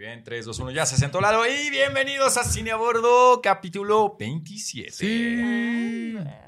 bien, 0.00 0.24
3, 0.24 0.46
2, 0.46 0.58
1, 0.60 0.70
ya 0.70 0.86
se 0.86 0.96
sentó 0.96 1.20
Lalo 1.20 1.44
y 1.46 1.68
bienvenidos 1.68 2.38
a 2.38 2.44
Cine 2.44 2.70
a 2.70 2.76
Bordo, 2.76 3.42
capítulo 3.42 4.16
27. 4.18 4.90
Sí. 4.90 5.79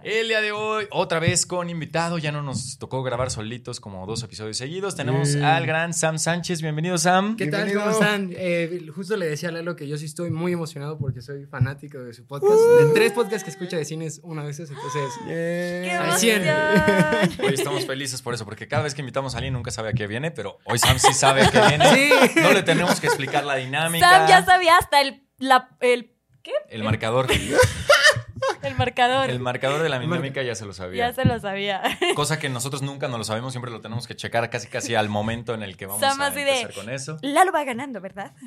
El 0.03 0.29
día 0.29 0.41
de 0.41 0.53
hoy, 0.53 0.87
otra 0.91 1.21
vez 1.21 1.47
con 1.47 1.71
invitado, 1.71 2.19
ya 2.19 2.33
no 2.33 2.42
nos 2.42 2.79
tocó 2.79 3.03
grabar 3.03 3.31
solitos 3.31 3.81
como 3.81 4.07
dos 4.07 4.23
episodios 4.23 4.57
seguidos. 4.57 4.97
Tenemos 4.97 5.37
al 5.37 5.67
gran 5.67 5.95
Sam 5.95 6.19
Sánchez, 6.19 6.60
bienvenido 6.63 6.99
Sam. 6.99 7.37
¿Qué 7.37 7.47
tal? 7.47 7.73
¿Cómo 7.73 7.91
están? 7.91 8.30
Eh, 8.37 8.87
justo 8.95 9.16
le 9.16 9.27
decía 9.27 9.50
a 9.50 9.53
Lalo 9.53 9.77
que 9.77 9.87
yo 9.87 9.96
sí 9.96 10.07
estoy 10.07 10.31
muy 10.31 10.53
emocionado 10.53 10.99
porque 10.99 11.23
soy 11.23 11.46
fanático 11.46 11.99
de 11.99 12.13
su 12.13 12.27
podcast. 12.27 12.59
De 12.81 12.93
tres 12.95 13.13
podcasts 13.13 13.45
que 13.45 13.50
escucha 13.50 13.77
de 13.77 13.85
cines 13.85 14.21
una 14.23 14.43
vez, 14.43 14.59
entonces... 14.59 15.13
Yeah. 15.27 16.17
¡Qué! 16.21 17.43
Hoy 17.43 17.54
estamos 17.54 17.86
felices 17.86 18.23
por 18.23 18.35
eso, 18.35 18.45
porque 18.45 18.68
cada 18.68 18.82
vez 18.82 18.95
que 18.95 19.03
invitamos 19.03 19.35
a 19.35 19.39
alguien 19.39 19.54
nunca 19.54 19.71
sabe 19.71 19.91
a 19.91 19.93
qué 19.93 20.07
viene, 20.07 20.31
pero 20.31 20.59
hoy 20.64 20.79
Sam 20.79 20.99
sí 20.99 21.13
sabe 21.14 21.43
a 21.43 21.50
qué 21.50 21.61
viene. 21.68 21.95
Sí. 21.95 22.41
No 22.41 22.53
le 22.53 22.63
tenemos 22.63 23.00
que 23.00 23.07
explicar 23.07 23.45
la 23.45 23.57
dinámica. 23.57 24.09
Sam 24.09 24.29
ya 24.29 24.45
sabía 24.45 24.77
hasta 24.79 25.00
el, 25.00 25.23
la, 25.39 25.77
el, 25.81 26.13
¿qué? 26.43 26.53
El 26.68 26.82
marcador. 26.82 27.29
El 28.62 28.75
marcador. 28.76 29.29
El 29.30 29.39
marcador 29.40 29.82
de 29.82 29.89
la 29.89 29.98
dinámica 29.98 30.43
ya 30.43 30.54
se 30.54 30.64
lo 30.64 30.72
sabía. 30.72 31.08
ya 31.08 31.12
se 31.14 31.25
lo 31.25 31.39
sabía. 31.40 31.82
Cosa 32.14 32.38
que 32.38 32.48
nosotros 32.48 32.82
nunca 32.82 33.08
nos 33.08 33.18
lo 33.18 33.24
sabemos, 33.24 33.52
siempre 33.52 33.70
lo 33.70 33.80
tenemos 33.80 34.06
que 34.06 34.14
checar 34.16 34.48
casi 34.50 34.68
casi 34.68 34.94
al 34.94 35.08
momento 35.08 35.54
en 35.54 35.62
el 35.62 35.76
que 35.76 35.86
vamos 35.86 36.02
a 36.02 36.30
de- 36.30 36.40
empezar 36.40 36.72
con 36.74 36.90
eso. 36.90 37.18
Lalo 37.22 37.52
va 37.52 37.64
ganando, 37.64 38.00
¿verdad? 38.00 38.32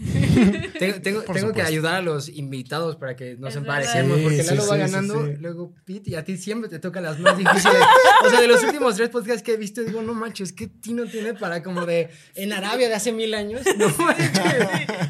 Tengo, 1.03 1.21
tengo, 1.23 1.53
que 1.53 1.61
ayudar 1.61 1.95
a 1.95 2.01
los 2.01 2.27
invitados 2.29 2.95
para 2.97 3.15
que 3.15 3.35
nos 3.37 3.53
verdad. 3.55 3.83
porque 4.21 4.43
Sí, 4.43 4.49
Lalo 4.49 4.61
sí, 4.63 4.67
va 4.69 4.75
sí, 4.75 4.79
ganando, 4.81 5.25
sí, 5.25 5.31
sí. 5.31 5.37
luego 5.39 5.73
Pete, 5.85 6.09
y 6.11 6.15
a 6.15 6.23
ti 6.23 6.37
siempre 6.37 6.69
te 6.69 6.79
tocan 6.79 7.03
las 7.03 7.19
más 7.19 7.37
difíciles. 7.37 7.77
O 8.25 8.29
sea, 8.29 8.41
de 8.41 8.47
los 8.47 8.61
últimos 8.63 8.95
tres 8.95 9.09
podcasts 9.09 9.41
que 9.43 9.53
he 9.53 9.57
visto, 9.57 9.81
digo, 9.81 10.01
no 10.01 10.13
manches, 10.13 10.51
¿qué 10.51 10.67
Tino 10.67 11.05
tiene 11.05 11.33
para 11.33 11.63
como 11.63 11.85
de 11.85 12.09
en 12.35 12.51
Arabia 12.53 12.89
de 12.89 12.95
hace 12.95 13.11
mil 13.11 13.33
años? 13.33 13.61
No 13.77 13.89
manches. 13.89 14.31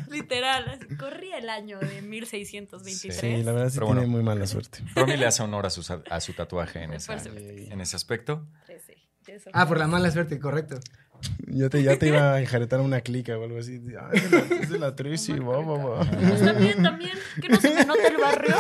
Literal. 0.10 0.80
Corría 1.00 1.38
el 1.38 1.50
año 1.50 1.80
de 1.80 2.02
1623. 2.02 3.16
Sí, 3.16 3.44
la 3.44 3.52
verdad 3.52 3.70
sí 3.70 3.76
Pero 3.76 3.88
tiene 3.88 4.02
bueno. 4.02 4.12
muy 4.12 4.24
mala 4.24 4.48
suerte. 4.48 4.80
Romy 4.96 5.18
le 5.18 5.26
hace 5.26 5.44
honor 5.44 5.66
a 5.66 5.70
su, 5.70 6.02
a 6.10 6.22
su 6.22 6.34
tatuaje 6.34 6.84
en, 6.84 6.94
esa- 6.94 7.18
en 7.18 7.82
ese 7.82 7.96
aspecto. 7.96 8.48
Ah, 9.54 9.68
por 9.68 9.78
la 9.80 9.88
mala 9.88 10.12
suerte, 10.12 10.40
correcto. 10.40 10.80
Yo 11.48 11.70
te, 11.70 11.82
ya 11.82 11.98
te 11.98 12.08
iba 12.10 12.34
a 12.34 12.42
enjaretar 12.42 12.80
una 12.82 13.02
clica 13.02 13.38
o 13.38 13.44
algo 13.44 13.58
así. 13.58 13.82
Ah, 14.00 14.10
es 14.14 14.30
de 14.30 14.38
la, 14.38 14.56
es 14.62 14.70
de 14.70 14.80
la 14.80 14.96
Tracy, 14.96 15.34
va, 15.40 15.58
va, 15.60 15.78
va. 15.78 16.00
Pues 16.12 16.44
también, 16.44 16.84
también. 16.84 17.18
Que 17.42 17.50
no 17.50 17.60
se 17.60 17.74
me 17.74 17.86
nota 17.86 18.08
el 18.08 18.18
barrio. 18.18 18.56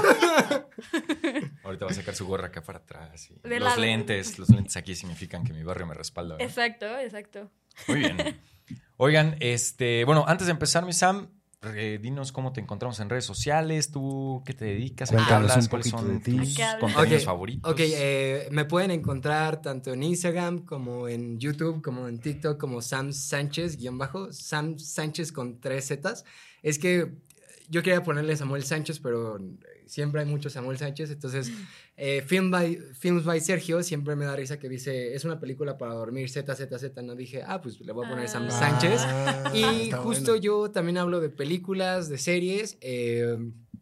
Ahorita 1.63 1.85
va 1.85 1.91
a 1.91 1.93
sacar 1.93 2.15
su 2.15 2.25
gorra 2.25 2.47
acá 2.47 2.61
para 2.63 2.79
atrás. 2.79 3.29
y 3.29 3.35
De 3.47 3.59
los 3.59 3.69
lado. 3.69 3.81
lentes, 3.81 4.39
los 4.39 4.49
lentes 4.49 4.75
aquí 4.77 4.95
significan 4.95 5.43
que 5.43 5.53
mi 5.53 5.63
barrio 5.63 5.85
me 5.85 5.93
respalda. 5.93 6.35
¿verdad? 6.35 6.47
Exacto, 6.49 6.97
exacto. 6.99 7.51
Muy 7.87 7.99
bien. 7.99 8.39
Oigan, 8.97 9.35
este, 9.41 10.03
bueno, 10.05 10.23
antes 10.27 10.47
de 10.47 10.51
empezar, 10.51 10.85
mi 10.85 10.93
Sam, 10.93 11.29
eh, 11.75 11.99
dinos 12.01 12.31
cómo 12.31 12.53
te 12.53 12.61
encontramos 12.61 12.99
en 12.99 13.09
redes 13.09 13.25
sociales, 13.25 13.91
tú 13.91 14.41
qué 14.45 14.53
te 14.53 14.65
dedicas, 14.65 15.09
a 15.09 15.11
qué 15.11 15.17
Cuéntanos 15.17 15.51
hablas, 15.51 15.65
un 15.65 15.69
cuáles 15.69 15.87
son 15.89 16.21
tus 16.21 16.57
contenidos 16.79 17.23
favoritos. 17.23 17.71
Ok, 17.71 17.79
eh, 17.81 18.47
me 18.51 18.65
pueden 18.65 18.91
encontrar 18.91 19.61
tanto 19.61 19.93
en 19.93 20.03
Instagram 20.03 20.65
como 20.65 21.07
en 21.07 21.39
YouTube, 21.39 21.81
como 21.81 22.07
en 22.07 22.19
TikTok, 22.19 22.59
como 22.59 22.81
Sam 22.81 23.13
Sánchez, 23.13 23.77
guion 23.77 23.97
bajo, 23.97 24.31
Sam 24.31 24.77
Sánchez 24.77 25.31
con 25.31 25.59
tres 25.59 25.87
Zetas. 25.87 26.25
Es 26.61 26.79
que 26.79 27.11
yo 27.69 27.83
quería 27.83 28.03
ponerle 28.03 28.35
Samuel 28.35 28.63
Sánchez, 28.63 28.99
pero 28.99 29.37
siempre 29.85 30.21
hay 30.21 30.27
mucho 30.27 30.49
Samuel 30.49 30.77
Sánchez, 30.77 31.11
entonces 31.11 31.51
eh, 31.97 32.23
Film 32.25 32.51
by, 32.51 32.77
Films 32.97 33.23
by 33.25 33.39
Sergio 33.39 33.81
siempre 33.83 34.15
me 34.15 34.25
da 34.25 34.35
risa 34.35 34.57
que 34.59 34.69
dice, 34.69 35.13
es 35.15 35.25
una 35.25 35.39
película 35.39 35.77
para 35.77 35.93
dormir, 35.93 36.29
Z, 36.29 36.55
Z, 36.55 36.77
Z, 36.79 37.01
no 37.01 37.15
dije, 37.15 37.43
ah, 37.45 37.61
pues 37.61 37.79
le 37.81 37.91
voy 37.91 38.05
a 38.05 38.09
poner 38.09 38.27
Sam 38.29 38.47
Ah. 38.49 38.51
Sánchez. 38.51 39.01
Ah, 39.05 39.51
Y 39.55 39.91
justo 39.91 40.31
bueno. 40.31 40.41
yo 40.43 40.71
también 40.71 40.97
hablo 40.97 41.19
de 41.19 41.29
películas, 41.29 42.09
de 42.09 42.17
series. 42.17 42.77
eh, 42.81 43.37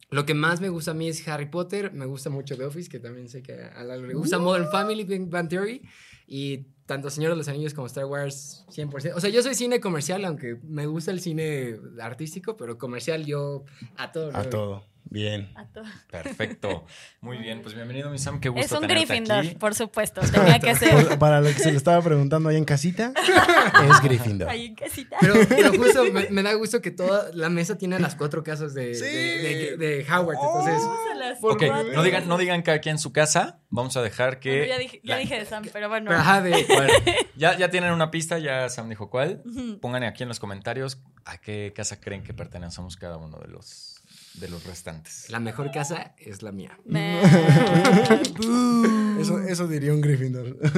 lo 0.09 0.25
que 0.27 0.35
más 0.35 0.61
me 0.61 0.69
gusta 0.69 0.91
a 0.91 0.93
mí 0.93 1.07
es 1.09 1.27
Harry 1.27 1.47
Potter. 1.47 1.91
Me 1.91 2.05
gusta 2.05 2.29
mucho 2.29 2.55
The 2.55 2.65
Office, 2.65 2.87
que 2.87 2.99
también 2.99 3.29
sé 3.29 3.41
que 3.41 3.53
a 3.63 3.83
Lalo 3.83 4.05
le 4.05 4.13
gusta. 4.13 4.37
Modern 4.37 4.69
Family, 4.69 5.05
Big 5.05 5.27
Bang 5.27 5.49
Theory. 5.49 5.81
Y 6.27 6.67
tanto 6.85 7.09
Señor 7.09 7.31
de 7.31 7.37
los 7.37 7.47
Anillos 7.47 7.73
como 7.73 7.87
Star 7.87 8.05
Wars, 8.05 8.65
100%. 8.69 9.13
O 9.15 9.19
sea, 9.19 9.29
yo 9.29 9.41
soy 9.41 9.55
cine 9.55 9.79
comercial, 9.79 10.25
aunque 10.25 10.57
me 10.63 10.85
gusta 10.85 11.11
el 11.11 11.19
cine 11.19 11.79
artístico, 12.01 12.57
pero 12.57 12.77
comercial 12.77 13.25
yo 13.25 13.63
a 13.97 14.11
todo. 14.11 14.35
A 14.35 14.49
todo. 14.49 14.92
Bien. 15.05 15.51
A 15.55 15.65
todo. 15.67 15.83
Perfecto. 16.09 16.85
Muy 17.21 17.37
bien, 17.37 17.61
pues 17.61 17.75
bienvenido, 17.75 18.09
mi 18.09 18.17
Sam, 18.17 18.39
qué 18.39 18.49
gusto 18.49 18.65
Es 18.65 18.71
un 18.71 18.81
tenerte 18.87 19.05
Gryffindor, 19.05 19.39
aquí. 19.45 19.55
por 19.55 19.75
supuesto. 19.75 20.21
Tenía 20.21 20.59
que 20.59 20.73
ser. 20.75 21.19
Para- 21.19 21.39
lo 21.41 21.47
que 21.47 21.59
se 21.59 21.71
le 21.71 21.77
estaba 21.77 22.01
preguntando 22.01 22.49
ahí 22.49 22.55
en 22.57 22.65
casita, 22.65 23.13
es 23.17 24.01
Gryffindor. 24.01 24.49
Ahí 24.49 24.67
en 24.67 24.75
casita. 24.75 25.17
Pero, 25.19 25.35
pero 25.47 25.71
justo 25.73 26.03
me, 26.11 26.29
me 26.29 26.41
da 26.43 26.53
gusto 26.53 26.81
que 26.81 26.89
toda 26.91 27.29
la 27.33 27.49
mesa 27.49 27.77
tiene 27.77 27.99
las 27.99 28.15
cuatro 28.15 28.43
casas 28.43 28.73
de, 28.73 28.95
Sí. 28.95 29.03
de, 29.05 29.77
de- 29.77 29.77
de 29.77 30.05
Howard. 30.11 30.35
Entonces, 30.41 30.81
Se 31.11 31.15
las 31.19 31.37
Ok, 31.43 31.63
cuatro. 31.67 31.93
no 31.93 32.03
digan, 32.03 32.27
no 32.27 32.37
digan 32.37 32.61
cada 32.63 32.79
quien 32.79 32.93
en 32.95 32.99
su 32.99 33.11
casa. 33.13 33.59
Vamos 33.69 33.95
a 33.97 34.01
dejar 34.01 34.39
que. 34.39 34.49
Bueno, 34.51 34.65
ya 34.73 34.77
dije, 34.79 35.01
ya 35.03 35.15
la- 35.15 35.19
dije 35.21 35.39
de 35.39 35.45
Sam, 35.45 35.63
pero 35.71 35.89
bueno. 35.89 36.07
pero 36.09 36.19
ajá, 36.21 36.41
de, 36.41 36.65
Bueno, 36.67 36.93
ya, 37.35 37.57
ya 37.57 37.69
tienen 37.69 37.91
una 37.91 38.09
pista, 38.09 38.39
ya 38.39 38.67
Sam 38.69 38.89
dijo 38.89 39.09
cuál. 39.09 39.43
Pongan 39.81 40.03
aquí 40.03 40.23
en 40.23 40.29
los 40.29 40.39
comentarios 40.39 41.01
a 41.25 41.37
qué 41.37 41.71
casa 41.75 41.99
creen 42.01 42.23
que 42.23 42.33
pertenecemos 42.33 42.97
cada 42.97 43.17
uno 43.17 43.37
de 43.39 43.47
los, 43.47 43.92
de 44.35 44.49
los 44.49 44.65
restantes. 44.65 45.29
la 45.29 45.39
mejor 45.39 45.71
casa 45.71 46.13
es 46.17 46.41
la 46.41 46.51
mía. 46.51 46.77
Eso, 49.19 49.39
eso 49.39 49.67
diría 49.67 49.93
un 49.93 50.01
Gryffindor. 50.01 50.57
Sí, 50.63 50.69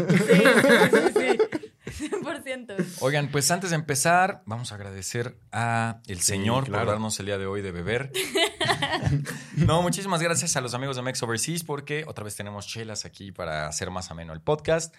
sí, 0.91 0.99
sí. 1.15 1.37
100%. 1.95 2.97
Oigan, 3.01 3.29
pues 3.29 3.49
antes 3.51 3.69
de 3.69 3.75
empezar, 3.75 4.41
vamos 4.45 4.71
a 4.71 4.75
agradecer 4.75 5.37
a 5.51 6.01
el 6.07 6.21
Señor 6.21 6.65
claro. 6.65 6.85
por 6.85 6.93
darnos 6.93 7.19
el 7.19 7.27
día 7.27 7.37
de 7.37 7.45
hoy 7.45 7.61
de 7.61 7.71
beber. 7.71 8.11
no, 9.55 9.81
muchísimas 9.81 10.21
gracias 10.21 10.55
a 10.55 10.61
los 10.61 10.73
amigos 10.73 10.95
de 10.95 11.03
Mex 11.03 11.21
Overseas 11.23 11.63
porque 11.63 12.03
otra 12.07 12.23
vez 12.23 12.35
tenemos 12.35 12.67
chelas 12.67 13.05
aquí 13.05 13.31
para 13.31 13.67
hacer 13.67 13.91
más 13.91 14.11
ameno 14.11 14.33
el 14.33 14.41
podcast. 14.41 14.93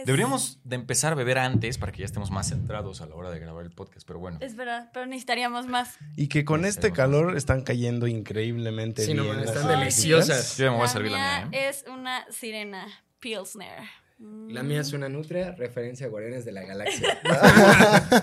Yes. 0.00 0.06
Deberíamos 0.06 0.58
de 0.64 0.76
empezar 0.76 1.12
a 1.12 1.14
beber 1.14 1.38
antes 1.38 1.78
para 1.78 1.92
que 1.92 1.98
ya 1.98 2.04
estemos 2.04 2.30
más 2.30 2.48
centrados 2.48 3.00
a 3.00 3.06
la 3.06 3.14
hora 3.14 3.30
de 3.30 3.38
grabar 3.38 3.64
el 3.64 3.70
podcast, 3.70 4.06
pero 4.06 4.18
bueno. 4.18 4.38
Es 4.40 4.56
verdad, 4.56 4.90
pero 4.92 5.06
necesitaríamos 5.06 5.66
más. 5.66 5.96
Y 6.16 6.28
que 6.28 6.44
con 6.44 6.64
este 6.64 6.92
calor 6.92 7.36
están 7.36 7.62
cayendo 7.62 8.06
increíblemente 8.06 9.04
Sí, 9.04 9.14
no, 9.14 9.32
están 9.40 9.68
deliciosas. 9.68 10.56
Yo 10.56 10.64
ya 10.64 10.70
me 10.70 10.76
voy 10.76 10.84
a 10.84 10.86
La 10.86 10.92
servir 10.92 11.12
la 11.12 11.18
mía 11.18 11.46
mía, 11.46 11.60
¿eh? 11.60 11.68
es 11.68 11.84
una 11.86 12.24
sirena 12.30 12.86
Pilsner. 13.20 13.82
Mm. 14.18 14.50
La 14.50 14.62
mía 14.62 14.80
es 14.80 14.92
una 14.92 15.08
nutria, 15.08 15.52
referencia 15.52 16.06
a 16.06 16.08
Guardianes 16.10 16.44
de 16.44 16.52
la 16.52 16.62
Galaxia. 16.62 17.20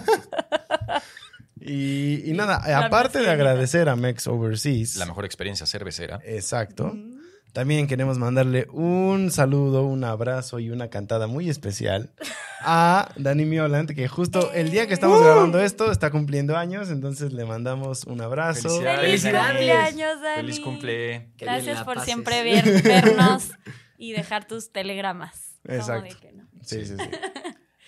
Y, 1.59 2.29
y 2.29 2.33
nada, 2.33 2.61
La 2.65 2.85
aparte 2.85 3.19
de 3.19 3.29
agradecer 3.29 3.89
a 3.89 3.97
Mex 3.97 4.27
Overseas. 4.27 4.95
La 4.95 5.05
mejor 5.05 5.25
experiencia 5.25 5.65
cervecera. 5.65 6.19
Exacto. 6.23 6.93
Mm. 6.93 7.16
También 7.53 7.87
queremos 7.87 8.19
mandarle 8.19 8.67
un 8.71 9.31
saludo, 9.31 9.83
un 9.83 10.03
abrazo 10.03 10.59
y 10.59 10.69
una 10.69 10.89
cantada 10.89 11.25
muy 11.27 11.49
especial 11.49 12.11
a 12.61 13.11
Dani 13.15 13.45
Mioland, 13.45 13.93
que 13.95 14.07
justo 14.07 14.51
el 14.53 14.69
día 14.69 14.85
que 14.87 14.93
estamos 14.93 15.21
grabando 15.23 15.59
esto 15.59 15.91
está 15.91 16.11
cumpliendo 16.11 16.55
años, 16.55 16.89
entonces 16.91 17.33
le 17.33 17.45
mandamos 17.45 18.03
un 18.03 18.21
abrazo. 18.21 18.69
Felicidades. 18.69 18.99
¡Feliz 19.01 19.21
Felicidades. 19.23 19.47
cumpleaños, 19.57 20.21
Dani! 20.21 20.35
Feliz 20.41 20.59
cumple. 20.59 21.31
Gracias 21.37 21.77
por 21.83 21.95
pases. 21.95 22.05
siempre 22.05 22.43
ver- 22.43 22.83
vernos 22.83 23.49
y 23.97 24.11
dejar 24.11 24.45
tus 24.47 24.71
telegramas. 24.71 25.59
¿Cómo 25.65 25.77
Exacto. 25.79 26.13
de 26.15 26.19
que 26.21 26.33
no? 26.33 26.47
Sí, 26.61 26.85
sí, 26.85 26.95
sí. 26.97 27.09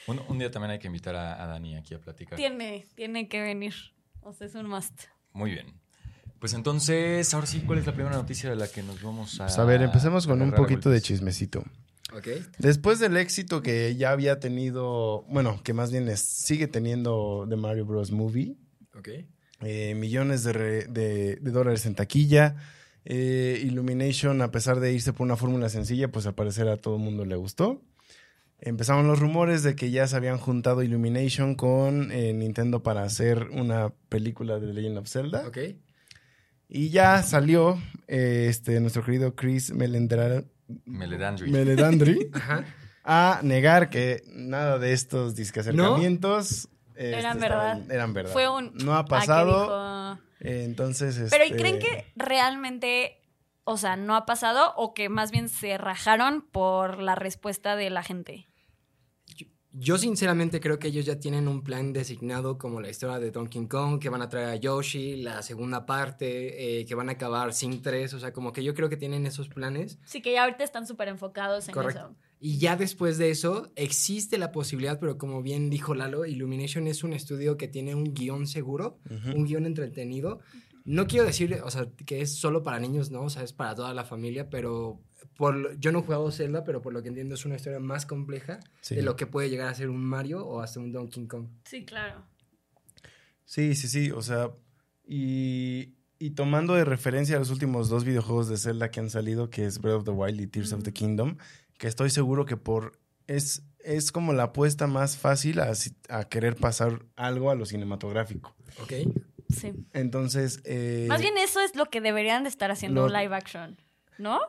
Un, 0.07 0.19
un 0.27 0.39
día 0.39 0.49
también 0.49 0.71
hay 0.71 0.79
que 0.79 0.87
invitar 0.87 1.15
a, 1.15 1.43
a 1.43 1.47
Dani 1.47 1.75
aquí 1.75 1.93
a 1.93 1.99
platicar. 1.99 2.37
Tiene, 2.37 2.87
tiene 2.95 3.27
que 3.27 3.41
venir. 3.41 3.75
O 4.21 4.33
sea, 4.33 4.47
es 4.47 4.55
un 4.55 4.67
must. 4.67 5.03
Muy 5.33 5.51
bien. 5.51 5.79
Pues 6.39 6.53
entonces, 6.53 7.33
ahora 7.33 7.47
sí, 7.47 7.61
¿cuál 7.65 7.79
es 7.79 7.85
la 7.85 7.93
primera 7.93 8.15
noticia 8.15 8.49
de 8.49 8.55
la 8.55 8.67
que 8.67 8.81
nos 8.81 9.01
vamos 9.01 9.39
a... 9.41 9.45
Pues 9.45 9.57
a 9.59 9.65
ver, 9.65 9.81
empecemos 9.81 10.25
con 10.25 10.41
un 10.41 10.51
poquito 10.51 10.89
de 10.89 11.01
chismecito. 11.01 11.63
¿Ok? 12.15 12.27
Después 12.57 12.99
del 12.99 13.17
éxito 13.17 13.61
que 13.61 13.95
ya 13.95 14.11
había 14.11 14.39
tenido, 14.39 15.23
bueno, 15.29 15.59
que 15.63 15.73
más 15.73 15.91
bien 15.91 16.07
es- 16.07 16.21
sigue 16.21 16.67
teniendo 16.67 17.45
The 17.49 17.55
Mario 17.57 17.85
Bros. 17.85 18.11
Movie, 18.11 18.55
¿Ok? 18.97 19.09
eh, 19.61 19.93
millones 19.95 20.43
de, 20.43 20.53
re- 20.53 20.85
de- 20.87 21.35
de 21.35 21.51
dólares 21.51 21.85
en 21.85 21.95
taquilla. 21.95 22.55
eh, 23.05 23.61
Illumination, 23.63 24.41
a 24.41 24.51
pesar 24.51 24.79
de 24.79 24.93
irse 24.93 25.13
por 25.13 25.25
una 25.25 25.35
fórmula 25.35 25.67
sencilla, 25.69 26.09
pues 26.11 26.25
al 26.25 26.35
parecer 26.35 26.67
a 26.67 26.77
todo 26.77 26.95
el 26.95 27.01
mundo 27.01 27.25
le 27.25 27.35
gustó. 27.35 27.81
Empezaron 28.61 29.07
los 29.07 29.19
rumores 29.19 29.63
de 29.63 29.75
que 29.75 29.89
ya 29.91 30.05
se 30.07 30.15
habían 30.15 30.37
juntado 30.37 30.83
Illumination 30.83 31.55
con 31.55 32.11
eh, 32.11 32.33
Nintendo 32.33 32.81
para 32.83 33.03
hacer 33.03 33.49
una 33.51 33.93
película 34.09 34.59
de 34.59 34.67
The 34.67 34.73
Legend 34.73 34.97
of 34.97 35.07
Zelda. 35.09 35.47
¿Ok? 35.47 35.57
Y 36.69 36.89
ya 36.91 37.23
salió 37.23 37.81
eh, 38.07 38.45
este, 38.47 38.79
nuestro 38.79 39.03
querido 39.03 39.35
Chris 39.35 39.73
Melendra- 39.73 40.45
Meledandri. 40.85 41.49
Meledandri 41.51 42.29
Ajá. 42.33 42.63
a 43.03 43.39
negar 43.43 43.89
que 43.89 44.21
nada 44.27 44.77
de 44.77 44.93
estos 44.93 45.35
disque 45.35 45.61
acercamientos 45.61 46.69
este, 46.95 47.17
Eran 47.17 47.39
verdad. 47.39 47.91
eran 47.91 48.13
verdad. 48.13 48.31
Fue 48.33 48.47
un. 48.49 48.71
No 48.75 48.95
ha 48.95 49.05
pasado. 49.05 49.63
dijo- 49.63 50.23
eh, 50.41 50.63
entonces. 50.65 51.27
Pero 51.31 51.43
¿y 51.43 51.47
este, 51.47 51.59
creen 51.59 51.79
que 51.79 52.05
realmente, 52.15 53.19
o 53.63 53.77
sea, 53.77 53.95
no 53.95 54.15
ha 54.15 54.25
pasado 54.25 54.73
o 54.75 54.93
que 54.93 55.09
más 55.09 55.31
bien 55.31 55.49
se 55.49 55.77
rajaron 55.77 56.41
por 56.51 56.99
la 57.01 57.15
respuesta 57.15 57.75
de 57.75 57.89
la 57.89 58.03
gente? 58.03 58.47
Yo 59.71 59.97
sinceramente 59.97 60.59
creo 60.59 60.79
que 60.79 60.87
ellos 60.87 61.05
ya 61.05 61.19
tienen 61.19 61.47
un 61.47 61.63
plan 61.63 61.93
designado 61.93 62.57
como 62.57 62.81
la 62.81 62.89
historia 62.89 63.19
de 63.19 63.29
Donkey 63.29 63.67
Kong, 63.67 63.99
que 63.99 64.09
van 64.09 64.21
a 64.21 64.29
traer 64.29 64.49
a 64.49 64.55
Yoshi, 64.55 65.17
la 65.17 65.43
segunda 65.43 65.85
parte, 65.85 66.79
eh, 66.79 66.85
que 66.85 66.95
van 66.95 67.09
a 67.09 67.13
acabar 67.13 67.53
sin 67.53 67.81
3, 67.81 68.13
o 68.15 68.19
sea, 68.19 68.33
como 68.33 68.51
que 68.51 68.63
yo 68.63 68.73
creo 68.73 68.89
que 68.89 68.97
tienen 68.97 69.27
esos 69.27 69.47
planes. 69.47 69.99
Sí, 70.05 70.21
que 70.21 70.33
ya 70.33 70.43
ahorita 70.43 70.63
están 70.63 70.87
súper 70.87 71.07
enfocados 71.07 71.67
en 71.67 71.73
Correcto. 71.75 71.99
eso. 71.99 72.15
Y 72.39 72.57
ya 72.57 72.77
después 72.77 73.17
de 73.17 73.29
eso 73.29 73.71
existe 73.75 74.37
la 74.37 74.51
posibilidad, 74.51 74.99
pero 74.99 75.17
como 75.17 75.43
bien 75.43 75.69
dijo 75.69 75.93
Lalo, 75.93 76.25
Illumination 76.25 76.87
es 76.87 77.03
un 77.03 77.13
estudio 77.13 77.57
que 77.57 77.67
tiene 77.67 77.95
un 77.95 78.13
guion 78.13 78.47
seguro, 78.47 78.97
un 79.35 79.45
guion 79.45 79.65
entretenido. 79.65 80.39
No 80.85 81.05
quiero 81.05 81.25
decir, 81.25 81.59
o 81.63 81.69
sea, 81.69 81.87
que 82.05 82.21
es 82.21 82.35
solo 82.35 82.63
para 82.63 82.79
niños, 82.79 83.11
no, 83.11 83.23
o 83.23 83.29
sea, 83.29 83.43
es 83.43 83.53
para 83.53 83.75
toda 83.75 83.93
la 83.93 84.05
familia, 84.05 84.49
pero 84.49 85.01
por 85.35 85.77
yo 85.79 85.91
no 85.91 85.99
he 85.99 86.01
jugado 86.03 86.31
Zelda, 86.31 86.63
pero 86.63 86.81
por 86.81 86.93
lo 86.93 87.01
que 87.01 87.09
entiendo 87.09 87.35
es 87.35 87.45
una 87.45 87.55
historia 87.55 87.79
más 87.79 88.05
compleja 88.05 88.59
Sí. 88.81 88.95
de 88.95 89.01
lo 89.03 89.15
que 89.15 89.25
puede 89.27 89.49
llegar 89.49 89.67
a 89.67 89.73
ser 89.73 89.89
un 89.89 90.03
Mario 90.03 90.45
o 90.45 90.61
hasta 90.61 90.79
un 90.79 90.91
Donkey 90.91 91.27
Kong. 91.27 91.47
Sí, 91.65 91.85
claro. 91.85 92.23
Sí, 93.45 93.75
sí, 93.75 93.87
sí. 93.87 94.11
O 94.11 94.21
sea, 94.21 94.51
y, 95.05 95.95
y 96.19 96.31
tomando 96.31 96.75
de 96.75 96.85
referencia 96.85 97.39
los 97.39 97.49
últimos 97.49 97.89
dos 97.89 98.03
videojuegos 98.05 98.47
de 98.47 98.57
Zelda 98.57 98.91
que 98.91 98.99
han 98.99 99.09
salido, 99.09 99.49
que 99.49 99.65
es 99.65 99.79
Breath 99.79 99.97
of 99.97 100.03
the 100.05 100.11
Wild 100.11 100.39
y 100.41 100.47
Tears 100.47 100.73
of 100.73 100.83
the 100.83 100.93
Kingdom, 100.93 101.37
que 101.77 101.87
estoy 101.87 102.09
seguro 102.09 102.45
que 102.45 102.57
por 102.57 102.99
es, 103.27 103.63
es 103.79 104.11
como 104.11 104.33
la 104.33 104.43
apuesta 104.43 104.87
más 104.87 105.17
fácil 105.17 105.59
a, 105.59 105.71
a 106.09 106.23
querer 106.25 106.55
pasar 106.55 107.05
algo 107.15 107.49
a 107.51 107.55
lo 107.55 107.65
cinematográfico. 107.65 108.55
¿Ok? 108.81 108.93
Sí. 109.49 109.73
Entonces, 109.93 110.61
eh, 110.65 111.05
Más 111.09 111.21
bien 111.21 111.37
eso 111.37 111.59
es 111.61 111.75
lo 111.75 111.85
que 111.87 112.01
deberían 112.01 112.43
de 112.43 112.49
estar 112.49 112.69
haciendo 112.69 113.07
lo- 113.07 113.17
live 113.19 113.35
action, 113.35 113.77
¿no? 114.19 114.39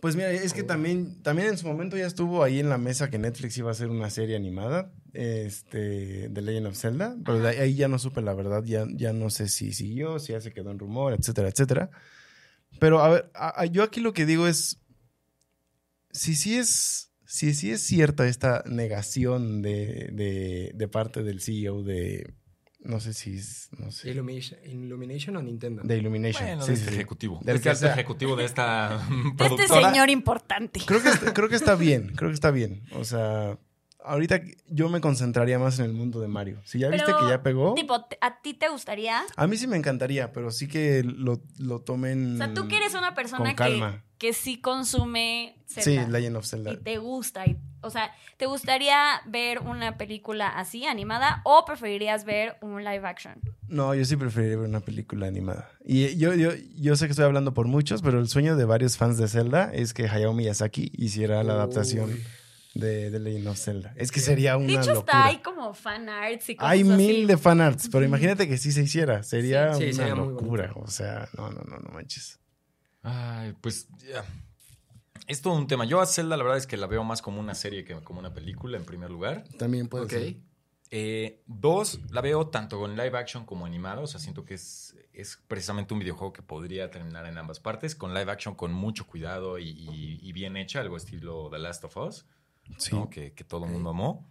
Pues 0.00 0.16
mira, 0.16 0.30
es 0.32 0.54
que 0.54 0.62
también, 0.62 1.22
también 1.22 1.48
en 1.48 1.58
su 1.58 1.66
momento 1.66 1.96
ya 1.96 2.06
estuvo 2.06 2.42
ahí 2.42 2.58
en 2.58 2.70
la 2.70 2.78
mesa 2.78 3.10
que 3.10 3.18
Netflix 3.18 3.58
iba 3.58 3.68
a 3.68 3.72
hacer 3.72 3.88
una 3.88 4.08
serie 4.08 4.34
animada, 4.34 4.94
este, 5.12 6.28
de 6.28 6.42
Legend 6.42 6.68
of 6.68 6.76
Zelda, 6.76 7.16
pero 7.24 7.46
ahí, 7.46 7.74
ya 7.74 7.88
no 7.88 7.98
supe 7.98 8.22
la 8.22 8.32
verdad, 8.32 8.62
ya, 8.64 8.86
ya 8.94 9.12
no 9.12 9.28
sé 9.28 9.48
si 9.48 9.72
siguió, 9.72 10.18
si 10.18 10.32
ya 10.32 10.40
se 10.40 10.52
quedó 10.52 10.70
en 10.70 10.78
rumor, 10.78 11.12
etcétera, 11.12 11.48
etcétera. 11.48 11.90
Pero 12.78 13.00
a 13.00 13.08
ver, 13.10 13.30
yo 13.72 13.82
aquí 13.82 14.00
lo 14.00 14.14
que 14.14 14.24
digo 14.24 14.46
es, 14.46 14.80
si 16.12 16.34
sí 16.34 16.56
es, 16.56 17.12
si 17.26 17.52
sí 17.52 17.70
es 17.70 17.82
cierta 17.82 18.26
esta 18.26 18.64
negación 18.66 19.60
de, 19.60 20.72
de 20.74 20.88
parte 20.88 21.22
del 21.22 21.42
CEO 21.42 21.82
de, 21.82 22.32
no 22.82 22.98
sé 23.00 23.12
si 23.14 23.36
es, 23.36 23.68
no 23.78 23.90
sé, 23.90 24.10
Illumination, 24.10 24.58
Illumination 24.64 25.36
o 25.36 25.42
Nintendo. 25.42 25.82
de 25.84 25.98
Illumination. 25.98 26.44
Bueno, 26.46 26.62
sí, 26.62 26.70
de 26.70 26.76
sí, 26.76 26.80
este 26.82 26.90
sí. 26.92 26.96
ejecutivo. 26.98 27.40
Del 27.42 27.60
que 27.60 27.74
sea. 27.74 27.92
ejecutivo 27.92 28.36
de 28.36 28.44
esta 28.46 28.98
De 29.08 29.20
este 29.20 29.36
productora. 29.36 29.90
señor 29.90 30.10
importante. 30.10 30.80
Creo 30.86 31.02
que, 31.02 31.08
está, 31.10 31.34
creo 31.34 31.48
que 31.48 31.56
está 31.56 31.74
bien, 31.74 32.12
creo 32.16 32.30
que 32.30 32.34
está 32.34 32.50
bien. 32.50 32.82
O 32.94 33.04
sea, 33.04 33.58
ahorita 34.02 34.40
yo 34.68 34.88
me 34.88 35.00
concentraría 35.02 35.58
más 35.58 35.78
en 35.78 35.84
el 35.84 35.92
mundo 35.92 36.20
de 36.20 36.28
Mario. 36.28 36.62
Si 36.64 36.78
ya 36.78 36.88
viste 36.88 37.12
que 37.20 37.28
ya 37.28 37.42
pegó, 37.42 37.74
Tipo, 37.74 38.04
¿te- 38.06 38.16
¿a 38.22 38.40
ti 38.40 38.54
te 38.54 38.68
gustaría? 38.70 39.22
a 39.36 39.46
mí 39.46 39.56
sí 39.58 39.66
me 39.66 39.76
encantaría, 39.76 40.32
pero 40.32 40.50
sí 40.50 40.66
que 40.68 41.02
lo, 41.04 41.42
lo 41.58 41.80
tomen 41.80 42.34
O 42.36 42.38
sea, 42.38 42.54
tú 42.54 42.66
que 42.66 42.76
eres 42.78 42.94
una 42.94 43.14
persona 43.14 43.40
con 43.40 43.48
que, 43.50 43.54
calma. 43.56 44.04
que 44.16 44.32
sí 44.32 44.58
consume 44.60 45.56
Sí, 45.66 45.82
Zelda 45.82 46.08
Legend 46.08 46.36
of 46.38 46.46
Zelda. 46.46 46.72
y 46.72 46.76
te 46.78 46.96
gusta. 46.98 47.46
y- 47.46 47.58
o 47.82 47.90
sea, 47.90 48.12
¿te 48.36 48.46
gustaría 48.46 49.20
ver 49.26 49.60
una 49.60 49.96
película 49.96 50.48
así, 50.48 50.84
animada, 50.86 51.40
o 51.44 51.64
preferirías 51.64 52.24
ver 52.24 52.56
un 52.60 52.84
live 52.84 53.06
action? 53.06 53.34
No, 53.68 53.94
yo 53.94 54.04
sí 54.04 54.16
preferiría 54.16 54.56
ver 54.58 54.68
una 54.68 54.80
película 54.80 55.26
animada. 55.26 55.70
Y 55.84 56.16
yo, 56.16 56.34
yo, 56.34 56.50
yo 56.76 56.96
sé 56.96 57.06
que 57.06 57.10
estoy 57.12 57.24
hablando 57.24 57.54
por 57.54 57.66
muchos, 57.68 58.02
pero 58.02 58.18
el 58.18 58.28
sueño 58.28 58.56
de 58.56 58.64
varios 58.64 58.96
fans 58.96 59.16
de 59.18 59.28
Zelda 59.28 59.70
es 59.72 59.94
que 59.94 60.08
Hayao 60.08 60.32
Miyazaki 60.32 60.90
hiciera 60.96 61.42
la 61.44 61.52
adaptación 61.54 62.10
Uy. 62.10 62.24
de, 62.74 63.10
de 63.10 63.18
Legend 63.20 63.48
of 63.48 63.58
Zelda. 63.58 63.92
Es 63.96 64.10
que 64.12 64.20
sería 64.20 64.56
una 64.56 64.66
De 64.66 64.72
hecho, 64.74 64.94
locura. 64.94 65.12
está 65.12 65.26
ahí 65.26 65.38
como 65.38 65.72
fan 65.74 66.08
arts 66.08 66.48
y 66.50 66.56
cosas 66.56 66.70
Hay 66.72 66.80
así. 66.80 66.88
mil 66.90 67.26
de 67.26 67.36
fanarts, 67.36 67.88
pero 67.90 68.04
imagínate 68.04 68.48
que 68.48 68.58
sí 68.58 68.72
se 68.72 68.82
hiciera. 68.82 69.22
Sería 69.22 69.72
Sí, 69.74 69.84
sí, 69.84 69.84
una 70.00 70.08
sería 70.08 70.14
locura. 70.14 70.72
O 70.76 70.88
sea, 70.88 71.28
no, 71.36 71.50
no, 71.50 71.62
no, 71.62 71.78
no 71.78 71.90
manches. 71.90 72.38
Ay, 73.02 73.54
pues 73.60 73.88
ya. 73.98 74.24
Es 75.26 75.42
todo 75.42 75.54
un 75.54 75.66
tema. 75.66 75.84
Yo 75.84 76.00
a 76.00 76.06
Zelda 76.06 76.36
la 76.36 76.42
verdad 76.42 76.58
es 76.58 76.66
que 76.66 76.76
la 76.76 76.86
veo 76.86 77.04
más 77.04 77.22
como 77.22 77.40
una 77.40 77.54
serie 77.54 77.84
que 77.84 77.94
como 78.02 78.18
una 78.20 78.32
película 78.34 78.76
en 78.76 78.84
primer 78.84 79.10
lugar. 79.10 79.44
También 79.58 79.88
puede 79.88 80.04
Ok. 80.04 80.10
ser. 80.10 80.36
Eh, 80.92 81.42
dos, 81.46 82.00
la 82.10 82.20
veo 82.20 82.48
tanto 82.48 82.84
en 82.84 82.96
live 82.96 83.16
action 83.16 83.44
como 83.46 83.64
animado. 83.64 84.02
O 84.02 84.06
sea, 84.08 84.18
siento 84.18 84.44
que 84.44 84.54
es, 84.54 84.96
es 85.12 85.36
precisamente 85.46 85.94
un 85.94 86.00
videojuego 86.00 86.32
que 86.32 86.42
podría 86.42 86.90
terminar 86.90 87.26
en 87.26 87.38
ambas 87.38 87.60
partes. 87.60 87.94
Con 87.94 88.12
live 88.12 88.30
action 88.32 88.56
con 88.56 88.72
mucho 88.72 89.06
cuidado 89.06 89.58
y, 89.58 89.68
y- 89.68 90.18
y 90.20 90.32
bien 90.32 90.56
hecha, 90.56 90.80
algo 90.80 90.96
estilo 90.96 91.48
The 91.50 91.58
Last 91.60 91.84
of 91.84 91.96
Us, 91.96 92.26
Sí. 92.78 92.94
¿no? 92.96 93.08
que, 93.08 93.32
que 93.34 93.44
todo 93.44 93.66
el 93.66 93.70
mundo 93.72 93.90
amó. 93.90 94.28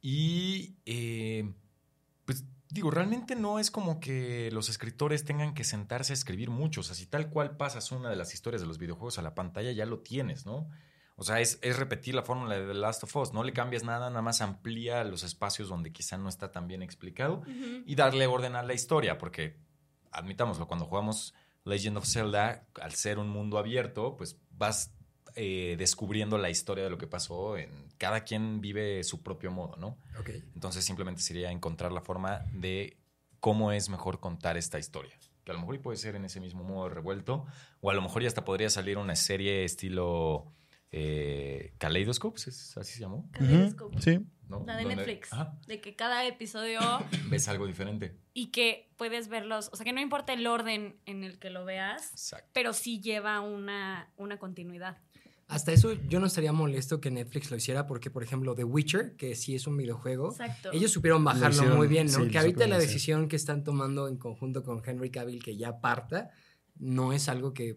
Y 0.00 0.76
eh, 0.86 1.52
digo, 2.74 2.90
realmente 2.90 3.36
no 3.36 3.60
es 3.60 3.70
como 3.70 4.00
que 4.00 4.50
los 4.52 4.68
escritores 4.68 5.24
tengan 5.24 5.54
que 5.54 5.62
sentarse 5.62 6.12
a 6.12 6.14
escribir 6.14 6.50
mucho. 6.50 6.80
O 6.80 6.82
sea, 6.82 6.96
si 6.96 7.06
tal 7.06 7.30
cual 7.30 7.56
pasas 7.56 7.92
una 7.92 8.10
de 8.10 8.16
las 8.16 8.34
historias 8.34 8.60
de 8.60 8.66
los 8.66 8.78
videojuegos 8.78 9.16
a 9.18 9.22
la 9.22 9.34
pantalla, 9.36 9.70
ya 9.70 9.86
lo 9.86 10.00
tienes, 10.00 10.44
¿no? 10.44 10.68
O 11.14 11.22
sea, 11.22 11.40
es, 11.40 11.60
es 11.62 11.76
repetir 11.78 12.16
la 12.16 12.24
fórmula 12.24 12.58
de 12.58 12.66
The 12.66 12.74
Last 12.74 13.04
of 13.04 13.14
Us. 13.14 13.32
No 13.32 13.44
le 13.44 13.52
cambias 13.52 13.84
nada, 13.84 14.10
nada 14.10 14.22
más 14.22 14.40
amplía 14.40 15.04
los 15.04 15.22
espacios 15.22 15.68
donde 15.68 15.92
quizá 15.92 16.18
no 16.18 16.28
está 16.28 16.50
tan 16.50 16.66
bien 16.66 16.82
explicado 16.82 17.44
y 17.86 17.94
darle 17.94 18.26
orden 18.26 18.56
a 18.56 18.64
la 18.64 18.74
historia, 18.74 19.18
porque 19.18 19.56
admitámoslo, 20.10 20.66
cuando 20.66 20.86
jugamos 20.86 21.32
Legend 21.64 21.98
of 21.98 22.06
Zelda, 22.06 22.66
al 22.82 22.92
ser 22.94 23.20
un 23.20 23.28
mundo 23.28 23.56
abierto, 23.56 24.16
pues 24.16 24.36
vas 24.50 24.92
eh, 25.36 25.74
descubriendo 25.78 26.38
la 26.38 26.50
historia 26.50 26.84
de 26.84 26.90
lo 26.90 26.98
que 26.98 27.06
pasó. 27.06 27.56
En, 27.56 27.70
cada 27.98 28.24
quien 28.24 28.60
vive 28.60 29.02
su 29.04 29.22
propio 29.22 29.50
modo, 29.50 29.76
¿no? 29.76 29.98
Ok. 30.18 30.30
Entonces 30.54 30.84
simplemente 30.84 31.22
sería 31.22 31.50
encontrar 31.50 31.92
la 31.92 32.00
forma 32.00 32.44
de 32.52 32.98
cómo 33.40 33.72
es 33.72 33.88
mejor 33.88 34.20
contar 34.20 34.56
esta 34.56 34.78
historia. 34.78 35.16
Que 35.44 35.50
a 35.50 35.54
lo 35.54 35.60
mejor 35.60 35.80
puede 35.82 35.96
ser 35.98 36.16
en 36.16 36.24
ese 36.24 36.40
mismo 36.40 36.64
modo 36.64 36.88
revuelto, 36.88 37.44
o 37.80 37.90
a 37.90 37.94
lo 37.94 38.00
mejor 38.02 38.22
ya 38.22 38.28
hasta 38.28 38.44
podría 38.44 38.70
salir 38.70 38.96
una 38.98 39.14
serie 39.16 39.64
estilo 39.64 40.52
eh, 40.96 41.74
Kaleidoscope, 41.78 42.38
¿es- 42.38 42.76
¿así 42.76 42.94
se 42.94 43.00
llamó? 43.00 43.28
Kaleidoscope. 43.32 44.00
Sí. 44.00 44.20
¿No? 44.48 44.62
La 44.66 44.76
de 44.76 44.84
Netflix. 44.84 45.32
Ajá, 45.32 45.58
De 45.66 45.80
que 45.80 45.96
cada 45.96 46.24
episodio 46.26 46.78
ves 47.30 47.48
algo 47.48 47.66
diferente. 47.66 48.16
y 48.34 48.48
que 48.52 48.90
puedes 48.96 49.28
verlos, 49.28 49.70
o 49.72 49.76
sea, 49.76 49.84
que 49.84 49.92
no 49.92 50.00
importa 50.00 50.32
el 50.34 50.46
orden 50.46 50.96
en 51.06 51.24
el 51.24 51.38
que 51.38 51.50
lo 51.50 51.64
veas, 51.64 52.10
Exacto. 52.12 52.48
pero 52.52 52.72
sí 52.74 53.00
lleva 53.00 53.40
una, 53.40 54.12
una 54.16 54.38
continuidad. 54.38 54.98
Hasta 55.46 55.72
eso 55.72 55.92
yo 56.08 56.20
no 56.20 56.26
estaría 56.26 56.52
molesto 56.52 57.00
que 57.00 57.10
Netflix 57.10 57.50
lo 57.50 57.56
hiciera 57.58 57.86
porque, 57.86 58.10
por 58.10 58.22
ejemplo, 58.22 58.54
The 58.54 58.64
Witcher, 58.64 59.14
que 59.16 59.34
sí 59.34 59.54
es 59.54 59.66
un 59.66 59.76
videojuego, 59.76 60.30
Exacto. 60.30 60.70
ellos 60.72 60.90
supieron 60.90 61.22
bajarlo 61.22 61.50
hicieron, 61.50 61.76
muy 61.76 61.86
bien, 61.86 62.06
¿no? 62.06 62.24
sí, 62.24 62.30
que 62.30 62.38
ahorita 62.38 62.66
la 62.66 62.76
hacer. 62.76 62.88
decisión 62.88 63.28
que 63.28 63.36
están 63.36 63.62
tomando 63.62 64.08
en 64.08 64.16
conjunto 64.16 64.62
con 64.62 64.82
Henry 64.84 65.10
Cavill, 65.10 65.42
que 65.42 65.56
ya 65.56 65.80
parta, 65.80 66.30
no 66.78 67.12
es 67.12 67.28
algo 67.28 67.52
que 67.52 67.74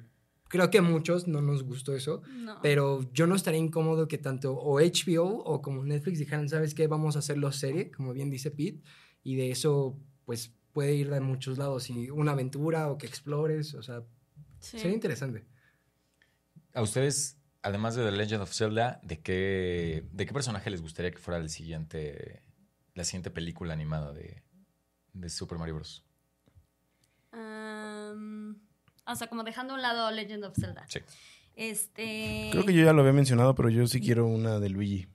creo 0.49 0.69
que 0.69 0.77
a 0.77 0.81
muchos 0.81 1.27
no 1.27 1.41
nos 1.41 1.63
gustó 1.63 1.93
eso, 1.93 2.21
No. 2.31 2.57
pero 2.61 3.01
yo 3.13 3.27
no 3.27 3.35
estaría 3.35 3.59
incómodo 3.59 4.07
que 4.07 4.17
tanto 4.17 4.53
o 4.53 4.79
HBO 4.79 5.25
o 5.43 5.61
como 5.61 5.83
Netflix 5.83 6.19
dijeran, 6.19 6.47
¿sabes 6.47 6.73
qué? 6.73 6.87
Vamos 6.87 7.17
a 7.17 7.19
hacerlo 7.19 7.51
serie, 7.51 7.91
como 7.91 8.13
bien 8.13 8.29
dice 8.29 8.49
Pete, 8.49 8.81
y 9.23 9.35
de 9.35 9.51
eso, 9.51 9.99
pues 10.23 10.53
puede 10.71 10.95
ir 10.95 11.09
de 11.09 11.19
muchos 11.19 11.57
lados, 11.57 11.89
y 11.89 12.09
una 12.11 12.31
aventura 12.31 12.89
o 12.89 12.97
que 12.97 13.07
explores, 13.07 13.73
o 13.73 13.83
sea, 13.83 14.03
Sí. 14.59 14.79
sería 14.79 14.95
interesante. 14.95 15.45
A 16.73 16.81
ustedes, 16.81 17.36
además 17.67 17.95
de 17.95 18.03
The 18.05 18.11
Legend 18.11 18.41
of 18.43 18.53
Zelda, 18.53 18.99
¿de 19.03 19.19
qué, 19.19 20.03
de 20.11 20.25
qué 20.25 20.33
personaje 20.33 20.69
les 20.69 20.81
gustaría 20.81 21.11
que 21.11 21.17
fuera 21.17 21.39
el 21.39 21.49
siguiente, 21.49 22.41
la 22.95 23.03
siguiente 23.03 23.29
película 23.31 23.73
animada 23.73 24.11
de, 24.13 24.43
de 25.13 25.29
Super 25.29 25.57
Mario 25.57 25.75
Bros? 25.75 26.03
Am, 27.31 28.59
o 29.05 29.15
sea, 29.15 29.27
como 29.27 29.43
dejando 29.43 29.73
a 29.73 29.75
un 29.77 29.81
lado 29.81 30.11
Legend 30.11 30.43
of 30.45 30.55
Zelda. 30.59 30.85
Sí. 30.87 30.99
Este. 31.55 32.49
Creo 32.51 32.65
que 32.65 32.73
yo 32.73 32.83
ya 32.85 32.93
lo 32.93 33.01
había 33.01 33.13
mencionado, 33.13 33.55
pero 33.55 33.69
yo 33.69 33.87
sí 33.87 33.99
quiero 33.99 34.27
una 34.27 34.59
de 34.59 34.69
Luigi. 34.69 35.07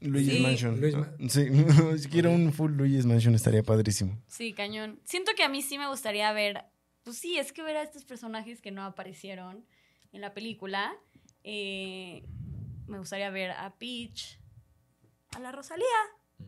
Luigi's 0.00 0.34
Sí. 0.34 0.40
Mansion. 0.42 0.80
Luis 0.80 0.94
Ma- 0.96 1.12
Sí, 1.28 1.46
si 1.98 2.08
quiero 2.08 2.30
un 2.32 2.52
full 2.52 2.72
Luigi's 2.72 3.06
Mansion 3.06 3.34
estaría 3.34 3.62
padrísimo. 3.62 4.20
Sí, 4.28 4.52
cañón. 4.52 5.00
Siento 5.04 5.32
que 5.36 5.42
a 5.44 5.48
mí 5.48 5.62
sí 5.62 5.78
me 5.78 5.88
gustaría 5.88 6.32
ver. 6.32 6.64
Pues 7.04 7.18
sí, 7.18 7.38
es 7.38 7.52
que 7.52 7.62
ver 7.62 7.76
a 7.76 7.82
estos 7.82 8.04
personajes 8.04 8.60
que 8.60 8.70
no 8.70 8.82
aparecieron 8.84 9.64
en 10.12 10.20
la 10.20 10.34
película. 10.34 10.92
Eh, 11.44 12.24
me 12.86 12.98
gustaría 12.98 13.30
ver 13.30 13.52
a 13.52 13.74
Peach, 13.78 14.38
a 15.34 15.38
la 15.40 15.52
Rosalía. 15.52 15.86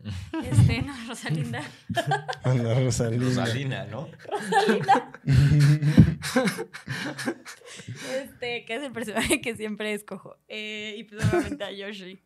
Este, 0.43 0.81
no, 0.81 0.93
Rosalinda. 1.07 1.63
Ana 2.43 2.73
Rosalina. 2.79 3.23
Rosalina, 3.25 3.85
¿no? 3.85 4.09
Este, 8.13 8.65
que 8.65 8.75
es 8.75 8.83
el 8.83 8.91
personaje 8.91 9.41
que 9.41 9.55
siempre 9.55 9.93
escojo. 9.93 10.37
Eh, 10.47 10.95
y 10.97 11.03
pues 11.05 11.23
obviamente 11.25 11.63
a 11.63 11.71
Yoshi, 11.71 12.21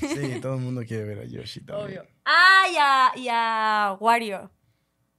Sí, 0.00 0.40
todo 0.40 0.54
el 0.56 0.60
mundo 0.62 0.82
quiere 0.86 1.04
ver 1.04 1.18
a 1.20 1.24
Yoshi 1.24 1.60
también. 1.60 2.00
obvio. 2.00 2.06
Ah, 2.24 2.62
y 2.72 2.76
a, 2.78 3.12
y 3.24 3.28
a 3.30 3.96
Wario. 4.00 4.50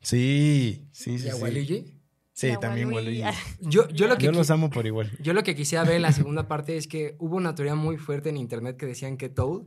Sí, 0.02 0.88
sí, 0.92 1.20
sí. 1.20 1.26
¿Y 1.28 1.30
a 1.30 1.34
sí. 1.36 1.42
Waluigi? 1.42 1.93
Sí, 2.34 2.52
también 2.60 2.92
Waluigi. 2.92 3.24
Yo, 3.62 3.88
yo 3.90 4.08
lo 4.08 4.18
que 4.18 4.26
Yo 4.26 4.32
los 4.32 4.50
amo 4.50 4.70
por 4.70 4.88
igual. 4.88 5.12
Yo 5.22 5.34
lo 5.34 5.44
que 5.44 5.56
quisiera 5.56 5.84
ver 5.84 5.98
en 5.98 6.02
la 6.02 6.12
segunda 6.12 6.48
parte 6.48 6.78
es 6.78 6.88
que 6.88 7.16
hubo 7.20 7.38
una 7.38 7.54
teoría 7.54 7.76
muy 7.76 7.98
fuerte 7.98 8.30
en 8.30 8.38
internet 8.38 8.76
que 8.76 8.88
decían 8.88 9.18
que 9.18 9.30
Toad 9.30 9.64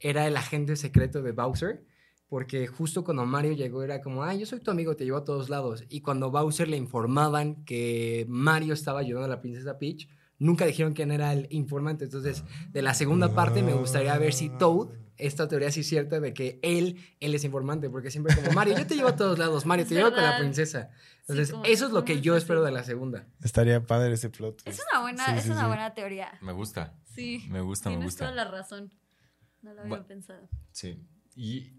era 0.00 0.26
el 0.26 0.36
agente 0.36 0.76
secreto 0.76 1.22
de 1.22 1.32
Bowser. 1.32 1.84
Porque 2.28 2.66
justo 2.66 3.04
cuando 3.04 3.24
Mario 3.24 3.52
llegó 3.52 3.82
era 3.82 4.02
como, 4.02 4.22
ah, 4.22 4.34
yo 4.34 4.44
soy 4.44 4.60
tu 4.60 4.70
amigo, 4.70 4.96
te 4.96 5.04
llevo 5.04 5.16
a 5.16 5.24
todos 5.24 5.48
lados. 5.48 5.84
Y 5.88 6.02
cuando 6.02 6.30
Bowser 6.30 6.68
le 6.68 6.76
informaban 6.76 7.64
que 7.64 8.26
Mario 8.28 8.74
estaba 8.74 9.00
ayudando 9.00 9.24
a 9.24 9.36
la 9.36 9.40
princesa 9.40 9.78
Peach, 9.78 10.08
nunca 10.38 10.66
dijeron 10.66 10.92
quién 10.92 11.10
era 11.10 11.32
el 11.32 11.46
informante. 11.50 12.04
Entonces, 12.04 12.44
de 12.70 12.82
la 12.82 12.92
segunda 12.92 13.34
parte 13.34 13.62
me 13.62 13.72
gustaría 13.72 14.16
ver 14.18 14.34
si 14.34 14.50
Toad, 14.50 14.88
esta 15.18 15.48
teoría 15.48 15.70
sí 15.70 15.80
es 15.80 15.86
cierta 15.88 16.20
de 16.20 16.32
que 16.32 16.58
él, 16.62 16.96
él 17.20 17.34
es 17.34 17.44
informante, 17.44 17.90
porque 17.90 18.10
siempre 18.10 18.34
como, 18.36 18.52
Mario, 18.52 18.76
yo 18.78 18.86
te 18.86 18.94
llevo 18.96 19.08
a 19.08 19.16
todos 19.16 19.38
lados, 19.38 19.66
Mario, 19.66 19.86
te 19.86 19.94
llevo 19.94 20.10
con 20.12 20.22
la 20.22 20.38
princesa. 20.38 20.90
Entonces, 21.22 21.50
como- 21.50 21.64
eso 21.64 21.86
es 21.86 21.92
lo 21.92 22.04
que 22.04 22.20
yo 22.20 22.36
es 22.36 22.44
espero 22.44 22.62
de 22.62 22.72
la 22.72 22.84
segunda. 22.84 23.26
Estaría 23.42 23.84
padre 23.84 24.14
ese 24.14 24.30
plot. 24.30 24.62
Es 24.64 24.80
una 24.90 25.02
buena, 25.02 25.26
Sí, 25.26 25.32
es 25.36 25.42
sí, 25.44 25.50
una 25.50 25.60
sí. 25.62 25.66
buena 25.66 25.94
teoría. 25.94 26.38
Me 26.40 26.52
gusta. 26.52 26.94
Sí. 27.04 27.44
Me 27.50 27.60
gusta, 27.60 27.90
me 27.90 27.96
Tienes 27.96 28.12
gusta. 28.12 28.24
toda 28.26 28.36
la 28.36 28.50
razón. 28.50 28.92
No 29.62 29.74
lo 29.74 29.82
había 29.82 30.06
pensado. 30.06 30.48
Sí. 30.72 31.04
Y, 31.36 31.72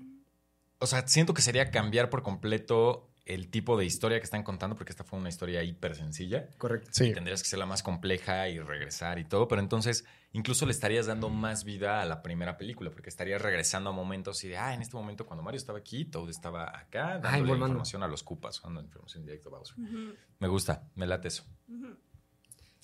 o 0.79 0.85
sea, 0.85 1.07
siento 1.07 1.33
que 1.33 1.41
sería 1.41 1.71
cambiar 1.71 2.09
por 2.09 2.21
completo 2.23 3.08
el 3.29 3.49
tipo 3.49 3.77
de 3.77 3.85
historia 3.85 4.17
que 4.19 4.23
están 4.23 4.43
contando, 4.43 4.75
porque 4.75 4.91
esta 4.91 5.03
fue 5.03 5.19
una 5.19 5.29
historia 5.29 5.63
hiper 5.63 5.95
sencilla. 5.95 6.49
Correcto. 6.57 6.89
Sí. 6.91 7.05
Y 7.05 7.13
tendrías 7.13 7.43
que 7.43 7.47
ser 7.47 7.59
la 7.59 7.67
más 7.67 7.83
compleja 7.83 8.49
y 8.49 8.59
regresar 8.59 9.19
y 9.19 9.23
todo, 9.23 9.47
pero 9.47 9.61
entonces 9.61 10.03
incluso 10.31 10.65
le 10.65 10.71
estarías 10.71 11.05
dando 11.05 11.29
más 11.29 11.63
vida 11.63 12.01
a 12.01 12.05
la 12.05 12.21
primera 12.23 12.57
película, 12.57 12.89
porque 12.89 13.09
estarías 13.09 13.41
regresando 13.41 13.91
a 13.91 13.93
momentos 13.93 14.43
y 14.43 14.47
de, 14.47 14.57
ah, 14.57 14.73
en 14.73 14.81
este 14.81 14.97
momento 14.97 15.25
cuando 15.27 15.43
Mario 15.43 15.57
estaba 15.57 15.77
aquí, 15.77 16.05
Toad 16.05 16.29
estaba 16.29 16.77
acá, 16.77 17.17
informando. 17.17 17.67
información 17.67 18.03
a 18.03 18.07
los 18.07 18.23
Cupas, 18.23 18.61
dando 18.63 18.81
información 18.81 19.23
directa 19.23 19.49
a 19.49 19.51
Bowser. 19.51 19.75
Me 20.39 20.47
gusta, 20.47 20.89
me 20.95 21.05
late 21.05 21.27
eso. 21.27 21.45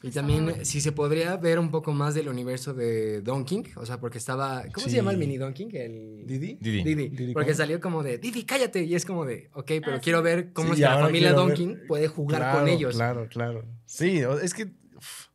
Y 0.04 0.10
Está 0.10 0.20
también, 0.22 0.44
bueno. 0.44 0.66
si 0.66 0.82
se 0.82 0.92
podría 0.92 1.36
ver 1.38 1.58
un 1.58 1.72
poco 1.72 1.94
más 1.94 2.14
del 2.14 2.28
universo 2.28 2.74
de 2.74 3.22
Donkey, 3.22 3.64
o 3.76 3.86
sea, 3.86 4.00
porque 4.00 4.18
estaba. 4.18 4.64
¿Cómo 4.74 4.86
Sí. 4.86 4.92
se 4.92 4.98
llama 4.98 5.12
el 5.12 5.18
mini 5.18 5.38
Donkey? 5.38 5.68
El. 5.74 6.24
¿Didi? 6.28 6.58
Didi. 6.62 6.84
Didi. 6.84 7.10
Didi 7.10 7.34
porque 7.34 7.54
salió 7.56 7.80
como 7.80 8.04
de 8.04 8.18
Didi, 8.18 8.44
cállate. 8.44 8.84
Y 8.84 8.94
es 8.94 9.06
como 9.06 9.26
de, 9.26 9.50
ok, 9.54 9.66
pero 9.84 9.94
Ah, 9.96 10.00
quiero 10.02 10.22
ver 10.22 10.52
cómo 10.54 10.76
Sí, 10.76 10.82
es 10.84 10.88
que 10.90 10.94
la 10.96 11.00
familia 11.02 11.30
quiero 11.30 11.46
ver- 11.48 11.58
Donkey 11.58 11.88
puede 11.88 12.08
jugar 12.08 12.42
Claro, 12.42 12.60
con 12.60 12.68
ellos. 12.68 12.96
Claro, 12.96 13.28
claro. 13.30 13.66
Sí, 13.86 14.22
es 14.44 14.54
que 14.54 14.66
uf, 14.96 15.28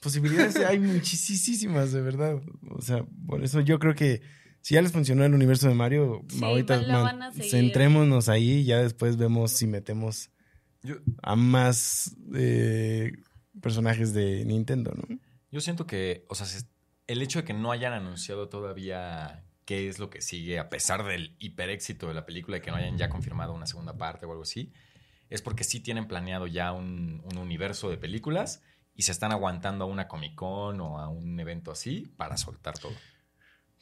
posibilidades 0.00 0.56
hay 0.56 0.78
muchísimas, 0.78 1.92
de 1.92 2.00
verdad. 2.00 2.40
O 2.70 2.80
sea, 2.80 3.04
por 3.26 3.42
eso 3.42 3.60
yo 3.60 3.78
creo 3.78 3.94
que 3.94 4.22
si 4.60 4.74
ya 4.74 4.80
les 4.82 4.92
funcionó 4.92 5.24
el 5.24 5.34
universo 5.34 5.68
de 5.68 5.74
Mario, 5.74 6.22
Sí, 6.28 6.42
ahorita 6.42 6.80
man- 6.82 7.02
van 7.04 7.22
a 7.24 7.32
seguir. 7.32 7.50
centrémonos 7.50 8.28
ahí 8.28 8.60
y 8.60 8.64
ya 8.64 8.78
después 8.80 9.16
vemos 9.16 9.50
si 9.50 9.66
metemos 9.66 10.30
Yo, 10.82 10.96
a 11.22 11.34
más 11.36 12.14
eh, 12.34 13.12
personajes 13.60 14.12
de 14.14 14.44
Nintendo, 14.44 14.92
¿no? 14.96 15.18
yo 15.50 15.60
siento 15.60 15.86
que, 15.86 16.24
o 16.28 16.34
sea, 16.34 16.46
se- 16.46 16.66
el 17.06 17.22
hecho 17.22 17.38
de 17.40 17.44
que 17.44 17.52
no 17.54 17.70
hayan 17.70 17.92
anunciado 17.92 18.48
todavía 18.48 19.44
qué 19.66 19.88
es 19.88 19.98
lo 19.98 20.10
que 20.10 20.20
sigue, 20.20 20.58
a 20.58 20.68
pesar 20.68 21.04
del 21.04 21.36
hiper 21.38 21.70
éxito 21.70 22.08
de 22.08 22.14
la 22.14 22.26
película 22.26 22.56
y 22.56 22.60
que 22.60 22.70
no 22.70 22.76
hayan 22.76 22.98
ya 22.98 23.08
confirmado 23.08 23.54
una 23.54 23.66
segunda 23.66 23.96
parte 23.96 24.26
o 24.26 24.30
algo 24.30 24.42
así, 24.42 24.72
es 25.30 25.42
porque 25.42 25.64
sí 25.64 25.80
tienen 25.80 26.06
planeado 26.08 26.46
ya 26.46 26.72
un, 26.72 27.22
un 27.24 27.38
universo 27.38 27.88
de 27.88 27.96
películas 27.98 28.62
y 28.94 29.02
se 29.02 29.12
están 29.12 29.32
aguantando 29.32 29.84
a 29.84 29.86
una 29.86 30.06
Comic 30.08 30.34
Con 30.34 30.80
o 30.80 30.98
a 30.98 31.08
un 31.08 31.38
evento 31.40 31.70
así 31.70 32.12
para 32.16 32.36
soltar 32.36 32.78
todo. 32.78 32.92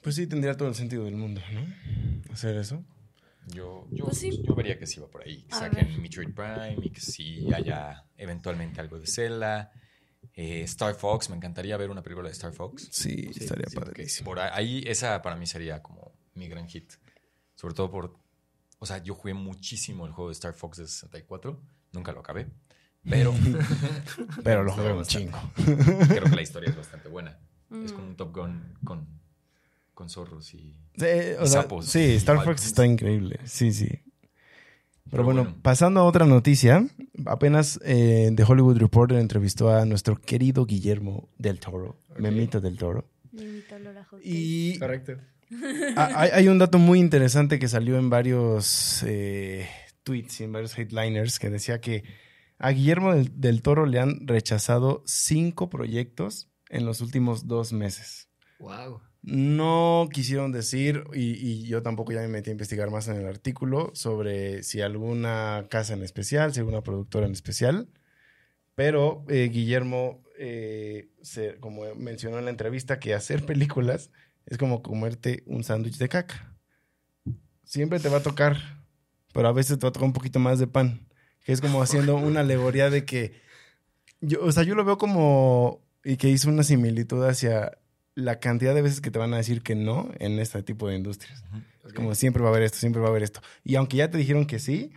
Pues 0.03 0.15
sí, 0.17 0.27
tendría 0.27 0.57
todo 0.57 0.69
el 0.69 0.75
sentido 0.75 1.05
del 1.05 1.17
mundo, 1.17 1.41
¿no? 1.53 2.33
Hacer 2.33 2.57
eso. 2.57 2.85
Yo, 3.49 3.87
yo, 3.91 4.05
Pues 4.07 4.19
sí. 4.19 4.43
yo 4.45 4.55
vería 4.55 4.79
que 4.79 4.87
sí 4.87 5.01
va 5.01 5.09
por 5.09 5.23
ahí. 5.23 5.43
Que 5.45 5.55
A 5.55 5.59
saquen 5.59 5.89
ver. 5.89 5.99
Metroid 5.99 6.33
Prime 6.35 6.77
y 6.83 6.91
que 6.91 7.01
sí 7.01 7.53
haya 7.55 8.05
eventualmente 8.17 8.81
algo 8.81 8.99
de 8.99 9.07
Zelda. 9.07 9.73
Eh, 10.35 10.63
Star 10.63 10.95
Fox, 10.95 11.29
me 11.31 11.37
encantaría 11.37 11.77
ver 11.77 11.91
una 11.91 12.03
película 12.03 12.29
de 12.29 12.33
Star 12.33 12.53
Fox. 12.53 12.89
Sí, 12.93 13.31
Sí, 13.33 13.41
estaría 13.45 13.67
que 13.67 13.75
padrísimo. 13.79 14.25
Por 14.25 14.39
ahí, 14.41 14.83
esa 14.87 15.21
para 15.23 15.37
mí 15.37 15.47
sería 15.47 15.83
como 15.83 16.13
mi 16.35 16.49
gran 16.49 16.69
hit. 16.69 16.93
Sobre 17.55 17.75
todo 17.75 17.91
por. 17.91 18.17
O 18.79 18.87
sea, 18.87 18.99
yo 18.99 19.15
jugué 19.15 19.35
muchísimo 19.35 20.07
el 20.07 20.13
juego 20.13 20.31
de 20.31 20.35
Star 20.35 20.55
Fox 20.55 20.79
de 20.79 20.87
64. 20.89 21.61
Nunca 21.93 22.13
lo 22.13 22.21
acabé. 22.21 22.49
Pero 23.09 23.35
Pero 24.45 24.63
lo 24.65 24.73
jugué 24.75 24.93
un 24.93 25.05
chingo. 25.05 25.39
creo 25.57 26.25
que 26.25 26.37
la 26.37 26.43
historia 26.43 26.71
es 26.71 26.77
bastante 26.77 27.09
buena. 27.09 27.39
Es 27.71 27.93
Mm. 27.93 27.95
como 27.97 28.07
un 28.09 28.17
Top 28.17 28.35
Gun 28.35 28.79
con, 28.85 29.22
con 30.03 30.11
zorros 30.11 30.53
y. 30.55 30.59
Sí, 30.97 31.07
Y 31.07 31.47
sea, 31.47 31.63
sapos. 31.63 31.87
sí, 31.87 32.01
Star. 32.17 32.45
Fox 32.45 32.67
está 32.67 32.85
increíble. 32.85 33.39
Sí, 33.45 33.73
sí. 33.73 33.87
Pero, 33.87 34.03
Pero 35.11 35.25
bueno, 35.25 35.43
bueno. 35.45 35.59
pasando 35.63 36.01
a 36.01 36.05
otra 36.05 36.27
noticia, 36.27 36.87
apenas 37.27 37.79
eh, 37.85 38.33
The 38.35 38.43
Hollywood 38.45 38.79
Reporter 38.79 39.19
entrevistó 39.19 39.71
a 39.71 39.85
nuestro 39.85 40.17
querido 40.21 40.65
Guillermo 40.67 41.29
del 41.39 41.61
Toro, 41.61 41.99
Ok. 42.11 42.19
Memito 42.19 42.61
del 42.61 42.77
Toro. 42.79 43.09
Y 44.23 44.79
Correcto. 44.79 45.17
hay 45.97 46.49
un 46.49 46.59
dato 46.59 46.79
muy 46.79 46.99
interesante 46.99 47.59
que 47.59 47.69
salió 47.69 47.99
en 47.99 48.11
varios 48.11 49.03
eh, 49.07 49.69
tweets 50.03 50.41
y 50.41 50.45
en 50.45 50.53
varios 50.53 50.77
headliners 50.79 51.39
que 51.39 51.51
decía 51.51 51.81
que 51.81 52.05
a 52.59 52.71
Guillermo 52.71 53.13
del, 53.15 53.39
del 53.41 53.61
Toro 53.63 53.87
le 53.87 53.99
han 54.01 54.27
rechazado 54.27 55.03
cinco 55.07 55.69
proyectos 55.69 56.49
en 56.71 56.87
los 56.87 57.01
últimos 57.03 57.47
dos 57.49 57.73
meses. 57.73 58.29
Wow. 58.61 59.01
No 59.23 60.09
quisieron 60.13 60.51
decir, 60.51 61.05
y, 61.15 61.65
yo 61.65 61.83
tampoco 61.83 62.13
ya 62.13 62.21
me 62.23 62.29
metí 62.29 62.51
a 62.51 62.53
investigar 62.53 62.91
más 62.91 63.07
en 63.07 63.17
el 63.17 63.27
artículo, 63.27 63.93
sobre 63.95 64.65
si 64.65 64.81
alguna 64.81 65.67
casa 65.71 65.95
en 65.95 66.03
especial, 66.03 66.53
si 66.53 66.59
alguna 66.59 66.83
productora 66.83 67.27
en 67.27 67.33
especial, 67.33 67.89
pero 68.75 69.25
eh, 69.29 69.49
Guillermo, 69.53 70.25
eh, 70.39 71.11
como 71.61 71.95
mencionó 71.95 72.39
en 72.39 72.47
la 72.47 72.51
entrevista, 72.51 72.99
que 72.99 73.15
hacer 73.15 73.47
películas 73.47 74.11
es 74.47 74.59
como 74.59 74.83
comerte 74.83 75.45
un 75.47 75.63
sándwich 75.63 75.99
de 75.99 76.09
caca. 76.09 76.57
Siempre 77.65 78.01
te 78.01 78.09
va 78.09 78.19
a 78.19 78.23
tocar, 78.23 78.57
pero 79.33 79.47
a 79.47 79.53
veces 79.53 79.79
te 79.79 79.87
va 79.87 79.91
a 79.91 79.93
tocar 79.93 80.07
un 80.07 80.13
poquito 80.13 80.41
más 80.41 80.59
de 80.59 80.67
pan, 80.67 81.07
que 81.45 81.53
es 81.53 81.61
como 81.61 81.81
haciendo 81.81 82.17
una 82.17 82.41
alegoría 82.41 82.91
de 82.91 83.05
que, 83.05 83.41
yo, 84.21 84.43
o 84.43 84.51
sea, 84.51 84.65
yo 84.65 84.75
lo 84.75 84.85
veo 84.85 84.99
como, 84.99 85.81
y 86.05 86.17
que 86.17 86.29
hizo 86.29 86.49
una 86.49 86.65
similitud 86.65 87.25
hacia 87.25 87.79
la 88.15 88.39
cantidad 88.41 88.75
de 88.75 88.83
veces 88.83 89.01
que 89.01 89.11
te 89.11 89.19
van 89.19 89.33
a 89.35 89.39
decir 89.39 89.63
que 89.63 89.75
no 89.75 90.11
en 90.19 90.39
este 90.39 90.63
tipo 90.63 90.89
de 90.89 90.97
industrias. 90.97 91.43
Es 91.85 91.93
como 91.95 92.15
siempre 92.15 92.43
va 92.43 92.49
a 92.51 92.53
haber 92.53 92.63
esto, 92.65 92.79
siempre 92.79 93.01
va 93.01 93.09
a 93.09 93.11
haber 93.11 93.23
esto. 93.23 93.41
Y 93.65 93.77
aunque 93.77 93.97
ya 93.97 94.11
te 94.11 94.19
dijeron 94.19 94.47
que 94.47 94.59
sí, 94.59 94.93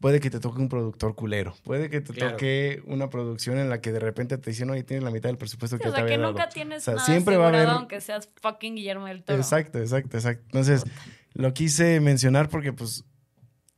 puede 0.00 0.20
que 0.20 0.28
te 0.30 0.40
toque 0.40 0.60
un 0.60 0.68
productor 0.68 1.14
culero. 1.14 1.54
Puede 1.64 1.88
que 1.88 2.00
te 2.00 2.12
Claro. 2.12 2.32
toque 2.32 2.82
una 2.86 3.08
producción 3.08 3.56
en 3.58 3.68
la 3.70 3.80
que 3.80 3.92
de 3.92 4.00
repente 4.00 4.36
te 4.36 4.50
dicen, 4.50 4.68
oye, 4.70 4.82
tienes 4.82 5.04
la 5.04 5.10
mitad 5.10 5.28
del 5.30 5.38
presupuesto 5.38 5.76
Sí, 5.76 5.82
que 5.82 5.88
o 5.88 5.92
te 5.92 5.96
sea, 5.96 6.04
había 6.04 6.16
que 6.16 6.20
dado". 6.20 6.32
nunca 6.32 6.48
tienes 6.48 6.78
O 6.82 6.84
sea, 6.84 6.94
nada 6.94 7.06
siempre 7.06 7.36
va 7.36 7.46
a 7.46 7.48
haber- 7.48 7.68
aunque 7.68 8.00
seas 8.00 8.28
fucking 8.42 8.74
Guillermo 8.74 9.06
del 9.06 9.22
Toro. 9.24 9.38
Exacto, 9.38 9.78
exacto, 9.78 10.16
exacto. 10.16 10.42
Entonces, 10.46 10.84
lo 11.34 11.54
quise 11.54 12.00
mencionar 12.00 12.48
porque 12.48 12.72
pues 12.72 13.04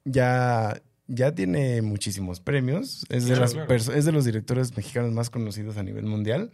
ya, 0.05 0.81
ya 1.07 1.35
tiene 1.35 1.83
muchísimos 1.83 2.41
premios. 2.41 3.05
Es, 3.11 3.25
de 3.25 3.35
Claro, 3.35 3.41
las 3.43 3.55
claro. 3.55 3.75
es 3.95 4.05
de 4.05 4.13
los 4.13 4.25
directores 4.25 4.77
mexicanos 4.77 5.13
más 5.13 5.31
conocidos 5.31 5.77
a 5.77 5.83
nivel 5.83 6.07
mundial. 6.07 6.51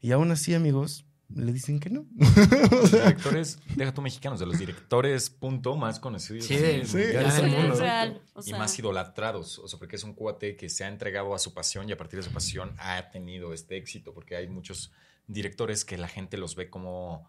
Y 0.00 0.12
aún 0.12 0.30
así, 0.30 0.54
amigos, 0.54 1.04
le 1.28 1.52
dicen 1.52 1.80
que 1.80 1.90
no. 1.90 2.06
Los 2.70 2.92
directores, 2.92 3.58
deja 3.76 3.92
tú 3.94 4.02
mexicanos, 4.02 4.40
de 4.40 4.46
los 4.46 4.58
directores, 4.58 5.30
punto, 5.30 5.76
más 5.76 5.98
conocidos. 6.00 6.44
Sí, 6.44 6.54
mundo. 6.54 7.72
es 7.72 7.78
real. 7.78 8.22
O 8.34 8.42
y 8.44 8.52
más 8.52 8.78
idolatrados, 8.78 9.58
o 9.58 9.68
sea, 9.68 9.78
porque 9.78 9.96
es 9.96 10.04
un 10.04 10.14
cuate 10.14 10.56
que 10.56 10.68
se 10.68 10.84
ha 10.84 10.88
entregado 10.88 11.34
a 11.34 11.38
su 11.38 11.54
pasión 11.54 11.88
y 11.88 11.92
a 11.92 11.96
partir 11.96 12.18
de 12.18 12.24
su 12.24 12.32
pasión 12.32 12.74
ha 12.78 13.10
tenido 13.10 13.52
este 13.52 13.76
éxito, 13.76 14.12
porque 14.12 14.36
hay 14.36 14.48
muchos 14.48 14.92
directores 15.26 15.84
que 15.84 15.96
la 15.96 16.08
gente 16.08 16.36
los 16.36 16.54
ve 16.54 16.70
como, 16.70 17.28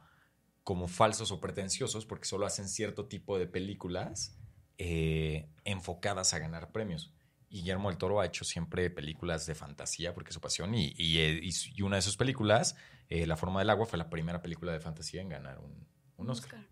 como 0.64 0.88
falsos 0.88 1.32
o 1.32 1.40
pretenciosos 1.40 2.06
porque 2.06 2.26
solo 2.26 2.46
hacen 2.46 2.68
cierto 2.68 3.06
tipo 3.06 3.38
de 3.38 3.48
películas 3.48 4.38
eh, 4.78 5.48
enfocadas 5.64 6.34
a 6.34 6.40
ganar 6.40 6.72
premios. 6.72 7.14
Guillermo 7.56 7.90
del 7.90 7.98
Toro 7.98 8.20
ha 8.20 8.26
hecho 8.26 8.44
siempre 8.44 8.90
películas 8.90 9.46
de 9.46 9.56
fantasía 9.56 10.14
porque 10.14 10.30
es 10.30 10.34
su 10.36 10.42
pasión 10.42 10.74
y, 10.76 10.94
y, 10.98 11.18
eh, 11.20 11.40
y 11.44 11.82
una 11.82 11.96
de 11.96 12.02
sus 12.02 12.18
películas, 12.18 12.76
eh, 13.10 13.26
La 13.28 13.38
forma 13.38 13.60
del 13.60 13.70
agua, 13.70 13.86
fue 13.86 13.98
la 13.98 14.10
primera 14.10 14.42
película 14.42 14.72
de 14.72 14.80
fantasía 14.80 15.22
en 15.22 15.30
ganar 15.30 15.60
un, 15.60 15.88
un 16.18 16.30
Oscar. 16.30 16.60
Oscar. 16.60 16.70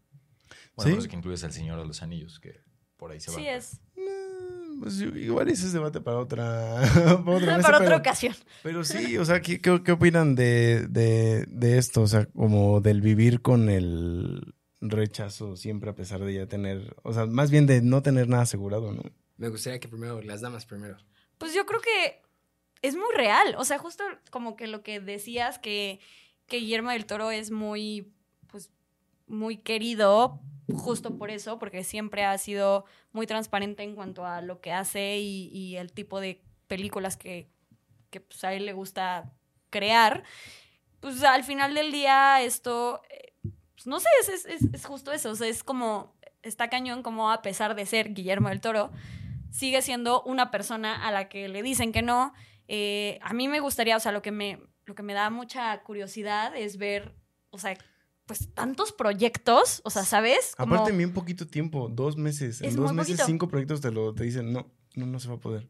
Bueno, 0.76 0.90
¿Sí? 0.90 0.94
por 0.96 1.00
eso 1.00 1.10
que 1.10 1.16
incluyes 1.16 1.44
El 1.44 1.52
Señor 1.54 1.80
de 1.80 1.86
los 1.86 2.02
Anillos, 2.02 2.40
que 2.40 2.60
por 2.98 3.12
ahí 3.12 3.20
se 3.20 3.32
va. 3.32 3.38
Sí 3.38 3.48
es. 3.48 3.80
Mm, 3.96 4.80
Pues 4.82 5.00
igual 5.02 5.50
ese 5.50 5.68
es 5.68 5.74
debate 5.74 6.02
para 6.02 6.18
otra, 6.18 6.82
para 6.94 7.38
otra, 7.38 7.58
mesa, 7.58 7.62
Para 7.62 7.78
otra 7.78 7.80
pero- 7.90 7.98
ocasión. 7.98 8.36
Pero 8.64 8.84
sí, 8.84 9.18
o 9.18 9.26
sea, 9.26 9.42
¿qué, 9.42 9.62
qué, 9.62 9.82
qué 9.84 9.92
opinan 9.92 10.36
de, 10.36 10.88
de, 10.90 11.46
de 11.48 11.78
esto? 11.78 12.02
O 12.02 12.08
sea, 12.08 12.26
como 12.28 12.82
del 12.82 13.02
vivir 13.02 13.42
con 13.42 13.70
el 13.70 14.54
rechazo 14.82 15.56
siempre 15.56 15.90
a 15.90 15.96
pesar 15.96 16.20
de 16.24 16.34
ya 16.34 16.48
tener, 16.48 16.96
o 17.04 17.14
sea, 17.14 17.26
más 17.26 17.52
bien 17.52 17.66
de 17.68 17.82
no 17.82 18.02
tener 18.02 18.28
nada 18.28 18.44
asegurado, 18.44 18.92
¿no? 18.92 19.04
Me 19.44 19.50
gustaría 19.50 19.78
que 19.82 19.90
primero, 19.90 20.22
las 20.22 20.40
damas 20.40 20.66
primero. 20.66 20.96
Pues 21.38 21.54
yo 21.54 21.66
creo 21.66 21.82
que 21.82 22.22
es 22.82 22.96
muy 22.96 23.14
real. 23.14 23.56
O 23.58 23.66
sea, 23.66 23.78
justo 23.78 24.02
como 24.30 24.56
que 24.56 24.68
lo 24.68 24.84
que 24.84 25.02
decías, 25.02 25.60
que, 25.60 26.00
Guillermo 26.48 26.92
del 26.92 27.06
Toro 27.06 27.30
es 27.30 27.52
muy, 27.52 28.14
pues, 28.48 28.72
muy 29.28 29.58
querido, 29.58 30.40
justo 30.74 31.18
por 31.18 31.30
eso, 31.30 31.60
porque 31.60 31.84
siempre 31.84 32.24
ha 32.24 32.38
sido 32.38 32.86
muy 33.12 33.28
transparente 33.28 33.84
en 33.84 33.96
cuanto 33.96 34.26
a 34.26 34.40
lo 34.42 34.62
que 34.62 34.72
hace 34.72 35.18
y, 35.20 35.76
el 35.76 35.92
tipo 35.92 36.22
de 36.22 36.42
películas 36.70 37.18
que, 37.18 37.50
que 38.12 38.22
pues, 38.22 38.46
a 38.46 38.54
él 38.54 38.66
le 38.66 38.72
gusta 38.72 39.30
crear. 39.72 40.24
Pues 41.02 41.22
al 41.22 41.44
final 41.44 41.74
del 41.74 41.92
día 41.92 42.42
esto, 42.42 43.02
pues, 43.76 43.88
no 43.88 44.00
sé, 44.00 44.08
es- 44.22 44.46
es- 44.46 44.74
es 44.74 44.86
justo 44.86 45.12
eso. 45.12 45.32
O 45.32 45.36
sea, 45.36 45.50
es 45.50 45.66
como, 45.66 46.16
está 46.44 46.70
cañón 46.70 47.04
como 47.04 47.30
a 47.30 47.42
pesar 47.42 47.76
de 47.76 47.86
ser 47.86 48.14
Guillermo 48.14 48.48
del 48.48 48.62
Toro, 48.62 48.90
sigue 49.54 49.82
siendo 49.82 50.22
una 50.24 50.50
persona 50.52 51.08
a 51.08 51.12
la 51.12 51.30
que 51.30 51.48
le 51.48 51.62
dicen 51.62 51.92
que 51.92 52.02
no. 52.02 52.34
Eh, 52.68 53.20
a 53.22 53.34
mí 53.34 53.48
me 53.48 53.60
gustaría, 53.60 53.96
o 53.96 54.00
sea, 54.00 54.12
lo 54.12 54.22
que 54.22 54.32
me, 54.32 54.60
lo 54.86 54.96
que 54.96 55.04
me 55.04 55.14
da 55.14 55.30
mucha 55.30 55.82
curiosidad 55.84 56.56
es 56.58 56.78
ver, 56.78 57.16
o 57.52 57.60
sea, 57.60 57.78
pues 58.26 58.54
tantos 58.54 58.92
proyectos, 58.94 59.82
o 59.86 59.90
sea, 59.90 60.04
¿sabes? 60.06 60.56
Como- 60.58 60.76
Aparte, 60.76 60.96
bien 60.96 61.14
poquito 61.14 61.46
tiempo, 61.46 61.90
dos 61.92 62.18
meses. 62.18 62.62
Es 62.62 62.74
en 62.74 62.76
dos 62.82 62.94
meses, 62.94 63.12
poquito. 63.14 63.26
cinco 63.28 63.48
proyectos 63.48 63.82
te 63.82 63.92
lo 63.92 64.14
te 64.16 64.24
dicen, 64.24 64.52
no, 64.52 64.72
no, 64.96 65.06
no 65.06 65.20
se 65.20 65.28
va 65.28 65.36
a 65.36 65.40
poder. 65.40 65.70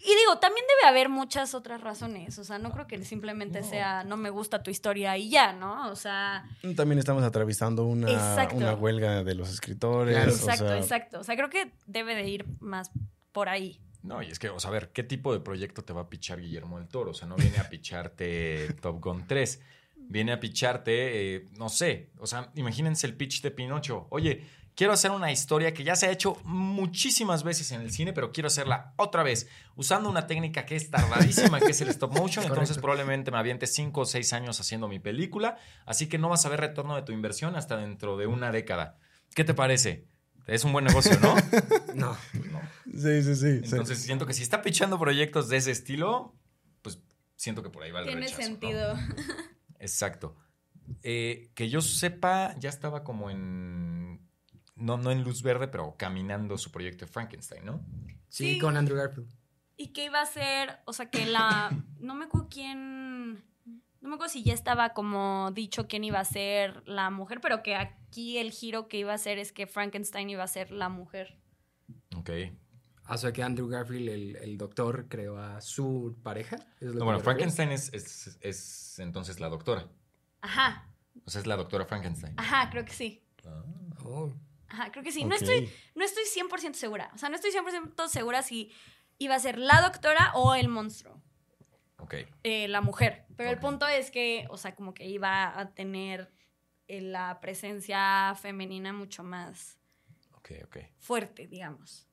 Y 0.00 0.14
digo, 0.14 0.38
también 0.38 0.64
debe 0.80 0.88
haber 0.90 1.08
muchas 1.08 1.54
otras 1.54 1.80
razones. 1.80 2.38
O 2.38 2.44
sea, 2.44 2.58
no 2.58 2.70
creo 2.70 2.86
que 2.86 3.04
simplemente 3.04 3.60
No. 3.62 3.66
sea 3.68 4.04
no 4.04 4.16
me 4.16 4.30
gusta 4.30 4.62
tu 4.62 4.70
historia 4.70 5.16
y 5.16 5.28
ya, 5.28 5.52
¿no? 5.52 5.90
O 5.90 5.96
sea, 5.96 6.44
También 6.76 6.98
estamos 7.00 7.24
atravesando 7.24 7.84
una, 7.84 8.46
una 8.54 8.74
huelga 8.74 9.24
de 9.24 9.34
los 9.34 9.50
escritores. 9.50 10.14
Claro. 10.14 10.32
o 10.32 10.34
exacto, 10.34 10.68
sea, 10.68 10.78
exacto. 10.78 11.20
O 11.20 11.24
sea, 11.24 11.36
creo 11.36 11.50
que 11.50 11.72
debe 11.86 12.14
de 12.14 12.28
ir 12.28 12.46
más 12.60 12.92
por 13.32 13.48
ahí. 13.48 13.80
No, 14.02 14.22
y 14.22 14.26
es 14.30 14.38
que, 14.38 14.48
o 14.48 14.60
sea, 14.60 14.70
a 14.70 14.72
ver, 14.72 14.90
¿qué 14.92 15.02
tipo 15.02 15.32
de 15.32 15.40
proyecto 15.40 15.82
te 15.82 15.92
va 15.92 16.02
a 16.02 16.08
pichar 16.08 16.40
Guillermo 16.40 16.78
del 16.78 16.88
Toro? 16.88 17.10
O 17.10 17.14
sea, 17.14 17.26
no 17.26 17.34
viene 17.34 17.58
a 17.58 17.68
picharte 17.68 18.72
Top 18.80 19.02
Gun 19.02 19.26
3. 19.26 19.60
Viene 19.96 20.32
a 20.32 20.40
picharte, 20.40 21.34
eh, 21.36 21.48
no 21.58 21.68
sé, 21.68 22.12
o 22.18 22.26
sea, 22.26 22.50
imagínense 22.54 23.06
el 23.06 23.14
pitch 23.14 23.42
de 23.42 23.50
Pinocho. 23.50 24.06
Oye, 24.10 24.46
quiero 24.78 24.92
hacer 24.92 25.10
una 25.10 25.32
historia 25.32 25.74
que 25.74 25.82
ya 25.82 25.96
se 25.96 26.06
ha 26.06 26.12
hecho 26.12 26.36
muchísimas 26.44 27.42
veces 27.42 27.72
en 27.72 27.80
el 27.80 27.90
cine, 27.90 28.12
pero 28.12 28.30
quiero 28.30 28.46
hacerla 28.46 28.94
otra 28.94 29.24
vez, 29.24 29.48
usando 29.74 30.08
una 30.08 30.28
técnica 30.28 30.64
que 30.66 30.76
es 30.76 30.88
tardadísima, 30.88 31.58
que 31.58 31.72
es 31.72 31.80
el 31.80 31.88
stop 31.88 32.12
motion. 32.12 32.44
Entonces, 32.46 32.76
Correcto. 32.76 32.82
probablemente 32.82 33.32
me 33.32 33.38
aviente 33.38 33.66
5 33.66 34.00
o 34.00 34.04
6 34.06 34.32
años 34.34 34.60
haciendo 34.60 34.86
mi 34.86 35.00
película. 35.00 35.58
Así 35.84 36.06
que 36.06 36.16
no 36.16 36.28
vas 36.28 36.46
a 36.46 36.48
ver 36.48 36.60
retorno 36.60 36.94
de 36.94 37.02
tu 37.02 37.10
inversión 37.10 37.56
hasta 37.56 37.76
dentro 37.76 38.16
de 38.16 38.28
una 38.28 38.52
década. 38.52 38.98
¿Qué 39.34 39.42
te 39.42 39.52
parece? 39.52 40.06
Es 40.46 40.62
un 40.62 40.72
buen 40.72 40.84
negocio, 40.84 41.18
¿no? 41.18 41.34
No. 41.96 42.16
Sí, 42.86 43.22
sí, 43.24 43.34
sí. 43.34 43.34
sí. 43.34 43.60
Entonces 43.64 43.98
siento 43.98 44.26
que 44.26 44.32
si 44.32 44.44
está 44.44 44.62
pichando 44.62 44.96
proyectos 44.96 45.48
de 45.48 45.56
ese 45.56 45.72
estilo, 45.72 46.36
pues 46.82 47.00
siento 47.34 47.64
que 47.64 47.70
por 47.70 47.82
ahí 47.82 47.90
va 47.90 47.98
el 47.98 48.06
Tiene 48.06 48.20
rechazo, 48.20 48.42
¿no? 48.42 48.46
sentido. 48.46 48.94
Exacto. 49.80 50.36
Eh, 51.02 51.50
que 51.56 51.68
yo 51.68 51.80
sepa, 51.80 52.54
ya 52.60 52.68
estaba 52.68 53.02
como 53.02 53.28
en. 53.28 54.27
No, 54.78 54.96
no 54.96 55.10
en 55.10 55.22
luz 55.24 55.42
verde, 55.42 55.68
pero 55.68 55.96
caminando 55.96 56.56
su 56.58 56.70
proyecto 56.70 57.04
de 57.06 57.10
Frankenstein, 57.12 57.64
¿no? 57.64 57.80
Sí, 58.28 58.54
Sí. 58.54 58.58
con 58.58 58.76
Andrew 58.76 58.96
Garfield. 58.96 59.28
Y 59.76 59.88
que 59.88 60.04
iba 60.06 60.20
a 60.20 60.26
ser, 60.26 60.78
o 60.86 60.92
sea, 60.92 61.10
que 61.10 61.26
la. 61.26 61.70
No 62.00 62.14
me 62.14 62.24
acuerdo 62.26 62.48
quién. 62.50 63.34
No 64.00 64.08
me 64.10 64.14
acuerdo 64.14 64.32
si 64.32 64.42
ya 64.44 64.54
estaba 64.54 64.90
como 64.94 65.50
dicho 65.52 65.88
quién 65.88 66.04
iba 66.04 66.20
a 66.20 66.24
ser 66.24 66.82
la 66.86 67.10
mujer, 67.10 67.40
pero 67.40 67.62
que 67.64 67.74
aquí 67.74 68.38
el 68.38 68.52
giro 68.52 68.86
que 68.88 68.98
iba 68.98 69.12
a 69.12 69.18
ser 69.18 69.38
es 69.38 69.52
que 69.52 69.66
Frankenstein 69.66 70.30
iba 70.30 70.44
a 70.44 70.48
ser 70.48 70.70
la 70.70 70.88
mujer. 70.88 71.36
Ok. 72.16 72.30
O 73.10 73.16
sea 73.16 73.32
que 73.32 73.42
Andrew 73.42 73.66
Garfield, 73.68 74.08
el, 74.08 74.36
el 74.36 74.58
doctor, 74.58 75.06
creó 75.08 75.38
a 75.38 75.60
su 75.60 76.16
pareja. 76.22 76.56
¿Es 76.80 76.88
lo 76.92 77.00
No, 77.00 77.04
bueno? 77.06 77.20
Frankenstein 77.20 77.70
es, 77.72 77.92
es- 77.92 78.38
es 78.40 78.98
entonces 79.00 79.40
la 79.40 79.48
doctora. 79.48 79.88
Ajá, 80.42 80.88
O 81.24 81.30
sea, 81.30 81.40
es 81.40 81.46
la 81.48 81.56
doctora 81.56 81.84
Frankenstein. 81.86 82.34
ajá, 82.36 82.70
creo 82.70 82.84
que 82.84 82.92
sí. 82.92 83.24
Ah. 83.44 83.62
Oh. 84.04 84.32
Ajá, 84.68 84.90
creo 84.92 85.02
que 85.04 85.12
sí. 85.12 85.24
No 85.24 85.34
estoy 85.34 85.70
no 85.94 86.04
estoy 86.04 86.24
100% 86.24 86.74
segura. 86.74 87.10
O 87.14 87.18
sea, 87.18 87.28
no 87.28 87.36
estoy 87.36 87.50
100% 87.52 88.08
segura 88.08 88.42
si 88.42 88.70
iba 89.18 89.34
a 89.34 89.38
ser 89.40 89.58
la 89.58 89.80
doctora 89.80 90.32
o 90.34 90.54
el 90.54 90.68
monstruo, 90.68 91.20
Ok. 91.98 92.14
eh, 92.44 92.68
la 92.68 92.80
mujer. 92.80 93.24
Pero 93.36 93.50
el 93.50 93.58
punto 93.58 93.86
es 93.88 94.10
que, 94.10 94.46
o 94.50 94.56
sea, 94.56 94.74
como 94.74 94.94
que 94.94 95.06
iba 95.06 95.58
a 95.58 95.74
tener 95.74 96.30
eh, 96.86 97.00
la 97.00 97.40
presencia 97.40 98.34
femenina 98.40 98.92
mucho 98.92 99.22
más 99.24 99.78
fuerte, 100.98 101.46
digamos. 101.46 102.06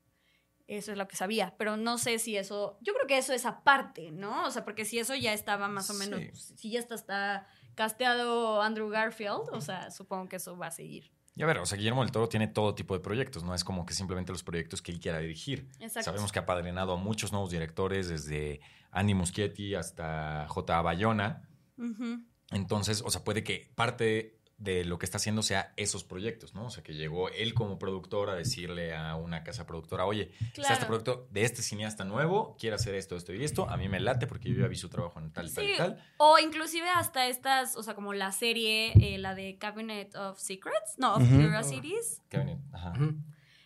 Eso 0.67 0.91
es 0.91 0.97
lo 0.97 1.07
que 1.07 1.15
sabía, 1.15 1.53
pero 1.57 1.77
no 1.77 1.97
sé 1.99 2.17
si 2.19 2.35
eso, 2.37 2.77
yo 2.81 2.93
creo 2.93 3.05
que 3.07 3.17
eso 3.19 3.33
es 3.33 3.45
aparte, 3.45 4.11
¿no? 4.11 4.45
O 4.45 4.51
sea, 4.51 4.65
porque 4.65 4.83
si 4.83 4.97
eso 4.97 5.13
ya 5.15 5.31
estaba 5.31 5.67
más 5.67 5.89
o 5.91 5.93
menos, 5.93 6.19
Sí. 6.33 6.55
si 6.57 6.71
ya 6.71 6.79
está, 6.79 6.95
está 6.95 7.47
casteado 7.75 8.61
Andrew 8.63 8.89
Garfield, 8.89 9.49
o 9.51 9.61
sea, 9.61 9.91
supongo 9.91 10.27
que 10.27 10.37
eso 10.37 10.57
va 10.57 10.67
a 10.67 10.71
seguir. 10.71 11.11
Y 11.35 11.43
a 11.43 11.45
ver, 11.45 11.57
o 11.57 11.65
sea, 11.65 11.77
Guillermo 11.77 12.01
del 12.01 12.11
Toro 12.11 12.29
tiene 12.29 12.47
todo 12.47 12.75
tipo 12.75 12.93
de 12.93 13.01
proyectos, 13.01 13.43
no 13.43 13.53
es 13.53 13.63
como 13.63 13.85
que 13.85 13.93
simplemente 13.93 14.31
los 14.31 14.43
proyectos 14.43 14.81
que 14.81 14.91
él 14.91 14.99
quiera 14.99 15.19
dirigir. 15.19 15.69
Exacto. 15.79 16.05
Sabemos 16.05 16.31
que 16.31 16.39
ha 16.39 16.45
padrinado 16.45 16.93
a 16.93 16.95
muchos 16.95 17.33
nuevos 17.33 17.51
directores, 17.51 18.07
desde 18.07 18.61
Andy 18.91 19.13
Muschietti 19.13 19.75
hasta 19.75 20.47
J. 20.47 20.81
Bayona. 20.81 21.49
Ujú. 21.77 22.23
Entonces, 22.51 23.03
o 23.05 23.09
sea, 23.09 23.23
puede 23.23 23.43
que 23.43 23.69
parte 23.75 24.39
de 24.57 24.85
lo 24.85 24.97
que 24.97 25.05
está 25.05 25.17
haciendo 25.17 25.41
sea 25.43 25.73
esos 25.75 26.05
proyectos, 26.05 26.53
¿no? 26.55 26.67
O 26.67 26.69
sea, 26.69 26.81
que 26.81 26.93
llegó 26.93 27.29
él 27.29 27.53
como 27.53 27.77
productor 27.77 28.29
a 28.29 28.35
decirle 28.35 28.95
a 28.95 29.15
una 29.15 29.43
casa 29.43 29.65
productora, 29.65 30.05
oye, 30.05 30.31
está 30.31 30.45
este 30.45 30.61
Claro. 30.61 30.87
producto 30.87 31.27
de 31.31 31.43
este 31.43 31.61
cineasta 31.61 32.05
nuevo, 32.05 32.55
quiere 32.57 32.75
hacer 32.77 32.95
esto, 32.95 33.17
esto 33.17 33.33
y 33.33 33.43
esto, 33.43 33.69
a 33.69 33.75
mí 33.75 33.89
me 33.89 33.99
late 33.99 34.27
porque 34.27 34.49
yo 34.49 34.61
ya 34.61 34.67
vi 34.67 34.77
su 34.77 34.87
trabajo 34.87 35.19
en 35.19 35.33
tal, 35.33 35.53
tal 35.53 35.65
Sí, 35.65 35.71
y 35.73 35.77
tal. 35.77 36.01
o 36.17 36.39
inclusive 36.39 36.87
hasta 36.89 37.27
estas, 37.27 37.75
o 37.75 37.83
sea, 37.83 37.95
como 37.95 38.13
la 38.13 38.31
serie, 38.31 38.93
eh, 39.01 39.17
la 39.17 39.35
de 39.35 39.57
Cabinet 39.57 40.15
of 40.15 40.39
Secrets, 40.39 40.95
no, 40.97 41.15
of 41.15 41.23
Ujú. 41.23 41.35
Curiosities, 41.35 42.21
Cabinet, 42.29 42.59
ajá. 42.71 42.93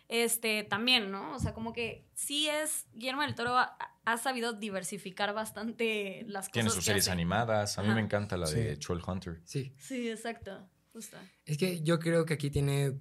Este, 0.08 0.64
también, 0.64 1.12
¿no? 1.12 1.36
O 1.36 1.38
sea, 1.38 1.54
como 1.54 1.72
que 1.72 2.04
sí 2.14 2.48
es, 2.48 2.88
Guillermo 2.94 3.22
del 3.22 3.36
Toro 3.36 3.56
ha, 3.56 3.76
ha 4.04 4.18
sabido 4.18 4.52
diversificar 4.52 5.32
bastante 5.34 6.24
las 6.26 6.46
cosas 6.46 6.52
Tiene 6.52 6.70
sus 6.70 6.80
que 6.80 6.84
series 6.86 7.04
hace. 7.04 7.12
animadas, 7.12 7.78
a 7.78 7.82
mí 7.82 7.88
Ajá. 7.88 7.94
me 7.94 8.00
encanta 8.02 8.36
la 8.36 8.50
de. 8.50 8.76
Troll 8.76 9.00
Hunter. 9.06 9.40
Sí. 9.44 9.72
Sí, 9.78 10.10
exacto, 10.10 10.68
Es 11.44 11.58
que 11.58 11.82
yo 11.82 11.98
creo 11.98 12.24
que 12.24 12.34
aquí 12.34 12.50
tiene 12.50 12.98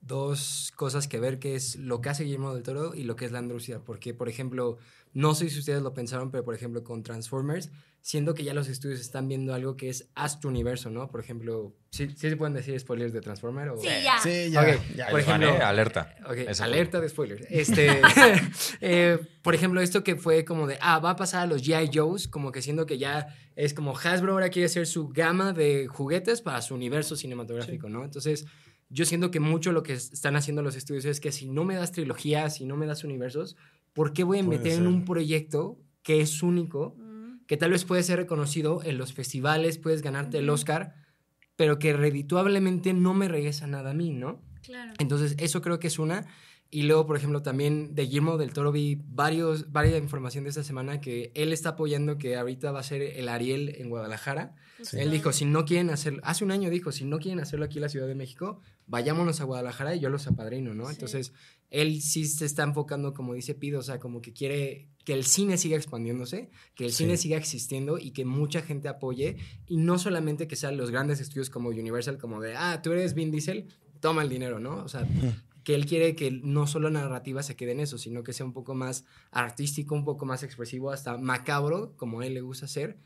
dos 0.00 0.72
cosas 0.76 1.08
que 1.08 1.20
ver, 1.20 1.38
que 1.38 1.54
es 1.54 1.76
lo 1.76 2.00
que 2.00 2.08
hace 2.10 2.24
Guillermo 2.24 2.54
del 2.54 2.62
Toro 2.62 2.94
y 2.94 3.04
lo 3.04 3.16
que 3.16 3.24
es 3.24 3.32
la 3.32 3.40
industria. 3.40 3.80
Porque, 3.80 4.14
por 4.14 4.28
ejemplo, 4.28 4.78
no 5.14 5.34
sé 5.34 5.48
si 5.48 5.58
ustedes 5.58 5.82
lo 5.82 5.94
pensaron, 5.94 6.30
pero 6.30 6.44
por 6.44 6.54
ejemplo 6.54 6.82
con 6.84 7.02
Transformers, 7.02 7.70
siendo 8.04 8.34
que 8.34 8.42
ya 8.42 8.52
los 8.52 8.68
estudios 8.68 9.00
están 9.00 9.28
viendo 9.28 9.54
algo 9.54 9.76
que 9.76 9.88
es 9.88 10.10
Astro 10.16 10.50
Universo, 10.50 10.90
¿no? 10.90 11.08
Por 11.08 11.20
ejemplo, 11.20 11.72
¿sí, 11.92 12.08
sí 12.10 12.28
se 12.30 12.36
pueden 12.36 12.52
decir 12.52 12.78
spoilers 12.78 13.12
de 13.12 13.20
Transformers? 13.20 13.70
O... 13.72 13.76
Sí, 13.78 13.86
ya. 14.02 14.18
Sí, 14.20 14.50
ya. 14.50 15.08
Por 15.08 15.20
ejemplo- 15.20 15.64
alerta. 15.64 16.14
Ok, 16.26 16.36
Eso 16.48 16.64
alerta 16.64 17.00
de 17.00 17.08
spoilers. 17.08 17.46
Este, 17.50 18.00
eh, 18.80 19.18
por 19.42 19.54
ejemplo, 19.54 19.80
esto 19.80 20.02
que 20.02 20.16
fue 20.16 20.44
como 20.44 20.66
de, 20.66 20.78
ah, 20.80 20.98
va 20.98 21.10
a 21.10 21.16
pasar 21.16 21.42
a 21.42 21.46
los 21.46 21.62
G.I. 21.62 21.90
Joes, 21.96 22.26
como 22.28 22.50
que 22.52 22.60
siendo 22.60 22.86
que 22.86 22.98
ya 22.98 23.28
es 23.54 23.72
como 23.72 23.96
Hasbro 23.96 24.32
ahora 24.32 24.48
quiere 24.48 24.66
hacer 24.66 24.86
su 24.86 25.08
gama 25.08 25.52
de 25.52 25.86
juguetes 25.86 26.42
para 26.42 26.60
su 26.60 26.74
universo 26.74 27.14
cinematográfico, 27.16 27.88
¿no? 27.88 28.04
Entonces, 28.04 28.46
yo 28.88 29.04
siento 29.04 29.30
que 29.30 29.38
mucho 29.40 29.70
lo 29.72 29.82
que 29.84 29.92
es- 29.94 30.12
están 30.12 30.34
haciendo 30.36 30.62
los 30.62 30.74
estudios 30.76 31.04
es 31.04 31.20
que 31.20 31.30
si 31.32 31.48
no 31.48 31.64
me 31.64 31.76
das 31.76 31.92
trilogías, 31.92 32.56
si 32.56 32.64
no 32.66 32.76
me 32.76 32.86
das 32.86 33.04
universos, 33.04 33.56
¿por 33.92 34.12
qué 34.12 34.24
voy 34.24 34.40
a 34.40 34.44
Puede 34.44 34.58
meter 34.58 34.72
en 34.80 34.86
un 34.88 35.04
proyecto 35.04 35.78
que 36.02 36.20
es 36.20 36.42
único, 36.42 36.96
que 37.52 37.58
tal 37.58 37.72
vez 37.72 37.84
puede 37.84 38.02
ser 38.02 38.16
reconocido 38.16 38.80
en 38.82 38.96
los 38.96 39.12
festivales, 39.12 39.76
puedes 39.76 40.00
ganarte 40.00 40.38
el. 40.38 40.48
Oscar, 40.48 40.94
pero 41.54 41.78
que 41.78 41.92
redituablemente 41.92 42.94
no 42.94 43.12
me 43.12 43.28
regresa 43.28 43.66
nada 43.66 43.90
a 43.90 43.92
mí, 43.92 44.14
¿no? 44.14 44.40
claro. 44.62 44.94
Entonces, 44.98 45.34
eso 45.36 45.60
creo 45.60 45.78
que 45.78 45.88
es 45.88 45.98
una. 45.98 46.24
Y 46.74 46.84
luego, 46.84 47.06
por 47.06 47.18
ejemplo, 47.18 47.42
también 47.42 47.94
de 47.94 48.04
Guillermo 48.06 48.38
del 48.38 48.54
Toro 48.54 48.72
vi 48.72 48.98
varios, 49.06 49.70
varias 49.72 50.02
información 50.02 50.44
de 50.44 50.50
esta 50.50 50.64
semana 50.64 51.02
que 51.02 51.30
él 51.34 51.52
está 51.52 51.70
apoyando 51.70 52.16
que 52.16 52.34
ahorita 52.34 52.72
va 52.72 52.80
a 52.80 52.82
ser 52.82 53.02
el 53.02 53.28
Ariel 53.28 53.74
en 53.76 53.90
Guadalajara. 53.90 54.54
justo. 54.78 54.96
Él 54.96 55.10
dijo, 55.10 55.32
si 55.34 55.44
no 55.44 55.66
quieren 55.66 55.90
hacerlo, 55.90 56.22
hace 56.24 56.44
un 56.44 56.50
año 56.50 56.70
dijo, 56.70 56.90
si 56.90 57.04
no 57.04 57.18
quieren 57.18 57.40
hacerlo 57.40 57.66
aquí 57.66 57.76
en 57.76 57.82
la 57.82 57.90
Ciudad 57.90 58.06
de 58.06 58.14
México, 58.14 58.58
vayámonos 58.86 59.42
a 59.42 59.44
Guadalajara 59.44 59.94
y 59.94 60.00
yo 60.00 60.08
los 60.08 60.26
apadrino, 60.26 60.72
¿no? 60.72 60.86
Sí. 60.86 60.94
Entonces, 60.94 61.34
él 61.68 62.00
sí 62.00 62.24
se 62.24 62.46
está 62.46 62.62
enfocando, 62.62 63.12
como 63.12 63.34
dice 63.34 63.54
Pido, 63.54 63.80
o 63.80 63.82
sea, 63.82 63.98
como 64.00 64.22
que 64.22 64.32
quiere 64.32 64.88
que 65.04 65.12
el 65.12 65.24
cine 65.24 65.58
siga 65.58 65.76
expandiéndose, 65.76 66.48
que 66.74 66.86
el 66.86 66.92
Sí. 66.92 67.04
cine 67.04 67.18
siga 67.18 67.36
existiendo 67.36 67.98
y 67.98 68.12
que 68.12 68.24
mucha 68.24 68.62
gente 68.62 68.88
apoye 68.88 69.36
y 69.66 69.76
no 69.76 69.98
solamente 69.98 70.48
que 70.48 70.56
sean 70.56 70.78
los 70.78 70.90
grandes 70.90 71.20
estudios 71.20 71.50
como 71.50 71.68
Universal, 71.68 72.16
como 72.16 72.40
de, 72.40 72.54
ah, 72.56 72.80
tú 72.82 72.92
eres 72.92 73.12
Vin 73.12 73.30
Diesel, 73.30 73.66
toma 74.00 74.22
el 74.22 74.30
dinero, 74.30 74.58
¿no? 74.58 74.76
O 74.82 74.88
sea, 74.88 75.06
que 75.64 75.74
él 75.74 75.86
quiere 75.86 76.14
que 76.16 76.30
no 76.30 76.66
solo 76.66 76.90
la 76.90 77.00
narrativa 77.02 77.42
se 77.42 77.54
quede 77.56 77.72
en 77.72 77.80
eso, 77.80 77.98
sino 77.98 78.22
que 78.22 78.32
sea 78.32 78.44
un 78.46 78.52
poco 78.52 78.74
más 78.74 79.04
artístico, 79.30 79.94
un 79.94 80.04
poco 80.04 80.24
más 80.26 80.42
expresivo, 80.42 80.90
hasta 80.90 81.16
macabro, 81.18 81.94
como 81.96 82.20
a 82.20 82.26
él 82.26 82.34
le 82.34 82.40
gusta 82.40 82.66
hacer. 82.66 82.98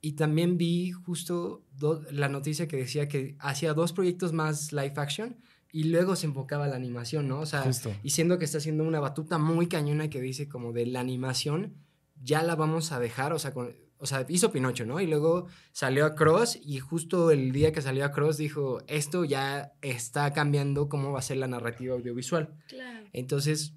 Y 0.00 0.12
también 0.12 0.56
vi 0.56 0.92
justo 0.92 1.62
la 2.10 2.28
noticia 2.28 2.66
que 2.68 2.76
decía 2.76 3.08
que 3.08 3.36
hacía 3.38 3.74
dos 3.74 3.92
proyectos 3.92 4.32
más 4.32 4.72
live 4.72 4.94
action 4.96 5.36
y 5.72 5.84
luego 5.84 6.16
se 6.16 6.26
enfocaba 6.26 6.64
a 6.64 6.68
la 6.68 6.76
animación, 6.76 7.28
¿no? 7.28 7.40
O 7.40 7.46
sea, 7.46 7.62
Justo. 7.62 7.92
y 8.02 8.10
siendo 8.10 8.38
que 8.38 8.44
está 8.44 8.58
haciendo 8.58 8.82
una 8.84 8.98
batuta 8.98 9.38
muy 9.38 9.68
cañona 9.68 10.10
que 10.10 10.20
dice 10.20 10.48
como 10.48 10.72
de 10.72 10.86
la 10.86 11.00
animación, 11.00 11.74
ya 12.22 12.42
la 12.42 12.56
vamos 12.56 12.92
a 12.92 12.98
dejar, 12.98 13.32
o 13.32 13.38
sea, 13.38 13.52
con- 13.54 13.72
o 14.00 14.06
sea, 14.06 14.24
hizo 14.28 14.50
Pinocho, 14.50 14.86
¿no? 14.86 14.98
Y 15.00 15.06
luego 15.06 15.46
salió 15.72 16.06
a 16.06 16.14
Cross 16.14 16.58
y 16.62 16.78
justo 16.78 17.30
el 17.30 17.52
día 17.52 17.70
que 17.70 17.82
salió 17.82 18.04
a 18.04 18.12
Cross 18.12 18.38
dijo, 18.38 18.78
esto 18.86 19.24
ya 19.24 19.74
está 19.82 20.32
cambiando 20.32 20.88
cómo 20.88 21.12
va 21.12 21.18
a 21.18 21.22
ser 21.22 21.36
la 21.36 21.46
narrativa 21.46 21.94
audiovisual. 21.94 22.54
Claro. 22.66 23.06
Entonces, 23.12 23.74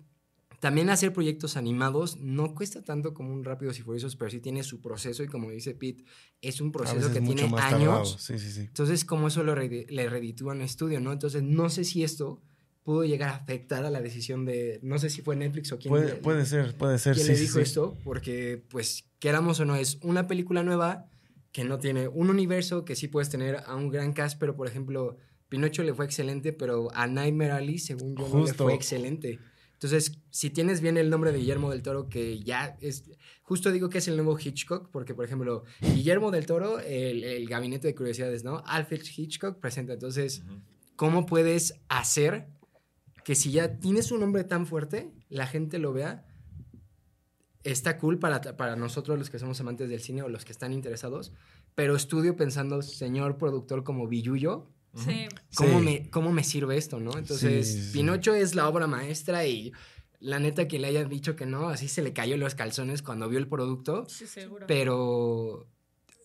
También 0.63 0.89
hacer 0.89 1.11
proyectos 1.11 1.57
animados 1.57 2.15
no 2.21 2.55
cuesta 2.55 2.85
tanto 2.85 3.13
como 3.13 3.33
un 3.33 3.43
Rápidos 3.43 3.79
y 3.79 3.81
Furiosos, 3.81 4.15
pero 4.15 4.31
sí 4.31 4.39
tiene 4.39 4.63
su 4.63 4.79
proceso 4.79 5.21
y 5.21 5.27
como 5.27 5.51
dice 5.51 5.75
Pete, 5.75 6.05
es 6.39 6.61
un 6.61 6.69
A 6.69 6.71
proceso 6.71 7.11
que 7.11 7.19
tiene 7.19 7.51
años. 7.57 8.15
Sí, 8.17 8.39
sí, 8.39 8.49
sí. 8.49 8.61
Entonces, 8.61 9.03
como 9.03 9.27
eso 9.27 9.43
lo 9.43 9.55
le 9.55 10.09
reditúa 10.09 10.53
en 10.53 10.61
el 10.61 10.65
estudio, 10.65 11.01
¿no? 11.01 11.11
Entonces, 11.11 11.43
no 11.43 11.69
sé 11.69 11.83
si 11.83 12.05
esto 12.05 12.41
pudo 12.83 13.03
llegar 13.05 13.29
a 13.29 13.35
afectar 13.35 13.85
a 13.85 13.89
la 13.89 14.01
decisión 14.01 14.45
de, 14.45 14.79
no 14.83 14.97
sé 14.99 15.09
si 15.09 15.21
fue 15.21 15.35
Netflix 15.35 15.71
o 15.71 15.77
quién, 15.79 15.89
Puede, 15.91 16.05
le- 16.07 16.15
puede 16.15 16.45
ser, 16.45 16.75
puede 16.75 16.99
ser. 16.99 17.13
quién 17.15 17.27
Sí, 17.27 17.33
le 17.33 17.39
dijo 17.39 17.55
sí. 17.55 17.61
esto, 17.61 17.97
porque, 18.03 18.61
pues, 18.69 19.05
queramos 19.19 19.59
o 19.61 19.65
no, 19.65 19.75
es 19.75 19.99
una 20.01 20.27
película 20.27 20.63
nueva 20.63 21.09
que 21.53 21.63
no 21.63 21.79
tiene 21.79 22.07
un 22.07 22.29
universo, 22.29 22.83
que 22.83 22.95
sí 22.95 23.07
puedes 23.07 23.29
tener 23.29 23.57
a 23.65 23.75
un 23.75 23.89
gran 23.89 24.11
cast, 24.13 24.37
pero, 24.39 24.55
por 24.55 24.67
ejemplo, 24.67 25.17
Pinocho 25.49 25.83
le 25.83 25.93
fue 25.93 26.05
excelente, 26.05 26.51
pero 26.51 26.89
a 26.93 27.07
Nightmare 27.07 27.51
Alley, 27.51 27.77
según 27.79 28.15
yo, 28.17 28.27
no 28.27 28.45
le 28.45 28.53
fue 28.53 28.73
excelente. 28.73 29.39
Entonces, 29.73 30.17
si 30.31 30.49
tienes 30.49 30.81
bien 30.81 30.97
el 30.97 31.09
nombre 31.09 31.31
de 31.31 31.37
Guillermo 31.39 31.69
del 31.69 31.83
Toro, 31.83 32.09
que 32.09 32.39
ya 32.43 32.75
es, 32.81 33.03
justo 33.43 33.71
digo 33.71 33.89
que 33.89 33.99
es 33.99 34.07
el 34.07 34.15
nuevo 34.15 34.37
Hitchcock, 34.39 34.89
porque, 34.91 35.13
por 35.13 35.25
ejemplo, 35.25 35.63
Guillermo 35.81 36.31
del 36.31 36.45
Toro, 36.45 36.79
el, 36.79 37.23
el 37.23 37.47
gabinete 37.47 37.87
de 37.87 37.93
curiosidades, 37.95 38.43
¿no? 38.43 38.63
Alfred 38.65 39.01
Hitchcock 39.15 39.59
presenta. 39.59 39.93
Entonces. 39.93 40.43
¿cómo 40.95 41.25
puedes 41.25 41.73
hacer 41.89 42.45
que 43.23 43.35
si 43.35 43.51
ya 43.51 43.79
tienes 43.79 44.11
un 44.11 44.19
nombre 44.19 44.43
tan 44.43 44.65
fuerte, 44.65 45.11
la 45.29 45.47
gente 45.47 45.79
lo 45.79 45.93
vea? 45.93 46.25
Está 47.63 47.97
cool 47.97 48.19
para, 48.19 48.41
para 48.57 48.75
nosotros 48.75 49.17
los 49.17 49.29
que 49.29 49.39
somos 49.39 49.59
amantes 49.61 49.89
del 49.89 50.01
cine 50.01 50.21
o 50.21 50.27
los 50.29 50.43
que 50.43 50.51
están 50.51 50.73
interesados, 50.73 51.31
pero 51.75 51.95
estudio 51.95 52.35
pensando, 52.35 52.81
señor 52.81 53.37
productor 53.37 53.83
como 53.83 54.07
Billuyo, 54.07 54.67
Sí. 54.95 55.27
¿cómo, 55.55 55.79
Sí. 55.79 55.85
me, 55.85 56.09
¿cómo 56.11 56.31
me 56.31 56.43
sirve 56.43 56.77
esto, 56.77 56.99
no? 56.99 57.17
Entonces, 57.17 57.67
Sí, 57.67 57.73
sí, 57.79 57.83
sí. 57.87 57.93
Pinocho 57.93 58.35
es 58.35 58.53
la 58.53 58.67
obra 58.69 58.85
maestra 58.85 59.47
y 59.47 59.71
la 60.19 60.37
neta 60.39 60.67
que 60.67 60.77
le 60.77 60.87
hayan 60.87 61.09
dicho 61.09 61.35
que 61.35 61.45
no, 61.47 61.69
así 61.69 61.87
se 61.87 62.03
le 62.03 62.13
cayó 62.13 62.37
los 62.37 62.53
calzones 62.53 63.01
cuando 63.01 63.27
vio 63.27 63.39
el 63.39 63.47
producto, 63.47 64.05
Sí, 64.07 64.27
seguro. 64.27 64.67
pero 64.67 65.65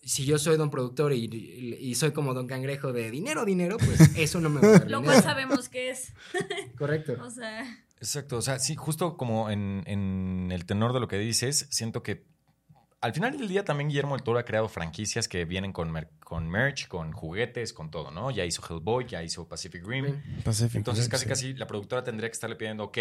si 0.09 0.25
yo 0.25 0.37
soy 0.39 0.57
don 0.57 0.69
productor 0.69 1.13
y, 1.13 1.25
y- 1.31 1.75
y 1.79 1.95
soy 1.95 2.11
como 2.11 2.33
don 2.33 2.47
cangrejo 2.47 2.91
de 2.93 3.11
dinero, 3.11 3.45
dinero, 3.45 3.77
pues 3.77 3.99
eso 4.17 4.39
no 4.41 4.49
me 4.49 4.59
va 4.61 4.67
a 4.67 4.71
dar 4.71 4.81
Lo 4.91 4.97
dinero. 4.99 5.03
cual 5.03 5.23
sabemos 5.23 5.69
que 5.69 5.89
es. 5.91 6.13
Correcto. 6.77 7.15
O 7.23 7.29
sea, 7.29 7.83
Exacto, 8.01 8.37
o 8.37 8.41
sea, 8.41 8.59
sí, 8.59 8.75
justo 8.75 9.17
como 9.17 9.49
en, 9.49 9.83
en 9.85 10.49
el 10.53 10.65
tenor 10.65 10.93
de 10.93 10.99
lo 11.01 11.07
que 11.09 11.17
dices, 11.19 11.67
siento 11.69 12.01
que 12.01 12.23
al 13.01 13.13
final 13.13 13.37
del 13.37 13.47
día 13.47 13.63
también 13.65 13.89
Guillermo 13.89 14.15
del 14.15 14.23
Toro 14.23 14.39
ha 14.39 14.43
creado 14.45 14.67
franquicias 14.69 15.27
que 15.27 15.45
vienen 15.45 15.71
con, 15.73 15.91
mer- 15.91 16.09
con 16.21 16.49
merch, 16.49 16.87
con 16.87 17.11
juguetes, 17.11 17.71
con 17.73 17.91
todo, 17.91 18.09
¿no? 18.11 18.31
Ya 18.31 18.45
hizo 18.45 18.61
Hellboy, 18.67 19.05
ya 19.05 19.21
hizo 19.23 19.47
Pacific 19.47 19.85
Rim. 19.85 20.21
Pacific 20.43 20.75
Entonces 20.75 21.05
Rim, 21.05 21.11
casi 21.11 21.23
sí. 21.23 21.29
casi 21.29 21.53
la 21.53 21.67
productora 21.67 22.03
tendría 22.03 22.29
que 22.29 22.33
estarle 22.33 22.55
pidiendo, 22.55 22.85
ok, 22.85 22.97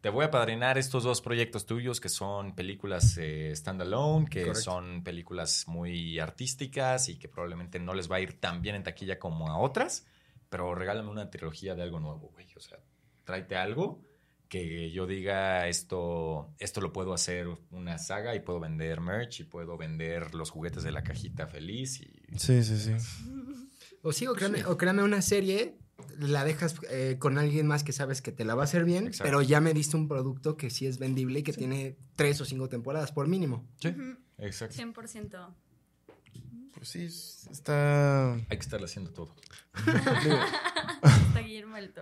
te 0.00 0.10
voy 0.10 0.24
a 0.24 0.30
padrinar 0.30 0.78
estos 0.78 1.02
dos 1.04 1.20
proyectos 1.20 1.66
tuyos 1.66 2.00
que 2.00 2.08
son 2.08 2.54
películas 2.54 3.16
eh, 3.18 3.52
standalone, 3.54 4.28
que 4.28 4.42
Correcto. 4.42 4.60
son 4.62 5.02
películas 5.02 5.64
muy 5.66 6.18
artísticas 6.18 7.08
y 7.08 7.18
que 7.18 7.28
probablemente 7.28 7.78
no 7.80 7.94
les 7.94 8.10
va 8.10 8.16
a 8.16 8.20
ir 8.20 8.38
tan 8.38 8.62
bien 8.62 8.76
en 8.76 8.84
taquilla 8.84 9.18
como 9.18 9.50
a 9.50 9.58
otras, 9.58 10.06
pero 10.48 10.74
regálame 10.74 11.10
una 11.10 11.30
trilogía 11.30 11.74
de 11.74 11.82
algo 11.82 11.98
nuevo, 12.00 12.30
güey. 12.32 12.46
O 12.56 12.60
sea, 12.60 12.78
tráete 13.24 13.56
algo 13.56 14.00
que 14.48 14.90
yo 14.90 15.06
diga 15.06 15.68
esto, 15.68 16.54
esto 16.58 16.80
lo 16.80 16.92
puedo 16.92 17.12
hacer 17.12 17.48
una 17.70 17.98
saga 17.98 18.34
y 18.34 18.40
puedo 18.40 18.60
vender 18.60 19.00
merch 19.00 19.40
y 19.40 19.44
puedo 19.44 19.76
vender 19.76 20.34
los 20.34 20.50
juguetes 20.50 20.82
de 20.84 20.92
la 20.92 21.02
cajita 21.02 21.46
feliz 21.46 22.00
y 22.00 22.38
Sí, 22.38 22.62
sí, 22.62 22.78
sí. 22.78 22.92
O 24.02 24.12
sí, 24.12 24.26
o 24.26 24.34
créame, 24.34 24.64
o 24.64 24.78
créame 24.78 25.02
una 25.02 25.20
serie, 25.20 25.76
la 26.18 26.44
dejas 26.44 26.76
eh, 26.90 27.16
con 27.18 27.38
alguien 27.38 27.66
más 27.66 27.84
que 27.84 27.92
sabes 27.92 28.22
que 28.22 28.32
te 28.32 28.44
la 28.44 28.54
va 28.54 28.62
a 28.62 28.64
hacer 28.64 28.84
bien, 28.84 29.06
Exacto. 29.08 29.24
pero 29.24 29.42
ya 29.42 29.60
me 29.60 29.74
diste 29.74 29.96
un 29.96 30.08
producto 30.08 30.56
que 30.56 30.70
sí 30.70 30.86
es 30.86 30.98
vendible 30.98 31.40
y 31.40 31.42
que 31.42 31.52
tiene 31.52 31.96
tres 32.16 32.40
o 32.40 32.44
cinco 32.44 32.68
temporadas 32.68 33.12
por 33.12 33.28
mínimo. 33.28 33.66
Sí, 33.80 33.88
ujú, 33.88 34.16
exacto. 34.38 34.76
100%. 34.76 35.54
Pues 36.74 36.88
sí, 36.88 37.06
está... 37.50 38.34
Hay 38.34 38.44
que 38.48 38.56
estarle 38.56 38.84
haciendo 38.86 39.10
todo. 39.10 39.34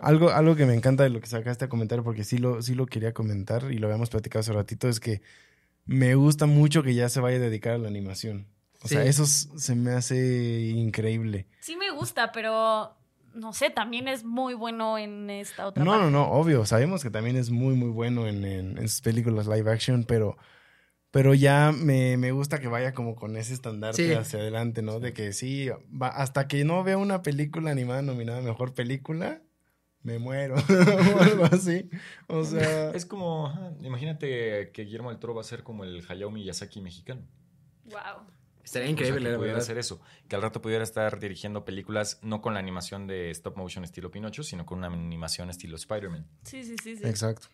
Algo, 0.02 0.30
algo 0.30 0.56
que 0.56 0.66
me 0.66 0.74
encanta 0.74 1.02
de 1.04 1.10
lo 1.10 1.20
que 1.20 1.26
sacaste 1.26 1.64
a 1.64 1.68
comentar, 1.68 2.02
porque 2.02 2.24
sí 2.24 2.38
lo, 2.38 2.62
sí 2.62 2.74
lo 2.74 2.86
quería 2.86 3.12
comentar 3.12 3.70
y 3.70 3.78
lo 3.78 3.86
habíamos 3.86 4.10
platicado 4.10 4.40
hace 4.40 4.52
ratito, 4.52 4.88
es 4.88 5.00
que 5.00 5.22
me 5.84 6.14
gusta 6.14 6.46
mucho 6.46 6.82
que 6.82 6.94
ya 6.94 7.08
se 7.08 7.20
vaya 7.20 7.36
a 7.36 7.40
dedicar 7.40 7.74
a 7.74 7.78
la 7.78 7.88
animación. 7.88 8.46
O 8.82 8.88
sea, 8.88 9.04
eso 9.04 9.26
se 9.26 9.74
me 9.74 9.92
hace 9.92 10.66
increíble. 10.74 11.46
Sí 11.60 11.76
me 11.76 11.90
gusta, 11.90 12.30
pero 12.32 12.96
no 13.36 13.52
sé, 13.52 13.70
también 13.70 14.08
es 14.08 14.24
muy 14.24 14.54
bueno 14.54 14.98
en 14.98 15.30
esta 15.30 15.66
otra 15.66 15.84
No, 15.84 15.92
parte. 15.92 16.04
no, 16.06 16.10
no, 16.10 16.30
obvio. 16.32 16.66
Sabemos 16.66 17.02
que 17.02 17.10
también 17.10 17.36
es 17.36 17.50
muy, 17.50 17.74
muy 17.74 17.90
bueno 17.90 18.26
en, 18.26 18.44
en- 18.44 18.78
en 18.78 18.88
sus 18.88 19.00
películas 19.02 19.46
live 19.46 19.70
action, 19.70 20.04
pero, 20.04 20.36
pero 21.10 21.32
ya 21.34 21.72
me, 21.72 22.16
me 22.16 22.32
gusta 22.32 22.58
que 22.58 22.68
vaya 22.68 22.92
como 22.92 23.14
con 23.14 23.36
ese 23.36 23.54
estandarte 23.54 24.06
Sí. 24.08 24.12
hacia 24.12 24.40
adelante, 24.40 24.82
¿no? 24.82 25.00
De 25.00 25.12
que 25.12 25.32
sí, 25.32 25.68
va, 25.90 26.08
hasta 26.08 26.48
que 26.48 26.64
no 26.64 26.82
vea 26.84 26.98
una 26.98 27.22
película 27.22 27.70
animada 27.70 28.02
nominada 28.02 28.40
Mejor 28.40 28.74
Película, 28.74 29.40
me 30.02 30.18
muero 30.18 30.54
o 31.16 31.20
algo 31.22 31.44
así. 31.46 31.88
O 32.28 32.44
sea... 32.44 32.90
Es 32.90 33.06
como, 33.06 33.46
ajá, 33.48 33.72
imagínate 33.82 34.70
que 34.72 34.84
Guillermo 34.84 35.10
del 35.10 35.18
Toro 35.18 35.34
va 35.34 35.40
a 35.40 35.44
ser 35.44 35.62
como 35.62 35.84
el 35.84 36.04
Hayao 36.08 36.30
Miyazaki 36.30 36.80
mexicano. 36.80 37.22
Wow. 37.84 38.26
Estaría 38.66 38.86
O 38.86 38.88
sea, 38.88 38.92
increíble, 38.92 39.20
que 39.20 39.30
la 39.30 39.36
pudiera 39.38 39.52
verdad. 39.54 39.62
hacer 39.64 39.78
eso. 39.78 40.00
Que 40.28 40.34
al 40.34 40.42
rato 40.42 40.60
pudiera 40.60 40.82
estar 40.82 41.20
dirigiendo 41.20 41.64
películas 41.64 42.18
no 42.22 42.42
con 42.42 42.54
la 42.54 42.60
animación 42.60 43.06
de 43.06 43.30
stop 43.30 43.56
motion 43.56 43.84
estilo 43.84 44.10
Pinocho, 44.10 44.42
sino 44.42 44.66
con 44.66 44.78
una 44.78 44.88
animación 44.88 45.50
estilo 45.50 45.76
Spider-Man. 45.76 46.26
Sí, 46.42 46.64
sí, 46.64 46.74
sí. 46.82 46.96
sí. 46.96 47.02
Exacto. 47.04 47.46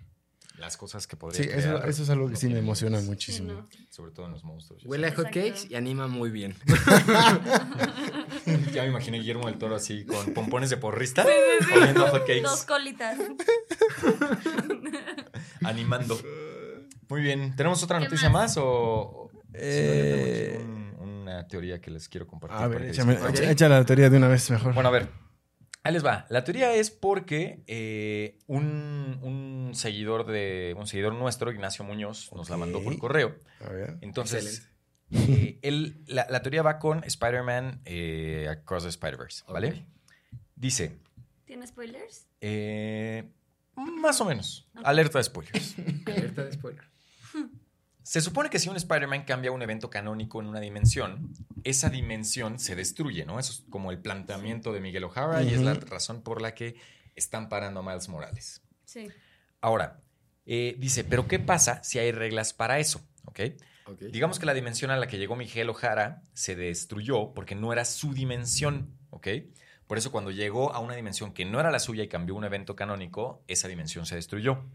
Las 0.58 0.76
cosas 0.76 1.06
que 1.06 1.16
podría 1.16 1.42
Sí, 1.42 1.48
eso, 1.50 1.68
crear, 1.70 1.88
eso 1.88 2.02
es 2.02 2.10
algo 2.10 2.28
que 2.28 2.36
sí 2.36 2.46
me 2.48 2.58
emociona 2.58 3.00
muchísimo. 3.00 3.52
No. 3.52 3.68
Sobre 3.90 4.12
todo 4.12 4.26
en 4.26 4.32
los 4.32 4.44
monstruos. 4.44 4.84
Huele 4.84 5.08
a 5.08 5.14
hotcakes 5.14 5.66
y 5.70 5.74
anima 5.74 6.08
muy 6.08 6.30
bien. 6.30 6.54
Ya 8.72 8.82
me 8.82 8.88
imaginé 8.88 9.18
Guillermo 9.18 9.46
del 9.46 9.58
Toro 9.58 9.76
así 9.76 10.04
con 10.04 10.32
pompones 10.34 10.70
de 10.70 10.76
porrista, 10.78 11.22
Sí, 11.24 11.30
sí, 11.60 11.66
sí. 11.66 11.72
comiendo 11.74 12.06
hotcakes, 12.08 12.42
Dos 12.42 12.64
colitas. 12.64 13.18
animando. 15.64 16.18
Muy 17.08 17.20
bien. 17.20 17.54
¿Tenemos 17.56 17.82
otra 17.82 17.98
¿Qué 17.98 18.04
noticia 18.06 18.30
más? 18.30 18.52
más, 18.52 18.56
o...? 18.58 19.21
Eh, 19.54 20.50
Sí, 20.52 20.58
yo 20.58 20.62
tengo 20.62 20.62
aquí 20.62 21.02
un- 21.02 21.22
una 21.22 21.48
teoría 21.48 21.80
que 21.80 21.90
les 21.90 22.08
quiero 22.08 22.26
compartir. 22.26 22.58
A 22.58 22.68
ver, 22.68 22.78
para 22.78 22.84
que 22.86 22.90
échame, 22.92 23.14
echa- 23.14 23.50
echa 23.50 23.68
la 23.68 23.84
teoría 23.84 24.10
de 24.10 24.16
una 24.16 24.28
vez 24.28 24.50
mejor. 24.50 24.74
Bueno, 24.74 24.88
a 24.88 24.92
ver. 24.92 25.08
Ahí 25.84 25.92
les 25.92 26.04
va. 26.04 26.26
La 26.28 26.44
teoría 26.44 26.74
es 26.74 26.90
porque 26.92 27.64
eh, 27.66 28.38
un, 28.46 29.18
un 29.22 29.70
seguidor 29.74 30.26
de 30.26 30.74
un 30.78 30.86
seguidor 30.86 31.12
nuestro, 31.14 31.50
Ignacio 31.50 31.84
Muñoz, 31.84 32.30
nos 32.34 32.48
la 32.50 32.56
mandó 32.56 32.82
por 32.84 32.96
correo. 32.98 33.34
A 33.60 33.68
ver. 33.70 33.98
Entonces, 34.00 34.68
eh, 35.10 35.58
él- 35.62 36.02
la, 36.06 36.26
la 36.30 36.40
teoría 36.42 36.62
va 36.62 36.78
con 36.78 37.02
Spider-Man 37.02 37.80
eh, 37.84 38.46
Across 38.48 38.84
the 38.84 38.88
Spider-Verse, 38.90 39.42
¿vale? 39.48 39.84
Dice, 40.54 40.96
¿Tiene 41.44 41.66
spoilers? 41.66 42.28
eh, 42.40 43.24
más 43.74 44.20
o 44.20 44.24
menos, 44.24 44.68
alerta 44.84 45.18
de 45.18 45.24
spoilers. 45.24 45.74
Alerta 46.06 46.44
de 46.44 46.52
spoiler. 46.52 46.84
Se 48.12 48.20
supone 48.20 48.50
que 48.50 48.58
si 48.58 48.68
un 48.68 48.76
Spider-Man 48.76 49.24
cambia 49.24 49.52
un 49.52 49.62
evento 49.62 49.88
canónico 49.88 50.38
en 50.42 50.46
una 50.46 50.60
dimensión, 50.60 51.32
esa 51.64 51.88
dimensión 51.88 52.58
se 52.58 52.76
destruye, 52.76 53.24
¿no? 53.24 53.38
Eso 53.38 53.52
es 53.54 53.64
como 53.70 53.90
el 53.90 54.00
planteamiento 54.00 54.74
de 54.74 54.80
Miguel 54.80 55.04
O'Hara 55.04 55.42
y 55.42 55.54
es 55.54 55.62
la 55.62 55.72
razón 55.72 56.20
por 56.20 56.42
la 56.42 56.54
que 56.54 56.76
están 57.16 57.48
parando 57.48 57.80
a 57.80 57.82
Miles 57.82 58.10
Morales. 58.10 58.60
Sí. 58.84 59.08
Ahora, 59.62 60.02
eh, 60.44 60.76
dice, 60.78 61.04
pero 61.04 61.26
¿qué 61.26 61.38
pasa 61.38 61.82
si 61.82 62.00
hay 62.00 62.12
reglas 62.12 62.52
para 62.52 62.78
eso? 62.80 63.00
¿Ok? 63.24 63.40
Ok. 63.86 64.02
Digamos 64.02 64.38
que 64.38 64.44
la 64.44 64.52
dimensión 64.52 64.90
a 64.90 64.98
la 64.98 65.06
que 65.06 65.16
llegó 65.16 65.34
Miguel 65.34 65.70
O'Hara 65.70 66.20
se 66.34 66.54
destruyó 66.54 67.32
porque 67.32 67.54
no 67.54 67.72
era 67.72 67.86
su 67.86 68.12
dimensión, 68.12 68.94
¿ok? 69.08 69.28
Por 69.86 69.96
eso 69.96 70.12
cuando 70.12 70.30
llegó 70.30 70.74
a 70.74 70.80
una 70.80 70.96
dimensión 70.96 71.32
que 71.32 71.46
no 71.46 71.60
era 71.60 71.70
la 71.70 71.78
suya 71.78 72.04
y 72.04 72.08
cambió 72.08 72.34
un 72.34 72.44
evento 72.44 72.76
canónico, 72.76 73.42
esa 73.48 73.68
dimensión 73.68 74.04
se 74.04 74.16
destruyó. 74.16 74.66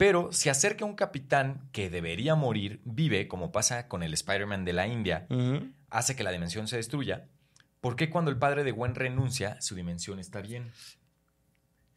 Pero 0.00 0.32
si 0.32 0.48
acerca 0.48 0.86
un 0.86 0.94
capitán 0.94 1.68
que 1.72 1.90
debería 1.90 2.34
morir, 2.34 2.80
vive, 2.86 3.28
como 3.28 3.52
pasa 3.52 3.86
con 3.86 4.02
el 4.02 4.14
Spider-Man 4.14 4.64
de 4.64 4.72
la 4.72 4.86
India, 4.86 5.26
hace 5.90 6.16
que 6.16 6.22
la 6.22 6.30
dimensión 6.30 6.68
se 6.68 6.78
destruya, 6.78 7.26
¿por 7.82 7.96
qué 7.96 8.08
cuando 8.08 8.30
el 8.30 8.38
padre 8.38 8.64
de 8.64 8.70
Gwen 8.70 8.94
renuncia, 8.94 9.60
su 9.60 9.74
dimensión 9.74 10.18
está 10.18 10.40
bien? 10.40 10.72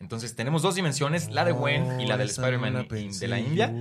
Entonces 0.01 0.35
tenemos 0.35 0.61
dos 0.61 0.75
dimensiones, 0.75 1.29
la 1.29 1.45
de 1.45 1.53
Gwen 1.53 2.01
y 2.01 2.05
la 2.05 2.17
del 2.17 2.27
Oh, 2.27 2.31
Spider-Man 2.31 2.89
de 2.89 3.27
la 3.29 3.39
India. 3.39 3.73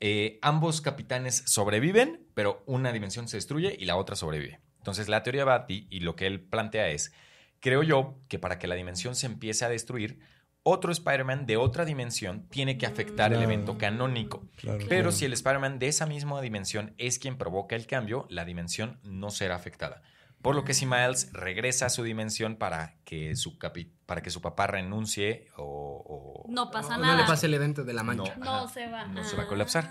Eh, 0.00 0.38
ambos 0.40 0.80
capitanes 0.80 1.42
sobreviven, 1.44 2.26
pero 2.32 2.62
una 2.64 2.90
dimensión 2.90 3.28
se 3.28 3.36
destruye 3.36 3.76
y 3.78 3.84
la 3.84 3.96
otra 3.96 4.16
sobrevive. 4.16 4.60
Entonces 4.78 5.10
la 5.10 5.22
teoría 5.22 5.66
ti 5.66 5.86
y 5.90 6.00
lo 6.00 6.16
que 6.16 6.26
él 6.26 6.40
plantea 6.40 6.88
es, 6.88 7.12
creo 7.60 7.82
yo 7.82 8.18
que 8.28 8.38
para 8.38 8.58
que 8.58 8.66
la 8.66 8.76
dimensión 8.76 9.14
se 9.14 9.26
empiece 9.26 9.66
a 9.66 9.68
destruir, 9.68 10.20
otro 10.64 10.92
Spider-Man 10.92 11.46
de 11.46 11.56
otra 11.56 11.84
dimensión 11.84 12.46
tiene 12.50 12.78
que 12.78 12.86
afectar 12.86 13.32
el 13.32 13.38
Claro. 13.38 13.52
evento 13.52 13.78
canónico. 13.78 14.46
Claro, 14.56 14.78
Pero 14.78 14.88
claro. 14.88 15.12
si 15.12 15.24
el 15.24 15.32
Spider-Man 15.32 15.78
de 15.78 15.88
esa 15.88 16.06
misma 16.06 16.40
dimensión 16.40 16.94
es 16.98 17.18
quien 17.18 17.36
provoca 17.36 17.74
el 17.76 17.86
cambio, 17.86 18.26
la 18.30 18.44
dimensión 18.44 18.98
no 19.02 19.30
será 19.30 19.56
afectada. 19.56 20.02
Por 20.40 20.54
lo 20.56 20.64
que 20.64 20.74
si 20.74 20.86
Miles 20.86 21.32
regresa 21.32 21.86
a 21.86 21.90
su 21.90 22.02
dimensión 22.02 22.56
para 22.56 22.96
que 23.04 23.36
su, 23.36 23.58
capi- 23.60 23.90
para 24.06 24.22
que 24.22 24.30
su 24.30 24.40
papá 24.40 24.66
renuncie 24.66 25.46
o... 25.56 26.44
o- 26.44 26.50
No 26.50 26.70
pasa 26.72 26.96
O 26.96 27.00
nada. 27.00 27.14
No 27.14 27.20
le 27.22 27.26
pase 27.28 27.46
el 27.46 27.54
evento 27.54 27.84
de 27.84 27.92
la 27.92 28.02
mancha. 28.02 28.34
No. 28.36 28.68
Se 28.68 28.88
va. 28.88 29.06
No 29.06 29.22
se 29.24 29.36
va 29.36 29.42
a 29.42 29.46
Ah. 29.46 29.48
colapsar. 29.48 29.90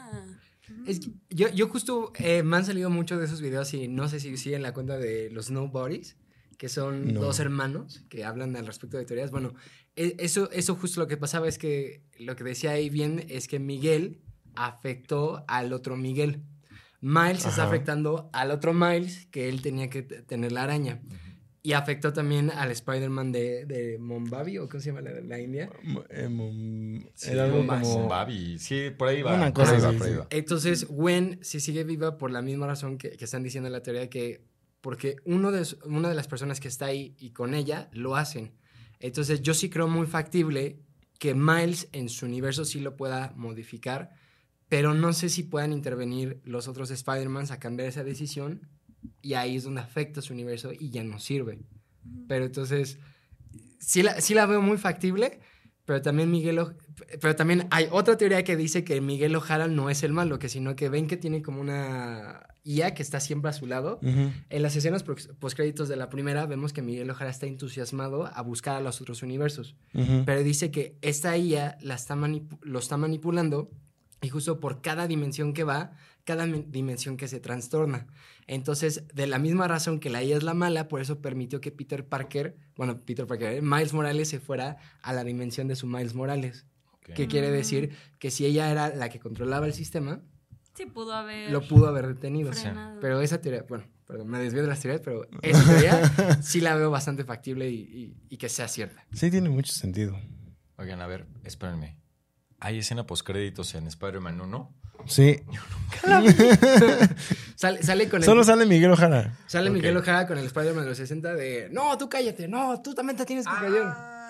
Es 0.85 0.99
que 1.01 1.11
yo, 1.29 1.47
yo 1.49 1.67
justo 1.69 2.11
eh, 2.17 2.43
me 2.43 2.57
han 2.57 2.65
salido 2.65 2.89
muchos 2.89 3.19
de 3.19 3.25
esos 3.25 3.41
videos 3.41 3.73
y 3.73 3.87
no 3.87 4.07
sé 4.09 4.19
si 4.19 4.35
siguen 4.37 4.61
la 4.61 4.73
cuenta 4.73 4.97
de 4.97 5.29
los 5.31 5.51
Nobodies, 5.51 6.17
que 6.57 6.69
son 6.69 7.13
No. 7.13 7.21
dos 7.21 7.39
hermanos 7.39 8.03
que 8.09 8.23
hablan 8.25 8.55
al 8.55 8.65
respecto 8.67 8.97
de 8.97 9.05
teorías. 9.05 9.31
Bueno, 9.31 9.53
eso, 9.95 10.49
eso 10.51 10.75
justo 10.75 10.99
lo 11.01 11.07
que 11.07 11.17
pasaba 11.17 11.47
es 11.47 11.57
que 11.57 12.01
lo 12.19 12.35
que 12.35 12.43
decía 12.43 12.71
ahí 12.71 12.89
bien 12.89 13.25
es 13.29 13.47
que 13.47 13.59
Miguel 13.59 14.21
afectó 14.55 15.43
al 15.47 15.73
otro 15.73 15.97
Miguel. 15.97 16.41
Miles 17.01 17.39
está 17.45 17.63
Ajá. 17.63 17.67
afectando 17.67 18.29
al 18.31 18.51
otro 18.51 18.73
Miles 18.73 19.25
que 19.31 19.49
él 19.49 19.61
tenía 19.61 19.89
que 19.89 20.03
tener 20.03 20.51
la 20.51 20.63
araña. 20.63 21.01
Y 21.63 21.73
afectó 21.73 22.11
también 22.11 22.49
al 22.49 22.71
Spider-Man 22.71 23.31
de, 23.31 23.65
de 23.65 23.97
Mombabi, 23.99 24.57
o 24.57 24.67
cómo 24.67 24.81
se 24.81 24.89
llama 24.89 25.01
la, 25.01 25.21
la 25.21 25.39
India. 25.39 25.69
M- 25.83 26.01
eh, 26.09 26.27
mom- 26.27 27.07
Sí, 27.13 27.29
era 27.31 27.43
algo 27.43 27.65
como... 27.67 28.09
Sí, 28.57 28.89
por 28.97 29.09
ahí 29.09 29.21
va. 29.21 29.35
Una 29.35 29.53
por 29.53 29.65
cosa 29.65 29.75
ahí 29.75 29.81
va, 29.81 29.89
así, 29.89 29.97
por 29.99 30.07
ahí 30.07 30.13
sí. 30.13 30.19
va. 30.19 30.27
Entonces, 30.31 30.87
Gwen 30.87 31.37
sí 31.43 31.59
sigue 31.59 31.83
viva 31.83 32.17
por 32.17 32.31
la 32.31 32.41
misma 32.41 32.65
razón 32.65 32.97
que, 32.97 33.11
que 33.11 33.25
están 33.25 33.43
diciendo 33.43 33.67
en 33.67 33.73
la 33.73 33.83
teoría 33.83 34.09
que 34.09 34.41
porque 34.81 35.17
uno 35.25 35.51
de, 35.51 35.67
una 35.85 36.09
de 36.09 36.15
las 36.15 36.27
personas 36.27 36.59
que 36.59 36.67
está 36.67 36.87
ahí 36.87 37.15
y 37.19 37.29
con 37.29 37.53
ella 37.53 37.89
lo 37.93 38.15
hacen. 38.15 38.53
Entonces, 39.01 39.41
yo 39.41 39.53
sí 39.53 39.69
creo 39.69 39.87
muy 39.87 40.07
factible 40.07 40.79
que 41.19 41.35
Miles 41.35 41.87
en 41.91 42.09
su 42.09 42.25
universo 42.25 42.65
sí 42.65 42.79
lo 42.79 42.95
pueda 42.95 43.33
modificar, 43.35 44.11
pero 44.69 44.93
no 44.93 45.13
sé 45.13 45.29
si 45.29 45.43
puedan 45.43 45.73
intervenir 45.73 46.41
los 46.45 46.67
otros 46.67 46.91
Spider-Mans 46.91 47.51
a 47.51 47.59
cambiar 47.59 47.89
esa 47.89 48.03
decisión 48.03 48.69
y 49.21 49.33
ahí 49.33 49.57
es 49.57 49.63
donde 49.63 49.81
afecta 49.81 50.21
su 50.21 50.33
universo 50.33 50.71
y 50.73 50.89
ya 50.91 51.03
no 51.03 51.19
sirve. 51.19 51.59
Pero 52.27 52.45
entonces, 52.45 52.97
sí 53.79 54.03
la, 54.03 54.21
sí 54.21 54.33
la 54.33 54.45
veo 54.45 54.61
muy 54.61 54.77
factible, 54.77 55.39
pero 55.85 56.01
también 56.01 56.31
Miguel... 56.31 56.59
O- 56.59 56.73
Pero 57.19 57.35
también 57.35 57.67
hay 57.71 57.87
otra 57.91 58.17
teoría 58.17 58.43
que 58.43 58.55
dice 58.55 58.83
que 58.83 59.01
Miguel 59.01 59.35
Ojara 59.35 59.67
no 59.67 59.89
es 59.89 60.03
el 60.03 60.13
malo, 60.13 60.39
que 60.39 60.49
sino 60.49 60.75
que 60.75 60.89
ven 60.89 61.07
que 61.07 61.17
tiene 61.17 61.41
como 61.41 61.61
una 61.61 62.50
IA 62.63 62.93
que 62.93 63.01
está 63.01 63.19
siempre 63.19 63.49
a 63.49 63.53
su 63.53 63.65
lado. 63.65 63.99
En 64.01 64.61
las 64.61 64.75
escenas 64.75 65.03
post- 65.03 65.31
postcréditos 65.39 65.89
de 65.89 65.95
la 65.95 66.09
primera 66.09 66.45
vemos 66.45 66.73
que 66.73 66.81
Miguel 66.81 67.09
Ojara 67.09 67.29
está 67.31 67.45
entusiasmado 67.47 68.27
a 68.27 68.41
buscar 68.41 68.75
a 68.75 68.81
los 68.81 69.01
otros 69.01 69.23
universos. 69.23 69.75
Pero 69.93 70.43
dice 70.43 70.71
que 70.71 70.95
esta 71.01 71.35
IA 71.37 71.77
la 71.81 71.95
está 71.95 72.15
lo 72.61 72.79
está 72.79 72.97
manipulando 72.97 73.71
y 74.21 74.29
justo 74.29 74.59
por 74.59 74.81
cada 74.81 75.07
dimensión 75.07 75.53
que 75.53 75.63
va, 75.63 75.93
cada 76.23 76.45
dimensión 76.45 77.17
que 77.17 77.27
se 77.27 77.39
trastorna. 77.39 78.05
Entonces, 78.45 79.05
de 79.13 79.25
la 79.25 79.39
misma 79.39 79.67
razón 79.67 79.99
que 79.99 80.11
la 80.11 80.23
IA 80.23 80.37
es 80.37 80.43
la 80.43 80.53
mala, 80.53 80.87
por 80.87 81.01
eso 81.01 81.19
permitió 81.19 81.61
que 81.61 81.71
Peter 81.71 82.05
Parker, 82.05 82.55
bueno, 82.75 82.99
Peter 83.03 83.25
Parker, 83.25 83.53
eh, 83.53 83.61
Miles 83.63 83.93
Morales 83.93 84.29
se 84.29 84.39
fuera 84.39 84.77
a 85.01 85.13
la 85.13 85.23
dimensión 85.23 85.67
de 85.67 85.75
su 85.75 85.87
Miles 85.87 86.13
Morales. 86.13 86.65
Ok. 86.93 87.13
Que 87.15 87.27
quiere 87.27 87.49
decir 87.49 87.95
que 88.19 88.29
si 88.29 88.45
ella 88.45 88.69
era 88.69 88.89
la 88.95 89.09
que 89.09 89.19
controlaba 89.19 89.65
el 89.65 89.73
sistema, 89.73 90.21
Sí, 90.73 90.85
pudo 90.85 91.13
haber. 91.13 91.51
lo 91.51 91.61
pudo 91.67 91.87
haber 91.87 92.07
detenido. 92.07 92.51
frenado. 92.53 92.99
Pero 93.01 93.19
esa 93.21 93.41
teoría, 93.41 93.63
bueno, 93.67 93.83
perdón, 94.07 94.27
me 94.29 94.39
desvío 94.39 94.61
de 94.61 94.67
las 94.69 94.79
teorías, 94.79 95.01
pero 95.03 95.27
esa 95.41 95.63
teoría 95.63 96.37
sí 96.41 96.61
la 96.61 96.75
veo 96.75 96.89
bastante 96.91 97.23
factible 97.23 97.69
y, 97.69 97.75
y- 97.75 98.17
y 98.29 98.37
que 98.37 98.47
sea 98.49 98.67
cierta. 98.67 99.05
Sí, 99.13 99.29
tiene 99.29 99.49
mucho 99.49 99.73
sentido. 99.73 100.17
Oigan, 100.77 101.01
a 101.01 101.07
ver, 101.07 101.27
espérenme. 101.43 101.97
¿Hay 102.59 102.77
escena 102.79 103.05
postcréditos 103.05 103.73
en 103.75 103.87
Spider-Man 103.87 104.39
1? 104.41 104.75
Sí. 105.07 105.39
Sale, 107.55 107.83
sale 107.83 108.09
con 108.09 108.21
el, 108.21 108.25
Solo 108.25 108.43
sale 108.43 108.65
Miguel 108.65 108.91
Ojara. 108.91 109.37
sale. 109.47 109.69
Miguel 109.69 109.97
Ojara 109.97 110.25
con 110.27 110.37
el 110.37 110.45
Spider-Man 110.45 110.83
de 110.83 110.89
los 110.89 110.97
60 110.97 111.33
de, 111.35 111.69
no, 111.71 111.97
tú 111.97 112.09
cállate, 112.09 112.47
no, 112.47 112.81
tú 112.81 112.93
también 112.95 113.17
te 113.17 113.25
tienes 113.25 113.45
que 113.45 113.53
callar. 113.53 114.20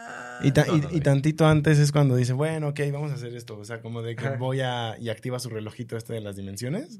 Y, 0.44 0.52
ta- 0.52 0.66
No, 0.66 0.78
y- 0.78 0.82
no, 0.82 0.92
y 0.92 0.98
no. 0.98 1.04
tantito 1.04 1.46
antes 1.46 1.78
es 1.80 1.92
cuando 1.92 2.16
dice, 2.16 2.34
bueno, 2.34 2.70
ok, 2.70 2.80
vamos 2.92 3.12
a 3.12 3.16
hacer 3.16 3.36
esto. 3.36 3.58
O 3.58 3.66
sea, 3.66 3.82
como 3.82 4.02
de 4.02 4.16
que 4.16 4.30
voy 4.38 4.62
a... 4.62 4.96
Y 5.00 5.10
activa 5.10 5.40
su 5.40 5.50
relojito 5.50 5.98
este 5.98 6.14
de 6.14 6.22
las 6.22 6.36
dimensiones. 6.36 7.00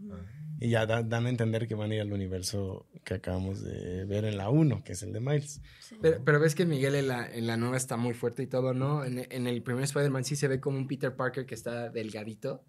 Y 0.60 0.70
ya 0.70 0.86
da- 0.86 1.02
dan 1.02 1.26
a 1.26 1.30
entender 1.30 1.68
que 1.68 1.74
van 1.74 1.90
a 1.92 1.96
ir 1.96 2.02
al 2.02 2.14
universo 2.14 2.86
que 3.04 3.16
acabamos 3.16 3.62
de 3.64 4.06
ver 4.06 4.26
en 4.26 4.38
la 4.38 4.50
1, 4.52 4.84
que 4.84 4.92
es 4.94 5.02
el 5.02 5.12
de 5.12 5.20
Miles. 5.20 5.60
Sí. 5.80 5.96
Pero, 6.00 6.24
pero 6.24 6.40
ves 6.40 6.54
que 6.54 6.68
Miguel 6.68 6.94
en 6.94 7.08
la, 7.08 7.28
en 7.28 7.48
la 7.48 7.58
nueva 7.58 7.78
está 7.78 7.98
muy 7.98 8.14
fuerte 8.14 8.44
y 8.44 8.48
todo, 8.48 8.76
¿no? 8.76 9.04
En, 9.04 9.26
en 9.32 9.48
el 9.48 9.64
primer 9.64 9.84
Spider-Man 9.86 10.24
sí 10.24 10.36
se 10.36 10.48
ve 10.48 10.60
como 10.60 10.78
un 10.78 10.88
Peter 10.88 11.16
Parker 11.16 11.48
que 11.48 11.56
está 11.56 11.90
delgadito 11.90 12.64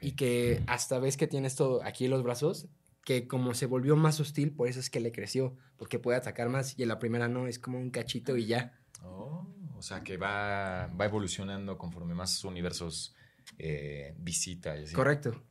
y 0.00 0.12
que 0.12 0.62
hasta 0.66 0.98
ves 0.98 1.16
que 1.16 1.28
tiene 1.28 1.46
esto 1.46 1.80
aquí 1.84 2.06
en 2.06 2.10
los 2.10 2.24
brazos, 2.24 2.66
que 3.04 3.28
como 3.28 3.54
se 3.54 3.66
volvió 3.66 3.94
más 3.94 4.18
hostil, 4.18 4.50
por 4.50 4.66
eso 4.66 4.80
es 4.80 4.90
que 4.90 4.98
le 4.98 5.12
creció, 5.12 5.54
porque 5.76 6.00
puede 6.00 6.18
atacar 6.18 6.48
más 6.48 6.76
y 6.76 6.82
en 6.82 6.88
la 6.88 6.98
primera 6.98 7.28
no, 7.28 7.46
es 7.46 7.60
como 7.60 7.78
un 7.78 7.90
cachito 7.90 8.36
y 8.36 8.46
ya. 8.46 8.72
Oh, 9.04 9.46
o 9.76 9.82
sea 9.82 10.02
que 10.02 10.16
va, 10.16 10.86
va 10.88 11.04
evolucionando 11.04 11.76
conforme 11.76 12.14
más 12.14 12.44
universos 12.44 13.14
eh, 13.58 14.14
visita. 14.18 14.76
Y 14.76 14.84
así. 14.84 14.94
Correcto. 14.94 15.42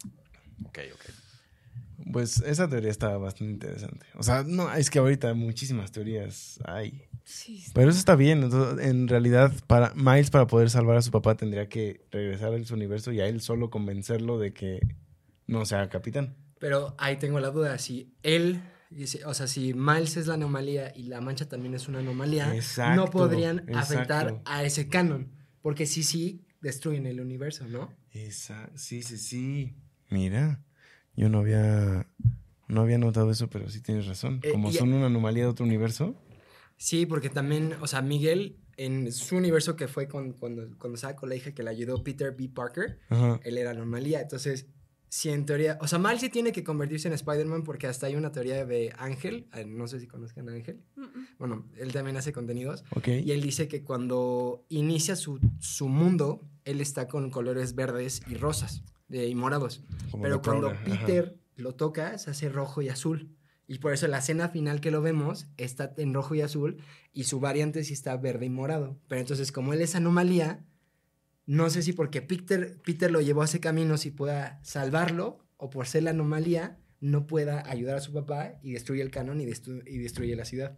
Ok, 0.66 0.80
ok. 0.94 1.06
Pues 2.12 2.42
esa 2.42 2.70
teoría 2.70 2.92
está 2.92 3.18
bastante 3.18 3.54
interesante. 3.54 4.06
O 4.16 4.24
sea, 4.24 4.44
no, 4.44 4.74
es 4.74 4.90
que 4.90 5.00
ahorita 5.00 5.34
muchísimas 5.34 5.92
teorías 5.92 6.60
hay. 6.66 7.08
Sí, 7.24 7.60
sí. 7.60 7.72
Pero 7.74 7.90
eso 7.90 8.00
está 8.00 8.16
bien. 8.16 8.44
Entonces, 8.44 8.86
en 8.86 9.08
realidad, 9.08 9.52
para 9.68 9.94
Miles, 9.96 10.30
para 10.30 10.46
poder 10.46 10.70
salvar 10.70 10.98
a 10.98 11.02
su 11.02 11.12
papá, 11.12 11.36
tendría 11.36 11.68
que 11.70 12.06
regresar 12.12 12.54
a 12.54 12.64
su 12.64 12.74
universo 12.74 13.12
y 13.12 13.22
a 13.22 13.28
él 13.28 13.42
solo 13.42 13.70
convencerlo 13.70 14.38
de 14.38 14.54
que 14.54 14.80
no 15.48 15.66
sea 15.66 15.90
capitán. 15.90 16.36
Pero 16.60 16.96
ahí 16.98 17.18
tengo 17.18 17.40
la 17.40 17.52
duda, 17.52 17.78
si 17.78 18.14
él, 18.24 18.62
o 19.26 19.34
sea, 19.34 19.48
si 19.48 19.74
Miles 19.74 20.18
es 20.18 20.28
la 20.28 20.36
anomalía 20.36 20.94
y 20.96 21.04
la 21.04 21.22
mancha 21.22 21.48
también 21.48 21.74
es 21.74 21.88
una 21.88 22.00
anomalía, 22.00 22.56
Exacto, 22.56 22.96
no 22.96 23.10
podrían 23.10 23.60
afectar 23.74 24.28
exacto. 24.28 24.42
a 24.46 24.64
ese 24.64 24.88
canon, 24.88 25.32
porque 25.62 25.86
sí, 25.86 26.04
sí, 26.04 26.46
destruyen 26.62 27.06
el 27.06 27.20
universo, 27.20 27.68
¿no? 27.68 27.92
Esa, 28.12 28.70
sí, 28.76 29.02
sí, 29.04 29.18
sí. 29.18 29.74
Mira, 30.10 30.64
yo 31.16 31.30
no 31.30 31.40
había, 31.40 32.08
no 32.68 32.82
había 32.82 32.98
notado 32.98 33.32
eso, 33.32 33.50
pero 33.50 33.70
sí 33.70 33.82
tienes 33.82 34.06
razón. 34.08 34.40
Eh, 34.44 34.52
Como 34.52 34.70
y- 34.70 34.74
son 34.74 34.94
una 34.94 35.08
anomalía 35.08 35.44
de 35.44 35.50
otro 35.50 35.66
universo. 35.66 36.16
Sí, 36.78 37.06
porque 37.06 37.30
también, 37.30 37.74
o 37.82 37.88
sea, 37.88 38.02
Miguel, 38.02 38.60
en 38.78 39.12
su 39.12 39.38
universo 39.38 39.76
que 39.78 39.88
fue 39.88 40.08
con- 40.08 40.34
cuando, 40.34 40.68
cuando 40.78 40.96
estaba 40.96 41.16
con 41.16 41.30
la 41.30 41.36
hija 41.36 41.54
que 41.54 41.64
le 41.64 41.70
ayudó 41.70 42.04
Peter 42.04 42.36
B. 42.38 42.50
Parker, 42.50 43.00
Ajá. 43.10 43.40
él 43.44 43.58
era 43.58 43.72
anomalía. 43.72 44.22
Entonces, 44.22 44.68
si 45.10 45.30
en 45.30 45.46
teoría, 45.46 45.78
o 45.82 45.88
sea, 45.88 46.00
Miles 46.00 46.22
sí 46.22 46.30
tiene 46.30 46.52
que 46.52 46.64
convertirse 46.64 47.08
en 47.08 47.14
Spider-Man 47.14 47.64
porque 47.64 47.88
hasta 47.88 48.08
hay 48.08 48.16
una 48.16 48.32
teoría 48.32 48.66
de 48.66 48.94
Ángel, 48.98 49.48
eh, 49.54 49.66
no 49.66 49.88
sé 49.88 50.00
si 50.00 50.08
conozcan 50.08 50.50
a 50.50 50.54
Ángel, 50.54 50.84
bueno, 51.38 51.68
él 51.78 51.92
también 51.92 52.18
hace 52.18 52.34
contenidos. 52.34 52.84
Ok. 52.96 53.08
Y 53.08 53.32
él 53.32 53.42
dice 53.42 53.68
que 53.68 53.84
cuando 53.84 54.66
inicia 54.70 55.16
su, 55.16 55.40
su 55.60 55.88
mundo, 55.88 56.42
él 56.64 56.82
está 56.82 57.08
con 57.08 57.30
colores 57.30 57.76
verdes 57.76 58.22
y 58.28 58.36
rosas 58.36 58.84
eh, 59.10 59.28
y 59.28 59.36
morados. 59.36 59.84
Como 60.12 60.24
Pero 60.24 60.42
cuando 60.42 60.70
Prowler, 60.70 60.94
ajá. 60.94 61.06
Peter 61.06 61.38
lo 61.56 61.76
toca, 61.76 62.18
se 62.18 62.32
hace 62.32 62.50
rojo 62.50 62.82
y 62.82 62.90
azul. 62.90 63.36
Y 63.68 63.80
por 63.80 63.94
eso 63.94 64.08
la 64.08 64.20
escena 64.20 64.50
final 64.50 64.80
que 64.80 64.92
lo 64.92 65.02
vemos 65.02 65.48
está 65.58 65.94
en 65.98 66.14
rojo 66.14 66.36
y 66.36 66.42
azul 66.42 66.78
y 67.14 67.24
su 67.24 67.40
variante 67.40 67.84
sí 67.84 67.94
está 67.94 68.16
verde 68.18 68.46
y 68.46 68.50
morado. 68.50 69.00
Pero 69.08 69.22
entonces 69.22 69.52
como 69.52 69.74
él 69.74 69.82
es 69.82 69.96
anomalía, 69.96 70.64
no 71.46 71.70
sé 71.70 71.82
si 71.84 71.94
porque 71.94 72.22
Peter, 72.22 72.78
Peter 72.84 73.12
lo 73.12 73.22
llevó 73.22 73.42
a 73.42 73.46
ese 73.46 73.60
camino 73.60 73.98
si 73.98 74.12
pueda 74.12 74.60
salvarlo 74.64 75.40
o 75.58 75.70
por 75.70 75.88
ser 75.88 76.04
la 76.04 76.10
anomalía 76.12 76.78
no 77.02 77.28
pueda 77.28 77.70
ayudar 77.70 77.98
a 77.98 78.02
su 78.02 78.12
papá 78.14 78.54
y 78.64 78.72
destruye 78.74 79.02
el 79.02 79.12
canon 79.12 79.40
y, 79.42 79.46
destru- 79.46 79.84
y 79.86 79.98
destruye 80.00 80.36
la 80.36 80.46
ciudad. 80.46 80.78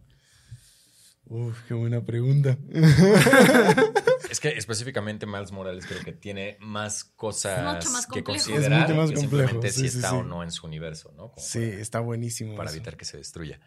Uf, 1.26 1.58
qué 1.68 1.74
buena 1.74 2.04
pregunta. 2.04 2.58
Es 4.30 4.40
que 4.40 4.48
específicamente 4.50 5.24
Miles 5.26 5.52
Morales 5.52 5.86
creo 5.86 6.02
que 6.04 6.12
tiene 6.12 6.58
más 6.60 7.02
cosas 7.02 7.76
Mucho 7.76 7.90
más 7.90 8.06
que 8.06 8.22
complejo. 8.22 8.44
considerar 8.50 8.82
Es 8.82 8.88
mucho 8.88 9.00
más 9.00 9.08
que 9.10 9.14
complejo, 9.16 9.48
simplemente 9.48 9.70
sí, 9.72 9.80
si 9.84 9.88
sí, 9.88 9.96
está 9.98 10.10
sí. 10.10 10.16
o 10.16 10.22
no 10.22 10.42
en 10.42 10.50
su 10.52 10.66
universo, 10.66 11.12
¿no? 11.16 11.30
Como 11.32 11.38
Sí, 11.46 11.60
está 11.62 12.00
buenísimo. 12.00 12.54
para 12.54 12.68
eso. 12.68 12.76
evitar 12.76 12.96
que 12.98 13.06
se 13.06 13.16
destruya. 13.16 13.58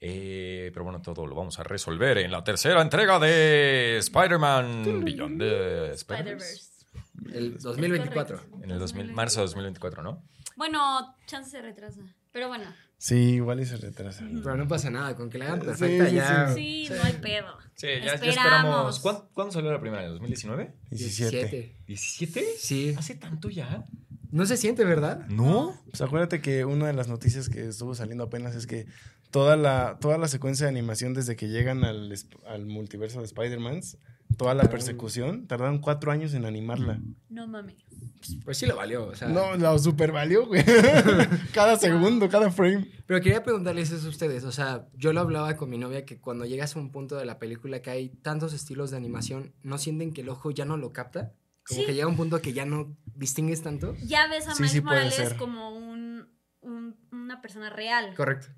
Eh, 0.00 0.70
pero 0.72 0.84
bueno, 0.84 1.02
todo 1.02 1.26
lo 1.26 1.34
vamos 1.34 1.58
a 1.58 1.64
resolver 1.64 2.18
en 2.18 2.30
la 2.30 2.44
tercera 2.44 2.80
entrega 2.82 3.18
de 3.18 3.98
Spider-Man 3.98 5.04
Beyond 5.04 5.38
the 5.40 5.92
Spider-Verse. 5.92 6.54
Spider-Verse. 6.54 7.38
El 7.38 7.58
2024. 7.58 8.36
Correcto. 8.36 8.58
En 8.62 8.70
el 8.70 8.78
2000, 8.78 9.12
marzo 9.12 9.40
de 9.40 9.46
2024, 9.46 10.02
¿no? 10.02 10.22
Bueno, 10.56 11.16
chance 11.26 11.50
se 11.50 11.60
retrasa. 11.62 12.00
Pero 12.32 12.48
bueno. 12.48 12.72
Sí, 12.96 13.34
igual 13.34 13.60
y 13.60 13.66
se 13.66 13.76
retrasa. 13.76 14.24
Pero 14.42 14.56
no 14.56 14.66
pasa 14.68 14.90
nada, 14.90 15.14
con 15.16 15.30
que 15.30 15.38
la 15.38 15.46
hagan 15.46 15.60
Sí, 15.60 15.66
perfecta 15.66 16.08
sí, 16.08 16.14
ya. 16.14 16.54
Sí, 16.54 16.88
no 16.90 17.02
hay 17.02 17.12
pedo. 17.14 17.58
Sí, 17.74 17.86
ya, 17.86 18.04
ya 18.04 18.12
Esperamos. 18.14 18.36
esperamos. 18.36 19.00
¿Cuándo, 19.00 19.28
cuándo 19.34 19.52
salió 19.52 19.72
la 19.72 19.80
primera? 19.80 20.04
¿En 20.04 20.10
2019? 20.12 20.74
17. 20.90 21.76
¿17? 21.86 22.44
Sí. 22.56 22.94
¿Hace 22.98 23.14
tanto 23.14 23.50
ya? 23.50 23.84
No 24.30 24.46
se 24.46 24.56
siente, 24.56 24.84
¿verdad? 24.84 25.26
¿No? 25.28 25.80
Pues 25.90 26.00
acuérdate 26.02 26.40
que 26.40 26.64
una 26.64 26.86
de 26.88 26.92
las 26.92 27.08
noticias 27.08 27.48
que 27.48 27.68
estuvo 27.68 27.94
saliendo 27.94 28.24
apenas 28.24 28.54
es 28.56 28.66
que 28.66 28.86
toda 29.30 29.56
la, 29.56 29.98
toda 30.00 30.18
la 30.18 30.28
secuencia 30.28 30.66
de 30.66 30.70
animación 30.70 31.14
desde 31.14 31.36
que 31.36 31.48
llegan 31.48 31.84
al, 31.84 32.12
al 32.46 32.66
multiverso 32.66 33.18
de 33.20 33.26
Spider-Man 33.26 33.80
toda 34.36 34.54
la 34.54 34.64
persecución, 34.64 35.46
tardaron 35.48 35.78
cuatro 35.78 36.12
años 36.12 36.34
en 36.34 36.44
animarla. 36.44 37.00
No 37.30 37.46
mames. 37.48 37.76
Pues 38.44 38.58
sí 38.58 38.66
lo 38.66 38.76
valió, 38.76 39.06
o 39.06 39.14
sea. 39.16 39.26
No, 39.28 39.56
lo 39.56 39.78
super 39.78 40.12
valió, 40.12 40.46
güey. 40.46 40.62
cada 41.54 41.76
segundo, 41.76 42.28
cada 42.28 42.50
frame. 42.50 42.86
Pero 43.06 43.20
quería 43.22 43.42
preguntarles 43.42 43.90
eso 43.90 44.06
a 44.06 44.10
ustedes. 44.10 44.44
O 44.44 44.52
sea, 44.52 44.86
yo 44.94 45.12
lo 45.12 45.20
hablaba 45.20 45.56
con 45.56 45.70
mi 45.70 45.78
novia 45.78 46.04
que 46.04 46.20
cuando 46.20 46.44
llegas 46.44 46.76
a 46.76 46.78
un 46.78 46.92
punto 46.92 47.16
de 47.16 47.24
la 47.24 47.38
película 47.38 47.80
que 47.80 47.90
hay 47.90 48.08
tantos 48.10 48.52
estilos 48.52 48.90
de 48.90 48.98
animación, 48.98 49.54
¿no 49.62 49.78
sienten 49.78 50.12
que 50.12 50.20
el 50.20 50.28
ojo 50.28 50.50
ya 50.50 50.64
no 50.66 50.76
lo 50.76 50.92
capta? 50.92 51.32
Como 51.66 51.80
Sí. 51.80 51.86
que 51.86 51.94
llega 51.94 52.06
un 52.06 52.16
punto 52.16 52.40
que 52.42 52.52
ya 52.52 52.64
no 52.66 52.94
distingues 53.14 53.62
tanto. 53.62 53.94
Ya 54.04 54.28
ves 54.28 54.46
a 54.46 54.54
Sí, 54.54 54.62
Miles 54.62 54.72
sí 54.72 54.80
Morales 54.82 55.14
ser. 55.14 55.36
como 55.36 55.70
un, 55.76 56.28
un- 56.60 56.96
una 57.12 57.40
persona 57.40 57.70
real. 57.70 58.14
Correcto. 58.14 58.48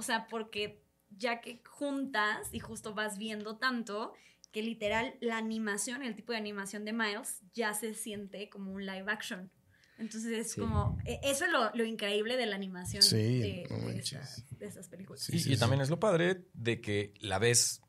O 0.00 0.02
sea, 0.02 0.26
porque 0.28 0.82
ya 1.10 1.42
que 1.42 1.62
juntas 1.68 2.48
y 2.52 2.58
justo 2.58 2.94
vas 2.94 3.18
viendo 3.18 3.58
tanto 3.58 4.14
que 4.50 4.62
literal 4.62 5.14
la 5.20 5.36
animación, 5.36 6.02
el 6.02 6.16
tipo 6.16 6.32
de 6.32 6.38
animación 6.38 6.86
de 6.86 6.94
Miles 6.94 7.42
ya 7.52 7.74
se 7.74 7.92
siente 7.92 8.48
como 8.48 8.72
un 8.72 8.86
live 8.86 9.04
action. 9.12 9.50
Entonces 9.98 10.32
es 10.32 10.52
Sí. 10.52 10.60
como, 10.60 10.96
e- 11.04 11.20
eso 11.22 11.44
es 11.44 11.52
lo, 11.52 11.70
lo 11.74 11.84
increíble 11.84 12.38
de 12.38 12.46
la 12.46 12.56
animación 12.56 13.02
Sí, 13.02 13.40
de, 13.40 13.66
no 13.68 13.76
de 13.76 13.82
manches. 13.84 14.38
estas, 14.38 14.58
de 14.58 14.66
estas 14.66 14.88
películas. 14.88 15.20
Sí, 15.22 15.36
y, 15.36 15.38
sí, 15.40 15.50
y 15.50 15.54
sí. 15.54 15.60
también 15.60 15.82
es 15.82 15.90
lo 15.90 16.00
padre 16.00 16.46
de 16.54 16.80
que 16.80 17.12
la 17.20 17.38
ves 17.38 17.82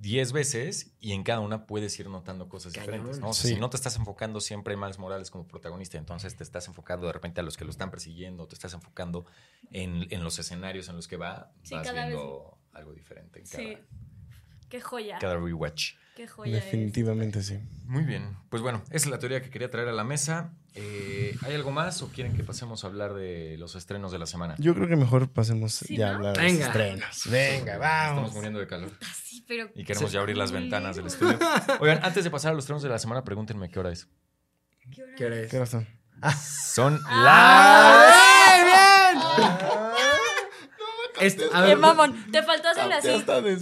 10 0.00 0.32
veces 0.32 0.92
y 0.98 1.12
en 1.12 1.22
cada 1.22 1.40
una 1.40 1.66
puedes 1.66 1.98
ir 2.00 2.08
notando 2.08 2.48
cosas 2.48 2.72
Cañón. 2.72 2.86
diferentes. 2.86 3.20
¿no? 3.20 3.28
O 3.30 3.32
sea, 3.34 3.42
Sí. 3.48 3.54
Si 3.54 3.60
no 3.60 3.68
te 3.70 3.76
estás 3.76 3.96
enfocando 3.96 4.40
siempre 4.40 4.74
en 4.74 4.80
Miles 4.80 4.98
Morales 4.98 5.30
como 5.30 5.46
protagonista, 5.46 5.98
entonces 5.98 6.34
te 6.36 6.42
estás 6.42 6.66
enfocando 6.68 7.06
de 7.06 7.12
repente 7.12 7.40
a 7.40 7.42
los 7.42 7.56
que 7.56 7.64
lo 7.64 7.70
están 7.70 7.90
persiguiendo, 7.90 8.46
te 8.48 8.54
estás 8.54 8.72
enfocando 8.74 9.26
en, 9.70 10.06
en 10.10 10.24
los 10.24 10.38
escenarios 10.38 10.88
en 10.88 10.96
los 10.96 11.06
que 11.06 11.16
va, 11.16 11.52
Sí, 11.62 11.74
vas 11.74 11.86
cada 11.86 12.06
viendo 12.06 12.58
algo 12.72 12.92
diferente 12.94 13.40
en 13.40 13.46
cada, 13.46 13.62
Sí. 13.62 13.78
Qué 14.70 14.80
joya. 14.80 15.18
cada 15.20 15.36
rewatch. 15.36 15.92
Qué 16.16 16.26
joya. 16.26 16.58
es. 16.58 16.64
Definitivamente 16.64 17.42
sí. 17.42 17.58
Muy 17.84 18.04
bien, 18.04 18.36
pues 18.50 18.62
bueno, 18.62 18.82
esa 18.90 19.06
es 19.06 19.10
la 19.10 19.18
teoría 19.18 19.42
que 19.42 19.50
quería 19.50 19.70
traer 19.70 19.88
a 19.88 19.92
la 19.92 20.04
mesa. 20.04 20.52
Eh, 20.74 21.36
¿Hay 21.42 21.54
algo 21.54 21.72
más 21.72 22.00
o 22.02 22.08
quieren 22.10 22.34
que 22.36 22.44
pasemos 22.44 22.84
a 22.84 22.86
hablar 22.86 23.14
de 23.14 23.56
los 23.58 23.74
estrenos 23.74 24.12
de 24.12 24.18
la 24.20 24.26
semana? 24.26 24.54
Yo 24.58 24.72
creo 24.74 24.86
que 24.86 24.94
mejor 24.96 25.28
pasemos 25.32 25.72
Sí, 25.74 25.96
ya 25.96 26.10
a 26.10 26.14
hablar 26.14 26.36
de 26.36 26.42
los 26.42 26.52
Venga. 26.52 26.66
estrenos. 26.66 27.22
Venga, 27.28 27.72
Estamos 27.74 28.16
vamos. 28.16 28.32
muriendo 28.34 28.60
de 28.60 28.66
calor 28.68 28.92
Ah, 29.02 29.06
Sí, 29.24 29.44
pero. 29.48 29.70
y 29.74 29.84
queremos 29.84 30.12
ya 30.12 30.20
abrir 30.20 30.36
las 30.36 30.52
ventanas 30.52 30.94
del 30.96 31.06
estudio. 31.06 31.36
Oigan, 31.80 31.98
antes 32.04 32.22
de 32.22 32.30
pasar 32.30 32.52
a 32.52 32.54
los 32.54 32.62
estrenos 32.64 32.82
de 32.84 32.88
la 32.90 32.98
semana, 33.00 33.24
pregúntenme 33.24 33.68
qué 33.70 33.80
hora 33.80 33.90
es. 33.90 34.06
¿Qué 34.94 35.02
hora 35.02 35.12
¿Qué 35.16 35.24
hora 35.26 35.40
es? 35.40 35.50
¿Qué 35.50 35.56
hora 35.56 35.66
son? 35.66 35.86
Son 36.74 37.00
¡Ah! 37.06 38.16
Este- 41.20 41.44
a 41.52 41.62
¡Qué 41.62 41.68
ver, 41.68 41.78
mamón! 41.78 42.26
Te 42.32 42.42
faltó 42.42 42.68
hacerle 42.68 42.94
así. 42.94 43.08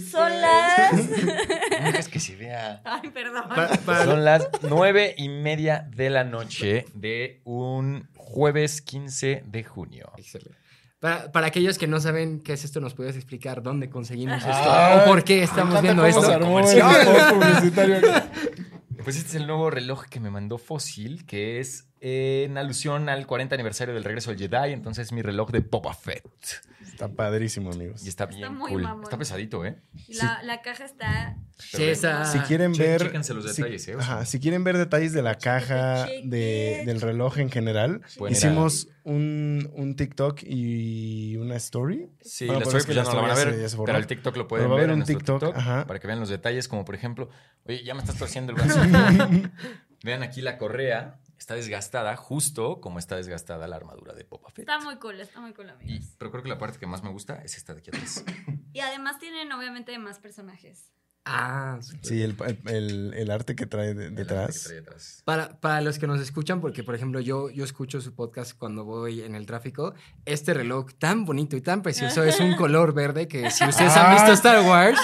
Son 0.09 0.31
las. 0.41 0.93
las... 1.81 1.95
es 1.95 2.07
que 2.07 2.19
se 2.19 2.35
vea. 2.35 2.81
Ay, 2.85 3.09
perdón. 3.09 3.43
pa- 3.85 4.03
Son 4.05 4.23
las 4.25 4.47
nueve 4.63 5.13
y 5.17 5.29
media 5.29 5.87
de 5.95 6.09
la 6.09 6.23
noche 6.23 6.85
de 6.93 7.41
un 7.45 8.09
jueves 8.15 8.81
15 8.81 9.43
de 9.45 9.63
junio. 9.63 10.11
Excelente. 10.17 10.57
Para, 10.99 11.31
para 11.31 11.47
aquellos 11.47 11.77
que 11.77 11.87
no 11.87 11.99
saben 12.01 12.41
qué 12.41 12.53
es 12.53 12.65
esto, 12.65 12.81
¿nos 12.81 12.93
puedes 12.93 13.15
explicar 13.15 13.63
dónde 13.63 13.89
conseguimos 13.89 14.37
esto? 14.37 14.51
Ay, 14.51 14.99
¿O 15.01 15.05
por 15.05 15.23
qué 15.23 15.43
estamos 15.43 15.75
encanta 15.75 15.81
viendo 15.81 16.05
esto? 16.05 16.21
Pues 19.03 19.15
este 19.15 19.29
es 19.29 19.35
el 19.35 19.47
nuevo 19.47 19.69
reloj 19.69 20.05
que 20.09 20.19
me 20.19 20.29
mandó 20.29 20.57
Fossil, 20.57 21.25
que 21.25 21.59
es 21.61 21.87
en 22.01 22.57
alusión 22.57 23.09
al 23.09 23.25
40 23.27 23.55
aniversario 23.55 23.93
del 23.93 24.03
regreso 24.03 24.31
del 24.33 24.39
Jedi. 24.39 24.73
Entonces 24.73 25.07
es 25.07 25.11
mi 25.11 25.21
reloj 25.21 25.51
de 25.51 25.59
Boba 25.59 25.93
Fett. 25.93 26.25
Está 26.85 27.07
padrísimo, 27.07 27.71
amigos. 27.71 28.03
Y 28.05 28.09
está 28.09 28.25
bien 28.25 28.55
muy 28.55 28.69
cool. 28.71 28.81
mamón. 28.83 29.03
Está 29.03 29.17
pesadito, 29.17 29.63
¿eh? 29.65 29.77
La, 30.09 30.43
la 30.43 30.61
caja 30.61 30.83
está. 30.83 31.37
Sí, 31.57 31.83
esa- 31.83 32.25
Si 32.25 32.39
quieren 32.39 32.73
Che- 32.73 32.83
ver. 32.83 33.01
chéquense 33.03 33.33
los 33.33 33.53
si- 33.55 33.61
detalles, 33.61 33.87
¿eh? 33.87 33.95
O 33.95 34.01
sea. 34.01 34.13
ajá, 34.15 34.25
si 34.25 34.39
quieren 34.41 34.65
ver 34.65 34.77
detalles 34.77 35.13
de 35.13 35.21
la 35.21 35.35
caja 35.35 36.05
de, 36.25 36.83
del 36.85 36.99
reloj 36.99 37.37
en 37.37 37.51
general, 37.51 38.01
hicimos 38.29 38.89
un, 39.05 39.71
un 39.75 39.95
TikTok 39.95 40.41
y 40.43 41.37
una 41.37 41.55
story. 41.55 42.09
Sí, 42.21 42.47
Bueno, 42.47 42.59
la 42.61 42.65
story 42.65 42.79
es 42.79 42.85
que 42.85 42.93
pues 42.93 42.97
ya 42.97 43.03
no 43.03 43.15
la 43.15 43.21
van 43.21 43.31
a 43.31 43.35
ver, 43.35 43.69
se- 43.69 43.77
pero 43.77 43.97
el 43.97 44.07
TikTok 44.07 44.35
lo 44.35 44.47
pueden 44.49 44.65
Pero 44.65 44.69
va 44.71 44.75
a 44.75 44.81
ver 44.81 44.89
haber 44.89 44.89
en 44.89 44.93
un 44.93 44.99
nuestro 44.99 45.17
TikTok, 45.17 45.39
TikTok, 45.41 45.57
ajá. 45.57 45.87
para 45.87 45.99
que 45.99 46.07
vean 46.07 46.19
los 46.19 46.29
detalles, 46.29 46.67
como 46.67 46.83
por 46.83 46.95
ejemplo, 46.95 47.29
oye, 47.65 47.81
ya 47.83 47.93
me 47.93 48.01
estás 48.01 48.17
torciendo 48.17 48.51
el 48.51 48.57
brazo. 48.61 48.81
vean 50.03 50.23
aquí 50.23 50.41
la 50.41 50.57
correa, 50.57 51.17
está 51.39 51.55
desgastada, 51.55 52.15
justo 52.15 52.79
como 52.81 52.99
está 52.99 53.15
desgastada 53.15 53.67
la 53.67 53.75
armadura 53.77 54.13
de 54.13 54.23
Boba 54.23 54.49
Fett. 54.49 54.59
Está 54.69 54.79
muy 54.79 54.97
cool, 54.97 55.19
está 55.19 55.39
muy 55.39 55.53
cool, 55.53 55.67
Y- 55.67 55.69
amigos. 55.69 56.15
pero 56.17 56.29
creo 56.31 56.43
que 56.43 56.49
la 56.49 56.57
parte 56.59 56.77
que 56.77 56.85
más 56.87 57.01
me 57.03 57.09
gusta 57.09 57.41
es 57.43 57.55
esta 57.57 57.73
de 57.73 57.79
aquí 57.79 57.89
atrás. 57.89 58.23
Y 58.71 58.81
además 58.81 59.17
tienen, 59.17 59.51
obviamente, 59.51 59.97
más 59.97 60.19
personajes. 60.19 60.91
Ah. 61.25 61.79
Sí, 62.03 62.21
el, 62.21 62.35
el- 62.67 63.13
el 63.15 63.31
arte 63.31 63.55
que 63.55 63.65
trae 63.65 63.93
que 63.95 64.09
detrás. 64.11 64.63
trae. 64.65 64.83
Para, 65.25 65.59
para 65.59 65.81
los 65.81 65.97
que 65.99 66.07
nos 66.07 66.19
escuchan, 66.21 66.61
porque 66.61 66.83
por 66.83 66.95
ejemplo 66.95 67.19
yo, 67.19 67.49
yo 67.49 67.63
escucho 67.63 67.99
su 68.01 68.13
podcast 68.15 68.57
cuando 68.57 68.85
voy 68.85 69.21
en 69.23 69.35
el 69.35 69.45
tráfico, 69.45 69.93
este 70.25 70.53
reloj 70.53 70.91
tan 70.99 71.25
bonito 71.25 71.55
y 71.57 71.61
tan 71.61 71.81
precioso 71.81 72.23
es 72.23 72.39
un 72.39 72.55
color 72.57 72.93
verde 72.93 73.27
que 73.27 73.49
si 73.51 73.63
ustedes 73.67 73.95
han 73.95 74.13
visto 74.15 74.31
Star 74.33 74.63
Wars, 74.67 74.99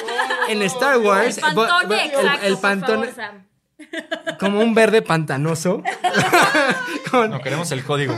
en 0.50 0.62
Star 0.64 0.98
Wars, 1.00 1.38
el 1.38 1.44
pantone, 1.44 1.56
bo- 1.84 1.88
bo- 1.88 1.94
el- 1.96 2.10
exacto, 2.10 2.46
el 2.46 2.54
por 2.54 2.62
pantone 2.62 3.08
favor, 3.08 3.16
Sam. 3.16 3.48
Como 4.40 4.62
un 4.62 4.74
verde 4.74 5.02
pantanoso, 5.02 5.84
con 7.12 7.32
No, 7.32 7.42
queremos 7.42 7.72
el 7.72 7.84
código, 7.84 8.16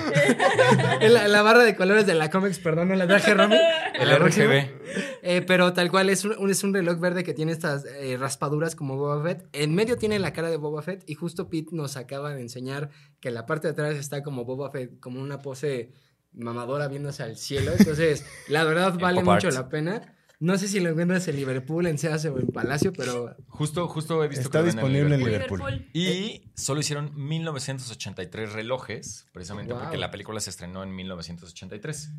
la, 1.01 1.41
barra 1.41 1.63
de 1.63 1.75
colores 1.75 2.05
de 2.05 2.13
la 2.13 2.29
Comics, 2.29 2.59
perdón, 2.59 2.89
no 2.89 2.95
la 2.95 3.07
traje, 3.07 3.33
Romy. 3.33 3.57
el. 3.93 4.17
RGB. 4.17 4.77
Eh, 5.21 5.43
pero 5.45 5.73
tal 5.73 5.91
cual 5.91 6.09
es 6.09 6.25
un, 6.25 6.49
es 6.49 6.63
un 6.63 6.73
reloj 6.73 6.99
verde 6.99 7.23
que 7.23 7.33
tiene 7.33 7.51
estas 7.51 7.85
eh, 7.85 8.17
raspaduras 8.17 8.75
como 8.75 8.97
Boba 8.97 9.21
Fett. 9.21 9.47
En 9.53 9.75
medio 9.75 9.97
tiene 9.97 10.19
la 10.19 10.33
cara 10.33 10.49
de 10.49 10.57
Boba 10.57 10.81
Fett 10.81 11.03
y 11.07 11.15
justo 11.15 11.49
Pete 11.49 11.75
nos 11.75 11.97
acaba 11.97 12.33
de 12.33 12.41
enseñar 12.41 12.89
que 13.19 13.31
la 13.31 13.45
parte 13.45 13.67
de 13.67 13.73
atrás 13.73 13.95
está 13.95 14.23
como 14.23 14.45
Boba 14.45 14.71
Fett, 14.71 14.99
como 14.99 15.21
una 15.21 15.39
pose 15.39 15.91
mamadora 16.33 16.87
viéndose 16.87 17.23
al 17.23 17.37
cielo. 17.37 17.71
Entonces, 17.77 18.25
la 18.47 18.63
verdad 18.63 18.97
vale 18.99 19.23
mucho 19.23 19.49
la 19.49 19.69
pena. 19.69 20.16
No 20.39 20.55
sé 20.59 20.67
si 20.67 20.79
lo 20.79 20.89
encuentras 20.89 21.27
en 21.27 21.35
Liverpool, 21.35 21.87
en 21.87 21.97
Seas 21.97 22.23
o 22.25 22.37
en 22.37 22.47
Palacio, 22.47 22.93
pero 22.93 23.35
Justo, 23.47 23.87
justo 23.87 24.23
he 24.23 24.27
visto 24.27 24.43
Está 24.45 24.59
que 24.59 24.65
disponible 24.65 25.15
en 25.15 25.23
Liverpool. 25.23 25.59
Liverpool. 25.59 25.89
Y 25.93 26.51
solo 26.55 26.79
hicieron 26.81 27.11
1983 27.15 28.53
relojes, 28.53 29.25
precisamente 29.33 29.73
Wow. 29.73 29.81
porque 29.83 29.97
la 29.97 30.11
película 30.11 30.39
se 30.39 30.51
estrenó 30.51 30.83
en 30.83 30.95
1983. 30.95 32.11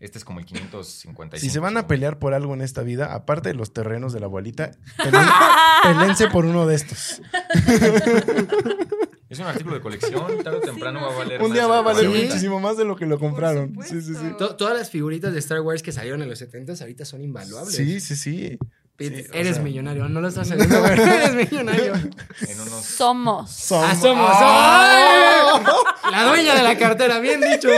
Este 0.00 0.18
es 0.18 0.24
como 0.24 0.40
el 0.40 0.44
555. 0.44 1.40
Si 1.40 1.48
se 1.48 1.58
van 1.60 1.76
a 1.76 1.86
pelear 1.86 2.18
por 2.18 2.34
algo 2.34 2.52
en 2.52 2.60
esta 2.62 2.82
vida, 2.82 3.14
aparte 3.14 3.48
de 3.50 3.54
los 3.54 3.72
terrenos 3.72 4.12
de 4.12 4.20
la 4.20 4.26
abuelita, 4.26 4.72
pelense 5.84 6.28
por 6.28 6.44
uno 6.46 6.66
de 6.66 6.74
estos. 6.74 7.22
Es 9.28 9.38
un 9.40 9.46
artículo 9.46 9.74
de 9.76 9.80
colección, 9.80 10.24
tarde 10.44 10.58
o 10.58 10.60
temprano 10.60 11.00
va 11.02 11.12
a 11.12 11.18
valer 11.18 11.40
Un 11.42 11.48
más 11.48 11.54
día 11.54 11.66
va 11.66 11.78
a 11.78 11.82
valer 11.82 12.10
Sí. 12.12 12.22
muchísimo 12.26 12.60
más 12.60 12.76
de 12.76 12.84
lo 12.84 12.94
que 12.96 13.06
lo 13.06 13.18
compraron. 13.18 13.76
Sí, 13.84 14.00
sí, 14.00 14.14
sí. 14.14 14.32
todas 14.38 14.78
las 14.78 14.90
figuritas 14.90 15.32
de 15.32 15.38
Star 15.40 15.60
Wars 15.62 15.82
que 15.82 15.90
salieron 15.92 16.22
en 16.22 16.28
los 16.28 16.40
70s 16.40 16.80
ahorita 16.80 17.04
son 17.04 17.22
invaluables. 17.22 17.74
Sí, 17.74 18.00
sí, 18.00 18.14
sí. 18.16 18.58
Pete, 18.96 19.24
Sí, 19.24 19.28
o 19.30 19.34
eres 19.34 19.54
sea- 19.56 19.62
millonario, 19.64 20.08
no 20.08 20.20
lo 20.22 20.28
estás 20.28 20.48
sabiendo, 20.48 20.80
pero 20.82 21.02
eres 21.02 21.34
millonario. 21.50 21.92
En 21.94 22.60
unos... 22.60 22.82
Somos. 22.84 23.50
Som- 23.50 23.82
Ah, 23.84 23.94
somos, 23.94 24.30
¡Ah! 24.32 25.60
¡Ay! 26.04 26.10
La 26.12 26.24
dueña 26.24 26.54
de 26.54 26.62
la 26.62 26.78
cartera, 26.78 27.18
bien 27.18 27.40
dicho. 27.40 27.68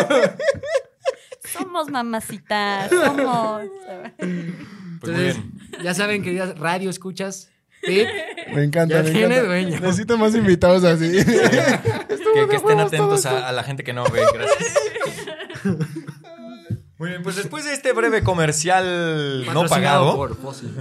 Somos 1.53 1.89
mamacitas. 1.91 2.91
Somos. 2.91 3.63
Pues 4.19 4.29
muy 4.29 5.25
Entonces, 5.25 5.37
bien. 5.37 5.53
ya 5.83 5.95
saben, 5.95 6.23
queridas 6.23 6.59
radio 6.59 6.91
escuchas. 6.91 7.51
Me 8.55 8.65
encanta, 8.65 8.97
Ya 8.97 9.03
me 9.03 9.11
tiene 9.11 9.27
encanta. 9.37 9.43
dueño. 9.47 9.81
Necesito 9.81 10.17
más 10.19 10.35
invitados 10.35 10.85
así. 10.85 11.13
Que, 12.35 12.47
que 12.47 12.57
estén 12.57 12.79
atentos 12.79 13.25
a, 13.27 13.49
a 13.49 13.53
la 13.53 13.65
gente 13.65 13.83
que 13.83 13.93
no 13.93 14.05
ve. 14.05 14.21
Gracias. 14.33 14.75
Muy 16.99 17.11
bien, 17.11 17.23
pues 17.23 17.37
después 17.37 17.65
de 17.65 17.73
este 17.73 17.93
breve 17.93 18.23
comercial 18.25 19.45
no 19.47 19.67
pagado, 19.67 20.17
por 20.17 20.37
Fossil. 20.37 20.73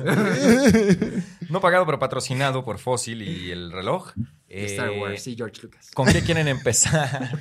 no 1.50 1.62
pagado 1.62 1.86
pero 1.86 2.00
patrocinado 2.00 2.66
por 2.66 2.80
Fossil 2.80 3.22
y 3.22 3.52
el 3.52 3.72
reloj. 3.72 4.12
eh, 4.50 4.66
Star 4.66 4.92
Wars 4.92 5.28
y 5.28 5.36
George 5.36 5.62
Lucas. 5.62 5.92
¿Con 5.94 6.08
qué 6.12 6.22
quieren 6.24 6.48
empezar? 6.48 7.32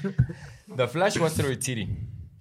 The 0.77 0.88
Flash 0.88 1.19
o 1.19 1.25
Asteroid 1.27 1.61
City. 1.61 1.88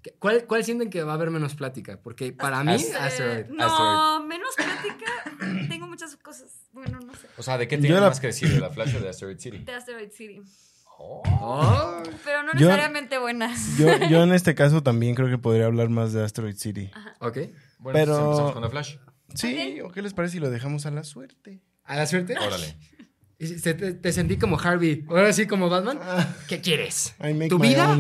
¿Qué- 0.04 0.14
¿Cuál, 0.20 0.46
¿Cuál 0.46 0.64
sienten 0.66 0.90
que 0.90 1.04
va 1.04 1.14
a 1.14 1.16
haber 1.16 1.32
menos 1.32 1.56
plática? 1.56 2.00
Porque 2.04 2.32
para 2.34 2.64
mí, 2.64 2.74
Asteroid. 3.00 3.38
Eh, 3.40 3.48
no, 3.50 3.66
Asteroid. 3.66 4.28
menos 4.28 4.50
plática. 4.56 5.75
Muchas 5.96 6.16
cosas. 6.18 6.52
Bueno, 6.74 7.00
no 7.00 7.14
sé. 7.14 7.28
O 7.38 7.44
sea, 7.44 7.58
¿de 7.58 7.68
qué 7.68 7.76
Yo 7.78 7.82
tienen 7.82 8.02
la- 8.02 8.10
más 8.10 8.20
que 8.20 8.28
decir? 8.28 8.50
¿De 8.50 8.60
la 8.60 8.70
Flash 8.70 8.96
o 8.96 9.00
de 9.00 9.10
Asteroid 9.10 9.38
City? 9.40 9.58
De 9.60 9.72
Asteroid 9.74 10.12
City. 10.12 10.42
Oh, 10.98 12.02
Pero 12.24 12.44
no 12.44 12.54
Yo- 12.54 12.68
necesariamente 12.68 13.18
buenas. 13.18 13.78
Yo, 13.78 13.88
yo 14.10 14.24
en 14.24 14.34
este 14.34 14.56
caso 14.56 14.82
también 14.84 15.16
creo 15.16 15.28
que 15.30 15.38
podría 15.38 15.66
hablar 15.66 15.90
más 15.90 16.14
de 16.14 16.24
Asteroid 16.24 16.56
City. 16.56 16.90
ok. 17.20 17.38
Bueno, 17.80 18.00
Pero- 18.00 18.14
pues 18.14 18.20
empezamos 18.26 18.52
con 18.54 18.64
The 18.64 18.70
Flash. 18.70 18.96
Sí, 19.34 19.82
¿o 19.82 19.92
qué 19.92 20.02
les 20.02 20.14
parece 20.14 20.34
si 20.34 20.40
lo 20.40 20.50
dejamos 20.50 20.86
a 20.86 20.92
la 20.92 21.04
suerte? 21.04 21.62
¿A 21.84 21.96
la 21.98 22.06
suerte? 22.08 22.38
Órale. 22.38 22.78
Y 23.38 23.48
si- 23.48 23.60
Te, 23.62 23.74
te- 23.94 24.12
sentí 24.14 24.38
como 24.38 24.58
Harvey. 24.58 25.04
Ahora 25.10 25.34
sí, 25.34 25.46
como 25.46 25.68
Batman. 25.70 26.00
¿Qué 26.48 26.62
quieres? 26.62 27.14
¿Tu 27.50 27.60
vida? 27.60 27.94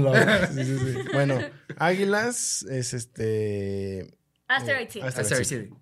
Sí, 0.54 0.64
sí, 0.64 0.78
sí. 0.78 0.96
Bueno, 1.12 1.40
Águilas 1.78 2.64
es 2.64 2.94
este. 2.94 4.08
Asteroid 4.48 4.84
Eh, 4.88 4.92
City. 4.92 5.06
Asteroid 5.06 5.32
Asteroid 5.34 5.46
City. 5.46 5.76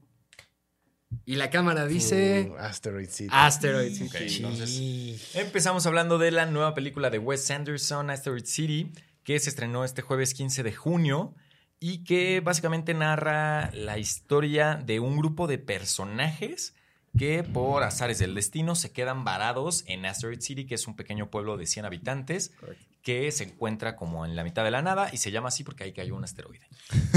Y 1.25 1.35
la 1.35 1.49
cámara 1.49 1.85
dice 1.87 2.49
Uh, 2.51 2.55
Asteroid 2.57 3.09
City. 3.09 3.29
Asteroid 3.31 3.93
City. 3.93 4.35
Entonces, 4.37 5.35
Empezamos 5.35 5.85
hablando 5.85 6.17
de 6.17 6.31
la 6.31 6.45
nueva 6.45 6.73
película 6.73 7.09
de 7.09 7.19
Wes 7.19 7.49
Anderson, 7.51 8.09
Asteroid 8.09 8.45
City, 8.45 8.91
que 9.23 9.39
se 9.39 9.49
estrenó 9.49 9.83
este 9.85 10.01
jueves 10.01 10.33
15 10.33 10.63
de 10.63 10.73
junio 10.73 11.33
y 11.79 12.03
que 12.03 12.39
básicamente 12.39 12.93
narra 12.93 13.71
la 13.73 13.97
historia 13.97 14.75
de 14.75 14.99
un 14.99 15.17
grupo 15.17 15.47
de 15.47 15.57
personajes 15.57 16.75
que 17.17 17.43
por 17.43 17.83
azares 17.83 18.17
del 18.19 18.33
destino 18.33 18.73
se 18.75 18.91
quedan 18.91 19.23
varados 19.23 19.83
en 19.87 20.05
Asteroid 20.05 20.39
City, 20.41 20.65
que 20.65 20.75
es 20.75 20.87
un 20.87 20.95
pequeño 20.95 21.29
pueblo 21.29 21.57
de 21.57 21.67
100 21.67 21.85
habitantes 21.85 22.49
Correcto. 22.59 22.85
que 23.03 23.31
se 23.31 23.43
encuentra 23.43 23.95
como 23.95 24.25
en 24.25 24.35
la 24.35 24.43
mitad 24.43 24.63
de 24.63 24.71
la 24.71 24.81
nada 24.81 25.09
y 25.13 25.17
se 25.17 25.29
llama 25.29 25.49
así 25.49 25.63
porque 25.63 25.83
ahí 25.83 25.93
cayó 25.93 26.15
un 26.15 26.23
asteroide. 26.23 26.65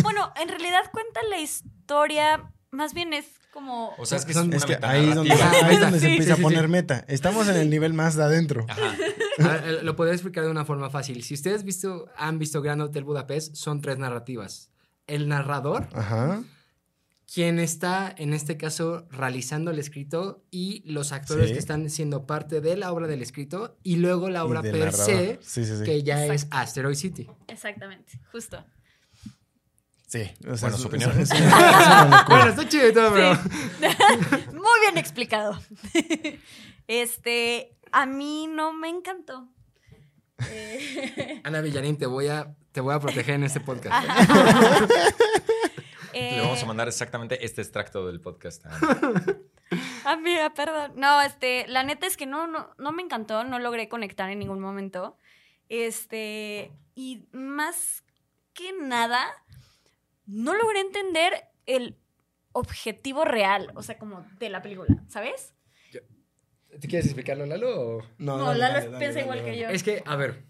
Bueno, 0.02 0.32
en 0.40 0.48
realidad 0.48 0.82
cuenta 0.92 1.20
la 1.30 1.38
historia, 1.38 2.52
más 2.70 2.92
bien 2.92 3.14
es 3.14 3.26
como... 3.56 3.94
O 3.96 4.04
sea, 4.04 4.18
es 4.18 4.26
que 4.26 4.32
es 4.32 4.38
Es 4.38 4.64
que 4.66 4.78
ahí 4.82 5.08
es 5.08 5.14
donde, 5.14 5.32
ahí 5.32 5.74
es 5.74 5.80
donde 5.80 5.98
se 5.98 6.10
empieza 6.10 6.34
sí, 6.34 6.40
a 6.40 6.42
poner 6.42 6.66
sí. 6.66 6.70
meta. 6.70 7.04
Estamos 7.08 7.48
en 7.48 7.56
el 7.56 7.70
nivel 7.70 7.94
más 7.94 8.14
de 8.14 8.22
adentro. 8.22 8.66
Ajá. 8.68 8.94
Ah, 9.38 9.60
eh, 9.66 9.80
Lo 9.82 9.96
podría 9.96 10.14
explicar 10.14 10.44
de 10.44 10.50
una 10.50 10.64
forma 10.64 10.88
fácil. 10.88 11.22
Si 11.22 11.34
ustedes 11.34 11.62
visto, 11.62 12.08
han 12.16 12.38
visto 12.38 12.62
Gran 12.62 12.80
Hotel 12.80 13.04
Budapest, 13.04 13.54
son 13.54 13.82
tres 13.82 13.98
narrativas. 13.98 14.70
El 15.06 15.28
narrador, 15.28 15.88
Ajá. 15.92 16.42
quien 17.30 17.58
está 17.58 18.14
en 18.16 18.32
este 18.32 18.56
caso 18.56 19.06
realizando 19.10 19.70
el 19.70 19.78
escrito 19.78 20.42
y 20.50 20.82
los 20.90 21.12
actores 21.12 21.48
Sí. 21.48 21.52
que 21.52 21.58
están 21.58 21.90
siendo 21.90 22.24
parte 22.26 22.62
de 22.62 22.78
la 22.78 22.90
obra 22.92 23.08
del 23.08 23.20
escrito 23.20 23.76
y 23.82 23.96
luego 23.96 24.30
la 24.30 24.42
obra 24.42 24.62
per 24.62 24.72
narrador. 24.86 25.04
se, 25.04 25.38
Sí, 25.42 25.66
sí, 25.66 25.76
sí. 25.80 25.84
que 25.84 26.02
ya 26.02 26.24
es. 26.24 26.46
Asteroid 26.50 26.96
City. 26.96 27.28
Exactamente, 27.48 28.18
justo. 28.32 28.64
Sí. 30.06 30.22
o 30.44 30.44
Bueno, 30.44 30.56
sea, 30.56 30.70
su 30.72 30.86
opinión. 30.88 31.10
es- 31.20 31.30
es. 31.30 31.40
Bueno, 32.28 32.46
está 32.50 32.68
chido 32.68 32.88
y 32.88 32.92
todo, 32.92 33.12
pero... 33.12 33.34
Muy 34.52 34.80
bien 34.80 34.96
explicado. 34.98 35.58
Este, 36.86 37.76
a 37.92 38.06
mí 38.06 38.46
no 38.46 38.72
me 38.72 38.88
encantó. 38.88 39.48
Eh, 40.50 41.40
Ana 41.44 41.60
Villarín, 41.60 41.96
te 41.98 42.06
voy 42.06 42.28
a, 42.28 42.54
te 42.72 42.80
voy 42.80 42.94
a 42.94 43.00
proteger 43.00 43.34
en 43.36 43.44
este 43.44 43.60
podcast. 43.60 44.06
Le 46.12 46.40
vamos 46.40 46.58
a 46.58 46.62
Eh, 46.62 46.66
mandar 46.66 46.88
exactamente 46.88 47.44
este 47.44 47.60
extracto 47.62 48.06
del 48.06 48.20
podcast. 48.20 48.64
a- 48.66 48.78
Ah, 50.04 50.16
mira, 50.16 50.54
perdón. 50.54 50.92
No, 50.94 51.20
este, 51.20 51.66
la 51.66 51.82
neta 51.82 52.06
es 52.06 52.16
que 52.16 52.26
no, 52.26 52.46
no, 52.46 52.70
no 52.78 52.92
me 52.92 53.02
encantó, 53.02 53.42
no 53.44 53.58
logré 53.58 53.88
conectar 53.88 54.30
en 54.30 54.38
ningún 54.38 54.60
momento. 54.60 55.16
Este, 55.68 56.70
y 56.94 57.26
más 57.32 58.04
que 58.52 58.72
nada, 58.80 59.26
no 60.26 60.54
logré 60.54 60.80
entender 60.80 61.32
el 61.66 61.96
objetivo 62.52 63.24
real, 63.24 63.70
o 63.74 63.82
sea, 63.82 63.98
como 63.98 64.26
de 64.38 64.48
la 64.50 64.62
película, 64.62 65.04
¿sabes? 65.08 65.52
¿Te 66.80 66.88
quieres 66.88 67.06
explicarlo, 67.06 67.46
Lalo? 67.46 67.80
o- 67.98 68.02
No, 68.18 68.38
dale, 68.38 68.58
Lalo 68.58 68.74
dale, 68.74 68.86
dale, 68.86 68.98
piensa 68.98 69.14
dale, 69.14 69.22
igual 69.22 69.38
dale. 69.38 69.50
que 69.52 69.58
yo. 69.58 69.68
Es 69.68 69.82
que, 69.82 70.02
a 70.04 70.16
ver, 70.16 70.44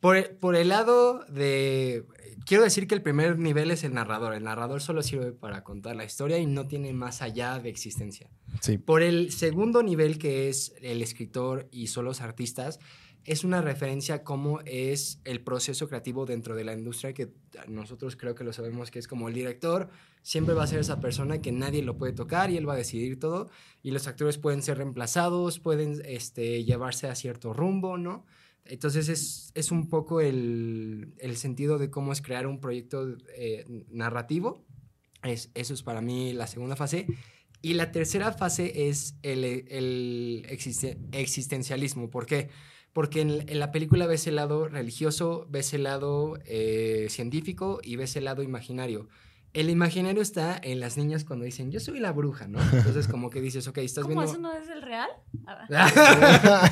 por, 0.00 0.16
el- 0.16 0.30
por 0.36 0.56
el 0.56 0.68
lado 0.68 1.24
de... 1.28 2.04
Quiero 2.46 2.64
decir 2.64 2.86
que 2.86 2.94
el 2.94 3.02
primer 3.02 3.38
nivel 3.38 3.70
es 3.70 3.84
el 3.84 3.92
narrador. 3.94 4.34
El 4.34 4.44
narrador 4.44 4.80
solo 4.80 5.02
sirve 5.02 5.32
para 5.32 5.62
contar 5.62 5.94
la 5.94 6.04
historia 6.04 6.38
y 6.38 6.46
no 6.46 6.66
tiene 6.66 6.92
más 6.92 7.22
allá 7.22 7.58
de 7.58 7.68
existencia. 7.68 8.28
Sí. 8.60 8.76
Por 8.78 9.02
el 9.02 9.30
segundo 9.30 9.82
nivel, 9.82 10.18
que 10.18 10.48
es 10.48 10.74
el 10.80 11.00
escritor 11.02 11.68
y 11.70 11.88
son 11.88 12.06
los 12.06 12.20
artistas, 12.22 12.80
es 13.24 13.44
una 13.44 13.60
referencia 13.60 14.16
a 14.16 14.24
cómo 14.24 14.60
es 14.64 15.20
el 15.24 15.40
proceso 15.42 15.88
creativo 15.88 16.26
dentro 16.26 16.54
de 16.56 16.64
la 16.64 16.72
industria, 16.72 17.12
que 17.12 17.28
nosotros 17.68 18.16
creo 18.16 18.34
que 18.34 18.44
lo 18.44 18.52
sabemos 18.52 18.90
que 18.90 18.98
es 18.98 19.06
como 19.06 19.28
el 19.28 19.34
director, 19.34 19.90
siempre 20.22 20.54
va 20.54 20.64
a 20.64 20.66
ser 20.66 20.80
esa 20.80 21.00
persona 21.00 21.40
que 21.40 21.52
nadie 21.52 21.82
lo 21.82 21.96
puede 21.96 22.12
tocar 22.12 22.50
y 22.50 22.56
él 22.56 22.68
va 22.68 22.74
a 22.74 22.76
decidir 22.76 23.18
todo, 23.18 23.50
y 23.82 23.90
los 23.90 24.06
actores 24.06 24.38
pueden 24.38 24.62
ser 24.62 24.78
reemplazados, 24.78 25.58
pueden 25.58 26.00
este, 26.04 26.64
llevarse 26.64 27.08
a 27.08 27.14
cierto 27.14 27.52
rumbo, 27.52 27.98
¿no? 27.98 28.24
Entonces 28.64 29.08
es, 29.08 29.50
es 29.54 29.70
un 29.70 29.88
poco 29.88 30.20
el, 30.20 31.14
el 31.18 31.36
sentido 31.36 31.78
de 31.78 31.90
cómo 31.90 32.12
es 32.12 32.22
crear 32.22 32.46
un 32.46 32.60
proyecto 32.60 33.16
eh, 33.34 33.64
narrativo. 33.90 34.64
Es, 35.22 35.50
eso 35.54 35.74
es 35.74 35.82
para 35.82 36.00
mí 36.00 36.32
la 36.34 36.46
segunda 36.46 36.76
fase. 36.76 37.06
Y 37.62 37.74
la 37.74 37.90
tercera 37.90 38.32
fase 38.32 38.88
es 38.88 39.16
el, 39.22 39.44
el 39.44 40.46
existe- 40.50 40.98
existencialismo. 41.12 42.10
¿Por 42.10 42.26
qué? 42.26 42.48
En, 43.14 43.48
en 43.48 43.58
la 43.58 43.72
película 43.72 44.06
ves 44.06 44.26
el 44.26 44.36
lado 44.36 44.68
religioso, 44.68 45.46
ves 45.48 45.72
el 45.74 45.84
lado 45.84 46.38
eh, 46.44 47.06
científico 47.08 47.80
y 47.82 47.96
ves 47.96 48.16
el 48.16 48.24
lado 48.24 48.42
imaginario. 48.42 49.08
El 49.52 49.68
imaginario 49.68 50.22
está 50.22 50.60
en 50.62 50.78
las 50.78 50.96
niñas 50.96 51.24
cuando 51.24 51.44
dicen, 51.44 51.72
yo 51.72 51.80
soy 51.80 51.98
la 51.98 52.12
bruja, 52.12 52.46
¿no? 52.46 52.60
Entonces 52.72 53.08
como 53.08 53.30
que 53.30 53.40
dices, 53.40 53.66
ok, 53.66 53.78
estás 53.78 54.04
¿Cómo 54.04 54.20
viendo... 54.20 54.30
eso 54.30 54.40
no 54.40 54.52
es 54.52 54.68
el 54.68 54.80
real? 54.80 55.08
Ah, 55.44 56.68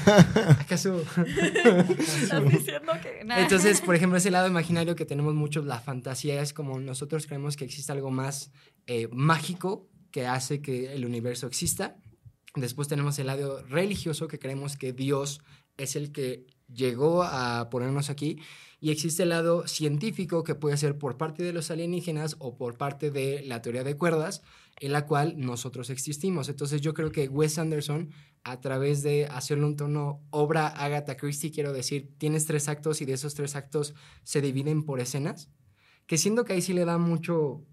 ¿Acaso? 0.61 1.03
Estás 1.03 2.49
diciendo 2.49 2.93
que... 3.03 3.25
nah. 3.25 3.41
Entonces, 3.41 3.81
por 3.81 3.97
ejemplo, 3.97 4.17
ese 4.17 4.31
lado 4.31 4.47
imaginario 4.47 4.95
que 4.95 5.05
tenemos 5.05 5.35
muchos, 5.35 5.67
la 5.67 5.81
fantasía 5.81 6.41
es 6.41 6.53
como 6.53 6.79
nosotros 6.79 7.27
creemos 7.27 7.57
que 7.57 7.65
existe 7.65 7.91
algo 7.91 8.13
más 8.13 8.53
eh, 8.87 9.09
mágico 9.11 9.89
que 10.13 10.29
hace 10.29 10.63
que 10.63 10.95
el 10.95 11.05
universo 11.05 11.49
exista. 11.49 11.97
Después 12.55 12.87
tenemos 12.87 13.19
el 13.19 13.27
lado 13.27 13.61
religioso 13.65 14.29
que 14.29 14.39
creemos 14.39 14.77
que 14.77 14.93
Dios 14.93 15.41
es 15.79 15.97
el 15.97 16.13
que 16.13 16.47
llegó 16.73 17.23
a 17.23 17.71
ponernos 17.71 18.11
aquí. 18.11 18.39
Y 18.81 18.91
existe 18.91 19.25
el 19.25 19.31
lado 19.31 19.67
científico 19.67 20.45
que 20.45 20.55
puede 20.55 20.77
ser 20.77 20.99
por 20.99 21.17
parte 21.17 21.43
de 21.43 21.53
los 21.53 21.71
alienígenas 21.71 22.37
o 22.39 22.57
por 22.57 22.77
parte 22.77 23.11
de 23.11 23.43
la 23.45 23.61
teoría 23.61 23.83
de 23.83 23.97
cuerdas 23.97 24.43
en 24.81 24.93
la 24.93 25.07
cual 25.07 25.35
nosotros 25.39 25.91
existimos. 25.91 26.49
Entonces 26.49 26.81
yo 26.81 26.95
creo 26.95 27.11
que 27.11 27.29
Wes 27.29 27.59
Anderson, 27.59 28.11
a 28.45 28.61
través 28.61 29.03
de 29.03 29.27
hacerlo 29.27 29.67
un 29.67 29.77
tono 29.77 30.23
obra 30.31 30.69
Agatha 30.69 31.17
Christie, 31.17 31.51
quiero 31.51 31.73
decir, 31.73 32.15
tienes 32.19 32.47
tres 32.47 32.69
actos 32.69 33.01
y 33.01 33.05
de 33.05 33.15
esos 33.15 33.35
tres 33.35 33.57
actos 33.57 33.95
se 34.23 34.41
dividen 34.41 34.85
por 34.85 35.01
escenas, 35.01 35.51
que 36.07 36.19
siento 36.19 36.45
que 36.45 36.53
ahí 36.53 36.63
sí 36.63 36.73
le 36.73 36.85
da 36.85 36.99
mucho... 36.99 37.65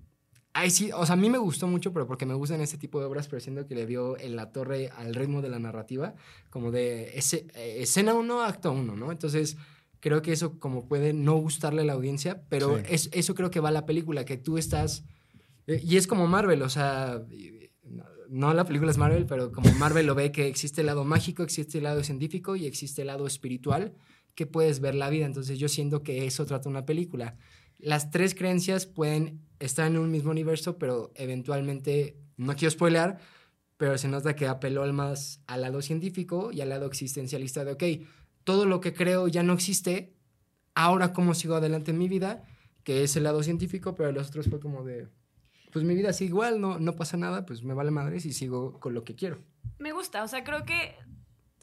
Ahí 0.58 0.70
sí, 0.72 0.90
o 0.94 1.06
sea, 1.06 1.14
a 1.14 1.18
mí 1.18 1.30
me 1.30 1.38
gustó 1.38 1.68
mucho, 1.68 1.92
pero 1.92 2.08
porque 2.08 2.26
me 2.26 2.34
gustan 2.34 2.62
ese 2.62 2.78
tipo 2.78 3.00
de 3.02 3.06
obras, 3.06 3.28
pero 3.28 3.42
siento 3.42 3.68
que 3.68 3.76
le 3.76 3.86
dio 3.86 4.18
en 4.18 4.38
la 4.38 4.54
torre 4.54 4.90
al 4.96 5.14
ritmo 5.14 5.42
de 5.42 5.50
la 5.50 5.60
narrativa, 5.60 6.16
como 6.50 6.72
de 6.72 7.12
ese, 7.18 7.46
eh, 7.56 7.78
escena 7.82 8.14
1, 8.14 8.42
acto 8.42 8.72
1, 8.72 8.96
¿no? 8.96 9.12
Entonces, 9.12 9.58
creo 10.00 10.22
que 10.22 10.32
eso 10.32 10.58
como 10.58 10.88
puede 10.88 11.12
no 11.12 11.36
gustarle 11.36 11.82
a 11.82 11.86
la 11.86 11.92
audiencia, 11.94 12.42
pero 12.48 12.78
Sí. 12.78 12.84
es, 12.90 13.10
eso 13.12 13.36
creo 13.36 13.52
que 13.52 13.60
va 13.60 13.68
a 13.68 13.74
la 13.74 13.86
película, 13.86 14.24
que 14.24 14.38
tú 14.38 14.58
estás... 14.58 15.04
eh, 15.68 15.82
Y 15.84 15.98
es 15.98 16.08
como 16.08 16.26
Marvel, 16.26 16.62
o 16.62 16.70
sea, 16.70 17.22
no- 17.84 18.06
no 18.30 18.54
la 18.54 18.64
película 18.64 18.92
es 18.92 18.98
Marvel, 18.98 19.26
pero 19.26 19.52
como 19.52 19.70
Marvel 19.74 20.06
lo 20.06 20.16
ve 20.16 20.32
que 20.32 20.48
existe 20.48 20.80
el 20.82 20.88
lado 20.88 21.04
mágico, 21.04 21.44
existe 21.44 21.80
el 21.80 21.84
lado 21.84 22.02
científico 22.02 22.56
y 22.56 22.66
existe 22.66 23.02
el 23.02 23.08
lado 23.08 23.28
espiritual 23.28 23.94
que 24.36 24.46
puedes 24.46 24.80
ver 24.80 24.96
la 24.96 25.10
vida. 25.10 25.26
Entonces 25.26 25.60
yo 25.60 25.68
siento 25.68 26.02
que 26.02 26.26
eso 26.26 26.46
trata 26.46 26.70
una 26.70 26.86
película. 26.86 27.36
Las 27.78 28.10
tres 28.10 28.34
creencias 28.36 28.86
pueden 28.86 29.42
estar 29.60 29.88
en 29.88 29.98
un 29.98 30.12
mismo 30.12 30.32
universo, 30.32 30.78
pero 30.78 31.12
eventualmente, 31.16 32.18
no 32.38 32.56
quiero 32.56 32.72
spoiler, 32.72 33.18
pero 33.78 33.98
se 33.98 34.08
nota 34.08 34.36
que 34.36 34.48
apeló 34.48 34.84
al 34.84 34.94
más 34.94 35.42
al 35.48 35.62
lado 35.62 35.82
científico 35.82 36.52
y 36.52 36.62
al 36.62 36.70
lado 36.70 36.86
existencialista 36.86 37.66
de, 37.66 37.72
ok, 37.74 37.84
todo 38.44 38.66
lo 38.66 38.80
que 38.80 38.94
creo 38.94 39.28
ya 39.28 39.44
no 39.44 39.54
existe, 39.54 40.14
ahora 40.76 41.14
cómo 41.14 41.34
sigo 41.34 41.56
adelante 41.56 41.92
en 41.92 41.98
mi 41.98 42.08
vida, 42.08 42.44
que 42.84 43.04
es 43.04 43.16
el 43.16 43.24
lado 43.24 43.44
científico, 43.44 43.96
pero 43.96 44.12
los 44.12 44.28
otros 44.28 44.48
fue 44.48 44.60
como 44.60 44.84
de, 44.84 45.08
pues 45.72 45.84
mi 45.84 45.96
vida 45.96 46.14
sigue 46.14 46.30
igual, 46.30 46.62
no, 46.62 46.80
no 46.80 46.96
pasa 46.96 47.18
nada, 47.18 47.46
pues 47.46 47.64
me 47.64 47.74
vale 47.74 47.92
madres 47.92 48.26
y 48.26 48.34
sigo 48.34 48.80
con 48.80 48.94
lo 48.94 49.04
que 49.04 49.16
quiero. 49.16 49.44
Me 49.80 49.92
gusta, 49.92 50.24
o 50.24 50.28
sea, 50.28 50.44
creo 50.44 50.64
que 50.64 50.96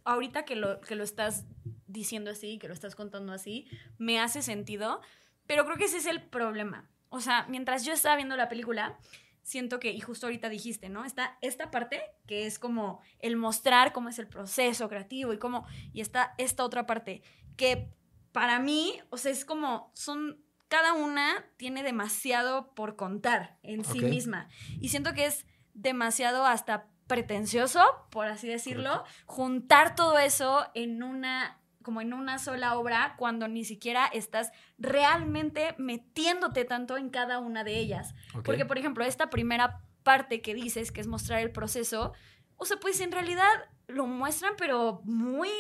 ahorita 0.05 0.45
que 0.45 0.57
lo, 0.57 0.81
que 0.81 0.97
lo 0.97 1.05
estás 1.05 1.47
diciendo 1.87 2.31
así, 2.31 2.59
que 2.59 2.69
lo 2.69 2.75
estás 2.75 2.95
contando 2.95 3.33
así, 3.33 3.69
me 3.99 4.19
hace 4.21 4.43
sentido, 4.43 5.01
pero 5.47 5.65
creo 5.65 5.77
que 5.77 5.85
ese 5.85 5.99
es 5.99 6.07
el 6.07 6.23
problema. 6.23 6.91
O 7.13 7.21
sea, 7.21 7.47
mientras 7.49 7.85
yo 7.85 7.93
estaba 7.93 8.17
viendo 8.17 8.37
la 8.37 8.49
película, 8.49 8.99
siento 9.43 9.79
que, 9.79 9.93
y 9.93 10.01
justo 10.01 10.27
ahorita 10.27 10.49
dijiste, 10.49 10.89
¿no? 10.89 11.05
Está 11.05 11.37
esta 11.43 11.71
parte 11.71 12.01
que 12.27 12.47
es 12.47 12.59
como 12.59 13.01
el 13.19 13.37
mostrar 13.37 13.93
cómo 13.93 14.09
es 14.09 14.19
el 14.19 14.29
proceso 14.29 14.89
creativo 14.89 15.35
y 15.35 15.39
cómo, 15.39 15.67
y 15.93 16.01
está 16.01 16.35
esta 16.39 16.65
otra 16.65 16.87
parte 16.87 17.23
que 17.57 17.93
para 18.33 18.59
mí, 18.61 18.99
o 19.11 19.19
sea, 19.19 19.31
es 19.31 19.45
como, 19.45 19.93
son, 19.95 20.43
cada 20.69 20.95
una 20.95 21.45
tiene 21.59 21.83
demasiado 21.83 22.75
por 22.75 22.97
contar 22.97 23.59
en 23.63 23.85
sí 23.85 24.01
misma. 24.01 24.49
Y 24.81 24.89
siento 24.89 25.13
que 25.13 25.27
es 25.27 25.45
demasiado 25.75 26.47
hasta 26.47 26.89
pretencioso, 27.09 27.85
por 28.11 28.27
así 28.27 28.49
decirlo, 28.49 29.05
juntar 29.27 29.95
todo 29.95 30.19
eso 30.19 30.67
en 30.73 31.03
una 31.03 31.62
como 31.83 32.01
en 32.01 32.13
una 32.13 32.39
sola 32.39 32.77
obra 32.77 33.15
cuando 33.19 33.49
ni 33.49 33.65
siquiera 33.65 34.07
estás 34.07 34.53
realmente 34.79 35.75
metiéndote 35.79 36.65
tanto 36.65 36.97
en 36.97 37.11
cada 37.11 37.39
una 37.39 37.65
de 37.65 37.79
ellas. 37.79 38.15
Porque, 38.45 38.65
por 38.65 38.79
ejemplo, 38.79 39.05
esta 39.05 39.31
primera 39.31 39.81
parte 40.03 40.41
que 40.43 40.55
dices, 40.55 40.93
que 40.93 41.01
es 41.01 41.07
mostrar 41.07 41.41
el 41.41 41.51
proceso, 41.51 42.13
o 42.57 42.65
sea, 42.65 42.79
pues 42.79 43.01
en 43.01 43.13
realidad 43.13 43.49
lo 43.89 44.07
muestran, 44.07 44.55
pero 44.57 45.01
muy, 45.05 45.51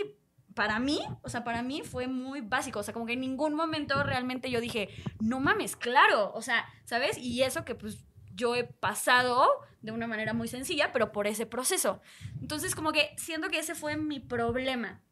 para 0.54 0.78
mí, 0.78 1.00
o 1.22 1.28
sea, 1.28 1.44
para 1.44 1.62
mí 1.62 1.82
fue 1.82 2.06
muy 2.06 2.40
básico, 2.40 2.80
o 2.80 2.82
sea, 2.82 2.94
como 2.94 3.06
que 3.06 3.14
en 3.14 3.20
ningún 3.20 3.54
momento 3.54 4.02
realmente 4.02 4.50
yo 4.50 4.60
dije, 4.60 4.88
no 5.20 5.40
mames, 5.40 5.76
claro, 5.76 6.32
o 6.34 6.42
sea, 6.42 6.64
¿sabes? 6.84 7.18
Y 7.18 7.42
eso 7.42 7.64
que 7.64 7.74
pues 7.74 8.04
yo 8.34 8.54
he 8.54 8.64
pasado 8.64 9.48
de 9.80 9.92
una 9.92 10.06
manera 10.06 10.32
muy 10.32 10.48
sencilla, 10.48 10.92
pero 10.92 11.12
por 11.12 11.26
ese 11.26 11.46
proceso. 11.46 12.00
Entonces, 12.40 12.74
como 12.74 12.92
que 12.92 13.10
siento 13.16 13.48
que 13.48 13.58
ese 13.58 13.74
fue 13.74 13.96
mi 13.96 14.20
problema. 14.20 15.02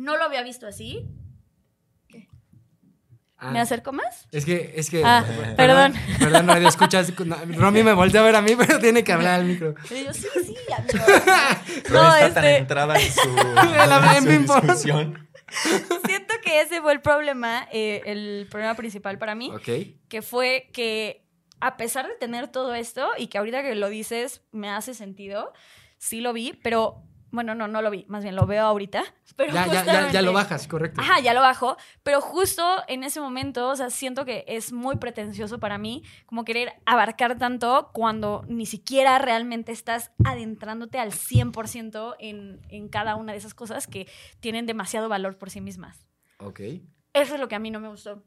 No 0.00 0.16
lo 0.16 0.24
había 0.24 0.42
visto 0.42 0.66
así. 0.66 1.06
Ah, 3.36 3.50
¿Me 3.52 3.60
acerco 3.60 3.92
más? 3.92 4.26
Es 4.32 4.44
que, 4.44 4.74
es 4.76 4.90
que. 4.90 5.02
Ah, 5.04 5.24
perdón. 5.56 5.94
Perdón, 6.18 6.46
radio 6.46 6.68
escuchas. 6.68 7.12
no, 7.24 7.36
Romy 7.56 7.82
me 7.82 7.94
volteó 7.94 8.20
a 8.20 8.24
ver 8.24 8.36
a 8.36 8.42
mí, 8.42 8.52
pero 8.58 8.78
tiene 8.78 9.02
que 9.02 9.12
hablar 9.12 9.40
al 9.40 9.46
micro. 9.46 9.74
Y 9.90 10.04
yo, 10.04 10.12
sí, 10.12 10.26
sí, 10.44 10.54
amigo. 10.76 11.04
No, 11.90 12.02
No, 12.02 12.16
está 12.16 12.34
tan 12.34 12.44
este- 12.44 12.56
entrada 12.58 13.00
en 13.00 13.12
su, 13.12 13.34
la- 13.54 14.16
en 14.18 14.46
su 14.46 14.54
discusión. 14.60 15.28
Siento 16.06 16.34
que 16.44 16.60
ese 16.60 16.80
fue 16.80 16.92
el 16.92 17.00
problema, 17.00 17.66
eh, 17.72 18.02
el 18.06 18.46
problema 18.50 18.74
principal 18.74 19.18
para 19.18 19.34
mí, 19.34 19.50
Ok. 19.50 19.68
que 20.08 20.22
fue 20.22 20.68
que 20.72 21.24
a 21.60 21.76
pesar 21.76 22.06
de 22.08 22.14
tener 22.16 22.48
todo 22.48 22.74
esto 22.74 23.08
y 23.18 23.26
que 23.28 23.38
ahorita 23.38 23.62
que 23.62 23.74
lo 23.74 23.88
dices 23.88 24.42
me 24.52 24.70
hace 24.70 24.94
sentido, 24.94 25.52
sí 25.98 26.20
lo 26.20 26.32
vi, 26.32 26.58
pero 26.62 27.02
bueno, 27.30 27.54
no, 27.54 27.68
no 27.68 27.82
lo 27.82 27.90
vi, 27.90 28.04
más 28.08 28.22
bien 28.22 28.36
lo 28.36 28.46
veo 28.46 28.64
ahorita. 28.64 29.02
Pero 29.36 29.52
Ya, 29.54 29.66
ya, 29.66 29.84
ya, 29.84 30.10
ya 30.10 30.22
lo 30.22 30.32
bajas, 30.32 30.66
correcto. 30.66 31.00
Ajá, 31.00 31.20
ya 31.20 31.32
lo 31.32 31.40
bajo, 31.40 31.76
pero 32.02 32.20
justo 32.20 32.62
en 32.88 33.04
ese 33.04 33.20
momento, 33.20 33.68
o 33.70 33.76
sea, 33.76 33.88
siento 33.88 34.24
que 34.24 34.44
es 34.46 34.72
muy 34.72 34.96
pretencioso 34.96 35.58
para 35.58 35.78
mí 35.78 36.02
como 36.26 36.44
querer 36.44 36.74
abarcar 36.84 37.38
tanto 37.38 37.90
cuando 37.94 38.44
ni 38.48 38.66
siquiera 38.66 39.18
realmente 39.18 39.72
estás 39.72 40.10
adentrándote 40.24 40.98
al 40.98 41.12
100% 41.12 42.16
en, 42.18 42.60
en 42.68 42.88
cada 42.88 43.16
una 43.16 43.32
de 43.32 43.38
esas 43.38 43.54
cosas 43.54 43.86
que 43.86 44.06
tienen 44.40 44.66
demasiado 44.66 45.08
valor 45.08 45.38
por 45.38 45.48
sí 45.50 45.60
mismas. 45.60 46.06
Ok. 46.38 46.60
Eso 47.12 47.34
es 47.34 47.40
lo 47.40 47.48
que 47.48 47.54
a 47.54 47.58
mí 47.60 47.70
no 47.70 47.80
me 47.80 47.88
gustó. 47.88 48.22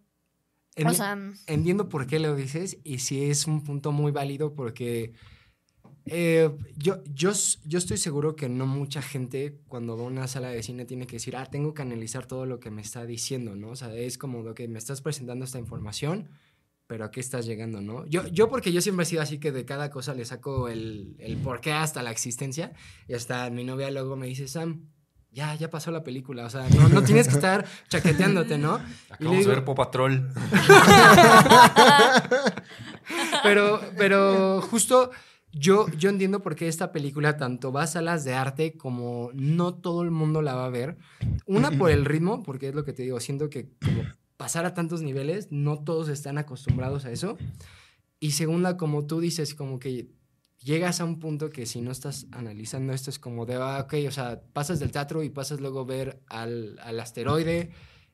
O 0.84 0.94
sea, 0.94 1.18
entiendo 1.46 1.88
por 1.88 2.08
qué 2.08 2.20
lo 2.20 2.36
dices 2.36 2.80
y 2.84 3.00
sí 3.00 3.30
es 3.30 3.46
un 3.46 3.64
punto 3.64 3.92
muy 3.92 4.12
válido 4.12 4.56
porque 4.56 5.14
eh, 6.06 6.50
yo, 6.78 7.02
yo, 7.14 7.32
yo 7.66 7.78
estoy 7.78 7.98
seguro 7.98 8.36
que 8.36 8.50
no 8.50 8.66
mucha 8.66 9.02
gente 9.02 9.60
cuando 9.68 9.96
va 9.98 10.04
a 10.04 10.08
una 10.08 10.28
sala 10.28 10.50
de 10.50 10.62
cine 10.64 10.86
tiene 10.86 11.08
que 11.08 11.16
decir, 11.18 11.36
ah, 11.38 11.46
tengo 11.46 11.74
que 11.74 11.82
analizar 11.82 12.26
todo 12.26 12.46
lo 12.46 12.60
que 12.60 12.72
me 12.72 12.82
está 12.82 13.06
diciendo, 13.06 13.56
¿no? 13.56 13.70
O 13.70 13.76
sea, 13.76 13.94
es 13.96 14.18
como 14.18 14.42
lo 14.44 14.54
que 14.54 14.68
me 14.68 14.80
estás 14.80 15.02
presentando 15.02 15.46
esta 15.46 15.60
información, 15.60 16.30
pero 16.88 17.06
a 17.06 17.12
qué 17.12 17.22
estás 17.22 17.46
llegando, 17.46 17.80
¿no? 17.82 18.06
Yo, 18.08 18.28
yo 18.28 18.50
porque 18.50 18.74
yo 18.74 18.82
siempre 18.82 19.04
he 19.04 19.08
sido 19.08 19.22
así 19.22 19.40
que 19.40 19.52
de 19.54 19.64
cada 19.66 19.90
cosa 19.90 20.14
le 20.14 20.26
saco 20.26 20.68
el, 20.68 21.16
el 21.20 21.38
porqué 21.38 21.72
hasta 21.72 22.04
la 22.04 22.12
existencia 22.12 22.74
y 23.08 23.14
hasta 23.14 23.50
mi 23.50 23.64
novia 23.64 23.90
luego 23.90 24.18
me 24.18 24.28
dice, 24.28 24.48
Sam, 24.50 24.90
ya, 25.32 25.56
ya 25.56 25.70
pasó 25.72 25.90
la 25.90 26.04
película, 26.04 26.46
o 26.46 26.50
sea, 26.50 26.68
no, 26.70 26.90
no 26.90 27.02
tienes 27.04 27.28
que 27.28 27.34
estar 27.34 27.66
chaqueteándote, 27.88 28.60
¿no? 28.60 28.80
Acabamos 29.10 29.38
de 29.38 29.40
digo- 29.40 29.50
ver 29.56 29.66
Paw 29.66 29.74
Patrol. 29.74 30.32
pero, 33.44 33.82
pero 33.98 34.62
justo 34.62 35.12
yo, 35.54 35.88
yo 35.98 36.10
entiendo 36.10 36.42
por 36.42 36.56
qué 36.56 36.68
esta 36.68 36.92
película 36.92 37.38
tanto 37.38 37.72
va 37.72 37.84
a 37.84 37.88
salas 37.88 38.24
de 38.24 38.34
arte 38.34 38.76
como 38.76 39.30
no 39.34 39.76
todo 39.76 40.02
el 40.02 40.12
mundo 40.12 40.42
la 40.42 40.56
va 40.56 40.66
a 40.66 40.70
ver. 40.70 40.98
Una 41.46 41.72
por 41.72 41.92
el 41.92 42.06
ritmo, 42.06 42.42
porque 42.42 42.70
es 42.70 42.76
lo 42.76 42.84
que 42.84 42.94
te 42.94 43.04
digo, 43.04 43.20
siento 43.20 43.50
que 43.50 43.70
pasar 44.36 44.66
a 44.66 44.74
tantos 44.74 45.04
niveles, 45.04 45.48
no 45.52 45.84
todos 45.84 46.10
están 46.10 46.40
acostumbrados 46.40 47.06
a 47.06 47.12
eso. 47.12 47.38
Y 48.20 48.32
segunda, 48.32 48.78
como 48.78 49.06
tú 49.06 49.20
dices, 49.20 49.54
como 49.54 49.78
que 49.78 50.10
llegas 50.58 51.02
a 51.02 51.06
un 51.06 51.20
punto 51.20 51.52
que 51.52 51.66
si 51.68 51.82
no 51.82 51.92
estás 51.92 52.26
analizando 52.32 52.92
esto 52.92 53.12
es 53.12 53.20
como 53.20 53.46
de, 53.46 53.56
ah, 53.56 53.82
ok, 53.84 53.94
o 54.08 54.12
sea, 54.12 54.42
pasas 54.54 54.80
del 54.80 54.92
teatro 54.92 55.22
y 55.22 55.30
pasas 55.30 55.60
luego 55.60 55.82
a 55.82 55.86
ver 55.86 56.24
al, 56.28 56.80
al 56.82 57.00
asteroide 57.00 57.72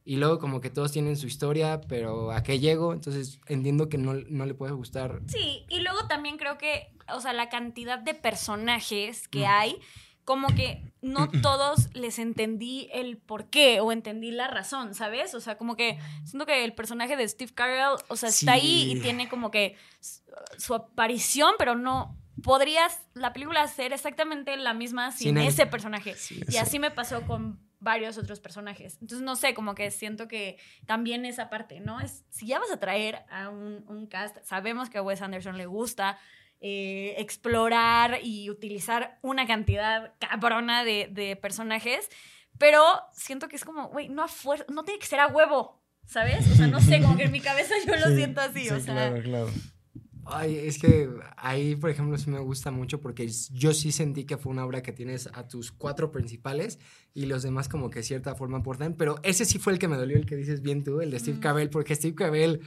y 0.10 0.16
luego 0.16 0.40
como 0.40 0.60
que 0.60 0.72
todos 0.72 0.92
tienen 0.92 1.16
su 1.18 1.28
historia, 1.28 1.82
pero 1.88 2.32
¿a 2.32 2.42
qué 2.42 2.58
llego? 2.58 2.94
Entonces 2.94 3.40
entiendo 3.46 3.90
que 3.90 4.00
no, 4.00 4.16
no 4.16 4.48
le 4.48 4.56
puede 4.56 4.72
gustar. 4.74 5.22
Sí, 5.28 5.68
y 5.70 5.82
luego 5.82 6.08
también 6.08 6.38
creo 6.38 6.58
que, 6.58 6.92
o 7.14 7.22
sea, 7.22 7.32
la 7.32 7.48
cantidad 7.50 8.00
de 8.00 8.16
personajes 8.16 9.28
que 9.28 9.42
Mm. 9.42 9.48
hay, 9.48 9.76
como 10.26 10.48
que 10.56 10.82
no 11.04 11.30
todos 11.30 11.94
les 11.94 12.18
entendí 12.18 12.90
el 12.92 13.18
por 13.18 13.52
qué 13.52 13.82
o 13.82 13.92
entendí 13.92 14.32
la 14.32 14.48
razón, 14.48 14.96
¿sabes? 14.96 15.36
O 15.36 15.42
sea, 15.42 15.60
como 15.60 15.76
que 15.76 16.00
siento 16.26 16.48
que 16.48 16.64
el 16.66 16.74
personaje 16.74 17.16
de 17.16 17.28
Steve 17.30 17.52
Carell, 17.54 18.00
o 18.08 18.16
sea, 18.16 18.30
está 18.30 18.54
ahí 18.54 18.92
y 18.92 19.02
tiene 19.02 19.30
como 19.30 19.52
que 19.52 19.76
su 20.58 20.74
aparición, 20.74 21.54
pero 21.60 21.76
no 21.76 22.18
podrías 22.42 23.00
la 23.14 23.32
película 23.32 23.68
ser 23.68 23.94
exactamente 23.94 24.58
la 24.58 24.74
misma 24.74 25.12
sin, 25.12 25.38
ese 25.38 25.68
personaje. 25.68 26.16
Sí. 26.16 26.42
Y 26.50 26.58
así 26.58 26.80
me 26.80 26.90
pasó 26.90 27.22
con 27.28 27.69
varios 27.80 28.18
otros 28.18 28.40
personajes. 28.40 28.98
Entonces, 29.02 29.22
no 29.26 29.36
sé, 29.36 29.54
como 29.54 29.74
que 29.76 29.90
siento 29.92 30.28
que 30.28 30.58
también 30.86 31.26
esa 31.26 31.50
parte, 31.50 31.80
¿no? 31.80 32.00
Es, 32.02 32.26
si 32.30 32.48
ya 32.48 32.60
vas 32.60 32.72
a 32.72 32.80
traer 32.80 33.24
a 33.30 33.50
un, 33.50 33.86
un 33.88 34.08
cast, 34.08 34.38
sabemos 34.44 34.90
que 34.90 34.98
a 34.98 35.02
Wes 35.02 35.22
Anderson 35.22 35.58
le 35.58 35.66
gusta 35.66 36.20
eh, 36.62 37.16
explorar 37.18 38.20
y 38.22 38.50
utilizar 38.50 39.18
una 39.22 39.48
cantidad 39.48 40.14
cabrona 40.20 40.84
de, 40.84 41.08
de 41.10 41.36
personajes, 41.38 42.10
pero 42.58 42.84
siento 43.14 43.48
que 43.48 43.56
es 43.56 43.64
como, 43.64 43.88
güey, 43.88 44.10
no, 44.10 44.24
a 44.24 44.28
fuer- 44.28 44.66
no 44.68 44.84
tiene 44.84 45.00
que 45.00 45.08
ser 45.08 45.22
a 45.22 45.28
huevo, 45.28 45.82
¿sabes? 46.06 46.46
O 46.52 46.56
sea, 46.56 46.68
no 46.68 46.82
sé, 46.82 47.02
como 47.02 47.16
que 47.16 47.24
en 47.24 47.32
mi 47.32 47.40
cabeza 47.40 47.74
yo 47.88 47.96
lo 47.96 48.08
Sí, 48.08 48.16
siento 48.18 48.42
así, 48.42 48.66
sí, 48.66 48.70
o 48.72 48.80
sea... 48.82 48.94
Claro, 48.94 49.22
claro. 49.24 49.50
Ay, 50.32 50.58
es 50.58 50.78
que 50.78 51.10
ahí, 51.38 51.76
por 51.76 51.90
ejemplo, 51.90 52.18
sí 52.18 52.30
me 52.30 52.40
gusta 52.40 52.72
mucho 52.72 53.02
porque 53.02 53.28
yo 53.52 53.74
sí 53.74 53.92
sentí 53.92 54.26
que 54.26 54.38
fue 54.38 54.52
una 54.52 54.66
obra 54.66 54.84
que 54.84 54.92
tienes 54.92 55.28
a 55.34 55.48
tus 55.48 55.72
cuatro 55.72 56.12
principales 56.12 56.78
y 57.14 57.26
los 57.26 57.42
demás 57.42 57.68
como 57.68 57.90
que 57.90 58.00
de 58.00 58.04
cierta 58.04 58.36
forma 58.36 58.60
aportan, 58.60 58.94
pero 58.94 59.20
ese 59.24 59.46
sí 59.46 59.58
fue 59.58 59.74
el 59.74 59.80
que 59.80 59.88
me 59.88 59.98
dolió, 59.98 60.18
el 60.18 60.26
que 60.26 60.36
dices 60.36 60.62
bien 60.62 60.84
tú, 60.84 61.02
el 61.02 61.12
de 61.12 61.20
Steve. 61.20 61.40
Carell, 61.40 61.70
porque 61.70 61.96
Steve 61.96 62.16
Carell... 62.16 62.62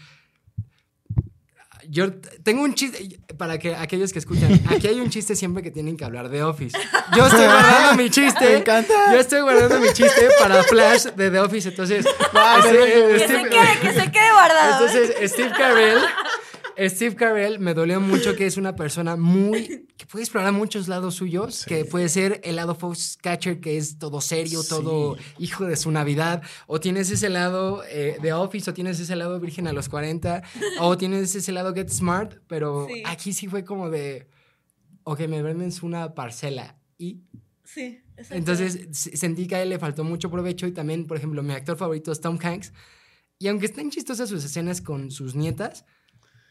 Yo 1.88 2.12
tengo 2.44 2.62
un 2.62 2.74
chiste, 2.74 3.18
para 3.36 3.58
que 3.58 3.74
aquellos 3.74 4.12
que 4.12 4.20
escuchan, 4.20 4.60
aquí 4.70 4.86
hay 4.86 5.00
un 5.00 5.10
chiste 5.10 5.34
siempre 5.34 5.64
que 5.64 5.72
tienen 5.72 5.96
que 5.96 6.04
hablar 6.04 6.28
de 6.28 6.40
Office. 6.44 6.78
Yo 7.16 7.26
estoy 7.26 7.44
guardando 7.44 8.00
mi 8.00 8.08
chiste. 8.08 8.44
Me 8.50 8.56
encanta. 8.58 8.94
Yo 9.12 9.18
estoy 9.18 9.40
guardando 9.40 9.80
mi 9.80 9.88
chiste 9.88 10.28
para 10.38 10.62
Flash 10.62 11.06
de 11.06 11.30
The 11.30 11.40
Office, 11.40 11.70
entonces... 11.70 12.06
Este, 12.06 13.18
Que 13.18 13.18
se 13.18 13.48
quede, 13.48 13.80
que 13.80 14.00
se 14.00 14.12
quede 14.12 14.32
guardado. 14.32 14.86
¿eh? 14.86 14.90
entonces, 14.92 15.32
Steve 15.32 15.50
Carell, 15.50 15.98
Steve 16.78 17.14
Carell 17.16 17.58
me 17.58 17.74
dolió 17.74 18.00
mucho 18.00 18.34
que 18.36 18.46
es 18.46 18.56
una 18.56 18.74
persona 18.76 19.16
muy 19.16 19.86
que 19.96 20.06
puede 20.06 20.24
explorar 20.24 20.52
muchos 20.52 20.88
lados 20.88 21.14
suyos, 21.14 21.54
Sí. 21.56 21.68
que 21.68 21.84
puede 21.84 22.08
ser 22.08 22.40
el 22.44 22.56
lado 22.56 22.74
Foxcatcher 22.74 23.60
que 23.60 23.76
es 23.76 23.98
todo 23.98 24.20
serio, 24.20 24.62
Sí. 24.62 24.68
todo 24.68 25.16
hijo 25.38 25.64
de 25.64 25.76
su 25.76 25.90
Navidad, 25.90 26.42
o 26.66 26.80
tienes 26.80 27.10
ese 27.10 27.28
lado 27.28 27.82
eh, 27.88 28.16
de 28.20 28.32
Office, 28.32 28.70
o 28.70 28.74
tienes 28.74 28.98
ese 29.00 29.14
lado 29.16 29.38
Virgen 29.40 29.66
a 29.68 29.72
los 29.72 29.88
40, 29.88 30.42
o 30.80 30.96
tienes 30.96 31.34
ese 31.34 31.52
lado 31.52 31.72
Get 31.74 31.88
Smart, 31.90 32.38
pero 32.48 32.86
Sí. 32.88 33.02
aquí 33.06 33.32
sí 33.32 33.46
fue 33.46 33.64
como 33.64 33.90
de, 33.90 34.28
ok, 35.04 35.20
me 35.28 35.42
venden 35.42 35.70
una 35.82 36.14
parcela 36.14 36.78
y 36.98 37.20
Sí, 37.64 38.02
exacto. 38.16 38.34
entonces 38.34 38.88
sentí 38.92 39.46
que 39.46 39.54
a 39.56 39.62
él 39.62 39.68
le 39.70 39.78
faltó 39.78 40.04
mucho 40.04 40.30
provecho 40.30 40.66
y 40.66 40.72
también, 40.72 41.06
por 41.06 41.16
ejemplo, 41.16 41.42
mi 41.42 41.52
actor 41.52 41.76
favorito 41.76 42.10
es 42.12 42.20
Tom 42.20 42.38
Hanks. 42.42 42.72
Y 43.38 43.48
aunque 43.48 43.66
están 43.66 43.90
chistosas 43.90 44.28
sus 44.28 44.44
escenas 44.44 44.80
con 44.80 45.10
sus 45.10 45.34
nietas, 45.34 45.84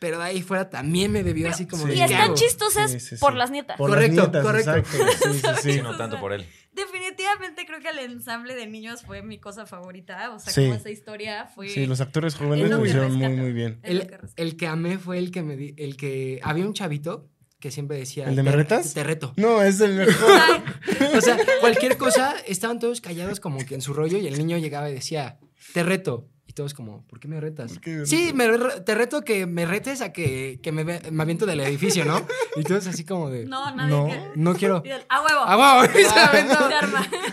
pero 0.02 0.18
de 0.18 0.24
ahí 0.26 0.42
fuera 0.42 0.68
también 0.72 1.12
me 1.12 1.22
debió 1.24 1.48
así 1.48 1.68
como 1.68 1.84
Sí. 1.84 1.90
de, 1.90 1.96
Y 1.96 1.98
¿qué 2.00 2.04
están 2.06 2.34
chistosas 2.34 2.92
Sí, 2.92 3.00
sí, 3.00 3.16
por 3.18 3.36
las 3.36 3.52
nietas. 3.52 3.78
Por 3.78 3.92
Correcto, 3.92 4.16
las 4.16 4.26
nietas, 4.32 4.44
correcto. 4.44 4.76
exacto. 4.76 5.28
Sí, 5.32 5.40
sí, 5.40 5.48
sí. 5.62 5.74
Sí, 5.74 5.82
no 5.84 5.96
tanto 5.96 6.20
por 6.20 6.34
él. 6.34 6.44
Definitivamente 6.74 7.66
creo 7.68 7.80
que 7.82 7.90
el 7.90 8.00
ensamble 8.00 8.56
de 8.56 8.66
niños 8.66 9.04
fue 9.04 9.22
mi 9.22 9.38
cosa 9.40 9.66
favorita. 9.68 10.32
O 10.34 10.40
sea, 10.40 10.52
Sí. 10.52 10.64
como 10.64 10.74
esa 10.76 10.90
historia 10.90 11.46
fue. 11.54 11.70
Sí, 11.70 11.86
los 11.86 12.02
actores 12.02 12.34
Es 12.34 12.40
jóvenes 12.40 12.70
lo 12.72 12.84
hicieron 12.84 13.14
muy, 13.16 13.30
muy 13.36 13.54
bien. 13.54 13.80
El, 13.84 14.10
el 14.38 14.58
que 14.58 14.66
amé 14.68 14.98
fue 14.98 15.20
el 15.20 15.30
que 15.30 15.44
me 15.44 15.56
di- 15.56 15.76
el 15.78 15.96
que 15.98 16.40
había 16.44 16.66
un 16.66 16.74
chavito 16.74 17.30
que 17.60 17.70
siempre 17.70 17.98
decía 17.98 18.24
¿El 18.26 18.36
de 18.36 18.42
"Te- 18.44 18.50
me 18.50 18.56
retas? 18.56 18.94
Te 18.96 19.04
reto. 19.04 19.34
No, 19.38 19.62
es 19.62 19.80
el 19.82 19.94
mejor. 19.94 20.32
O 21.16 21.22
sea, 21.22 21.38
cualquier 21.60 21.98
cosa, 21.98 22.36
estaban 22.48 22.80
todos 22.80 23.02
callados 23.02 23.40
como 23.40 23.64
que 23.66 23.76
en 23.76 23.82
su 23.82 23.94
rollo 23.94 24.18
y 24.18 24.26
el 24.26 24.38
niño 24.40 24.58
llegaba 24.58 24.90
y 24.90 24.94
decía, 24.96 25.38
te 25.74 25.84
reto. 25.84 26.28
Y 26.52 26.54
todos 26.54 26.74
como, 26.74 27.08
¿por 27.08 27.18
qué 27.22 27.30
me 27.30 27.40
retas? 27.40 27.72
¿Por 27.72 27.80
qué 27.82 27.92
me 27.92 28.06
sí, 28.06 28.34
me 28.36 28.46
re- 28.46 28.82
te 28.82 28.94
reto 28.94 29.22
que 29.22 29.46
me 29.46 29.66
retes 29.66 30.02
a 30.02 30.12
que, 30.12 30.60
que 30.62 30.74
me, 30.74 30.84
me 30.84 31.24
aviento 31.24 31.46
del 31.46 31.62
edificio, 31.62 32.04
¿no? 32.04 32.26
Y 32.58 32.64
todos 32.64 32.88
así 32.88 33.06
como 33.06 33.30
de, 33.30 33.46
no, 33.46 33.70
no, 33.74 33.88
nadie 33.88 34.32
No. 34.36 34.52
que- 34.52 34.60
quiero. 34.60 34.82
Y 34.86 34.90
el, 34.90 35.02
A 35.08 35.22
huevo. 35.22 35.40
¡Ah, 35.46 35.56
wow! 35.86 35.90
Y 35.98 36.04
se 36.04 36.20
aventó. 36.20 36.58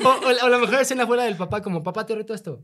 O, 0.04 0.28
o 0.28 0.30
la- 0.32 0.44
o 0.44 0.48
la 0.48 0.58
mejor 0.58 0.76
escena 0.82 1.04
fuera 1.04 1.24
del 1.24 1.36
papá, 1.36 1.62
como, 1.62 1.82
papá, 1.82 2.06
te 2.06 2.14
reto 2.14 2.32
esto. 2.32 2.62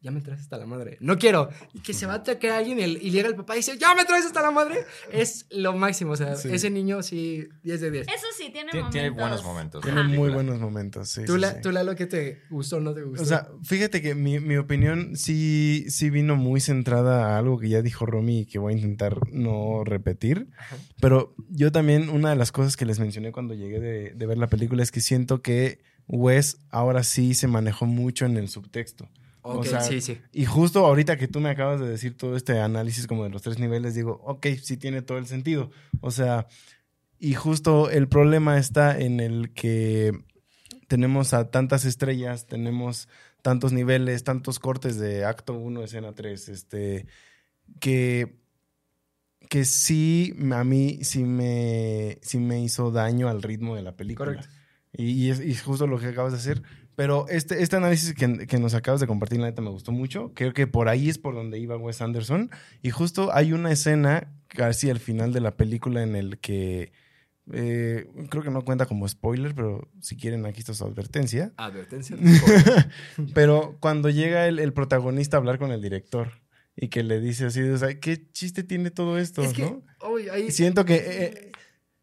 Ya 0.00 0.12
me 0.12 0.20
traes 0.20 0.42
hasta 0.42 0.56
la 0.58 0.64
madre. 0.66 0.96
No 1.00 1.18
quiero. 1.18 1.48
Y 1.74 1.80
que 1.80 1.92
se 1.92 2.06
va 2.06 2.12
a 2.12 2.16
atacar 2.18 2.52
a 2.52 2.58
alguien 2.58 2.78
y, 2.78 2.82
el- 2.82 3.02
y 3.02 3.10
llega 3.10 3.28
el 3.28 3.34
papá 3.34 3.54
y 3.54 3.58
dice, 3.58 3.76
ya 3.78 3.96
me 3.96 4.04
traes 4.04 4.26
hasta 4.26 4.40
la 4.42 4.52
madre. 4.52 4.84
Es 5.10 5.46
lo 5.50 5.72
máximo. 5.76 6.12
O 6.12 6.16
sea, 6.16 6.36
Sí. 6.36 6.50
ese 6.52 6.70
niño 6.70 7.02
sí, 7.02 7.48
10 7.64 7.80
de 7.80 7.90
10. 7.90 8.06
Eso 8.06 8.26
sí, 8.36 8.50
tiene 8.52 8.70
Tiene, 8.70 8.78
momentos. 8.84 8.92
tiene 8.92 9.10
buenos 9.10 9.42
momentos. 9.42 9.82
Tiene 9.82 10.02
muy 10.04 10.10
película. 10.12 10.34
buenos 10.34 10.60
momentos, 10.60 11.08
sí. 11.08 11.24
¿Tú, 11.24 11.34
sí, 11.34 11.40
la, 11.40 11.50
sí. 11.54 11.60
¿Tú, 11.62 11.72
Lalo, 11.72 11.96
qué 11.96 12.06
te 12.06 12.42
gustó 12.48 12.76
o 12.76 12.80
no 12.80 12.94
te 12.94 13.02
gustó? 13.02 13.22
O 13.24 13.26
sea, 13.26 13.48
fíjate 13.64 14.00
que 14.00 14.14
mi, 14.14 14.38
mi 14.38 14.56
opinión 14.56 15.16
sí, 15.16 15.84
sí 15.88 16.10
vino 16.10 16.36
muy 16.36 16.60
centrada 16.60 17.34
a 17.34 17.38
algo 17.38 17.58
que 17.58 17.68
ya 17.68 17.82
dijo 17.82 18.06
Romy 18.06 18.42
y 18.42 18.46
que 18.46 18.60
voy 18.60 18.74
a 18.74 18.76
intentar 18.76 19.16
no 19.32 19.82
repetir. 19.84 20.48
Pero 21.00 21.34
yo 21.48 21.72
también, 21.72 22.08
una 22.08 22.30
de 22.30 22.36
las 22.36 22.52
cosas 22.52 22.76
que 22.76 22.86
les 22.86 23.00
mencioné 23.00 23.32
cuando 23.32 23.54
llegué 23.54 23.80
de, 23.80 24.12
de 24.14 24.26
ver 24.26 24.38
la 24.38 24.46
película 24.46 24.84
es 24.84 24.92
que 24.92 25.00
siento 25.00 25.42
que 25.42 25.80
Wes 26.06 26.58
ahora 26.70 27.02
sí 27.02 27.34
se 27.34 27.48
manejó 27.48 27.84
mucho 27.84 28.26
en 28.26 28.36
el 28.36 28.48
subtexto. 28.48 29.08
Ok, 29.42 29.60
O 29.60 29.64
sea, 29.64 29.80
sí, 29.80 30.00
sí. 30.00 30.20
Y 30.32 30.44
justo 30.44 30.84
ahorita 30.84 31.16
que 31.16 31.28
tú 31.28 31.40
me 31.40 31.50
acabas 31.50 31.80
de 31.80 31.88
decir 31.88 32.16
todo 32.16 32.36
este 32.36 32.60
análisis 32.60 33.06
como 33.06 33.24
de 33.24 33.30
los 33.30 33.42
tres 33.42 33.58
niveles, 33.58 33.94
digo, 33.94 34.20
ok, 34.24 34.46
sí 34.62 34.76
tiene 34.76 35.02
todo 35.02 35.18
el 35.18 35.26
sentido. 35.26 35.70
O 36.00 36.10
sea, 36.10 36.46
y 37.18 37.34
justo 37.34 37.90
el 37.90 38.08
problema 38.08 38.58
está 38.58 38.98
en 38.98 39.20
el 39.20 39.52
que 39.52 40.12
tenemos 40.86 41.34
a 41.34 41.50
tantas 41.50 41.84
estrellas, 41.84 42.46
tenemos 42.46 43.08
tantos 43.42 43.72
niveles, 43.72 44.24
tantos 44.24 44.58
cortes 44.58 44.98
de 44.98 45.24
acto 45.24 45.54
1, 45.54 45.82
escena 45.84 46.14
3, 46.14 46.48
este, 46.48 47.06
que, 47.80 48.40
que 49.48 49.64
sí, 49.64 50.34
a 50.52 50.64
mí 50.64 51.00
sí 51.02 51.24
me, 51.24 52.18
sí 52.22 52.38
me 52.38 52.62
hizo 52.62 52.90
daño 52.90 53.28
al 53.28 53.42
ritmo 53.42 53.76
de 53.76 53.82
la 53.82 53.96
película. 53.96 54.32
Correcto. 54.32 54.48
Y, 54.92 55.10
y 55.10 55.30
es, 55.30 55.40
y 55.40 55.54
justo 55.54 55.86
lo 55.86 55.98
que 55.98 56.06
acabas 56.06 56.32
de 56.32 56.38
hacer. 56.38 56.62
Pero 56.98 57.28
este, 57.28 57.62
este 57.62 57.76
análisis 57.76 58.12
que, 58.12 58.48
que 58.48 58.58
nos 58.58 58.74
acabas 58.74 59.00
de 59.00 59.06
compartir, 59.06 59.38
la 59.38 59.46
neta, 59.46 59.62
me 59.62 59.70
gustó 59.70 59.92
mucho. 59.92 60.32
Creo 60.34 60.52
que 60.52 60.66
por 60.66 60.88
ahí 60.88 61.08
es 61.08 61.16
por 61.16 61.32
donde 61.32 61.56
iba 61.60 61.76
Wes 61.76 62.02
Anderson. 62.02 62.50
Y 62.82 62.90
justo 62.90 63.32
hay 63.32 63.52
una 63.52 63.70
escena 63.70 64.32
casi 64.48 64.90
al 64.90 64.98
final 64.98 65.32
de 65.32 65.40
la 65.40 65.56
película 65.56 66.02
en 66.02 66.16
el 66.16 66.38
que... 66.40 66.90
eh, 67.52 68.08
creo 68.30 68.42
que 68.42 68.50
no 68.50 68.64
cuenta 68.64 68.86
como 68.86 69.06
spoiler, 69.06 69.54
pero 69.54 69.88
si 70.00 70.16
quieren 70.16 70.44
aquí 70.44 70.58
está 70.58 70.74
su 70.74 70.84
advertencia. 70.84 71.52
Advertencia. 71.56 72.16
Pero 73.34 73.76
cuando 73.80 74.10
llega 74.10 74.48
el, 74.48 74.58
el 74.58 74.72
protagonista 74.72 75.36
a 75.36 75.40
hablar 75.40 75.58
con 75.58 75.70
el 75.70 75.80
director 75.80 76.32
y 76.76 76.88
que 76.88 77.02
le 77.02 77.20
dice 77.20 77.46
así, 77.46 77.60
o 77.62 77.78
sea, 77.78 77.98
¿qué 78.00 78.30
chiste 78.32 78.62
tiene 78.64 78.90
todo 78.90 79.18
esto? 79.18 79.42
es 79.42 79.52
que, 79.52 79.62
¿no? 79.62 79.82
ahí- 80.32 80.50
siento 80.50 80.84
que 80.84 80.94
eh, 80.96 81.47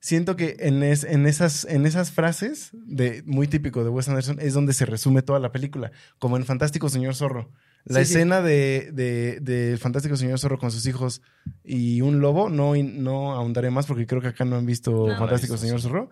siento 0.05 0.35
que 0.35 0.55
en, 0.59 0.83
es- 0.83 1.03
en 1.03 1.25
esas 1.25 1.65
en 1.65 1.85
esas 1.87 2.11
frases 2.11 2.69
de 2.73 3.23
muy 3.25 3.47
típico 3.47 3.83
de 3.83 3.89
Wes 3.89 4.07
Anderson 4.07 4.37
es 4.39 4.53
donde 4.53 4.73
se 4.73 4.85
resume 4.85 5.23
toda 5.23 5.39
la 5.39 5.51
película, 5.51 5.91
como 6.19 6.37
en 6.37 6.45
Fantástico 6.45 6.89
Señor 6.89 7.15
Zorro. 7.15 7.49
La 7.85 7.99
Sí, 7.99 8.05
sí. 8.05 8.13
escena 8.13 8.41
de, 8.41 8.89
de, 8.93 9.39
de 9.41 9.77
Fantástico 9.77 10.15
Señor 10.15 10.37
Zorro 10.39 10.57
con 10.59 10.71
sus 10.71 10.85
hijos 10.85 11.21
y 11.63 12.01
un 12.01 12.19
lobo, 12.19 12.49
no, 12.49 12.75
no 12.75 13.31
ahondaré 13.33 13.69
más 13.71 13.85
porque 13.87 14.05
creo 14.05 14.21
que 14.21 14.27
acá 14.29 14.45
no 14.45 14.55
han 14.57 14.65
visto 14.65 15.07
No. 15.07 15.17
Fantástico 15.17 15.57
Señor. 15.57 15.81
Zorro. 15.81 16.09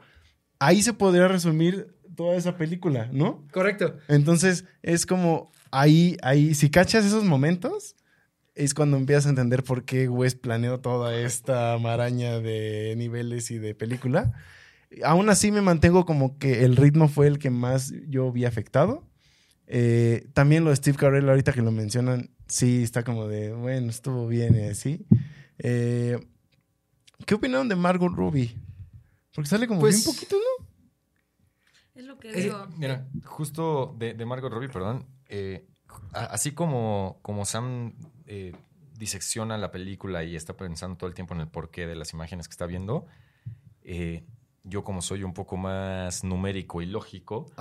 Ahí 0.60 0.82
se 0.82 0.94
podría 0.94 1.28
resumir 1.28 1.94
toda 2.16 2.36
esa 2.36 2.58
película, 2.58 3.10
¿no? 3.12 3.46
Correcto. 3.52 3.96
Entonces, 4.08 4.66
es 4.82 5.06
como 5.06 5.52
ahí, 5.72 6.16
ahí, 6.22 6.54
si 6.56 6.70
cachas 6.70 7.06
esos 7.06 7.24
momentos, 7.26 7.96
es 8.56 8.74
cuando 8.74 8.98
empiezas 8.98 9.26
a 9.28 9.30
entender 9.30 9.64
por 9.64 9.84
qué 9.86 10.08
Wes 10.10 10.36
planeó 10.36 10.80
toda 10.80 11.18
esta 11.20 11.78
maraña 11.80 12.40
de 12.40 12.94
niveles 12.98 13.50
y 13.52 13.58
de 13.58 13.74
película. 13.76 14.32
Aún 15.04 15.30
así 15.30 15.52
me 15.52 15.62
mantengo 15.62 16.06
como 16.06 16.38
que 16.38 16.64
el 16.64 16.76
ritmo 16.76 17.08
fue 17.08 17.28
el 17.28 17.40
que 17.40 17.50
más 17.50 17.94
yo 18.08 18.32
vi 18.32 18.46
afectado. 18.46 19.08
Eh, 19.66 20.28
también 20.34 20.64
lo 20.64 20.70
de 20.70 20.76
Steve 20.76 20.98
Carell, 20.98 21.28
ahorita 21.30 21.52
que 21.54 21.62
lo 21.64 21.72
mencionan, 21.72 22.30
sí, 22.48 22.84
está 22.84 23.04
como 23.04 23.28
de, 23.28 23.54
bueno, 23.54 23.90
estuvo 23.90 24.28
bien 24.28 24.56
y 24.56 24.64
así. 24.68 25.06
Eh, 25.58 26.20
¿Qué 27.26 27.34
opinaron 27.36 27.70
de 27.70 27.76
Margot 27.76 28.14
Robbie? 28.14 28.56
Porque 29.34 29.50
sale 29.50 29.68
como 29.68 29.80
Pues- 29.80 30.04
bien 30.04 30.14
poquito, 30.14 30.36
¿no? 30.36 30.68
Es 31.96 32.06
lo 32.06 32.18
que 32.20 32.32
digo. 32.34 32.68
Mira, 32.78 33.08
justo 33.24 33.96
de, 33.98 34.14
de 34.14 34.26
Margot 34.26 34.52
Robbie, 34.52 34.70
perdón, 34.70 35.06
eh, 35.28 35.66
a- 36.12 36.26
así 36.26 36.52
como, 36.52 37.20
como 37.22 37.46
Sam 37.46 37.94
eh, 38.36 38.52
disecciona 38.98 39.60
la 39.60 39.70
película 39.70 40.24
y 40.24 40.36
está 40.36 40.58
pensando 40.58 40.98
todo 40.98 41.08
el 41.08 41.14
tiempo 41.14 41.36
en 41.36 41.42
el 41.42 41.48
porqué 41.48 41.86
de 41.86 41.96
las 41.96 42.14
imágenes 42.14 42.48
que 42.48 42.54
está 42.54 42.66
viendo, 42.66 43.06
eh, 43.84 44.24
yo 44.66 44.84
como 44.84 45.02
soy 45.02 45.24
un 45.24 45.34
poco 45.34 45.58
más 45.58 46.24
numérico 46.24 46.82
y 46.82 46.86
lógico, 46.86 47.52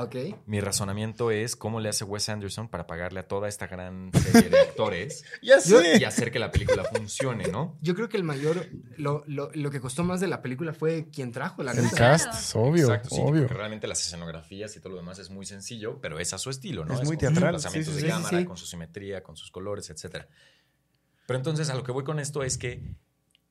mi 0.46 0.60
razonamiento 0.60 1.32
es 1.32 1.56
cómo 1.56 1.80
le 1.80 1.88
hace 1.88 2.04
Wes 2.04 2.28
Anderson 2.28 2.68
para 2.68 2.86
pagarle 2.86 3.20
a 3.20 3.26
toda 3.26 3.48
esta 3.48 3.66
gran 3.66 4.12
serie 4.12 4.50
de 4.50 4.60
actores 4.60 5.24
Ya 5.42 5.58
y 5.98 6.04
hacer 6.04 6.30
que 6.30 6.38
la 6.38 6.52
película 6.52 6.84
funcione, 6.84 7.48
¿no? 7.48 7.76
Yo 7.82 7.96
creo 7.96 8.08
que 8.08 8.16
el 8.16 8.22
mayor, 8.22 8.68
lo, 8.96 9.24
lo, 9.26 9.50
lo 9.52 9.70
que 9.70 9.80
costó 9.80 10.04
más 10.04 10.20
de 10.20 10.28
la 10.28 10.42
película 10.42 10.72
fue 10.72 11.08
quien 11.12 11.32
trajo 11.32 11.64
la 11.64 11.72
El. 11.72 11.88
Claro. 11.88 11.96
cast, 11.96 12.34
es 12.34 12.54
obvio, 12.54 12.84
Exacto, 12.84 13.16
sí, 13.16 13.20
obvio. 13.20 13.42
porque 13.42 13.54
realmente 13.54 13.88
las 13.88 14.00
escenografías 14.06 14.76
y 14.76 14.80
todo 14.80 14.90
lo 14.90 14.98
demás 14.98 15.18
es 15.18 15.30
muy 15.30 15.44
sencillo, 15.44 15.98
pero 16.00 16.20
es 16.20 16.32
a 16.32 16.38
su 16.38 16.50
estilo, 16.50 16.84
¿no? 16.84 16.94
Es 16.94 17.00
muy 17.00 17.16
con 17.16 17.26
sus 17.26 17.34
teatral, 17.34 17.54
desplazamientos 17.54 17.94
sí, 17.94 18.00
sí, 18.00 18.06
de 18.06 18.12
cámara, 18.12 18.38
sí. 18.38 18.44
con 18.44 18.56
su 18.56 18.66
simetría, 18.66 19.22
con 19.24 19.36
sus 19.36 19.50
colores, 19.50 19.90
etc. 19.90 20.26
Pero 21.26 21.36
entonces 21.38 21.70
a 21.70 21.74
lo 21.74 21.82
que 21.84 21.92
voy 21.92 22.04
con 22.04 22.18
esto 22.18 22.42
es 22.42 22.58
que 22.58 22.82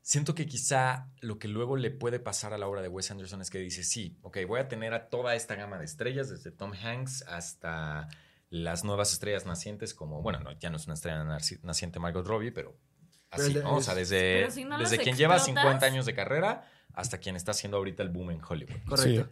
siento 0.01 0.33
que 0.35 0.45
quizá 0.45 1.07
lo 1.21 1.37
que 1.39 1.47
luego 1.47 1.77
le 1.77 1.91
puede 1.91 2.19
pasar 2.19 2.53
a 2.53 2.57
la 2.57 2.67
obra 2.67 2.81
de 2.81 2.87
Wes 2.87 3.11
Anderson 3.11 3.41
es 3.41 3.49
que 3.49 3.59
dice, 3.59 3.83
sí, 3.83 4.17
ok, 4.23 4.39
voy 4.47 4.59
a 4.59 4.67
tener 4.67 4.93
a 4.93 5.09
toda 5.09 5.35
esta 5.35 5.55
gama 5.55 5.77
de 5.77 5.85
estrellas, 5.85 6.29
desde 6.29 6.51
Tom 6.51 6.73
Hanks 6.73 7.23
hasta 7.27 8.07
las 8.49 8.83
nuevas 8.83 9.13
estrellas 9.13 9.45
nacientes, 9.45 9.93
como, 9.93 10.21
bueno, 10.21 10.39
no, 10.41 10.51
ya 10.59 10.69
no 10.69 10.77
es 10.77 10.85
una 10.85 10.95
estrella 10.95 11.23
naci- 11.23 11.61
naciente 11.63 11.99
Margot 11.99 12.25
Robbie, 12.25 12.51
pero 12.51 12.75
así, 13.29 13.53
Pero 13.53 13.69
¿no? 13.69 13.75
O 13.77 13.81
sea, 13.81 13.93
es- 13.93 14.09
desde, 14.09 14.39
Pero 14.41 14.51
si 14.51 14.65
no 14.65 14.77
desde 14.77 14.97
quien 14.97 15.15
lleva 15.15 15.35
explotas- 15.37 15.45
50 15.45 15.85
años 15.85 16.05
de 16.05 16.13
carrera 16.13 16.67
hasta 16.93 17.19
quien 17.19 17.35
está 17.37 17.51
haciendo 17.51 17.77
ahorita 17.77 18.03
el 18.03 18.09
boom 18.09 18.31
en 18.31 18.41
Hollywood. 18.43 18.75
Correcto. 18.85 19.29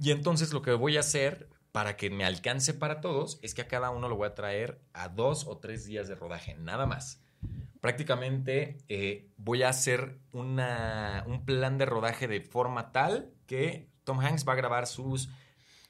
Y 0.00 0.12
entonces 0.12 0.52
lo 0.52 0.62
que 0.62 0.70
voy 0.72 0.96
a 0.96 1.00
hacer 1.00 1.48
para 1.78 1.96
que 1.96 2.10
me 2.10 2.24
alcance 2.24 2.74
para 2.74 3.00
todos 3.00 3.38
es 3.40 3.54
que 3.54 3.62
a 3.62 3.68
cada 3.68 3.90
uno 3.90 4.08
lo 4.08 4.16
voy 4.16 4.26
a 4.26 4.34
traer 4.34 4.80
a 4.94 5.08
dos 5.08 5.46
o 5.46 5.58
tres 5.58 5.84
días 5.84 6.08
de 6.08 6.16
rodaje, 6.16 6.56
nada 6.56 6.86
más. 6.86 7.22
Prácticamente 7.80 8.78
eh, 8.88 9.28
voy 9.36 9.62
a 9.62 9.68
hacer 9.68 10.18
una, 10.32 11.22
un 11.28 11.44
plan 11.44 11.78
de 11.78 11.86
rodaje 11.86 12.26
de 12.26 12.40
forma 12.40 12.90
tal 12.90 13.30
que 13.46 13.88
Tom 14.02 14.18
Hanks 14.18 14.44
va 14.46 14.54
a 14.54 14.56
grabar 14.56 14.88
sus 14.88 15.28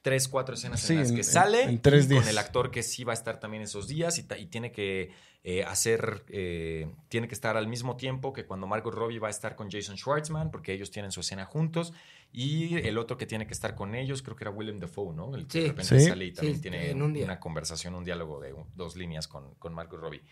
tres, 0.03 0.29
cuatro 0.29 0.57
escenas 0.57 0.81
Sí, 0.81 0.93
en 0.93 0.99
las 1.01 1.09
en- 1.09 1.15
que 1.15 1.21
en- 1.23 1.25
sale 1.27 1.63
en 1.63 1.81
tres 1.81 2.07
días. 2.07 2.21
con 2.21 2.29
el 2.29 2.37
actor 2.37 2.71
que 2.71 2.83
sí 2.83 3.05
va 3.05 3.15
a 3.15 3.15
estar 3.15 3.41
también 3.41 3.63
esos 3.63 3.89
días 3.89 4.19
y 4.19 4.25
tiene 4.47 4.71
que 4.73 5.11
eh, 5.45 5.63
hacer, 5.65 6.25
eh, 6.29 6.93
tiene 7.09 7.29
que 7.29 7.35
estar 7.35 7.57
al 7.57 7.69
mismo 7.69 7.97
tiempo 7.97 8.33
que 8.33 8.45
cuando 8.45 8.67
Margot 8.67 8.93
Robbie 8.93 9.19
va 9.19 9.29
a 9.29 9.31
estar 9.31 9.55
con 9.57 9.71
Jason 9.71 9.97
Schwartzman 9.97 10.51
porque 10.51 10.73
ellos 10.73 10.91
tienen 10.91 11.11
su 11.13 11.21
escena 11.21 11.45
juntos 11.47 11.93
y 12.33 12.77
el 12.87 12.99
otro 12.99 13.17
que 13.17 13.25
tiene 13.25 13.47
que 13.47 13.55
estar 13.55 13.75
con 13.75 13.95
ellos, 13.95 14.23
creo 14.23 14.37
que 14.37 14.45
era 14.45 14.51
Willem 14.51 14.79
Dafoe, 14.79 15.15
¿no? 15.15 15.35
El 15.35 15.47
que 15.47 15.53
Sí. 15.53 15.61
de 15.63 15.69
repente 15.69 16.01
Sí. 16.01 16.07
sale 16.09 16.25
y 16.27 16.33
también 16.33 16.57
Sí, 16.57 16.63
tiene 16.63 16.91
en 16.91 17.01
un 17.03 17.17
una 17.17 17.41
conversación, 17.41 17.95
un 17.95 18.05
diálogo 18.05 18.41
de 18.41 18.53
un- 18.53 18.67
dos 18.75 18.97
líneas 18.97 19.29
con, 19.29 19.55
con 19.55 19.73
Margot 19.73 19.99
Robbie. 20.01 20.23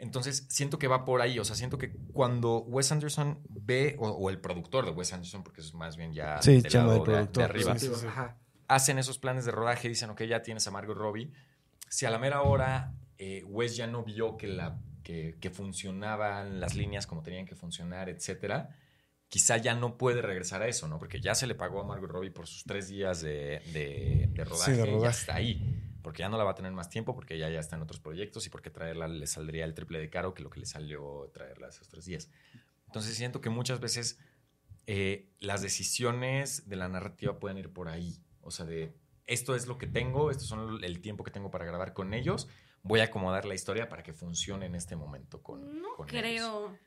Entonces, 0.00 0.46
siento 0.48 0.78
que 0.78 0.86
va 0.86 1.04
por 1.04 1.20
ahí. 1.22 1.38
O 1.40 1.44
sea, 1.44 1.56
siento 1.56 1.76
que 1.76 1.90
cuando 2.12 2.58
Wes 2.58 2.92
Anderson 2.92 3.40
ve, 3.48 3.96
o, 3.98 4.08
o 4.10 4.30
el 4.30 4.38
productor 4.38 4.84
de 4.84 4.92
Wes 4.92 5.12
Anderson, 5.12 5.42
porque 5.42 5.60
es 5.60 5.74
más 5.74 5.96
bien 5.96 6.12
ya 6.12 6.40
Sí, 6.40 6.60
del 6.60 6.72
lado 6.72 6.92
de- 6.92 6.98
de, 6.98 7.04
productor, 7.04 7.44
arriba, 7.44 7.76
sí, 7.78 7.86
sí, 7.88 7.94
sí. 7.96 8.06
Ajá. 8.06 8.36
hacen 8.68 8.98
esos 8.98 9.18
planes 9.18 9.44
de 9.46 9.50
rodaje, 9.50 9.88
dicen, 9.88 10.10
ok, 10.10 10.22
ya 10.24 10.42
tienes 10.42 10.66
a 10.68 10.70
Margot 10.70 10.96
Robbie. 10.96 11.32
Si 11.88 12.04
a 12.06 12.10
la 12.10 12.18
mera 12.18 12.42
hora 12.42 12.92
eh, 13.18 13.42
Wes 13.44 13.76
ya 13.76 13.86
no 13.86 14.02
vio 14.04 14.36
que, 14.36 14.46
la, 14.46 14.80
que, 15.02 15.36
que 15.40 15.50
funcionaban 15.50 16.60
las 16.60 16.74
líneas 16.74 17.06
como 17.06 17.22
tenían 17.22 17.46
que 17.46 17.54
funcionar, 17.56 18.08
etcétera, 18.08 18.76
quizá 19.28 19.56
ya 19.58 19.74
no 19.74 19.98
puede 19.98 20.22
regresar 20.22 20.62
a 20.62 20.68
eso, 20.68 20.88
¿no? 20.88 20.98
Porque 20.98 21.20
ya 21.20 21.34
se 21.34 21.46
le 21.46 21.54
pagó 21.54 21.80
a 21.80 21.84
Margot 21.84 22.10
Robbie 22.10 22.30
por 22.30 22.46
sus 22.46 22.64
tres 22.64 22.88
días 22.88 23.20
de, 23.20 23.60
de- 23.72 24.28
de 24.32 24.44
rodaje, 24.44 24.72
de 24.72 24.82
y 24.82 24.84
ya 24.86 24.92
rodaje. 24.92 25.20
está 25.20 25.34
ahí. 25.36 25.74
Porque 26.02 26.20
ya 26.20 26.28
no 26.30 26.38
la 26.38 26.44
va 26.44 26.52
a 26.52 26.54
tener 26.54 26.72
más 26.72 26.88
tiempo, 26.88 27.14
porque 27.14 27.34
ella 27.34 27.50
ya 27.50 27.60
está 27.60 27.76
en 27.76 27.82
otros 27.82 28.00
proyectos 28.00 28.46
y 28.46 28.50
porque 28.50 28.70
traerla 28.70 29.08
le 29.08 29.26
saldría 29.26 29.64
el 29.66 29.74
triple 29.74 29.98
de 29.98 30.08
caro 30.08 30.32
que 30.32 30.42
lo 30.42 30.48
que 30.48 30.60
le 30.60 30.64
salió 30.66 31.30
traerla 31.34 31.68
esos 31.68 31.88
tres 31.88 32.06
días. 32.06 32.30
Entonces 32.86 33.14
siento 33.16 33.40
que 33.42 33.50
muchas 33.50 33.80
veces 33.80 34.18
eh, 34.86 35.28
las 35.40 35.60
decisiones 35.60 36.68
de 36.68 36.76
la 36.76 36.88
narrativa 36.88 37.38
pueden 37.38 37.58
ir 37.58 37.70
por 37.70 37.88
ahí. 37.88 38.16
O 38.40 38.50
sea, 38.50 38.64
de 38.64 38.94
esto 39.26 39.54
es 39.54 39.66
lo 39.66 39.76
que 39.76 39.86
tengo, 39.86 40.30
esto 40.30 40.44
son 40.44 40.82
el 40.82 41.00
tiempo 41.00 41.24
que 41.24 41.30
tengo 41.30 41.50
para 41.50 41.66
grabar 41.66 41.92
con 41.92 42.14
ellos. 42.14 42.48
Voy 42.82 43.00
a 43.00 43.04
acomodar 43.04 43.44
la 43.44 43.54
historia 43.54 43.88
para 43.88 44.02
que 44.02 44.12
funcione 44.12 44.66
en 44.66 44.74
este 44.74 44.96
momento 44.96 45.42
con, 45.42 45.80
No 45.82 45.88
con 45.96 46.08
ellos. 46.08 46.20
creo. 46.22 46.78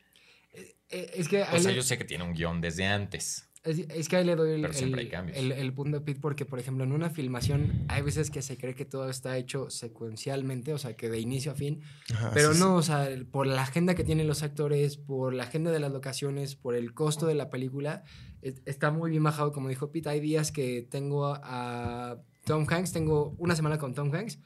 Eh, 0.54 0.76
Es 1.14 1.28
que 1.28 1.42
O 1.42 1.58
sea, 1.58 1.70
le- 1.70 1.76
yo 1.76 1.82
sé 1.82 1.96
que 1.98 2.04
tiene 2.04 2.24
un 2.24 2.34
guion 2.34 2.60
desde 2.60 2.84
antes. 2.86 3.48
Es, 3.64 3.78
es 3.78 4.08
que 4.08 4.16
ahí 4.16 4.24
le 4.24 4.34
doy 4.34 4.50
el, 4.54 4.64
el- 4.64 5.30
el- 5.36 5.52
el 5.52 5.72
punto 5.72 6.00
de 6.00 6.04
Pete 6.04 6.18
porque, 6.20 6.44
por 6.44 6.58
ejemplo, 6.58 6.82
en 6.82 6.90
una 6.90 7.10
filmación 7.10 7.84
hay 7.88 8.02
veces 8.02 8.28
que 8.30 8.42
se 8.42 8.58
cree 8.58 8.74
que 8.74 8.84
todo 8.84 9.08
está 9.08 9.38
hecho 9.38 9.70
secuencialmente, 9.70 10.74
o 10.74 10.78
sea, 10.78 10.96
que 10.96 11.08
de 11.08 11.20
inicio 11.20 11.52
a 11.52 11.54
fin, 11.54 11.80
Ajá, 12.12 12.32
pero 12.34 12.52
sí, 12.54 12.58
no, 12.60 12.74
o 12.74 12.82
sea, 12.82 13.08
por 13.30 13.46
la 13.46 13.62
agenda 13.62 13.94
que 13.94 14.02
tienen 14.02 14.26
los 14.26 14.42
actores, 14.42 14.96
por 14.96 15.32
la 15.32 15.44
agenda 15.44 15.70
de 15.70 15.78
las 15.78 15.92
locaciones, 15.92 16.56
por 16.56 16.74
el 16.74 16.92
costo 16.92 17.26
de 17.26 17.36
la 17.36 17.50
película, 17.50 18.02
es- 18.42 18.60
está 18.66 18.90
muy 18.90 19.12
bien 19.12 19.22
bajado, 19.22 19.52
como 19.52 19.68
dijo 19.68 19.92
Pete. 19.92 20.08
Hay 20.08 20.18
días 20.18 20.50
que 20.50 20.82
tengo 20.82 21.38
a 21.44 22.20
Tom 22.44 22.66
Hanks, 22.68 22.92
tengo 22.92 23.36
una 23.38 23.54
semana 23.54 23.78
con 23.78 23.94
Tom 23.94 24.12
Hanks, 24.12 24.40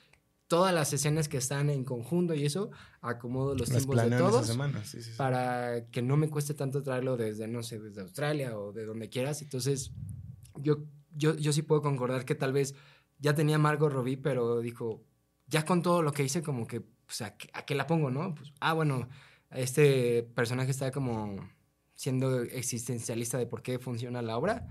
todas 0.48 0.72
las 0.72 0.92
escenas 0.92 1.28
que 1.28 1.38
están 1.38 1.70
en 1.70 1.84
conjunto 1.84 2.34
y 2.34 2.44
eso, 2.44 2.70
acomodo 3.00 3.54
los 3.54 3.68
Las 3.68 3.86
tiempos 3.86 4.10
de 4.10 4.16
todos 4.16 4.46
semana, 4.46 4.84
sí, 4.84 5.02
sí, 5.02 5.10
sí. 5.10 5.16
para 5.16 5.86
que 5.86 6.02
no 6.02 6.16
me 6.16 6.28
cueste 6.28 6.54
tanto 6.54 6.82
traerlo 6.82 7.16
desde, 7.16 7.48
no 7.48 7.62
sé, 7.62 7.78
desde 7.78 8.00
Australia 8.00 8.56
o 8.58 8.72
de 8.72 8.84
donde 8.84 9.08
quieras. 9.08 9.42
Entonces, 9.42 9.92
yo, 10.54 10.84
yo, 11.14 11.34
yo 11.36 11.52
sí 11.52 11.62
puedo 11.62 11.82
concordar 11.82 12.24
que 12.24 12.34
tal 12.34 12.52
vez 12.52 12.74
ya 13.18 13.34
tenía 13.34 13.58
Margot 13.58 13.92
Robbie, 13.92 14.18
pero 14.18 14.60
dijo, 14.60 15.02
ya 15.46 15.64
con 15.64 15.82
todo 15.82 16.02
lo 16.02 16.12
que 16.12 16.24
hice, 16.24 16.42
como 16.42 16.66
que, 16.66 16.80
pues, 16.80 17.22
¿a 17.22 17.36
qué, 17.36 17.48
a 17.52 17.64
qué 17.64 17.74
la 17.74 17.86
pongo, 17.86 18.10
no? 18.10 18.34
Pues, 18.34 18.52
ah, 18.60 18.72
bueno, 18.74 19.08
este 19.50 20.22
personaje 20.22 20.70
está 20.70 20.90
como 20.90 21.48
siendo 21.94 22.42
existencialista 22.42 23.38
de 23.38 23.46
por 23.46 23.62
qué 23.62 23.78
funciona 23.78 24.22
la 24.22 24.36
obra. 24.36 24.68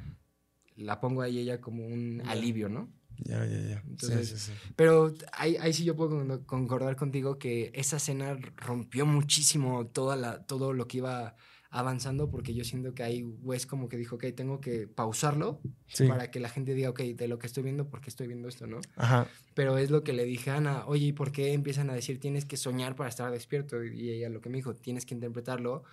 La 0.76 1.00
pongo 1.00 1.22
ahí 1.22 1.40
ella 1.40 1.60
como 1.60 1.86
un 1.86 2.22
alivio, 2.26 2.70
¿no? 2.70 2.90
Ya, 3.24 3.46
ya, 3.46 3.60
ya. 3.62 3.84
Entonces, 3.88 4.28
sí, 4.30 4.38
sí, 4.38 4.52
sí. 4.52 4.74
Pero 4.76 5.14
ahí, 5.34 5.56
ahí 5.58 5.74
sí 5.74 5.84
yo 5.86 5.96
puedo 5.96 6.10
con- 6.12 6.44
concordar 6.46 6.96
contigo 6.96 7.38
que 7.40 7.72
esa 7.74 7.98
escena 7.98 8.38
rompió 8.58 9.06
muchísimo 9.06 9.88
toda 9.88 10.16
la, 10.16 10.44
todo 10.46 10.74
lo 10.74 10.88
que 10.88 10.98
iba 10.98 11.36
avanzando 11.70 12.30
porque 12.30 12.54
yo 12.54 12.64
siento 12.64 12.94
que 12.94 13.04
ahí 13.04 13.24
Wes 13.42 13.66
como 13.66 13.90
que 13.90 13.98
dijo, 13.98 14.16
ok, 14.16 14.26
tengo 14.36 14.62
que 14.62 14.88
pausarlo 14.88 15.60
para 16.08 16.32
que 16.32 16.40
la 16.40 16.48
gente 16.50 16.74
diga, 16.74 16.90
ok, 16.90 17.02
de 17.02 17.28
lo 17.28 17.38
que 17.38 17.48
estoy 17.48 17.64
viendo, 17.64 17.90
¿por 17.90 18.00
qué 18.02 18.10
estoy 18.10 18.28
viendo 18.28 18.48
esto, 18.48 18.66
no? 18.66 18.80
Ajá. 18.96 19.28
Pero 19.56 19.78
es 19.78 19.90
lo 19.90 20.04
que 20.04 20.14
le 20.14 20.24
dije 20.26 20.52
a 20.52 20.58
Ana, 20.58 20.86
oye, 20.88 21.08
¿y 21.08 21.12
por 21.14 21.32
qué 21.32 21.54
empiezan 21.54 21.90
a 21.90 21.94
decir 21.94 22.20
tienes 22.20 22.46
que 22.46 22.56
soñar 22.58 22.96
para 22.96 23.10
estar 23.10 23.30
despierto? 23.32 23.84
Y 23.84 24.10
ella 24.10 24.30
lo 24.30 24.40
que 24.42 24.50
me 24.50 24.58
dijo, 24.58 24.74
tienes 24.74 25.06
que 25.06 25.14
interpretarlo 25.16 25.84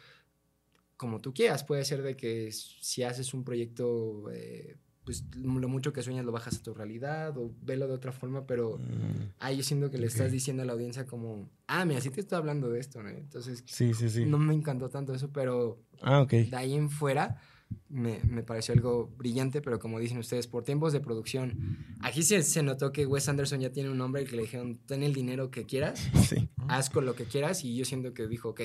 como 0.96 1.20
tú 1.20 1.32
quieras. 1.34 1.64
Puede 1.64 1.84
ser 1.84 2.02
de 2.02 2.16
que 2.16 2.52
si 2.52 3.02
haces 3.02 3.34
un 3.34 3.44
proyecto, 3.44 4.30
eh, 4.32 4.76
pues 5.04 5.24
lo 5.34 5.68
mucho 5.68 5.92
que 5.92 6.02
sueñas 6.02 6.24
lo 6.24 6.32
bajas 6.32 6.58
a 6.58 6.62
tu 6.62 6.74
realidad 6.74 7.36
o 7.36 7.52
velo 7.62 7.86
de 7.88 7.94
otra 7.94 8.12
forma, 8.12 8.46
pero 8.46 8.78
Mm, 8.78 9.30
ahí 9.40 9.56
yo 9.56 9.62
siento 9.62 9.90
que 9.90 9.98
le 9.98 10.06
estás 10.06 10.26
Ok. 10.26 10.32
diciendo 10.32 10.62
a 10.62 10.66
la 10.66 10.72
audiencia 10.72 11.06
como, 11.06 11.48
ah, 11.66 11.84
mira, 11.84 12.00
sí 12.00 12.10
te 12.10 12.20
estoy 12.20 12.38
hablando 12.38 12.68
de 12.70 12.78
esto, 12.80 13.02
¿no? 13.02 13.08
Entonces, 13.08 13.64
Sí, 13.66 13.94
sí, 13.94 14.08
sí. 14.08 14.24
no 14.24 14.38
me 14.38 14.54
encantó 14.54 14.88
tanto 14.90 15.14
eso, 15.14 15.30
pero 15.32 15.80
Ah, 16.02 16.20
ok. 16.20 16.30
de 16.30 16.56
ahí 16.56 16.74
en 16.74 16.88
fuera 16.90 17.40
me, 17.88 18.20
me 18.24 18.42
pareció 18.42 18.74
algo 18.74 19.08
brillante, 19.16 19.60
pero 19.62 19.78
como 19.78 19.98
dicen 19.98 20.18
ustedes, 20.18 20.46
por 20.46 20.62
tiempos 20.62 20.92
de 20.92 21.00
producción, 21.00 21.76
aquí 22.00 22.22
sí 22.22 22.40
se 22.42 22.62
notó 22.62 22.92
que 22.92 23.06
Wes 23.06 23.28
Anderson 23.28 23.60
ya 23.60 23.70
tiene 23.72 23.90
un 23.90 23.98
nombre 23.98 24.22
y 24.22 24.26
que 24.26 24.36
le 24.36 24.42
dijeron, 24.42 24.78
ten 24.86 25.02
el 25.02 25.14
dinero 25.14 25.50
que 25.50 25.64
quieras, 25.66 26.00
Sí. 26.28 26.48
haz 26.68 26.90
con 26.90 27.04
lo 27.06 27.14
que 27.14 27.24
quieras, 27.24 27.64
y 27.64 27.74
yo 27.76 27.84
siento 27.84 28.14
que 28.14 28.26
dijo, 28.28 28.50
ok, 28.50 28.60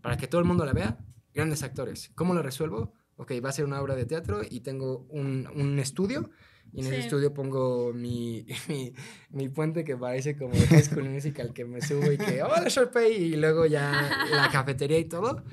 para 0.00 0.16
que 0.16 0.26
todo 0.28 0.40
el 0.40 0.46
mundo 0.46 0.64
la 0.64 0.72
vea, 0.72 0.98
grandes 1.34 1.62
actores. 1.62 2.10
¿Cómo 2.14 2.32
lo 2.34 2.42
resuelvo? 2.42 2.92
Ok, 3.16 3.32
va 3.44 3.48
a 3.50 3.52
ser 3.52 3.64
una 3.64 3.80
obra 3.80 3.94
de 3.94 4.06
teatro 4.06 4.42
y 4.48 4.60
tengo 4.60 5.06
un, 5.08 5.48
un 5.54 5.78
estudio. 5.78 6.30
Y 6.72 6.80
en 6.80 6.86
ese 6.86 6.96
Sí. 6.96 7.02
estudio 7.02 7.32
pongo 7.32 7.92
mi, 7.92 8.46
mi, 8.68 8.92
mi 9.30 9.48
puente 9.48 9.84
que 9.84 9.96
parece 9.96 10.36
como 10.36 10.54
High 10.54 10.82
School 10.82 11.08
Musical, 11.10 11.52
que 11.52 11.64
me 11.64 11.80
subo 11.80 12.10
y 12.10 12.18
que, 12.18 12.42
hola 12.42 12.64
Sharpay, 12.68 13.12
y 13.12 13.36
luego 13.36 13.66
ya 13.66 14.10
la 14.30 14.48
cafetería 14.50 14.98
y 14.98 15.04
todo. 15.04 15.44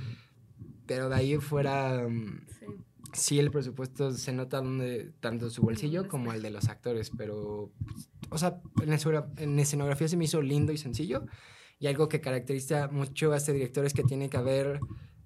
Pero 0.87 1.09
de 1.09 1.15
ahí 1.15 1.37
fuera, 1.37 2.07
mm, 2.07 2.45
Sí. 2.59 2.65
sí 3.13 3.39
el 3.39 3.51
presupuesto 3.51 4.11
se 4.11 4.33
nota 4.33 4.57
donde, 4.61 5.11
tanto 5.19 5.49
su 5.51 5.61
bolsillo 5.61 5.99
¿Dónde 5.99 6.09
como 6.09 6.33
el 6.33 6.41
de 6.41 6.49
los 6.49 6.67
actores, 6.69 7.11
pero, 7.15 7.71
o 8.29 8.37
sea, 8.39 8.59
en 9.37 9.59
escenografía 9.59 10.07
se 10.07 10.17
me 10.17 10.25
hizo 10.25 10.41
lindo 10.41 10.71
y 10.71 10.77
sencillo. 10.77 11.25
Y 11.77 11.87
algo 11.87 12.09
que 12.09 12.21
caracteriza 12.21 12.87
mucho 12.89 13.31
a 13.33 13.37
este 13.37 13.53
director 13.53 13.85
es 13.85 13.93
que 13.93 14.03
tiene 14.03 14.29
que 14.29 14.37
haber 14.37 14.79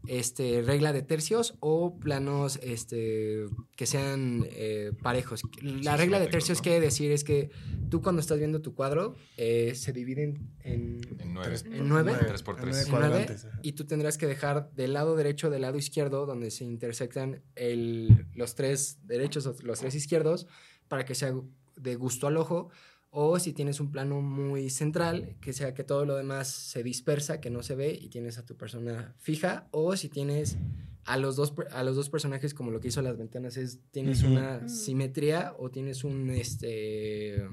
este, 0.08 0.62
regla 0.62 0.93
de 0.93 1.01
tercios 1.01 1.56
o 1.60 1.97
planos 1.97 2.60
este, 2.62 3.45
que 3.76 3.86
sean 3.86 4.45
eh, 4.51 4.91
parejos. 5.01 5.41
La 5.62 5.97
regla 5.97 6.20
de 6.20 6.28
tercios 6.28 6.60
¿no? 6.60 6.64
quiere 6.64 6.80
decir 6.80 7.12
es 7.12 7.24
que 7.24 7.49
tú 7.89 8.01
cuando 8.01 8.22
estás 8.22 8.38
viendo 8.38 8.62
tu 8.62 8.74
cuadro 8.76 9.16
eh, 9.38 9.74
se 9.76 9.93
dividen 9.93 10.49
en, 10.62 10.99
En 11.20 11.34
nueve. 11.34 11.58
¿En 11.66 11.88
nueve? 11.88 12.14
Tres 12.20 12.43
por 12.43 12.60
en 12.60 12.74
nueve, 12.89 13.28
y 13.62 13.74
tú 13.74 13.86
tendrás 13.86 14.18
que 14.18 14.28
dejar 14.28 14.72
del 14.72 14.93
lado 14.93 15.16
derecho 15.16 15.49
del 15.49 15.62
lado 15.62 15.78
izquierdo 15.78 16.26
donde 16.26 16.51
se 16.51 16.64
intersectan 16.64 17.41
el, 17.56 18.28
los 18.34 18.56
tres 18.56 18.99
derechos 19.03 19.45
o 19.45 19.56
los 19.64 19.80
tres 19.80 19.95
izquierdos 19.95 20.47
para 20.88 21.06
que 21.06 21.16
sea 21.16 21.34
de 21.76 21.95
gusto 21.95 22.28
al 22.28 22.38
ojo 22.38 22.70
o 23.18 23.39
si 23.39 23.53
tienes 23.53 23.80
un 23.80 23.91
plano 23.91 24.22
muy 24.22 24.70
central 24.70 25.38
que 25.39 25.53
sea 25.53 25.74
que 25.74 25.86
todo 25.86 26.05
lo 26.05 26.18
demás 26.18 26.49
se 26.49 26.84
dispersa 26.84 27.39
que 27.39 27.49
no 27.49 27.63
se 27.63 27.76
ve 27.76 27.97
y 27.99 28.09
tienes 28.09 28.38
a 28.38 28.45
tu 28.45 28.57
persona 28.57 29.16
fija 29.20 29.68
o 29.72 29.95
si 29.95 30.09
tienes 30.09 30.57
a 31.05 31.16
los 31.16 31.38
dos 31.38 31.53
a 31.72 31.84
los 31.84 31.95
dos 31.95 32.09
personajes 32.09 32.53
como 32.53 32.72
lo 32.72 32.82
que 32.82 32.89
hizo 32.89 33.01
las 33.01 33.18
ventanas 33.18 33.55
es 33.55 33.80
tienes 33.91 34.22
una 34.24 34.57
Ujú. 34.57 34.70
simetría 34.70 35.55
o 35.57 35.72
tienes 35.72 36.03
un 36.03 36.30
este 36.30 37.47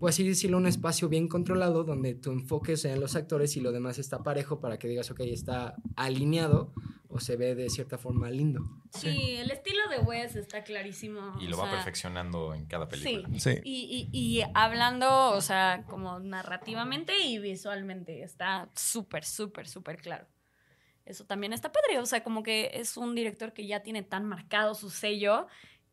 pues 0.00 0.14
así 0.14 0.26
decirlo, 0.26 0.56
un 0.56 0.66
espacio 0.66 1.10
bien 1.10 1.28
controlado 1.28 1.84
donde 1.84 2.14
tu 2.14 2.32
enfoque 2.32 2.78
sea 2.78 2.94
en 2.94 3.00
los 3.00 3.16
actores 3.16 3.56
y 3.58 3.60
lo 3.60 3.70
demás 3.70 3.98
está 3.98 4.22
parejo 4.22 4.58
para 4.58 4.78
que 4.78 4.88
digas, 4.88 5.10
ok, 5.10 5.20
está 5.20 5.76
alineado 5.94 6.72
o 7.08 7.20
se 7.20 7.36
ve 7.36 7.54
de 7.54 7.68
cierta 7.68 7.98
forma 7.98 8.30
lindo. 8.30 8.64
Sí, 8.92 9.36
el 9.36 9.50
estilo 9.50 9.88
de 9.88 9.98
Wes 10.00 10.34
está 10.36 10.64
clarísimo. 10.64 11.36
Y 11.40 11.46
o 11.46 11.50
lo 11.50 11.58
va 11.58 11.64
sea, 11.64 11.72
perfeccionando 11.74 12.54
en 12.54 12.66
cada 12.66 12.88
película. 12.88 13.28
Sí. 13.34 13.38
Sí. 13.40 13.60
Y, 13.64 14.08
y- 14.12 14.18
y 14.38 14.42
hablando, 14.54 15.30
o 15.30 15.40
sea, 15.40 15.84
como 15.88 16.18
narrativamente 16.18 17.18
y 17.24 17.38
visualmente, 17.38 18.22
está 18.22 18.68
súper, 18.74 19.24
súper, 19.24 19.68
súper 19.68 19.96
claro. 20.02 20.26
Eso 21.04 21.24
también 21.24 21.52
está 21.52 21.72
padre, 21.72 21.98
o 21.98 22.06
sea, 22.06 22.22
como 22.24 22.42
que 22.42 22.70
es 22.74 22.96
un 22.96 23.14
director 23.14 23.52
que 23.52 23.66
ya 23.66 23.82
tiene 23.82 24.02
tan 24.02 24.24
marcado 24.24 24.74
su 24.74 24.90
sello 24.90 25.46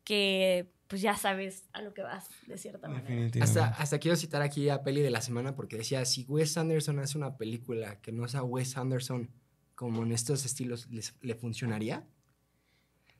que 0.04 0.70
pues 0.86 1.02
ya 1.02 1.16
sabes 1.16 1.68
a 1.74 1.82
lo 1.82 1.92
que 1.92 2.00
vas, 2.02 2.28
de 2.46 2.56
cierta 2.56 2.88
manera. 2.88 3.08
Definitivamente. 3.10 3.60
Hasta, 3.60 3.80
hasta 3.80 3.98
quiero 3.98 4.16
citar 4.16 4.40
aquí 4.40 4.70
a 4.70 4.82
Peli 4.82 5.02
de 5.02 5.10
la 5.10 5.20
Semana 5.20 5.54
porque 5.54 5.76
decía, 5.76 6.04
si 6.06 6.24
Wes 6.24 6.56
Anderson 6.56 6.98
hace 6.98 7.18
una 7.18 7.36
película 7.36 8.00
que 8.00 8.10
no 8.10 8.26
sea 8.26 8.42
Wes 8.42 8.76
Anderson 8.78 9.30
como 9.74 10.02
en 10.02 10.12
estos 10.12 10.46
estilos, 10.46 10.88
¿les- 10.90 11.14
¿le 11.20 11.34
funcionaría? 11.34 12.06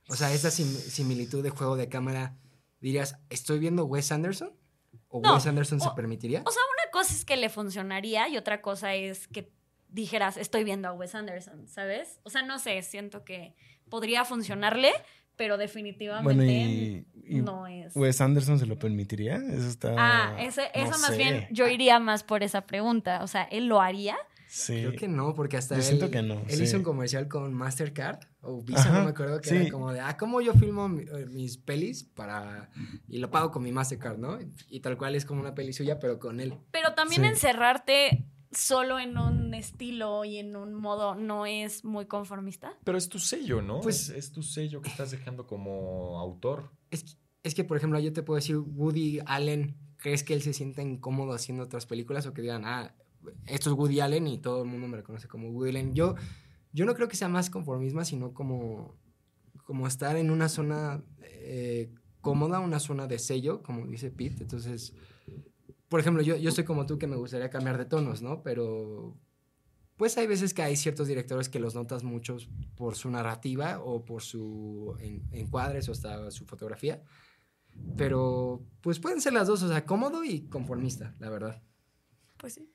O 0.09 0.17
sea, 0.17 0.33
esa 0.33 0.51
sim- 0.51 0.67
similitud 0.67 1.43
de 1.43 1.51
juego 1.51 1.77
de 1.77 1.89
cámara, 1.89 2.37
dirías, 2.81 3.17
¿estoy 3.31 3.59
viendo 3.59 3.85
Wes 3.85 4.11
Anderson? 4.13 4.53
¿O 5.09 5.21
No, 5.23 5.35
Wes 5.35 5.47
Anderson 5.47 5.81
se 5.81 5.89
permitiría? 5.97 6.43
O 6.47 6.51
sea, 6.51 6.63
una 6.83 6.91
cosa 6.91 7.13
es 7.15 7.25
que 7.25 7.37
le 7.37 7.49
funcionaría 7.49 8.29
y 8.29 8.37
otra 8.37 8.61
cosa 8.63 8.95
es 8.95 9.29
que 9.29 9.53
dijeras, 9.89 10.37
estoy 10.37 10.65
viendo 10.65 10.89
a 10.89 10.93
Wes 10.93 11.15
Anderson, 11.15 11.67
¿sabes? 11.69 12.21
O 12.25 12.31
sea, 12.31 12.43
no 12.43 12.59
sé, 12.59 12.83
siento 12.83 13.25
que 13.25 13.55
podría 13.89 14.25
funcionarle, 14.25 14.93
pero 15.37 15.57
definitivamente 15.57 16.35
Bueno, 16.35 16.51
y, 16.51 17.07
y 17.25 17.41
no 17.41 17.67
es. 17.67 17.95
Wes 17.97 18.21
Anderson 18.21 18.59
se 18.59 18.67
lo 18.67 18.79
permitiría. 18.79 19.37
Eso 19.37 19.69
está. 19.69 19.95
ah, 19.97 20.37
ese- 20.41 20.71
no 20.75 20.83
eso 20.83 20.91
más 20.99 21.07
sé. 21.07 21.17
bien, 21.17 21.49
yo 21.51 21.69
iría 21.69 21.99
más 22.01 22.23
por 22.25 22.43
esa 22.43 22.67
pregunta. 22.67 23.23
O 23.23 23.27
sea, 23.29 23.45
¿él 23.45 23.67
lo 23.67 23.81
haría? 23.81 24.17
Sí. 24.49 24.73
Creo 24.79 24.93
que 24.93 25.09
no, 25.09 25.35
porque 25.35 25.57
hasta 25.59 25.75
Yo 25.75 25.81
él, 25.83 25.87
siento 25.87 26.11
que 26.11 26.23
no, 26.23 26.41
él 26.49 26.57
sí. 26.57 26.63
hizo 26.65 26.77
un 26.79 26.83
comercial 26.83 27.29
con 27.29 27.53
Mastercard 27.53 28.21
o 28.41 28.63
Visa, 28.63 28.81
Ajá, 28.81 28.99
no 28.99 29.05
me 29.05 29.11
acuerdo, 29.11 29.41
que 29.41 29.49
sí. 29.51 29.57
era 29.57 29.71
como 29.71 29.93
de, 29.93 30.01
ah, 30.01 30.17
¿cómo 30.17 30.41
yo 30.41 30.55
filmo 30.55 30.89
mi- 30.89 31.03
eh, 31.03 31.27
mis 31.31 31.59
pelis 31.59 32.05
para... 32.05 32.71
y 33.09 33.19
lo 33.19 33.31
pago 33.31 33.51
con 33.51 33.63
mi 33.63 33.73
Mastercard, 33.73 34.17
¿no? 34.19 34.39
Y 34.71 34.81
tal 34.81 34.97
cual 34.97 35.15
es 35.15 35.25
como 35.27 35.41
una 35.43 35.55
peli 35.55 35.73
suya, 35.73 35.99
pero 35.99 36.19
con 36.19 36.41
él. 36.41 36.55
Pero 36.71 36.95
también 36.95 37.23
Sí. 37.23 37.29
encerrarte 37.29 38.25
solo 38.51 38.99
en 38.99 39.19
un 39.19 39.53
estilo 39.53 40.25
y 40.25 40.39
en 40.39 40.57
un 40.57 40.73
modo 40.73 41.15
no 41.15 41.45
es 41.45 41.85
muy 41.85 42.07
conformista. 42.07 42.73
Pero 42.85 42.97
es 42.97 43.11
tu 43.11 43.19
sello, 43.19 43.61
¿no? 43.61 43.81
Pues- 43.81 44.09
es, 44.09 44.17
es 44.17 44.33
tu 44.33 44.43
sello 44.43 44.81
que 44.81 44.89
estás 44.89 45.11
dejando 45.11 45.47
como 45.47 46.19
autor. 46.19 46.71
Es, 46.91 47.05
que- 47.05 47.13
es 47.43 47.55
que, 47.55 47.65
por 47.65 47.77
ejemplo, 47.77 47.99
yo 48.01 48.13
te 48.15 48.23
puedo 48.23 48.37
decir, 48.37 48.57
Woody 48.57 49.21
Allen, 49.27 49.77
¿crees 49.99 50.23
que 50.25 50.33
él 50.33 50.41
se 50.41 50.55
sienta 50.55 50.81
incómodo 50.81 51.35
haciendo 51.35 51.65
otras 51.65 51.85
películas 51.85 52.27
o 52.27 52.33
que 52.33 52.41
digan, 52.41 52.65
ah, 52.65 52.95
esto 53.47 53.71
es 53.71 53.77
Woody 53.77 54.01
Allen 54.01 54.27
y 54.27 54.39
todo 54.39 54.62
el 54.62 54.69
mundo 54.69 54.89
me 54.89 54.97
reconoce 54.97 55.29
como 55.29 55.51
Woody 55.51 55.71
Allen? 55.71 55.95
Yo, 55.95 56.14
yo 56.73 56.85
no 56.87 56.95
creo 56.95 57.09
que 57.09 57.16
sea 57.16 57.29
más 57.29 57.51
conformismo, 57.51 58.05
sino 58.05 58.33
como, 58.33 58.97
como 59.64 59.87
estar 59.87 60.16
en 60.16 60.31
una 60.31 60.49
zona 60.49 61.03
eh, 61.23 61.93
cómoda, 62.21 62.61
una 62.61 62.81
zona 62.81 63.07
de 63.07 63.19
sello, 63.19 63.62
como 63.62 63.87
dice 63.87 64.11
Pete. 64.11 64.43
Entonces, 64.43 64.93
por 65.89 66.01
ejemplo, 66.01 66.23
yo, 66.23 66.37
yo 66.37 66.51
soy 66.51 66.64
como 66.64 66.87
tú 66.87 66.99
que 66.99 67.07
me 67.07 67.16
gustaría 67.16 67.51
cambiar 67.51 67.79
de 67.79 67.85
tonos, 67.87 68.23
¿no? 68.23 68.43
Pero 68.43 69.16
pues 69.97 70.16
hay 70.16 70.27
veces 70.29 70.55
que 70.55 70.62
hay 70.62 70.77
ciertos 70.77 71.09
directores 71.09 71.49
que 71.49 71.59
los 71.59 71.75
notas 71.75 72.05
muchos 72.05 72.49
por 72.77 72.95
su 72.95 73.11
narrativa 73.11 73.81
o 73.81 74.05
por 74.05 74.23
su 74.23 74.95
en- 75.01 75.27
encuadres 75.33 75.89
o 75.89 75.93
hasta 75.93 76.31
su 76.31 76.45
fotografía. 76.45 77.03
Pero 77.97 78.62
pues 78.81 78.99
pueden 79.01 79.21
ser 79.21 79.33
las 79.33 79.47
dos, 79.49 79.62
o 79.62 79.69
sea, 79.69 79.85
cómodo 79.87 80.25
y 80.25 80.43
conformista, 80.43 81.14
la 81.19 81.31
verdad. 81.31 81.62
Pues 82.37 82.55
sí. 82.55 82.71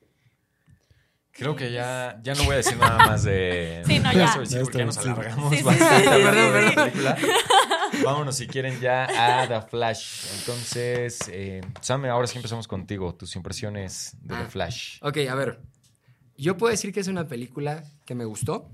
Creo 1.35 1.55
que 1.55 1.71
ya, 1.71 2.19
ya 2.23 2.35
no 2.35 2.43
voy 2.43 2.53
a 2.53 2.57
decir 2.57 2.77
nada 2.77 2.97
más 3.07 3.23
de. 3.23 3.81
Sí, 3.85 3.99
no, 3.99 4.13
ya. 4.13 4.25
eso, 4.25 4.59
porque 4.61 4.77
ya 4.77 4.85
nos 4.85 4.97
alargamos 4.99 5.49
Sí, 5.51 5.57
sí, 5.57 5.63
bastante 5.63 6.03
sí, 6.03 6.09
hablando 6.09 6.41
sí, 6.41 6.51
de 6.51 6.69
sí. 6.69 6.75
la 6.75 6.85
película. 6.85 7.17
Vámonos, 8.03 8.35
si 8.37 8.47
quieren, 8.47 8.79
ya 8.79 9.05
a 9.41 9.47
The 9.47 9.61
Flash. 9.67 10.25
Entonces, 10.39 11.19
eh, 11.29 11.61
Sam, 11.81 12.05
ahora 12.05 12.27
sí 12.27 12.37
empezamos 12.37 12.67
contigo. 12.67 13.15
Tus 13.15 13.35
impresiones 13.35 14.15
de 14.21 14.35
The 14.35 14.41
Ah. 14.43 14.47
Flash. 14.49 14.97
Ok, 15.01 15.17
a 15.29 15.35
ver. 15.35 15.59
Yo 16.37 16.57
puedo 16.57 16.71
decir 16.71 16.91
que 16.93 16.99
es 16.99 17.07
una 17.07 17.27
película 17.27 17.83
que 18.05 18.15
me 18.15 18.25
gustó. 18.25 18.69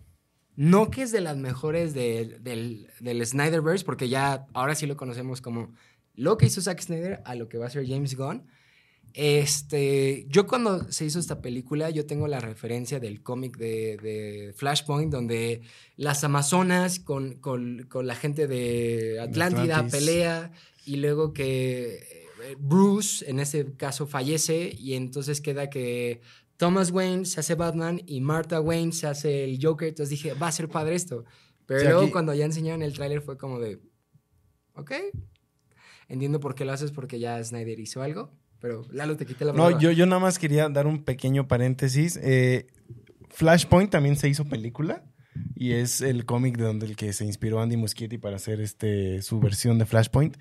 No 0.55 0.89
que 0.89 1.03
es 1.03 1.11
de 1.13 1.21
las 1.21 1.37
mejores 1.37 1.93
de- 1.93 2.37
del, 2.41 2.89
del 2.99 3.25
Snyderverse, 3.25 3.85
porque 3.85 4.09
ya 4.09 4.45
ahora 4.53 4.75
sí 4.75 4.85
lo 4.85 4.97
conocemos 4.97 5.39
como 5.41 5.73
lo 6.15 6.37
que 6.37 6.47
hizo 6.47 6.61
Zack 6.61 6.81
Snyder 6.81 7.21
a 7.25 7.35
lo 7.35 7.47
que 7.47 7.57
va 7.57 7.67
a 7.67 7.69
ser 7.69 7.87
James 7.87 8.15
Gunn. 8.17 8.45
Este, 9.13 10.25
yo 10.29 10.47
cuando 10.47 10.91
se 10.91 11.05
hizo 11.05 11.19
esta 11.19 11.41
película, 11.41 11.89
yo 11.89 12.05
tengo 12.05 12.27
la 12.27 12.39
referencia 12.39 12.99
del 12.99 13.21
cómic 13.21 13.57
de, 13.57 13.97
de 13.97 14.53
Flashpoint, 14.55 15.11
donde 15.11 15.61
las 15.97 16.23
Amazonas 16.23 16.99
con, 16.99 17.35
con- 17.35 17.83
con 17.89 18.07
la 18.07 18.15
gente 18.15 18.47
de 18.47 19.19
Atlántida 19.19 19.75
Atlantis. 19.77 19.91
pelea 19.99 20.51
y 20.85 20.97
luego 20.97 21.33
que 21.33 21.95
eh, 22.43 22.55
Bruce, 22.59 23.29
en 23.29 23.39
ese 23.39 23.73
caso, 23.75 24.07
fallece 24.07 24.73
y 24.77 24.93
entonces 24.93 25.41
queda 25.41 25.69
que 25.69 26.21
Thomas 26.57 26.91
Wayne 26.91 27.25
se 27.25 27.39
hace 27.39 27.55
Batman 27.55 28.01
y 28.05 28.21
Martha 28.21 28.59
Wayne 28.61 28.91
se 28.91 29.07
hace 29.07 29.43
el 29.43 29.59
Joker. 29.61 29.89
Entonces 29.89 30.09
dije, 30.11 30.33
va 30.33 30.47
a 30.47 30.51
ser 30.51 30.67
padre 30.69 30.95
esto. 30.95 31.25
Pero 31.65 31.83
luego 31.83 32.01
aquí- 32.01 32.11
cuando 32.11 32.33
ya 32.33 32.45
enseñaron 32.45 32.81
el 32.81 32.93
tráiler 32.93 33.21
fue 33.21 33.37
como 33.37 33.59
de, 33.59 33.79
ok. 34.75 34.91
entiendo 36.07 36.39
por 36.39 36.55
qué 36.55 36.65
lo 36.65 36.71
haces 36.73 36.91
porque 36.91 37.19
ya 37.19 37.43
Snyder 37.43 37.79
hizo 37.79 38.01
algo, 38.01 38.31
pero 38.61 38.85
Lalo 38.91 39.15
te 39.17 39.25
quité 39.25 39.45
la 39.45 39.51
No, 39.53 39.63
palabra. 39.63 39.79
yo, 39.79 39.91
yo 39.91 40.05
nada 40.05 40.19
más 40.21 40.39
quería 40.39 40.69
dar 40.69 40.87
un 40.87 41.03
pequeño 41.03 41.47
paréntesis. 41.47 42.19
Eh, 42.21 42.67
Flashpoint 43.29 43.89
también 43.91 44.15
se 44.15 44.27
hizo 44.29 44.45
película 44.45 45.03
y 45.55 45.71
es 45.73 46.01
el 46.01 46.25
cómic 46.25 46.57
de 46.57 46.63
donde 46.63 46.85
el 46.87 46.95
que 46.95 47.13
se 47.13 47.25
inspiró 47.25 47.61
Andy 47.61 47.77
Muschietti 47.77 48.17
para 48.17 48.35
hacer 48.37 48.59
este 48.61 49.21
su 49.21 49.39
versión 49.39 49.77
de 49.77 49.85
Flashpoint. 49.85 50.37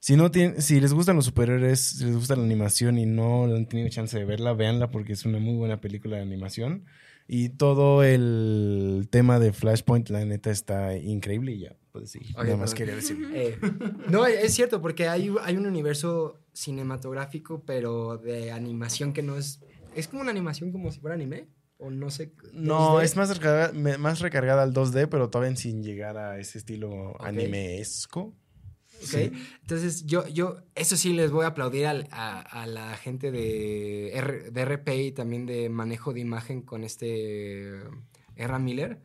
Si 0.00 0.16
no 0.16 0.30
tienen, 0.30 0.60
si 0.60 0.80
les 0.80 0.92
gustan 0.92 1.16
los 1.16 1.24
superhéroes, 1.24 1.80
si 1.80 2.04
les 2.04 2.14
gusta 2.14 2.36
la 2.36 2.42
animación 2.42 2.98
y 2.98 3.06
no 3.06 3.44
han 3.44 3.66
tenido 3.66 3.88
chance 3.88 4.18
de 4.18 4.24
verla, 4.26 4.52
véanla 4.52 4.90
porque 4.90 5.14
es 5.14 5.24
una 5.24 5.38
muy 5.38 5.56
buena 5.56 5.80
película 5.80 6.16
de 6.16 6.22
animación. 6.22 6.84
Y 7.26 7.48
todo 7.50 8.04
el 8.04 9.08
tema 9.10 9.38
de 9.38 9.54
Flashpoint, 9.54 10.10
la 10.10 10.22
neta, 10.26 10.50
está 10.50 10.94
increíble 10.98 11.52
y 11.52 11.60
ya, 11.60 11.76
puedes 11.90 12.10
seguir. 12.10 12.36
Ok, 12.36 12.44
Nada 12.44 12.56
más 12.58 12.74
perdón. 12.74 12.76
quería 12.76 12.94
decir. 12.96 13.16
Eh, 13.34 13.58
no, 14.10 14.26
es 14.26 14.52
cierto, 14.52 14.82
porque 14.82 15.08
hay, 15.08 15.34
hay 15.42 15.56
un 15.56 15.64
universo 15.66 16.38
cinematográfico, 16.54 17.62
pero 17.64 18.16
de 18.18 18.50
animación 18.50 19.12
que 19.12 19.22
no 19.22 19.36
es... 19.36 19.60
Es 19.94 20.08
como 20.08 20.22
una 20.22 20.30
animación 20.30 20.72
como 20.72 20.90
si 20.90 21.00
fuera 21.00 21.14
anime, 21.14 21.48
o 21.78 21.90
no 21.90 22.10
sé... 22.10 22.32
No, 22.52 23.00
2D. 23.00 23.04
es 23.04 23.16
más 23.16 23.28
recargada, 23.36 23.72
más 23.98 24.20
recargada 24.20 24.62
al 24.62 24.72
2D, 24.72 25.08
pero 25.08 25.28
todavía 25.30 25.54
sin 25.56 25.82
llegar 25.82 26.16
a 26.16 26.38
ese 26.38 26.58
estilo 26.58 27.10
Ok. 27.12 27.20
animesco. 27.24 28.34
¿ok? 29.02 29.32
Entonces, 29.60 30.06
yo, 30.06 30.26
yo, 30.28 30.62
eso 30.74 30.96
sí 30.96 31.12
les 31.12 31.30
voy 31.30 31.44
a 31.44 31.48
aplaudir 31.48 31.86
al- 31.86 32.08
a, 32.10 32.40
a 32.40 32.66
la 32.66 32.96
gente 32.96 33.30
de, 33.30 34.12
R- 34.16 34.50
de 34.50 34.60
RP 34.62 34.88
y 35.06 35.12
también 35.12 35.46
de 35.46 35.68
manejo 35.68 36.12
de 36.12 36.20
imagen 36.20 36.62
con 36.62 36.84
este 36.84 37.80
R. 38.36 38.58
Miller, 38.60 39.00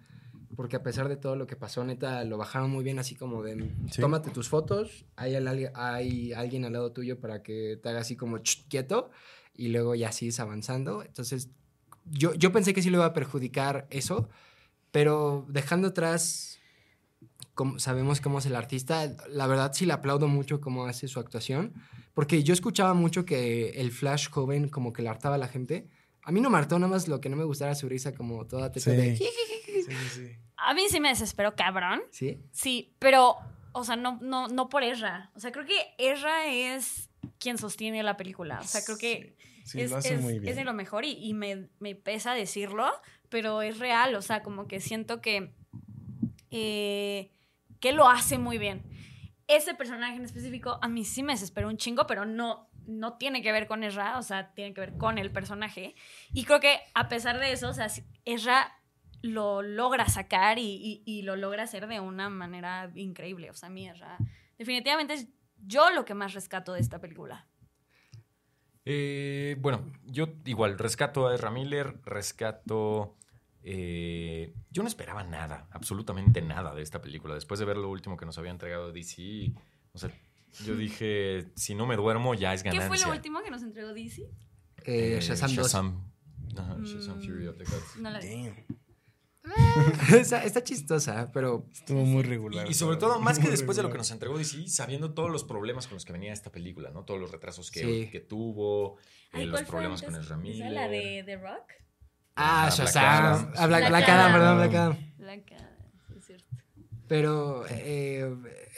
porque 0.60 0.76
a 0.76 0.84
pesar 0.84 1.08
de 1.08 1.16
todo 1.16 1.38
lo 1.38 1.48
que 1.48 1.56
pasó, 1.56 1.86
neta, 1.86 2.22
lo 2.26 2.38
bajaron 2.38 2.70
muy 2.70 2.84
bien, 2.84 3.00
así 3.00 3.16
como 3.16 3.42
de, 3.44 3.72
Sí. 3.92 4.02
tómate 4.02 4.30
tus 4.30 4.50
fotos, 4.50 5.06
hay, 5.16 5.34
al- 5.36 5.72
hay 5.74 6.34
alguien 6.34 6.66
al 6.66 6.74
lado 6.74 6.92
tuyo 6.92 7.18
para 7.18 7.42
que 7.42 7.80
te 7.82 7.88
haga 7.88 8.02
así 8.02 8.18
como 8.18 8.40
quieto, 8.68 9.10
y 9.56 9.70
luego 9.70 9.96
ya 9.96 10.12
sigues 10.12 10.38
avanzando. 10.42 11.02
Entonces, 11.02 11.48
yo, 12.04 12.34
yo 12.34 12.52
pensé 12.52 12.74
que 12.74 12.82
sí 12.82 12.90
le 12.90 12.98
iba 12.98 13.06
a 13.06 13.14
perjudicar 13.14 13.88
eso, 13.90 14.28
pero 14.92 15.46
dejando 15.48 15.88
atrás 15.88 16.60
como 17.54 17.80
sabemos 17.80 18.20
cómo 18.20 18.40
es 18.40 18.46
el 18.46 18.56
artista, 18.58 19.16
la 19.30 19.48
verdad 19.48 19.72
sí 19.74 19.86
le 19.86 19.94
aplaudo 19.94 20.28
mucho 20.28 20.60
cómo 20.60 20.88
hace 20.88 21.08
su 21.08 21.22
actuación, 21.22 21.74
porque 22.14 22.44
yo 22.44 22.52
escuchaba 22.54 22.94
mucho 22.94 23.24
que 23.24 23.70
el 23.80 23.92
Flash 23.94 24.30
joven 24.30 24.68
como 24.68 24.92
que 24.92 25.04
le 25.04 25.08
hartaba 25.10 25.36
a 25.36 25.38
la 25.38 25.48
gente. 25.48 25.88
A 26.24 26.34
mí 26.34 26.42
no 26.42 26.50
me 26.50 26.58
hartó 26.58 26.78
nada 26.80 26.92
más 26.92 27.08
lo 27.08 27.22
que 27.22 27.30
no 27.30 27.38
me 27.38 27.46
gustara 27.46 27.76
su 27.76 27.88
risa 27.88 28.14
como 28.14 28.46
toda 28.46 28.74
teta 28.74 28.92
Sí. 28.92 28.98
de... 28.98 29.16
Sí, 29.16 29.26
sí, 29.86 29.94
sí. 30.16 30.36
A 30.62 30.74
mí 30.74 30.84
sí 30.90 31.00
me 31.00 31.10
desesperó, 31.10 31.56
cabrón. 31.56 32.02
¿Sí? 32.12 32.40
Sí, 32.52 32.96
pero, 33.00 33.38
o 33.72 33.84
sea, 33.84 33.96
no, 33.96 34.20
no, 34.22 34.48
no 34.48 34.70
por 34.70 34.84
Ezra. 34.84 35.32
O 35.36 35.40
sea, 35.40 35.52
creo 35.52 35.66
que 35.66 35.94
Ezra 35.98 36.48
es 36.48 37.10
quien 37.40 37.58
sostiene 37.58 38.04
la 38.04 38.18
película. 38.18 38.60
O 38.60 38.68
sea, 38.68 38.84
creo 38.84 38.98
que 38.98 39.36
Sí, 39.70 39.82
es, 39.82 39.92
de 40.56 40.64
lo 40.64 40.74
mejor 40.74 41.06
y, 41.06 41.12
y 41.12 41.34
me, 41.36 41.70
me 41.80 41.94
pesa 41.94 42.34
decirlo, 42.34 42.90
pero 43.30 43.62
es 43.62 43.78
real. 43.78 44.16
O 44.16 44.22
sea, 44.22 44.42
como 44.42 44.68
que 44.68 44.80
siento 44.80 45.22
que, 45.22 45.54
eh, 46.50 47.32
que 47.80 47.92
lo 47.92 48.10
hace 48.10 48.40
muy 48.40 48.58
bien. 48.58 48.84
Ese 49.48 49.76
personaje 49.76 50.16
en 50.16 50.26
específico 50.26 50.80
a 50.82 50.88
mí 50.88 51.06
sí 51.06 51.22
me 51.22 51.34
desesperó 51.34 51.68
un 51.68 51.78
chingo, 51.78 52.08
pero 52.08 52.26
no, 52.26 52.68
no 52.88 53.18
tiene 53.18 53.44
que 53.44 53.52
ver 53.52 53.68
con 53.68 53.84
Ezra, 53.84 54.18
o 54.18 54.24
sea, 54.24 54.54
tiene 54.54 54.74
que 54.74 54.82
ver 54.82 54.98
con 54.98 55.20
el 55.20 55.32
personaje. 55.32 55.94
Y 56.34 56.46
creo 56.46 56.60
que 56.60 56.80
a 56.96 57.08
pesar 57.08 57.40
de 57.40 57.52
eso, 57.52 57.70
o 57.70 57.74
sea, 57.74 57.88
Ezra 58.26 58.79
lo 59.22 59.62
logra 59.62 60.08
sacar 60.08 60.60
y, 60.60 60.64
y- 60.64 61.04
y 61.06 61.22
lo 61.24 61.36
logra 61.36 61.64
hacer 61.64 61.88
de 61.88 62.00
una 62.00 62.30
manera 62.30 62.92
increíble. 62.96 63.50
O 63.50 63.54
sea, 63.54 63.68
a 63.68 63.72
mí 63.72 63.88
Ezra 63.90 64.18
definitivamente 64.58 65.14
es 65.14 65.28
yo 65.66 65.90
lo 65.92 66.06
que 66.06 66.14
más 66.14 66.34
rescato 66.34 66.74
de 66.74 66.80
esta 66.80 67.00
película. 67.00 67.48
Eh, 68.86 69.56
bueno, 69.60 69.92
yo 70.06 70.30
igual 70.46 70.78
rescato 70.80 71.28
a 71.28 71.36
Ezra 71.36 71.52
Miller, 71.52 72.00
rescato. 72.06 73.16
eh, 73.62 74.54
yo 74.72 74.82
no 74.84 74.88
esperaba 74.88 75.24
nada, 75.24 75.68
absolutamente 75.72 76.42
nada 76.42 76.74
de 76.74 76.82
esta 76.82 77.02
película. 77.02 77.36
Después 77.36 77.60
de 77.60 77.66
ver 77.66 77.78
lo 77.78 77.90
último 77.90 78.16
que 78.18 78.26
nos 78.26 78.38
había 78.38 78.52
entregado 78.52 78.92
DC, 78.94 79.52
o 79.92 79.98
sea, 80.00 80.10
yo 80.66 80.76
dije, 80.78 81.52
si 81.56 81.76
no 81.76 81.86
me 81.86 81.96
duermo 81.98 82.34
ya 82.36 82.54
es 82.54 82.64
¿Qué 82.64 82.70
ganancia. 82.70 82.88
fue 82.98 83.06
lo 83.06 83.14
último 83.16 83.42
que 83.44 83.52
nos 83.52 83.62
entregó 83.64 83.94
DC? 83.94 84.24
Eh, 84.86 85.20
Shazam 85.22 85.54
2. 85.54 85.66
Shazam. 85.66 86.10
Shazam 86.84 87.18
Mm. 87.20 87.22
Fury 87.22 87.48
of 87.48 87.58
the 87.58 87.64
Gods. 87.66 87.98
No 88.00 88.10
la 88.10 88.20
vi. 88.20 88.28
Damn. 88.46 88.56
está, 90.16 90.44
está 90.44 90.64
chistosa, 90.64 91.30
pero... 91.34 91.66
Estuvo 91.74 92.04
muy 92.06 92.24
regular. 92.24 92.68
Y, 92.68 92.72
y 92.72 92.74
sobre 92.74 92.98
todo, 92.98 93.20
más 93.20 93.40
que 93.40 93.50
después 93.50 93.78
de 93.78 93.84
lo 93.84 93.92
que 93.92 93.98
nos 93.98 94.12
entregó 94.12 94.38
DC, 94.38 94.68
sabiendo 94.68 95.14
todos 95.14 95.30
los 95.32 95.44
problemas 95.44 95.88
con 95.88 95.96
los 95.96 96.06
que 96.06 96.14
venía 96.14 96.34
esta 96.34 96.52
película, 96.52 96.92
¿no? 96.92 97.04
Todos 97.04 97.20
los 97.20 97.32
retrasos 97.32 97.72
que, 97.72 97.80
Sí. 97.82 98.10
que 98.12 98.20
tuvo, 98.20 98.98
eh, 98.98 99.02
Ay, 99.34 99.46
los 99.46 99.54
¿cuál 99.54 99.66
fue 99.66 99.72
problemas 99.72 100.02
con 100.02 100.16
¿Esa 100.16 100.38
Miller. 100.38 100.72
la 100.72 100.88
de 100.88 101.24
The 101.26 101.38
Rock? 101.38 101.72
Ah, 102.36 102.66
Black 102.76 102.88
Shazam. 102.88 103.52
Ah, 103.58 103.68
Black, 103.68 103.80
Black 103.82 103.90
Black 103.90 104.10
Adam, 104.10 104.20
Adam. 104.20 104.32
perdón, 104.34 104.58
Black 104.58 104.74
Adam. 104.76 105.14
Blanca, 105.18 105.58
sí, 106.08 106.14
es 106.18 106.26
cierto. 106.26 106.46
Pero 107.08 107.66
eh, 107.70 108.32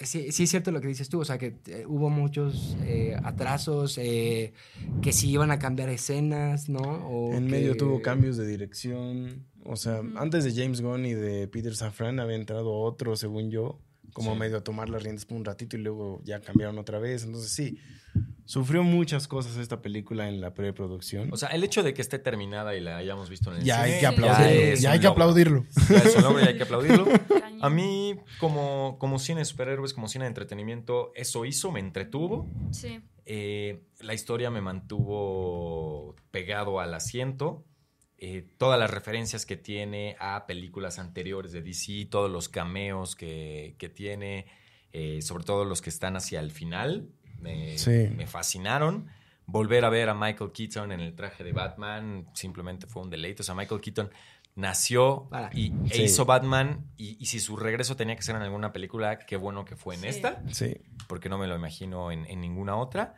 sí, 0.03 0.31
sí 0.31 0.43
es 0.43 0.49
cierto 0.49 0.71
lo 0.71 0.79
que 0.81 0.87
dices 0.87 1.09
tú, 1.09 1.19
o 1.19 1.25
sea 1.25 1.37
que 1.37 1.59
eh, 1.67 1.83
hubo 1.85 2.09
muchos 2.09 2.75
eh, 2.83 3.15
atrasos, 3.23 3.97
eh, 3.97 4.53
que 5.01 5.11
sí 5.11 5.29
iban 5.29 5.51
a 5.51 5.59
cambiar 5.59 5.89
escenas, 5.89 6.69
¿no? 6.69 6.79
O 6.79 7.33
En 7.33 7.45
que- 7.45 7.51
medio 7.51 7.75
tuvo 7.77 8.01
cambios 8.01 8.37
de 8.37 8.47
dirección. 8.47 9.45
O 9.63 9.75
sea, 9.75 10.01
antes 10.15 10.43
de 10.43 10.53
James 10.53 10.81
Gunn 10.81 11.05
y 11.05 11.13
de 11.13 11.47
Peter 11.47 11.75
Safran 11.75 12.19
había 12.19 12.35
entrado 12.35 12.71
otro, 12.73 13.15
según 13.15 13.51
yo, 13.51 13.79
como 14.13 14.33
Sí. 14.33 14.39
medio 14.39 14.57
a 14.57 14.63
tomar 14.63 14.89
las 14.89 15.03
riendas 15.03 15.25
por 15.25 15.37
un 15.37 15.45
ratito 15.45 15.77
y 15.77 15.81
luego 15.81 16.21
ya 16.23 16.41
cambiaron 16.41 16.77
otra 16.79 16.99
vez. 16.99 17.23
Entonces 17.23 17.51
sí, 17.51 17.77
sufrió 18.45 18.83
muchas 18.83 19.27
cosas 19.27 19.55
esta 19.57 19.81
película 19.81 20.27
en 20.27 20.41
la 20.41 20.53
preproducción. 20.53 21.31
O 21.31 21.37
sea, 21.37 21.49
el 21.49 21.63
hecho 21.63 21.83
de 21.83 21.93
que 21.93 22.01
esté 22.01 22.19
terminada 22.19 22.75
y 22.75 22.81
la 22.81 22.97
hayamos 22.97 23.29
visto 23.29 23.51
en 23.53 23.59
el 23.59 23.63
ya 23.63 23.83
cine, 23.83 23.93
hay 23.95 23.99
que 24.01 24.05
aplaudirlo. 24.07 24.51
es 24.73 24.81
Ya, 24.81 24.91
hay 24.91 24.99
que 24.99 25.07
aplaudirlo. 25.07 25.65
Ya 25.89 25.97
es 25.99 26.15
un 26.17 26.23
logro 26.23 26.41
y 26.43 26.47
hay 26.47 26.57
que 26.57 26.63
aplaudirlo. 26.63 27.07
A 27.61 27.69
mí, 27.69 28.15
como, 28.39 28.97
como 28.99 29.19
cine 29.19 29.39
de 29.41 29.45
superhéroes, 29.45 29.93
como 29.93 30.07
cine 30.07 30.25
de 30.25 30.29
entretenimiento, 30.29 31.11
eso 31.15 31.45
hizo, 31.45 31.71
me 31.71 31.79
entretuvo. 31.79 32.49
Sí. 32.71 32.99
Eh, 33.25 33.83
la 33.99 34.13
historia 34.15 34.49
me 34.49 34.61
mantuvo 34.61 36.15
pegado 36.31 36.79
al 36.79 36.93
asiento. 36.93 37.63
Eh, 38.23 38.45
todas 38.59 38.79
las 38.79 38.91
referencias 38.91 39.45
que 39.47 39.57
tiene 39.57 40.15
a 40.19 40.45
películas 40.45 40.99
anteriores 40.99 41.51
de 41.51 41.61
DC, 41.63 42.05
todos 42.09 42.29
los 42.31 42.49
cameos 42.49 43.15
que, 43.15 43.75
que 43.79 43.89
tiene, 43.89 44.45
eh, 44.93 45.21
sobre 45.23 45.43
todo 45.43 45.65
los 45.65 45.81
que 45.81 45.89
están 45.89 46.15
hacia 46.15 46.39
el 46.39 46.51
final, 46.51 47.09
me, 47.39 47.77
Sí. 47.79 48.07
me 48.15 48.27
fascinaron. 48.27 49.07
Volver 49.47 49.83
a 49.85 49.89
ver 49.89 50.07
a 50.09 50.13
Michael 50.13 50.51
Keaton 50.51 50.91
en 50.91 50.99
el 50.99 51.15
traje 51.15 51.43
de 51.43 51.51
Batman 51.51 52.27
simplemente 52.35 52.85
fue 52.85 53.01
un 53.01 53.09
deleite. 53.09 53.41
O 53.41 53.43
sea, 53.43 53.55
Michael 53.55 53.81
Keaton 53.81 54.11
nació 54.53 55.27
Para. 55.31 55.49
y, 55.53 55.73
e 55.89 56.03
hizo 56.03 56.25
Batman 56.25 56.85
y, 56.97 57.17
y 57.19 57.25
si 57.25 57.39
su 57.39 57.55
regreso 57.57 57.95
tenía 57.95 58.15
que 58.15 58.21
ser 58.21 58.35
en 58.35 58.43
alguna 58.43 58.71
película, 58.71 59.17
qué 59.17 59.35
bueno 59.35 59.65
que 59.65 59.75
fue 59.75 59.95
en 59.95 60.01
Sí. 60.01 60.07
esta 60.07 60.43
Sí. 60.51 60.75
porque 61.07 61.27
no 61.27 61.39
me 61.39 61.47
lo 61.47 61.55
imagino 61.55 62.11
en, 62.11 62.25
en 62.27 62.39
ninguna 62.39 62.75
otra. 62.75 63.15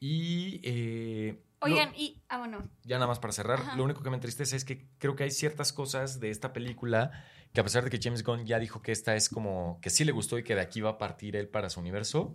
Y 0.00 0.60
eh, 0.64 1.40
Oigan, 1.62 1.92
y. 1.96 2.20
Ah, 2.28 2.38
bueno. 2.38 2.68
ya 2.84 2.96
nada 2.96 3.06
más 3.06 3.18
para 3.18 3.32
cerrar, 3.32 3.60
Ajá. 3.60 3.76
lo 3.76 3.84
único 3.84 4.02
que 4.02 4.10
me 4.10 4.16
entristece 4.16 4.56
es 4.56 4.64
que 4.64 4.86
creo 4.98 5.14
que 5.16 5.24
hay 5.24 5.30
ciertas 5.30 5.72
cosas 5.72 6.20
de 6.20 6.30
esta 6.30 6.52
película 6.52 7.10
que 7.52 7.60
a 7.60 7.64
pesar 7.64 7.84
de 7.84 7.90
que 7.90 7.98
James 8.02 8.24
Gunn 8.24 8.46
ya 8.46 8.58
dijo 8.58 8.80
que 8.82 8.92
esta 8.92 9.14
es 9.14 9.28
como 9.28 9.78
que 9.82 9.90
sí 9.90 10.04
le 10.04 10.12
gustó 10.12 10.38
y 10.38 10.42
que 10.44 10.54
de 10.54 10.60
aquí 10.62 10.80
va 10.80 10.90
a 10.90 10.98
partir 10.98 11.36
él 11.36 11.48
para 11.48 11.68
su 11.70 11.80
universo, 11.80 12.34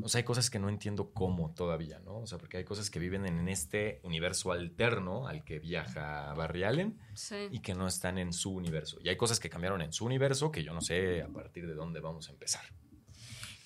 o 0.00 0.08
sea, 0.08 0.20
hay 0.20 0.24
cosas 0.24 0.48
que 0.48 0.58
no 0.58 0.68
entiendo 0.70 1.12
cómo 1.12 1.52
todavía, 1.52 1.98
¿no? 1.98 2.18
O 2.20 2.26
sea, 2.26 2.38
porque 2.38 2.56
hay 2.56 2.64
cosas 2.64 2.88
que 2.88 2.98
viven 2.98 3.26
en 3.26 3.46
este 3.48 4.00
universo 4.04 4.50
alterno 4.52 5.26
al 5.26 5.44
que 5.44 5.58
viaja 5.58 6.32
Barry 6.34 6.64
Allen 6.64 6.98
Sí. 7.14 7.48
y 7.50 7.58
que 7.60 7.74
no 7.74 7.86
están 7.88 8.16
en 8.16 8.32
su 8.32 8.52
universo. 8.54 8.98
Y 9.02 9.08
hay 9.10 9.16
cosas 9.16 9.38
que 9.38 9.50
cambiaron 9.50 9.82
en 9.82 9.92
su 9.92 10.06
universo 10.06 10.50
que 10.50 10.62
yo 10.64 10.72
no 10.72 10.80
sé 10.80 11.20
a 11.22 11.28
partir 11.28 11.66
de 11.66 11.74
dónde 11.74 12.00
vamos 12.00 12.28
a 12.28 12.32
empezar. 12.32 12.62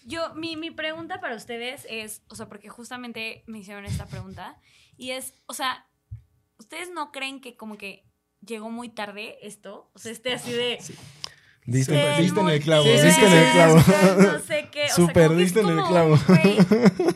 Yo, 0.08 0.32
mi, 0.34 0.56
mi 0.56 0.70
pregunta 0.70 1.20
para 1.20 1.34
ustedes 1.36 1.86
es, 1.90 2.22
o 2.28 2.34
sea, 2.36 2.48
porque 2.48 2.68
justamente 2.68 3.42
me 3.46 3.58
hicieron 3.58 3.84
esta 3.84 4.06
pregunta, 4.06 4.56
y 4.96 5.10
es, 5.10 5.34
o 5.46 5.52
sea, 5.52 5.86
¿ustedes 6.58 6.90
no 6.90 7.10
creen 7.12 7.40
que 7.40 7.56
como 7.56 7.76
que 7.76 8.04
llegó 8.40 8.70
muy 8.70 8.88
tarde 8.88 9.36
esto? 9.42 9.90
O 9.94 9.98
sea, 9.98 10.12
este 10.12 10.32
así 10.34 10.52
de... 10.52 10.78
Diste, 11.68 11.94
del 11.94 12.22
diste 12.22 12.38
en 12.40 12.48
el 12.48 12.60
clavo, 12.62 12.84
Sí, 12.84 12.96
sí, 12.98 13.06
diste 13.06 13.20
sí, 13.20 13.26
en 13.26 13.32
el 13.32 13.46
sí, 13.46 13.52
clavo. 13.52 14.32
No 14.32 14.38
sé 14.38 14.68
qué. 14.70 14.84
o 14.84 14.86
sea, 14.86 14.94
Super, 14.94 15.26
como 15.26 15.40
es 15.40 15.44
diste 15.46 15.60
en 15.62 15.68
el 15.70 15.84
clavo. 15.84 16.16
güey, 16.28 16.56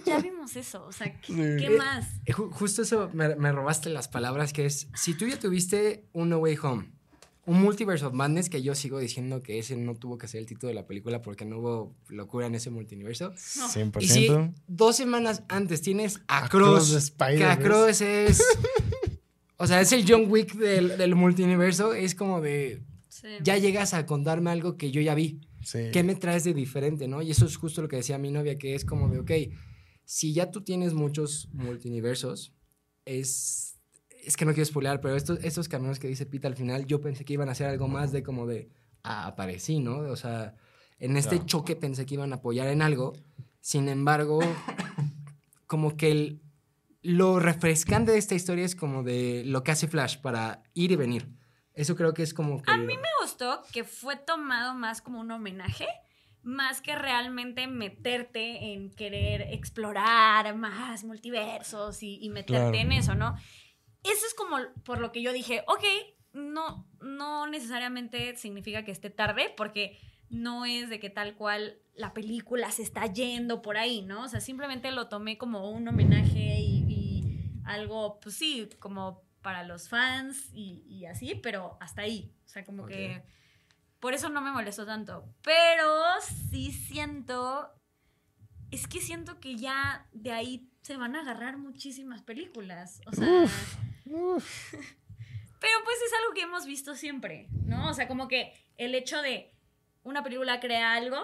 ya 0.05 0.18
vimos 0.22 0.57
eso. 0.57 0.84
O 0.86 0.91
sea, 0.91 1.12
¿qué, 1.20 1.26
Sí. 1.32 1.34
qué 1.36 1.66
Eh, 1.66 1.78
más? 1.78 2.09
Eh, 2.26 2.32
ju- 2.32 2.51
Justo 2.51 2.82
eso 2.82 3.09
me, 3.12 3.36
me 3.36 3.53
robaste 3.53 3.91
las 3.91 4.09
palabras, 4.09 4.53
que 4.53 4.66
es, 4.66 4.88
si 4.97 5.14
tú 5.14 5.28
ya 5.28 5.38
tuviste 5.38 6.09
un 6.12 6.30
No 6.30 6.38
Way 6.38 6.59
Home, 6.64 6.91
un 7.47 7.62
Multiverse 7.62 8.05
of 8.05 8.12
Madness, 8.12 8.49
que 8.49 8.62
yo 8.62 8.74
sigo 8.74 8.99
diciendo 8.99 9.43
que 9.43 9.59
ese 9.59 9.76
no 9.76 9.95
tuvo 9.95 10.18
que 10.18 10.28
ser 10.28 10.41
el 10.41 10.47
título 10.47 10.68
de 10.68 10.74
la 10.74 10.86
película 10.86 11.22
porque 11.22 11.45
no 11.45 11.59
hubo 11.59 11.97
locura 12.09 12.47
en 12.47 12.55
ese 12.55 12.70
multiverso. 12.70 13.32
100%. 13.32 14.03
Y 14.03 14.09
si 14.09 14.28
dos 14.66 14.97
semanas 14.97 15.43
antes 15.49 15.80
tienes 15.80 16.20
a, 16.28 16.45
A 16.45 16.49
Cross, 16.49 17.12
que 17.16 17.45
a. 17.45 17.59
Cross 17.59 18.03
es... 18.03 18.43
o 19.57 19.66
sea, 19.66 19.80
es 19.80 19.93
el 19.93 20.05
John 20.07 20.26
Wick 20.28 20.55
del, 20.55 20.99
del 20.99 21.14
multiverso, 21.14 21.95
es 21.95 22.14
como 22.14 22.41
de... 22.41 22.82
Sí. 23.09 23.28
Ya 23.43 23.59
llegas 23.59 23.95
a 23.95 24.07
contarme 24.07 24.51
algo 24.51 24.76
que 24.76 24.91
yo 24.91 25.01
ya 25.01 25.14
vi. 25.14 25.41
Sí. 25.62 25.91
¿Qué 25.93 26.03
me 26.03 26.14
traes 26.14 26.45
de 26.45 26.55
diferente, 26.55 27.09
no? 27.09 27.20
Y 27.20 27.30
eso 27.30 27.45
es 27.45 27.57
justo 27.57 27.82
lo 27.82 27.88
que 27.88 27.97
decía 27.97 28.16
mi 28.18 28.30
novia, 28.30 28.57
que 28.57 28.74
es 28.74 28.84
como 28.84 29.09
de, 29.09 29.18
ok, 29.18 29.30
si 30.05 30.32
ya 30.32 30.51
tú 30.51 30.62
tienes 30.62 30.95
muchos 30.95 31.49
multiversos, 31.53 32.53
es, 33.05 33.78
es 34.25 34.37
que 34.37 34.45
no 34.45 34.53
quiero 34.53 34.66
spoilear, 34.66 35.01
pero 35.01 35.16
estos, 35.16 35.39
estos 35.45 35.68
caminos 35.68 35.99
que 35.99 36.09
dice 36.09 36.27
Pete 36.27 36.47
al 36.47 36.57
final, 36.57 36.87
yo 36.87 37.01
pensé 37.01 37.25
que 37.25 37.33
iban 37.35 37.49
a 37.49 37.53
hacer 37.53 37.66
algo 37.68 37.89
más 37.89 38.12
de 38.12 38.23
como 38.23 38.47
de, 38.47 38.68
ah, 39.03 39.27
aparecí, 39.27 39.81
¿no? 39.81 39.99
O 39.99 40.16
sea, 40.16 40.55
en 40.99 41.16
este 41.16 41.37
Claro. 41.37 41.47
choque 41.47 41.77
pensé 41.77 42.07
que 42.07 42.14
iban 42.14 42.33
a 42.33 42.37
apoyar 42.37 42.68
en 42.68 42.83
algo, 42.83 43.12
sin 43.61 43.89
embargo, 43.89 44.41
como 45.66 45.97
que 45.97 46.11
el- 46.11 46.41
lo 47.03 47.39
refrescante 47.41 48.12
de 48.12 48.18
esta 48.18 48.35
historia 48.35 48.64
es 48.64 48.75
como 48.77 49.03
de 49.03 49.43
lo 49.47 49.62
que 49.62 49.71
hace 49.71 49.89
Flash 49.89 50.18
para 50.18 50.62
ir 50.75 50.93
y 50.93 50.97
venir. 50.97 51.29
Eso 51.73 51.97
creo 51.97 52.12
que 52.12 52.23
es 52.23 52.35
como 52.35 52.61
que... 52.62 52.71
A 52.71 52.77
mí 52.77 52.85
me 52.85 53.09
gustó 53.25 53.62
que 53.73 53.85
fue 53.85 54.16
tomado 54.16 54.75
más 54.75 55.01
como 55.01 55.21
un 55.21 55.31
homenaje, 55.31 55.87
más 56.43 56.83
que 56.83 56.95
realmente 56.97 57.66
meterte 57.68 58.73
en 58.75 58.91
querer 58.91 59.43
explorar 59.53 60.55
más 60.57 61.05
multiversos 61.05 62.03
y, 62.03 62.18
y 62.23 62.29
meterte 62.29 62.71
Claro. 62.71 62.75
en 62.77 62.93
eso, 62.93 63.14
¿no? 63.14 63.35
Eso 64.05 64.26
es 64.26 64.34
como 64.34 64.57
por 64.84 65.01
lo 65.01 65.12
que 65.12 65.22
yo 65.22 65.32
dije, 65.32 65.62
ok, 65.66 65.84
no, 66.32 66.86
no 67.01 67.46
necesariamente 67.46 68.36
significa 68.36 68.84
que 68.84 68.92
esté 68.92 69.11
tarde, 69.11 69.53
porque 69.57 69.98
no 70.30 70.64
es 70.64 70.88
de 70.88 71.01
que 71.01 71.11
tal 71.11 71.34
cual 71.34 71.78
la 71.94 72.14
película 72.14 72.70
se 72.70 72.82
está 72.82 73.07
yendo 73.07 73.62
por 73.62 73.76
ahí, 73.76 74.03
¿no? 74.03 74.24
O 74.24 74.28
sea, 74.28 74.40
simplemente 74.40 74.90
lo 74.92 75.09
tomé 75.09 75.36
como 75.36 75.70
un 75.70 75.86
homenaje 75.88 76.61
y, 76.61 76.84
y 76.88 77.40
algo, 77.64 78.20
pues 78.20 78.36
sí, 78.36 78.68
como 78.78 79.22
para 79.42 79.64
los 79.64 79.88
fans 79.88 80.51
y, 80.53 80.84
y 80.88 81.07
así, 81.07 81.34
pero 81.34 81.76
hasta 81.80 82.03
ahí. 82.03 82.32
O 82.46 82.48
sea, 82.48 82.64
como 82.64 82.86
que 82.86 83.22
por 83.98 84.14
eso 84.14 84.28
no 84.28 84.40
me 84.40 84.53
molestó 84.53 84.86
tanto. 84.86 85.24
Pero 85.42 85.92
sí 86.51 86.72
siento, 86.72 87.70
es 88.70 88.86
que 88.86 89.01
siento 89.01 89.40
que 89.40 89.57
ya 89.57 90.07
de 90.12 90.32
ahí 90.32 90.70
se 90.82 90.96
van 90.96 91.16
a 91.16 91.20
agarrar 91.20 91.59
muchísimas 91.59 92.22
películas. 92.22 93.01
O 93.07 93.12
sea... 93.12 93.44
Pero 95.61 95.74
pues 95.84 95.96
es 96.06 96.12
algo 96.20 96.34
que 96.34 96.42
hemos 96.42 96.66
visto 96.66 96.94
siempre, 96.94 97.48
¿no? 97.64 97.88
O 97.90 97.94
sea, 97.94 98.08
como 98.08 98.28
que 98.28 98.52
el 98.76 98.94
hecho 98.94 99.20
de 99.22 99.52
una 100.02 100.22
película 100.22 100.58
crea 100.61 100.94
algo 100.94 101.18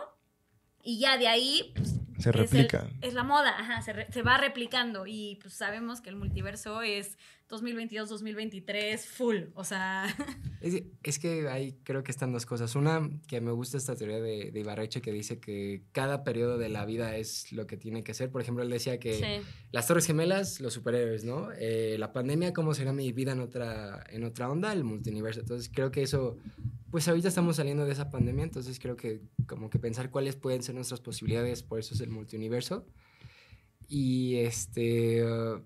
y 0.82 0.98
ya 1.00 1.16
de 1.16 1.26
ahí 1.28 1.72
pues, 1.74 1.90
Se 2.18 2.18
es 2.18 2.26
el- 2.26 2.32
replica. 2.34 2.88
Es, 3.00 3.14
la 3.14 3.22
moda, 3.22 3.58
ajá, 3.58 3.80
se, 3.82 3.92
re- 3.94 4.12
se 4.12 4.22
va 4.22 4.36
replicando 4.38 5.06
y 5.06 5.38
pues 5.40 5.54
sabemos 5.54 6.00
que 6.00 6.10
el 6.10 6.16
multiverso 6.16 6.82
es 6.82 7.16
2022-2023 7.48 8.98
full, 8.98 9.36
o 9.54 9.64
sea, 9.64 10.06
Es, 10.60 10.82
es 11.02 11.18
que 11.18 11.48
ahí 11.48 11.78
creo 11.84 12.02
que 12.02 12.10
están 12.10 12.32
dos 12.32 12.46
cosas. 12.46 12.74
Una, 12.74 13.08
que 13.28 13.40
me 13.40 13.52
gusta 13.52 13.76
esta 13.76 13.94
teoría 13.94 14.20
de, 14.20 14.50
de 14.50 14.60
Ibarreche 14.60 15.00
que 15.00 15.12
dice 15.12 15.38
que 15.38 15.82
cada 15.92 16.24
periodo 16.24 16.58
de 16.58 16.68
la 16.68 16.84
vida 16.84 17.16
es 17.16 17.52
lo 17.52 17.66
que 17.66 17.76
tiene 17.76 18.02
que 18.02 18.14
ser. 18.14 18.30
Por 18.30 18.40
ejemplo, 18.40 18.64
él 18.64 18.70
decía 18.70 18.98
que 18.98 19.14
sí. 19.14 19.46
las 19.70 19.86
Torres 19.86 20.06
Gemelas, 20.06 20.60
los 20.60 20.72
superhéroes, 20.72 21.24
¿no? 21.24 21.50
Eh, 21.58 21.96
la 21.98 22.12
pandemia, 22.12 22.52
¿cómo 22.52 22.74
será 22.74 22.92
mi 22.92 23.12
vida 23.12 23.32
en 23.32 23.40
otra, 23.40 24.04
en 24.10 24.24
otra 24.24 24.50
onda? 24.50 24.72
El 24.72 24.84
multiverso. 24.84 25.40
Entonces 25.40 25.70
creo 25.72 25.90
que 25.90 26.02
eso, 26.02 26.36
pues 26.90 27.06
ahorita 27.06 27.28
estamos 27.28 27.56
saliendo 27.56 27.84
de 27.84 27.92
esa 27.92 28.10
pandemia, 28.10 28.44
entonces 28.44 28.78
creo 28.80 28.96
que 28.96 29.20
como 29.46 29.70
que 29.70 29.78
pensar 29.78 30.10
cuáles 30.10 30.36
pueden 30.36 30.62
ser 30.62 30.74
nuestras 30.74 31.00
posibilidades, 31.00 31.62
por 31.62 31.78
eso 31.78 31.94
es 31.94 32.00
el 32.00 32.10
multiuniverso. 32.10 32.86
Y 33.88 34.36
este... 34.36 35.24
uh, 35.24 35.62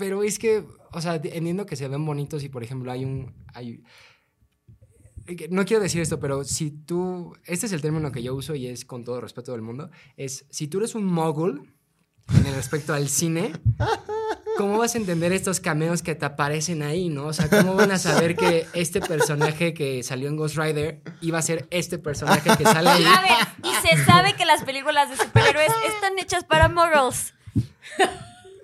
pero 0.00 0.22
es 0.22 0.38
que, 0.38 0.64
o 0.92 1.00
sea, 1.02 1.16
entiendo 1.16 1.66
que 1.66 1.76
se 1.76 1.86
ven 1.86 2.06
bonitos 2.06 2.42
y, 2.42 2.48
por 2.48 2.64
ejemplo, 2.64 2.90
hay 2.90 3.04
un... 3.04 3.34
Hay, 3.52 3.84
no 5.50 5.66
quiero 5.66 5.82
decir 5.82 6.00
esto, 6.00 6.18
pero 6.18 6.42
si 6.42 6.70
tú, 6.70 7.36
este 7.44 7.66
es 7.66 7.72
el 7.72 7.82
término 7.82 8.10
que 8.10 8.22
yo 8.22 8.34
uso 8.34 8.54
y 8.54 8.66
es 8.66 8.86
con 8.86 9.04
todo 9.04 9.20
respeto 9.20 9.52
del 9.52 9.60
mundo, 9.60 9.90
es 10.16 10.46
si 10.48 10.68
tú 10.68 10.78
eres 10.78 10.94
un 10.94 11.04
mogul 11.04 11.74
en 12.34 12.46
el 12.46 12.54
respecto 12.54 12.94
al 12.94 13.10
cine, 13.10 13.52
¿cómo 14.56 14.78
vas 14.78 14.94
a 14.94 14.98
entender 14.98 15.32
estos 15.32 15.60
cameos 15.60 16.00
que 16.00 16.14
te 16.14 16.24
aparecen 16.24 16.82
ahí, 16.82 17.10
no? 17.10 17.26
O 17.26 17.32
sea, 17.34 17.50
¿cómo 17.50 17.74
van 17.74 17.90
a 17.90 17.98
saber 17.98 18.36
que 18.36 18.66
este 18.72 19.02
personaje 19.02 19.74
que 19.74 20.02
salió 20.02 20.30
en 20.30 20.36
Ghost 20.36 20.56
Rider 20.56 21.02
iba 21.20 21.38
a 21.38 21.42
ser 21.42 21.68
este 21.70 21.98
personaje 21.98 22.56
que 22.56 22.64
sale 22.64 22.88
ahí? 22.88 23.04
A 23.04 23.20
ver, 23.20 23.70
y 23.70 23.86
se 23.86 24.02
sabe 24.06 24.34
que 24.34 24.46
las 24.46 24.64
películas 24.64 25.10
de 25.10 25.22
superhéroes 25.22 25.70
están 25.94 26.18
hechas 26.18 26.44
para 26.44 26.70
muggles. 26.70 27.34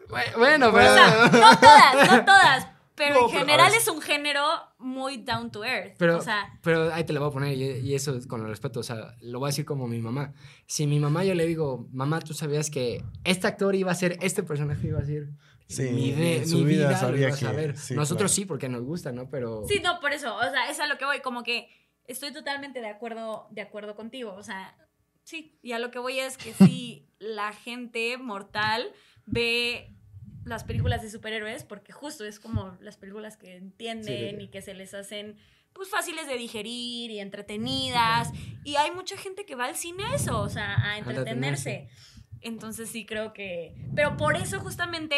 Bueno, 0.09 0.69
O 0.69 0.73
pero... 0.73 0.95
sea, 0.95 1.17
no 1.27 1.31
todas, 1.31 2.11
no 2.13 2.25
todas, 2.25 2.69
pero 2.95 3.15
No, 3.15 3.29
en 3.31 3.37
a 3.37 3.39
general 3.41 3.75
es 3.75 3.89
un 3.89 4.01
género 4.01 4.43
muy 4.79 5.19
down 5.19 5.51
to 5.51 5.65
earth. 5.65 5.95
Pero, 5.99 6.19
o 6.19 6.23
sea, 6.23 6.59
pero 6.63 6.93
ahí 6.95 7.05
te 7.05 7.13
lo 7.13 7.21
voy 7.21 7.29
a 7.29 7.33
poner 7.33 7.55
y, 7.57 7.65
y 7.89 7.95
eso 7.95 8.17
es 8.17 8.27
con 8.27 8.41
el 8.43 8.49
respeto, 8.49 8.81
o 8.81 8.83
sea, 8.83 9.15
lo 9.21 9.39
voy 9.39 9.49
a 9.49 9.51
decir 9.51 9.65
como 9.65 9.87
mi 9.87 10.01
mamá. 10.01 10.33
Si 10.67 10.87
mi 10.87 10.99
mamá 11.01 11.25
yo 11.25 11.35
le 11.35 11.47
digo, 11.47 11.89
mamá, 11.93 12.21
tú 12.21 12.33
sabías 12.35 12.71
que 12.71 13.05
este 13.25 13.47
actor 13.47 13.75
iba 13.75 13.93
a 13.93 13.95
ser, 13.95 14.17
este 14.23 14.43
personaje 14.43 14.87
iba 14.89 14.99
a 15.01 15.05
ser... 15.05 15.29
Sí, 15.69 15.83
mi, 15.91 16.13
de- 16.13 16.37
en 16.39 16.49
su 16.49 16.59
mi 16.59 16.65
vida 16.67 16.97
a 16.97 17.11
que- 17.11 17.47
ver. 17.49 17.77
sí, 17.77 17.95
Nosotros 17.95 18.31
claro. 18.31 18.35
sí, 18.37 18.45
porque 18.45 18.69
nos 18.69 18.83
gusta, 18.85 19.11
¿no? 19.11 19.29
Pero... 19.29 19.65
sí, 19.67 19.81
no, 19.83 19.99
por 19.99 20.13
eso, 20.13 20.37
o 20.37 20.43
sea, 20.43 20.71
es 20.71 20.79
a 20.79 20.87
lo 20.87 20.97
que 20.97 21.05
voy, 21.05 21.19
como 21.23 21.43
que 21.43 21.69
estoy 22.05 22.33
totalmente 22.33 22.81
de 22.81 22.87
acuerdo, 22.89 23.49
de 23.51 23.63
acuerdo 23.63 23.97
contigo, 23.97 24.33
o 24.35 24.45
sea, 24.45 24.77
sí, 25.25 25.59
y 25.63 25.73
a 25.73 25.81
lo 25.81 25.91
que 25.91 25.99
voy 25.99 26.21
es 26.21 26.39
que 26.39 26.55
si 26.65 27.09
la 27.19 27.53
gente 27.53 28.17
mortal 28.17 28.93
ve 29.25 29.96
las 30.47 30.65
películas 30.65 31.03
de 31.03 31.11
superhéroes, 31.11 31.65
porque 31.65 31.93
justo 31.93 32.25
es 32.25 32.41
como 32.41 32.77
las 32.81 32.97
películas 32.97 33.37
que 33.37 33.57
entienden 33.57 34.39
Sí. 34.39 34.45
y 34.45 34.49
que 34.49 34.63
se 34.63 34.73
les 34.75 34.95
hacen 34.95 35.37
pues 35.75 35.91
fáciles 35.91 36.27
de 36.27 36.39
digerir 36.39 37.11
y 37.11 37.21
entretenidas. 37.21 38.31
Y 38.65 38.77
hay 38.77 38.91
mucha 38.93 39.17
gente 39.19 39.45
que 39.45 39.55
va 39.57 39.67
al 39.67 39.77
cine 39.77 40.05
a 40.05 40.15
eso, 40.15 40.41
o 40.41 40.49
sea, 40.49 40.75
a 40.83 40.97
entretenerse. 40.99 41.89
Entonces 42.41 42.89
sí 42.89 43.05
creo 43.05 43.33
que... 43.35 43.75
Pero 43.95 44.17
por 44.17 44.37
eso 44.37 44.59
justamente, 44.61 45.17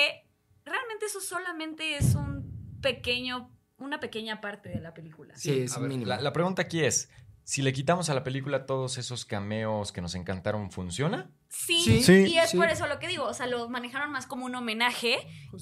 realmente 0.65 1.07
eso 1.07 1.21
solamente 1.21 1.97
es 1.97 2.15
un 2.17 2.79
pequeño, 2.81 3.55
una 3.77 4.01
pequeña 4.01 4.41
parte 4.41 4.69
de 4.71 4.81
la 4.81 4.95
película. 4.95 5.37
Sí, 5.37 5.61
es 5.61 5.77
A 5.77 5.81
ver, 5.81 5.89
mínimo. 5.91 6.09
la, 6.09 6.21
la 6.21 6.33
pregunta 6.33 6.63
aquí 6.63 6.83
es, 6.85 7.09
si 7.45 7.63
le 7.63 7.73
quitamos 7.73 8.11
a 8.11 8.15
la 8.15 8.25
película 8.25 8.67
todos 8.67 8.99
esos 8.99 9.25
cameos 9.25 9.93
que 9.93 10.01
nos 10.01 10.15
encantaron, 10.17 10.73
¿funciona? 10.73 11.31
Sí, 11.49 11.81
Sí. 11.83 12.03
Sí, 12.03 12.13
y 12.33 12.39
es 12.39 12.51
sí. 12.51 12.57
por 12.57 12.69
eso 12.69 12.87
lo 12.87 12.99
que 12.99 13.09
digo, 13.09 13.25
o 13.25 13.35
sea, 13.35 13.47
lo 13.47 13.69
manejaron 13.69 14.11
más 14.13 14.27
como 14.27 14.45
un 14.47 14.55
homenaje 14.55 15.19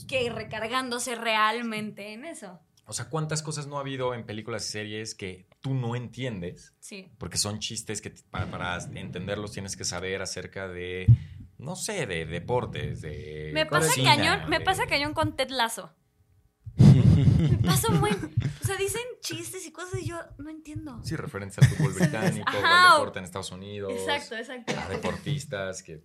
que 0.08 0.28
recargándose 0.30 1.14
realmente 1.14 2.12
en 2.12 2.24
eso. 2.24 2.60
O 2.88 2.92
sea, 2.92 3.08
¿cuántas 3.08 3.42
cosas 3.42 3.66
no 3.66 3.78
ha 3.78 3.80
habido 3.80 4.14
en 4.14 4.24
películas 4.24 4.66
y 4.68 4.70
series 4.72 5.14
que 5.14 5.46
tú 5.60 5.74
no 5.74 5.96
entiendes? 5.96 6.72
Sí. 6.78 7.10
Porque 7.18 7.36
son 7.38 7.58
chistes 7.58 8.00
que 8.00 8.10
para, 8.30 8.46
para 8.46 8.78
entenderlos 8.94 9.50
tienes 9.52 9.76
que 9.76 9.84
saber 9.84 10.22
acerca 10.22 10.68
de, 10.68 11.06
no 11.58 11.74
sé, 11.74 12.06
de 12.06 12.26
deportes, 12.26 13.00
de 13.00 13.50
Me 13.54 13.66
pasa 13.66 13.88
cocina, 13.88 14.16
cañón, 14.16 14.48
me 14.48 14.58
de- 14.60 14.64
pasa 14.64 14.86
cañón 14.86 15.14
con 15.14 15.34
Ted 15.36 15.50
Lasso. 15.50 15.92
me 17.16 17.58
pasa 17.66 17.90
muy, 17.90 18.10
o 18.10 18.64
sea, 18.66 18.76
dicen 18.76 19.00
chistes 19.20 19.66
y 19.66 19.72
cosas 19.72 20.00
y 20.02 20.06
yo 20.06 20.18
no 20.38 20.50
entiendo. 20.50 21.00
Sí, 21.04 21.16
referencia 21.16 21.62
al 21.62 21.68
fútbol 21.74 21.92
británico, 21.98 22.52
al 22.64 22.92
deporte 22.98 23.18
en 23.18 23.24
Estados 23.24 23.50
Unidos. 23.52 23.92
Exacto, 23.92 24.36
exacto. 24.36 24.74
A 24.78 24.88
deportistas 24.88 25.82
que... 25.82 25.96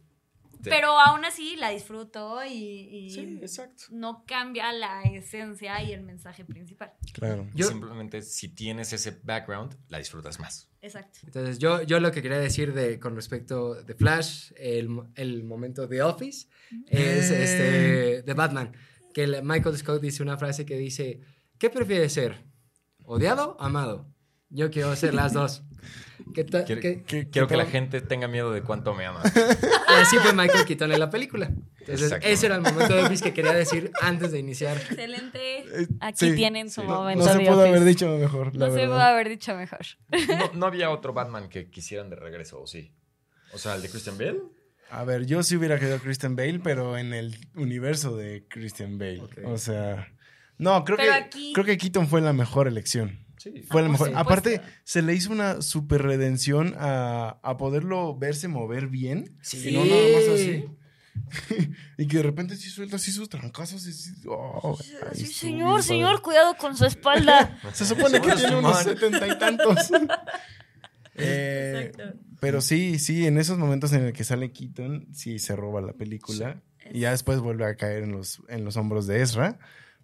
te- 0.61 0.69
Pero 0.69 0.99
aún 0.99 1.25
así 1.25 1.55
la 1.55 1.69
disfruto 1.69 2.43
y, 2.45 2.51
y 2.51 3.09
Sí, 3.09 3.39
exacto. 3.41 3.85
no 3.91 4.23
cambia 4.27 4.71
la 4.73 5.01
esencia 5.03 5.81
y 5.83 5.91
el 5.93 6.01
mensaje 6.03 6.45
principal. 6.45 6.93
Claro. 7.13 7.47
Yo- 7.53 7.67
Simplemente 7.67 8.21
si 8.21 8.49
tienes 8.49 8.93
ese 8.93 9.19
background, 9.23 9.75
la 9.89 9.97
disfrutas 9.97 10.39
más. 10.39 10.69
Exacto. 10.83 11.19
Entonces, 11.25 11.59
yo, 11.59 11.83
yo 11.83 11.99
lo 11.99 12.11
que 12.11 12.21
quería 12.23 12.39
decir 12.39 12.73
de, 12.73 12.99
con 12.99 13.15
respecto 13.15 13.75
de 13.83 13.93
Flash, 13.93 14.51
el, 14.55 14.89
el 15.15 15.43
momento 15.43 15.85
de 15.87 16.01
Office, 16.01 16.47
es 16.87 17.29
Eh. 17.31 17.43
este, 17.43 18.21
de 18.23 18.33
Batman. 18.33 18.71
Que 19.13 19.23
el- 19.23 19.43
Michael 19.43 19.77
Scott 19.77 20.01
dice 20.01 20.23
una 20.23 20.37
frase 20.37 20.65
que 20.65 20.77
dice, 20.77 21.19
¿qué 21.57 21.69
prefieres 21.69 22.13
ser? 22.13 22.43
¿Odiado 23.05 23.57
o 23.59 23.61
amado? 23.63 24.07
Yo 24.49 24.69
quiero 24.69 24.95
ser 24.95 25.13
las 25.13 25.33
dos. 25.33 25.63
¿Qué 26.35 26.43
ta- 26.43 26.63
Quiero, 26.65 26.81
qué- 26.81 27.03
¿Qué- 27.03 27.29
quiero 27.29 27.47
que 27.47 27.57
la 27.57 27.65
gente 27.65 27.99
tenga 28.01 28.27
miedo 28.27 28.51
de 28.51 28.61
cuánto 28.61 28.93
me 28.93 29.05
ama. 29.05 29.21
Y 29.25 30.01
así 30.01 30.17
fue 30.17 30.33
Michael 30.33 30.65
Keaton 30.65 30.91
en 30.91 30.99
la 30.99 31.09
película. 31.09 31.51
Entonces, 31.79 32.13
ese 32.21 32.45
era 32.45 32.55
el 32.55 32.61
momento 32.61 32.93
de 32.95 33.01
Office 33.03 33.23
que 33.23 33.33
quería 33.33 33.53
decir 33.53 33.91
antes 34.01 34.31
de 34.31 34.39
iniciar. 34.39 34.77
Excelente. 34.77 35.59
Eh, 35.81 35.87
Aquí 35.99 36.29
sí, 36.29 36.35
tienen 36.35 36.69
su 36.69 36.81
sí. 36.81 36.87
No, 36.87 36.93
momento 36.95 37.25
no 37.25 37.31
se 37.33 37.39
de 37.39 37.45
pudo 37.49 37.61
haber 37.61 37.83
dicho 37.83 38.07
mejor, 38.17 38.55
la 38.55 38.67
No 38.67 38.71
se 38.73 38.81
verdad. 38.81 38.87
pudo 38.95 39.01
haber 39.01 39.29
dicho 39.29 39.55
mejor. 39.55 39.79
No, 40.27 40.51
no 40.53 40.65
había 40.67 40.91
otro 40.91 41.11
Batman 41.11 41.49
que 41.49 41.69
quisieran 41.71 42.09
de 42.11 42.17
regreso, 42.17 42.61
¿o 42.61 42.67
sí? 42.67 42.93
O 43.53 43.57
sea, 43.57 43.73
el 43.75 43.81
de 43.81 43.89
Christian 43.89 44.17
Bale. 44.17 44.41
A 44.91 45.03
ver, 45.05 45.25
yo 45.25 45.41
sí 45.43 45.55
hubiera 45.55 45.79
querido 45.79 45.97
a 45.97 45.99
Christian 45.99 46.35
Bale, 46.35 46.59
pero 46.59 46.97
en 46.97 47.13
el 47.13 47.37
universo 47.55 48.15
de 48.17 48.45
Christian 48.49 48.97
Bale. 48.97 49.21
O 49.45 49.57
sea, 49.57 50.07
no, 50.57 50.83
creo 50.83 50.97
Pero 50.97 51.11
que 51.11 51.17
aquí- 51.17 51.53
creo 51.53 51.65
que 51.65 51.77
Keaton 51.77 52.07
fue 52.07 52.21
la 52.21 52.33
mejor 52.33 52.67
elección. 52.67 53.25
Sí. 53.37 53.63
Fue 53.69 53.81
la 53.81 53.87
por 53.87 53.91
mejor. 53.93 54.07
supuesto. 54.09 54.19
Aparte, 54.19 54.61
se 54.83 55.01
le 55.01 55.15
hizo 55.15 55.31
una 55.31 55.61
super 55.61 56.01
redención 56.03 56.75
a, 56.77 57.39
a 57.41 57.57
poderlo 57.57 58.15
verse 58.17 58.47
mover 58.47 58.87
bien. 58.87 59.37
Sí. 59.41 59.69
Y 59.69 59.73
no 59.73 59.85
nada 59.85 60.01
más 60.13 60.27
así. 60.35 60.65
y 61.97 62.07
que 62.07 62.17
de 62.17 62.23
repente 62.23 62.55
sí 62.55 62.69
suelta 62.69 62.97
así 62.97 63.11
sus 63.11 63.29
trancazos. 63.29 63.87
y 63.87 63.93
sí, 63.93 64.11
oh, 64.27 64.77
Sí, 65.13 65.25
señor, 65.25 65.81
señor, 65.83 66.21
cuidado 66.21 66.55
con 66.57 66.75
su 66.77 66.85
espalda. 66.85 67.57
Se 67.73 67.85
supone 67.85 68.21
que 68.21 68.31
tiene 68.33 68.57
unos 68.57 68.77
setenta 68.83 69.27
y 69.27 69.37
tantos. 69.39 69.77
Eh, 71.15 71.91
Exacto. 71.93 72.17
Pero 72.41 72.59
sí, 72.59 72.99
sí, 72.99 73.25
en 73.27 73.37
esos 73.37 73.57
momentos 73.57 73.93
en 73.93 74.03
el 74.03 74.11
que 74.13 74.25
sale 74.25 74.51
Keaton, 74.51 75.07
sí 75.13 75.39
se 75.39 75.55
roba 75.55 75.79
la 75.79 75.93
película. 75.93 76.61
Y 76.91 76.99
ya 77.01 77.11
después 77.11 77.39
vuelve 77.39 77.65
a 77.65 77.75
caer 77.77 78.03
en 78.03 78.11
los, 78.11 78.41
en 78.49 78.65
los 78.65 78.75
hombros 78.75 79.07
de 79.07 79.21
Ezra. 79.21 79.57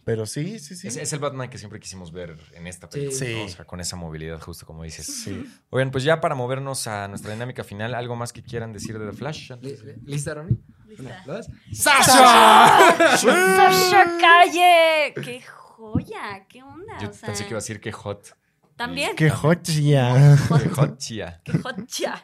Pero 0.05 0.25
sí, 0.25 0.57
sí, 0.59 0.77
sí. 0.77 0.87
Es, 0.87 0.95
es 0.95 1.11
el 1.11 1.19
Batman 1.19 1.49
que 1.49 1.57
siempre 1.57 1.81
quisimos 1.81 2.13
ver 2.13 2.37
en 2.53 2.65
esta 2.65 2.87
película. 2.89 3.19
Sí. 3.19 3.33
¿no? 3.35 3.43
O 3.43 3.49
sea, 3.49 3.65
con 3.65 3.81
esa 3.81 3.97
movilidad, 3.97 4.39
justo 4.39 4.65
como 4.65 4.83
dices. 4.83 5.05
Sí. 5.05 5.45
Oigan, 5.69 5.91
pues 5.91 6.05
ya 6.05 6.21
para 6.21 6.33
movernos 6.33 6.87
a 6.87 7.09
nuestra 7.09 7.33
dinámica 7.33 7.65
final, 7.65 7.93
¿algo 7.93 8.15
más 8.15 8.31
que 8.31 8.41
quieran 8.41 8.71
decir 8.71 8.97
de 8.99 9.05
The 9.07 9.11
Flash? 9.17 9.51
Li- 9.59 9.71
li- 9.75 9.95
¿Lista, 10.05 10.33
Romy? 10.35 10.57
Lista. 10.87 11.23
Dos. 11.25 11.47
¡Sasha 11.73 12.87
Calle! 14.19 15.13
¡Qué 15.23 15.41
joya! 15.41 16.45
¿Qué 16.47 16.63
onda? 16.63 16.97
Yo 17.01 17.09
o 17.09 17.13
sea, 17.13 17.27
pensé 17.27 17.43
que 17.43 17.49
iba 17.49 17.57
a 17.57 17.61
decir 17.61 17.79
que 17.81 17.91
hot. 17.91 18.35
También. 18.77 19.15
Qué 19.15 19.29
joya. 19.29 20.37
Que 20.61 20.69
hot, 20.69 20.97
chía. 20.97 21.41
¡Qué 21.43 21.53
joya! 21.57 22.21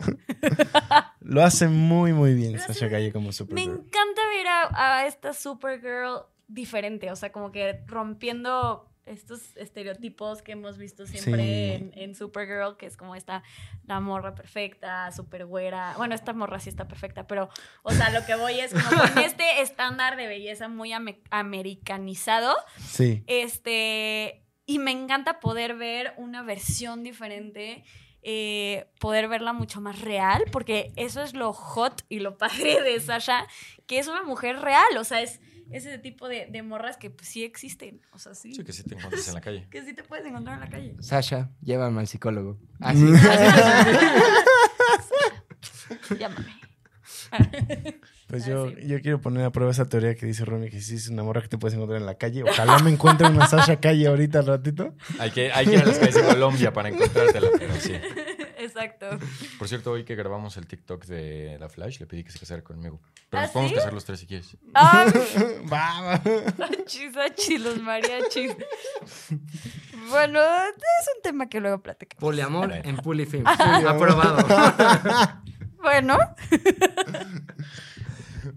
Lo 1.19 1.43
hace 1.43 1.67
muy, 1.67 2.13
muy 2.13 2.33
bien 2.35 2.59
Sasha 2.59 2.89
Calle 2.89 3.11
como 3.11 3.27
Me 3.27 3.33
Supergirl. 3.33 3.71
encanta 3.71 4.21
ver 4.37 4.47
a, 4.47 4.97
a 4.99 5.07
esta 5.07 5.33
Supergirl 5.33 6.21
diferente, 6.47 7.11
o 7.11 7.15
sea, 7.15 7.31
como 7.31 7.51
que 7.51 7.81
rompiendo 7.87 8.89
estos 9.05 9.57
estereotipos 9.57 10.41
que 10.41 10.53
hemos 10.53 10.77
visto 10.77 11.05
siempre 11.05 11.43
Sí. 11.43 11.71
en, 11.73 11.91
en 11.95 12.15
Supergirl, 12.15 12.77
que 12.77 12.85
es 12.85 12.95
como 12.95 13.15
esta, 13.15 13.43
la 13.85 13.99
morra 13.99 14.33
perfecta, 14.35 15.11
super 15.11 15.45
güera. 15.45 15.93
Bueno, 15.97 16.15
esta 16.15 16.31
morra 16.33 16.59
sí 16.59 16.69
está 16.69 16.87
perfecta, 16.87 17.27
pero, 17.27 17.49
o 17.81 17.91
sea, 17.91 18.11
lo 18.11 18.25
que 18.25 18.35
voy 18.35 18.59
es 18.59 18.71
como 18.73 18.85
con 19.01 19.17
este 19.23 19.61
estándar 19.61 20.15
de 20.15 20.27
belleza 20.27 20.67
muy 20.69 20.93
ame- 20.93 21.19
americanizado, 21.31 22.55
Sí. 22.79 23.23
este, 23.27 24.42
y 24.73 24.79
me 24.79 24.89
encanta 24.89 25.39
poder 25.39 25.75
ver 25.75 26.15
una 26.17 26.41
versión 26.41 27.03
diferente, 27.03 27.83
eh, 28.23 28.87
poder 28.99 29.27
verla 29.27 29.53
mucho 29.53 29.81
más 29.81 30.01
real, 30.01 30.45
porque 30.51 30.91
eso 30.95 31.21
es 31.21 31.35
lo 31.35 31.53
hot 31.53 32.03
y 32.09 32.17
lo 32.17 32.39
padre 32.39 32.81
de 32.81 32.99
Sasha, 32.99 33.45
que 33.85 33.99
es 33.99 34.07
una 34.07 34.23
mujer 34.23 34.61
real, 34.61 34.97
o 34.97 35.03
sea, 35.03 35.21
es 35.21 35.39
ese 35.69 35.99
tipo 35.99 36.27
de, 36.27 36.47
de 36.47 36.63
morras 36.63 36.97
que 36.97 37.11
pues, 37.11 37.27
sí 37.27 37.43
existen, 37.43 38.01
o 38.13 38.17
sea, 38.17 38.33
sí, 38.33 38.55
Sí, 38.55 38.63
que 38.63 38.73
sí 38.73 38.81
te 38.83 38.95
encuentras 38.95 39.27
en 39.27 39.35
la 39.35 39.41
calle. 39.41 39.67
que 39.69 39.83
sí 39.83 39.93
te 39.93 40.03
puedes 40.03 40.25
encontrar 40.25 40.55
en 40.55 40.61
la 40.61 40.69
calle. 40.69 40.95
Sasha, 41.01 41.51
llévame 41.61 41.99
al 41.99 42.07
psicólogo. 42.07 42.57
Así. 42.79 43.05
Llámame. 46.17 46.63
Pues 48.33 48.45
Ah, 48.45 48.49
yo, 48.49 48.69
sí. 48.69 48.87
yo 48.87 48.99
quiero 48.99 49.21
poner 49.21 49.45
a 49.45 49.51
prueba 49.51 49.71
esa 49.71 49.85
teoría 49.85 50.15
que 50.15 50.25
dice 50.25 50.43
Romy, 50.43 50.71
que 50.71 50.81
sí 50.81 50.95
es 50.95 51.07
una 51.07 51.21
morra 51.21 51.43
que 51.43 51.49
te 51.49 51.59
puedes 51.59 51.75
encontrar 51.75 51.99
en 51.99 52.07
la 52.07 52.15
calle. 52.17 52.41
Ojalá 52.41 52.79
me 52.79 52.89
encuentre 52.89 53.27
una 53.27 53.45
Sasha 53.45 53.79
Calle 53.79 54.07
ahorita 54.07 54.39
al 54.39 54.47
ratito. 54.47 54.95
Hay 55.19 55.29
que, 55.29 55.51
hay 55.51 55.67
que 55.67 55.73
ir 55.73 55.81
a 55.81 55.85
las 55.85 55.99
calles 55.99 56.15
de 56.15 56.23
Colombia 56.23 56.73
para 56.73 56.89
encontrártela, 56.89 57.47
pero 57.59 57.75
sí. 57.79 57.93
Exacto. 58.57 59.05
Por 59.59 59.67
cierto, 59.67 59.91
hoy 59.91 60.03
que 60.03 60.15
grabamos 60.15 60.57
el 60.57 60.65
TikTok 60.65 61.05
de 61.05 61.57
La 61.59 61.69
Flash, 61.69 61.99
le 61.99 62.07
pedí 62.07 62.23
que 62.23 62.31
se 62.31 62.39
casara 62.39 62.63
conmigo. 62.63 62.99
Pero 63.29 63.41
¿Ah, 63.41 63.43
nos 63.43 63.51
podemos 63.51 63.69
sí? 63.71 63.75
casar 63.77 63.93
los 63.93 64.03
tres 64.05 64.19
si 64.21 64.25
quieres. 64.25 64.57
Ah, 64.73 65.05
Va, 65.71 66.01
va. 66.01 66.13
achis, 66.81 67.15
achis, 67.15 67.61
los 67.61 67.79
mariachis. 67.83 68.51
Bueno, 70.09 70.39
es 70.39 71.07
un 71.15 71.21
tema 71.21 71.47
que 71.49 71.59
luego 71.59 71.83
platicamos. 71.83 72.19
Poliamor 72.19 72.73
en 72.73 72.95
Pulifilm. 72.97 73.45
Aprobado. 73.47 74.43
Bueno, 75.83 76.17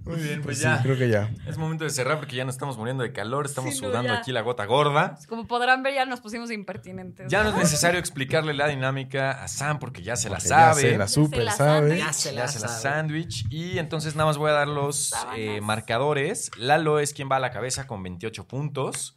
Muy 0.07 0.17
bien, 0.21 0.41
Pues 0.43 0.59
sí, 0.61 0.67
creo 0.83 0.97
que 0.97 1.09
ya. 1.09 1.31
Es 1.47 1.59
momento 1.59 1.85
de 1.85 1.91
cerrar 1.91 2.19
porque 2.19 2.37
ya 2.37 2.45
nos 2.45 2.55
estamos 2.55 2.79
muriendo 2.79 3.03
de 3.03 3.13
calor, 3.13 3.45
estamos 3.47 3.75
Sí, 3.75 3.81
no, 3.83 3.89
sudando 3.89 4.13
ya. 4.13 4.21
aquí 4.21 4.33
la 4.33 4.41
gota 4.41 4.65
gorda. 4.65 5.19
como 5.29 5.47
podrán 5.47 5.83
ver, 5.83 5.95
ya 5.95 6.07
nos 6.07 6.21
pusimos 6.21 6.51
impertinentes. 6.51 7.27
Ya 7.31 7.43
no 7.43 7.51
es 7.51 7.57
necesario 7.57 7.99
explicarle 7.99 8.55
la 8.55 8.69
dinámica 8.69 9.43
a 9.43 9.49
Sam 9.49 9.79
porque 9.79 10.03
ya 10.03 10.17
se 10.17 10.29
la 10.31 10.37
Porque 10.37 10.49
sabe. 10.49 10.83
Ya 10.83 10.89
se 10.91 10.99
la 10.99 11.09
super 11.09 11.45
la 11.45 11.53
sabe. 11.53 11.99
Ya 11.99 12.13
se 12.13 12.33
Ya 12.35 12.41
la 12.43 12.49
se 12.49 12.61
la 12.61 12.69
sabe. 12.69 12.83
sándwich. 12.83 13.47
Y 13.51 13.79
entonces 13.79 14.15
nada 14.15 14.27
más 14.27 14.39
voy 14.39 14.51
a 14.51 14.55
dar 14.55 14.69
los 14.69 15.13
eh, 15.37 15.61
marcadores. 15.61 16.51
Lalo 16.57 16.99
es 17.01 17.13
quien 17.13 17.29
va 17.31 17.37
a 17.37 17.41
la 17.41 17.51
cabeza 17.51 17.87
con 17.87 18.03
28 18.03 18.47
puntos. 18.47 19.15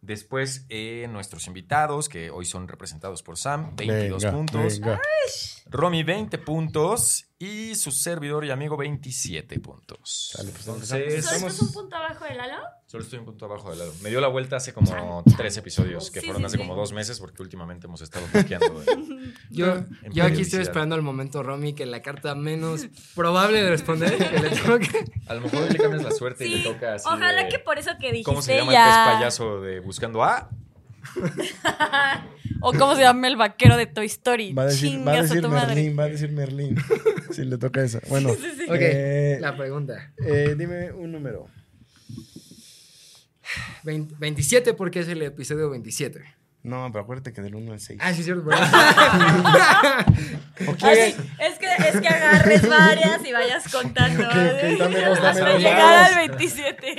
Después 0.00 0.64
eh, 0.68 1.08
nuestros 1.10 1.48
invitados, 1.48 2.08
que 2.08 2.30
hoy 2.30 2.44
son 2.44 2.68
representados 2.68 3.24
por 3.24 3.36
Sam, 3.36 3.74
22 3.74 4.22
Venga, 4.22 4.36
puntos. 4.36 4.78
venga. 4.80 5.00
Romy, 5.66 6.04
20 6.04 6.38
puntos. 6.38 7.24
Y 7.40 7.76
su 7.76 7.92
servidor 7.92 8.44
y 8.44 8.50
amigo, 8.50 8.76
27 8.76 9.60
puntos. 9.60 10.30
Sale, 10.34 10.50
pues, 10.50 10.66
entonces, 10.66 10.88
¿Solo 10.88 11.04
empezamos. 11.04 11.52
estás 11.52 11.62
un 11.68 11.72
punto 11.72 11.94
abajo 11.96 12.24
de 12.24 12.34
Lalo? 12.34 12.56
solo 12.86 13.04
estoy 13.04 13.18
un 13.20 13.26
punto 13.26 13.44
abajo 13.44 13.70
de 13.70 13.76
Lalo. 13.76 13.92
Me 14.02 14.08
dio 14.10 14.20
la 14.20 14.26
vuelta 14.26 14.56
hace 14.56 14.72
como 14.72 14.88
Chan, 14.88 15.22
chan. 15.24 15.36
tres 15.36 15.56
episodios, 15.56 16.10
que 16.10 16.20
Sí, 16.20 16.26
fueron 16.26 16.42
sí, 16.42 16.46
hace 16.46 16.56
sí. 16.56 16.62
como 16.62 16.74
dos 16.74 16.92
meses, 16.92 17.20
porque 17.20 17.40
últimamente 17.42 17.86
hemos 17.86 18.00
estado 18.00 18.26
bloqueando. 18.32 18.82
Yo, 19.50 19.74
En 20.02 20.12
yo 20.12 20.24
aquí 20.24 20.40
estoy 20.42 20.62
esperando 20.62 20.96
el 20.96 21.02
momento, 21.02 21.42
Romy, 21.44 21.74
que 21.74 21.86
la 21.86 22.02
carta 22.02 22.34
menos 22.34 22.86
probable 23.14 23.62
de 23.62 23.70
responder 23.70 24.16
que 24.16 24.38
le 24.40 24.50
toque. 24.50 25.04
A 25.28 25.34
lo 25.34 25.42
mejor 25.42 25.70
le 25.72 25.78
cambias 25.78 26.02
la 26.02 26.10
suerte 26.10 26.44
y 26.46 26.56
le 26.56 26.62
toca 26.64 26.94
así. 26.94 27.06
ojalá 27.06 27.44
de- 27.44 27.48
que 27.50 27.58
por 27.60 27.78
eso 27.78 27.92
que 28.00 28.08
dijiste 28.10 28.24
¿Cómo 28.24 28.42
se 28.42 28.56
llama 28.56 28.72
ya... 28.72 28.88
el 28.88 29.04
pez 29.06 29.14
payaso 29.14 29.60
de 29.60 29.80
Buscando 29.80 30.24
a? 30.24 30.48
o 32.60 32.72
cómo 32.72 32.94
se 32.94 33.02
llama 33.02 33.28
el 33.28 33.36
vaquero 33.36 33.76
de 33.76 33.86
Toy 33.86 34.06
Story. 34.06 34.52
Va 34.52 34.62
a 34.62 34.66
decir, 34.66 35.06
va 35.06 35.12
a 35.12 35.22
decir 35.22 35.42
tu 35.42 35.48
madre. 35.48 35.74
Merlín, 35.74 35.98
va 35.98 36.04
a 36.04 36.08
decir 36.08 36.30
Merlín. 36.32 36.76
si 37.30 37.44
le 37.44 37.58
toca 37.58 37.82
esa. 37.82 38.00
Bueno, 38.08 38.30
Ok, 38.30 38.38
Eh, 38.80 39.38
la 39.40 39.56
pregunta. 39.56 40.12
eh, 40.24 40.54
dime 40.56 40.92
un 40.92 41.12
número. 41.12 41.46
20 43.84 44.14
27 44.18 44.74
porque 44.74 45.00
es 45.00 45.08
el 45.08 45.22
episodio 45.22 45.70
27. 45.70 46.22
No, 46.62 46.90
pero 46.92 47.04
acuérdate 47.04 47.32
que 47.32 47.40
del 47.40 47.54
1 47.54 47.72
al 47.72 47.80
6. 47.80 48.00
Ah, 48.02 48.12
sí, 48.12 48.22
cierto. 48.22 48.44
perdón. 48.48 48.68
Ok. 50.66 50.82
Así, 50.82 51.14
es, 51.38 51.58
que, 51.60 51.88
es 51.88 52.00
que 52.00 52.08
agarres 52.08 52.68
varias 52.68 53.24
y 53.24 53.32
vayas 53.32 53.72
contando. 53.72 54.24
Ok, 54.24 54.30
ok, 54.30 54.78
dame 54.78 55.00
dos, 55.02 55.22
dame 55.22 55.28
Hasta 55.28 55.50
dos, 55.50 55.58
llegar 55.62 56.04
al 56.10 56.14
27. 56.16 56.96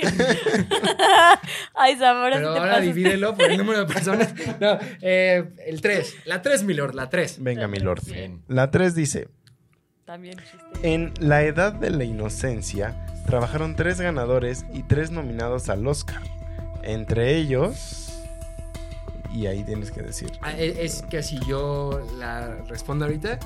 Ay, 1.74 1.94
sí 1.94 1.98
Pero 2.38 2.52
te 2.54 2.58
ahora 2.58 2.60
pasaste. 2.60 2.86
divídelo 2.86 3.36
por 3.36 3.50
el 3.50 3.58
número 3.58 3.80
de 3.80 3.92
personas. 3.92 4.32
No, 4.60 4.78
eh, 5.02 5.44
el 5.66 5.82
3. 5.82 6.16
La 6.24 6.40
3, 6.40 6.62
mi 6.64 6.72
lord, 6.72 6.94
la 6.94 7.10
3. 7.10 7.42
Venga, 7.42 7.68
mi 7.68 7.78
lord. 7.80 8.02
Bien. 8.06 8.42
La 8.48 8.70
3 8.70 8.94
dice: 8.94 9.28
También 10.06 10.38
chiste. 10.38 10.94
En 10.94 11.12
la 11.20 11.42
edad 11.42 11.74
de 11.74 11.90
la 11.90 12.04
inocencia, 12.04 12.96
trabajaron 13.26 13.76
tres 13.76 14.00
ganadores 14.00 14.64
y 14.72 14.84
tres 14.84 15.10
nominados 15.10 15.68
al 15.68 15.86
Oscar. 15.86 16.22
Entre 16.82 17.36
ellos. 17.36 18.09
Y 19.32 19.46
ahí 19.46 19.62
tienes 19.64 19.90
que 19.90 20.02
decir. 20.02 20.32
Ah, 20.42 20.52
Es, 20.52 20.76
es 20.96 21.02
que 21.02 21.22
si 21.22 21.38
yo 21.46 22.00
la 22.18 22.56
respondo 22.68 23.04
ahorita, 23.04 23.38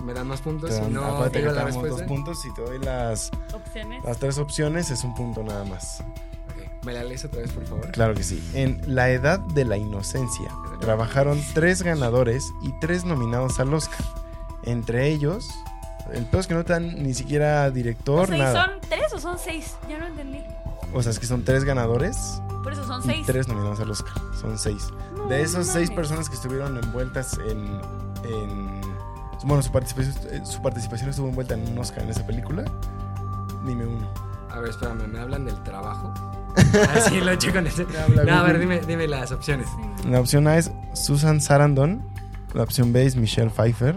me 0.00 0.12
dan 0.12 0.26
más 0.26 0.40
puntos. 0.40 0.70
Te 0.70 0.84
Si 0.84 0.90
no 0.90 1.04
acuérdate 1.04 1.38
digo 1.40 1.50
que 1.50 1.56
la 1.56 1.64
te 1.64 1.70
damos 1.70 1.74
dos 1.74 1.82
respuesta. 2.00 2.06
puntos. 2.06 2.42
Si 2.42 2.54
te 2.54 2.62
doy 2.62 2.78
las, 2.80 3.30
Opciones. 3.54 4.04
las 4.04 4.18
tres 4.18 4.38
opciones, 4.38 4.90
es 4.90 5.04
un 5.04 5.14
punto 5.14 5.42
nada 5.42 5.64
más. 5.64 6.00
Ok, 6.00 6.84
¿Me 6.84 6.92
la 6.92 7.04
lees 7.04 7.24
otra 7.24 7.40
vez, 7.42 7.52
por 7.52 7.64
favor? 7.66 7.90
Claro 7.92 8.14
que 8.14 8.22
sí. 8.24 8.42
En 8.54 8.80
la 8.86 9.10
edad 9.10 9.38
de 9.38 9.64
la 9.64 9.76
inocencia, 9.76 10.50
trabajaron 10.80 11.40
tres 11.54 11.82
ganadores 11.82 12.44
y 12.62 12.72
tres 12.80 13.04
nominados 13.04 13.60
al 13.60 13.72
Oscar. 13.74 14.04
Entre 14.64 15.08
ellos, 15.08 15.48
el 16.12 16.24
peor 16.26 16.40
es 16.40 16.46
que 16.46 16.54
no 16.54 16.64
te 16.64 16.72
dan 16.72 17.02
ni 17.02 17.14
siquiera 17.14 17.64
O 17.66 17.70
director, 17.70 18.26
sea, 18.28 18.36
¿y 18.36 18.40
nada. 18.40 18.66
¿Son 18.66 18.80
tres 18.88 19.12
o 19.12 19.18
son 19.20 19.38
seis? 19.38 19.76
Ya 19.88 19.98
no 19.98 20.06
entendí. 20.08 20.42
O 20.94 21.02
sea, 21.02 21.12
es 21.12 21.18
que 21.18 21.26
son 21.26 21.44
tres 21.44 21.64
ganadores 21.64 22.40
Por 22.64 22.72
eso 22.72 22.82
son 22.86 23.02
y 23.02 23.04
seis. 23.04 23.26
tres 23.26 23.46
nominados 23.46 23.78
al 23.80 23.90
Oscar. 23.90 24.14
Son 24.40 24.58
seis. 24.58 24.86
De 25.28 25.42
esas 25.42 25.66
seis 25.66 25.90
personas 25.90 26.28
que 26.28 26.34
estuvieron 26.34 26.76
envueltas 26.82 27.38
en. 27.38 27.80
en- 28.24 28.80
bueno, 29.44 29.62
su 29.62 29.70
participación, 29.70 30.44
su 30.46 30.60
participación 30.62 31.10
estuvo 31.10 31.28
envuelta 31.28 31.54
en 31.54 31.68
un 31.68 31.78
Oscar 31.78 32.02
en 32.02 32.10
esa 32.10 32.26
película. 32.26 32.64
Dime 33.64 33.86
uno. 33.86 34.08
A 34.50 34.58
ver, 34.60 34.70
espérame, 34.70 35.06
¿me 35.06 35.20
hablan 35.20 35.44
del 35.44 35.62
trabajo? 35.62 36.12
Ah, 36.74 37.00
sí, 37.08 37.20
lo 37.20 37.30
he 37.30 37.34
hecho 37.34 37.52
con 37.52 37.66
ese. 37.66 37.82
Habla 38.02 38.24
No, 38.24 38.32
a 38.38 38.42
ver, 38.42 38.58
dime, 38.58 38.80
dime 38.80 39.06
las 39.06 39.30
opciones. 39.30 39.68
Sí. 40.02 40.08
La 40.08 40.18
opción 40.18 40.48
A 40.48 40.56
es 40.56 40.72
Susan 40.92 41.40
Sarandon. 41.40 42.02
La 42.52 42.64
opción 42.64 42.92
B 42.92 43.04
es 43.06 43.14
Michelle 43.14 43.50
Pfeiffer. 43.50 43.96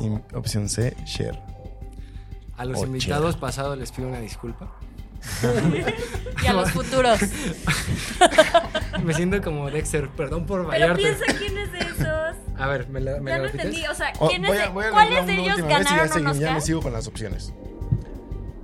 Y 0.00 0.08
opción 0.36 0.68
C, 0.68 0.96
Cher. 1.04 1.42
A 2.56 2.64
los 2.64 2.78
O 2.80 2.86
invitados 2.86 3.36
pasados 3.36 3.76
les 3.76 3.90
pido 3.90 4.06
una 4.08 4.20
disculpa. 4.20 4.70
Y 6.42 6.46
a 6.46 6.52
los 6.52 6.70
futuros. 6.72 7.18
Me 9.04 9.14
siento 9.14 9.40
como 9.42 9.70
Dexter, 9.70 10.08
perdón 10.10 10.46
por 10.46 10.60
Pero 10.60 10.70
fallarte. 10.70 11.02
piensa 11.02 11.24
quién 11.38 11.58
es 11.58 11.72
de 11.72 11.78
esos. 11.78 12.36
A 12.58 12.66
ver, 12.66 12.88
¿me 12.88 13.00
la, 13.00 13.20
me 13.20 13.30
Ya 13.30 13.38
no 13.38 13.46
entendí. 13.46 13.86
O 13.86 13.94
sea, 13.94 14.12
Oh, 14.18 14.28
¿quién 14.28 14.42
voy 14.42 14.56
es 14.56 14.62
a- 14.62 14.66
de- 14.66 14.72
voy 14.72 14.84
a 14.84 14.90
¿cuáles 14.90 15.26
de 15.26 15.34
ellos 15.34 15.56
ya, 15.56 15.66
ganaron 15.66 16.06
un 16.06 16.12
seguimos- 16.12 16.38
ya 16.38 16.54
me 16.54 16.60
sigo 16.60 16.82
con 16.82 16.92
las 16.92 17.06
opciones. 17.06 17.52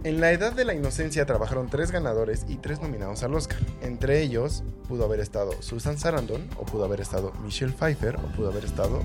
En 0.04 0.20
la 0.20 0.30
edad 0.30 0.52
de 0.52 0.64
la 0.64 0.72
inocencia 0.74 1.26
trabajaron 1.26 1.68
tres 1.68 1.90
ganadores 1.90 2.44
y 2.48 2.56
tres 2.56 2.80
nominados 2.80 3.22
al 3.24 3.34
Oscar. 3.34 3.58
Entre 3.82 4.20
ellos 4.22 4.62
pudo 4.86 5.04
haber 5.04 5.18
estado 5.20 5.50
Susan 5.62 5.98
Sarandon, 5.98 6.48
o 6.58 6.64
pudo 6.64 6.84
haber 6.84 7.00
estado 7.00 7.32
Michelle 7.42 7.72
Pfeiffer, 7.72 8.16
o 8.16 8.20
pudo 8.36 8.50
haber 8.50 8.64
estado 8.64 9.02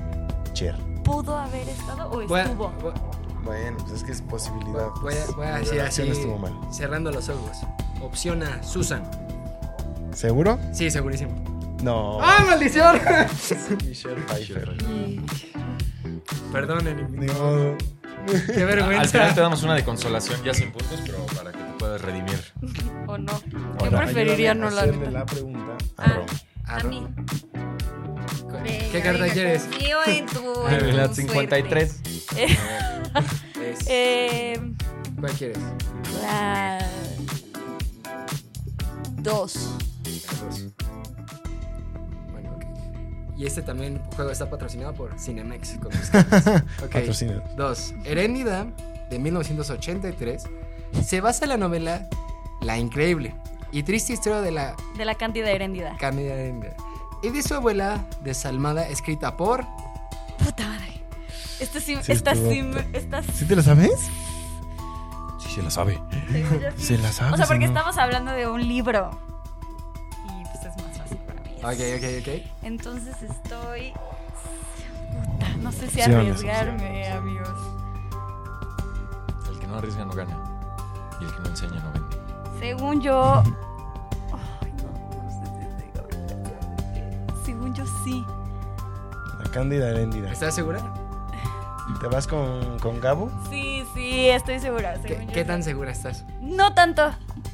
Cher. 0.54 0.76
¿Pudo 1.04 1.36
haber 1.38 1.68
estado 1.70 2.08
o 2.12 2.28
Voy 2.28 2.40
a, 2.40 2.44
estuvo? 2.44 2.70
voy- 2.70 2.92
Bueno, 2.92 3.12
pues 3.44 3.92
es 3.94 4.04
que 4.04 4.12
es 4.12 4.22
posibilidad. 4.22 4.90
voy 5.02 5.14
a- 5.14 5.26
pues, 5.26 5.36
voy 5.36 5.46
a 5.48 5.56
decir 5.60 5.82
así, 5.82 6.02
redacción 6.02 6.08
estuvo 6.10 6.38
mal. 6.38 6.54
cerrando 6.72 7.12
los 7.12 7.30
ojos. 7.30 7.58
Opción 8.02 8.44
A, 8.44 8.62
Susan. 8.64 9.04
¿Seguro? 10.14 10.60
Sí, 10.74 10.90
segurísimo. 10.92 11.32
No. 11.84 12.20
¡Ah, 12.22 12.44
maldición! 12.48 13.00
Michelle 13.86 14.22
Pfeiffer. 14.28 14.76
Perdonen. 16.52 17.08
Ni 17.12 17.28
modo. 17.28 17.76
Qué 18.54 18.62
Al 18.62 18.66
vergüenza. 18.68 19.08
final 19.08 19.34
te 19.36 19.42
damos 19.42 19.64
una 19.64 19.74
de 19.76 19.84
consolación 19.84 20.44
ya 20.44 20.54
sin 20.54 20.72
puntos, 20.72 21.00
pero 21.06 21.26
para 21.36 21.52
que 21.52 21.58
te 21.58 21.74
puedas 21.80 22.02
redimir. 22.02 22.40
¿O 23.08 23.18
no? 23.18 23.32
Yo 23.50 23.58
Ahora, 23.86 24.00
preferiría 24.04 24.54
no 24.54 24.68
ayúdame 24.68 24.68
a 24.68 24.86
la 24.86 24.92
hacerle 24.92 25.12
la 25.12 25.26
pregunta. 25.26 25.78
Ah, 25.98 26.04
Arro. 26.04 26.26
A 26.72 26.84
mí. 26.84 27.08
¿Qué 28.64 28.90
Venga, 28.94 29.02
carta 29.04 29.22
venga, 29.24 29.34
quieres? 29.34 29.64
Confío 29.64 29.98
en 30.08 30.26
tu, 30.28 30.68
en 30.70 30.98
La 30.98 31.08
tu 31.08 31.16
53. 31.16 31.92
suerte. 31.92 32.44
Eh, 32.44 32.58
Es- 33.72 33.86
eh, 33.88 34.60
¿Cuál 35.20 35.32
quieres? 35.34 35.58
la... 36.22 36.80
Dos. 39.18 39.54
Dos. 40.04 40.66
Bueno, 42.32 42.52
ok. 42.56 42.66
Y 43.38 43.46
este 43.46 43.62
también 43.62 44.00
juego 44.16 44.32
está 44.32 44.50
patrocinado 44.50 44.94
por 44.94 45.18
Cinemex. 45.20 45.78
Con 45.78 45.92
tus 45.92 46.10
cartas. 46.10 46.64
Ok. 46.84 46.92
Patrocina. 46.92 47.44
Dos. 47.56 47.94
Heréndida, 48.04 48.66
de 49.10 49.20
1983, 49.20 50.44
se 51.06 51.22
basa 51.22 51.46
en 51.46 51.50
la 51.50 51.58
novela 51.58 52.08
La 52.62 52.78
Increíble 52.78 53.36
y 53.72 53.84
triste 53.84 54.14
historia 54.14 54.42
de 54.42 54.52
la 54.52 54.76
De 54.98 55.06
la 55.06 55.16
cantidad 55.16 55.46
de 55.46 55.54
heréndida. 55.56 55.96
Cándida 55.98 56.34
Heréndida 56.34 56.76
y 57.24 57.30
de 57.30 57.44
su 57.44 57.54
abuela 57.54 58.04
desalmada, 58.22 58.88
escrita 58.88 59.38
por. 59.38 59.64
Puta 60.44 60.68
madre. 60.68 61.04
Esta 61.60 61.80
sí, 61.80 61.96
Sí, 62.02 62.12
esta 62.14 62.32
estuvo- 62.32 62.50
sí, 62.52 62.64
me- 62.64 62.86
esta 62.94 63.22
sí. 63.22 63.32
¿Sí 63.36 63.46
te 63.46 63.56
la 63.56 63.62
sabes? 63.62 63.92
Sí, 65.40 65.52
se 65.56 65.62
la 65.62 65.70
sabe. 65.70 66.02
sí. 66.78 66.84
Se 66.86 66.98
la 66.98 67.12
sabes. 67.12 67.34
O 67.34 67.38
sea, 67.38 67.46
porque 67.46 67.66
¿o 67.66 67.68
no? 67.68 67.74
estamos 67.78 67.98
hablando 67.98 68.32
de 68.32 68.48
un 68.48 68.68
libro. 68.68 69.12
Y 70.40 70.44
pues 70.46 70.66
es 70.76 70.84
más 70.84 70.98
fácil 70.98 71.18
para 71.20 71.42
mí. 71.42 71.52
Ok, 71.58 71.98
ok, 71.98 72.28
ok. 72.28 72.52
Entonces 72.64 73.16
estoy. 73.22 73.94
Puta, 73.94 75.50
no 75.60 75.72
sé 75.72 75.90
si 75.92 76.02
arriesgarme, 76.02 77.08
amigos. 77.12 77.50
El 79.52 79.60
que 79.60 79.68
no 79.68 79.76
arriesga 79.76 80.06
no 80.06 80.14
gana. 80.14 80.38
Y 81.22 81.26
el 81.26 81.32
que 81.36 81.40
no 81.42 81.50
enseña 81.50 81.80
no 81.82 81.92
vende. 81.92 82.18
Según 82.62 83.02
yo. 83.02 83.44
Ay, 84.62 84.72
no, 84.78 85.24
no 85.24 85.30
sé 85.30 85.46
si 85.58 85.62
estoy 85.68 85.90
cabrón. 85.94 87.44
Según 87.46 87.74
yo 87.76 87.84
sí. 88.06 88.24
La 89.44 89.50
Cándida 89.52 89.90
Heréndida. 89.90 90.32
¿Estás 90.32 90.56
segura? 90.56 90.80
¿Te 92.00 92.08
vas 92.08 92.26
con, 92.26 92.80
con 92.80 93.02
Gabo? 93.02 93.30
Sí, 93.50 93.84
sí, 93.94 94.30
estoy 94.30 94.60
segura. 94.60 94.94
¿Qué, 95.34 95.44
tan 95.44 95.62
segura 95.62 95.92
estás? 95.92 96.24
No 96.40 96.74
tanto. 96.74 97.08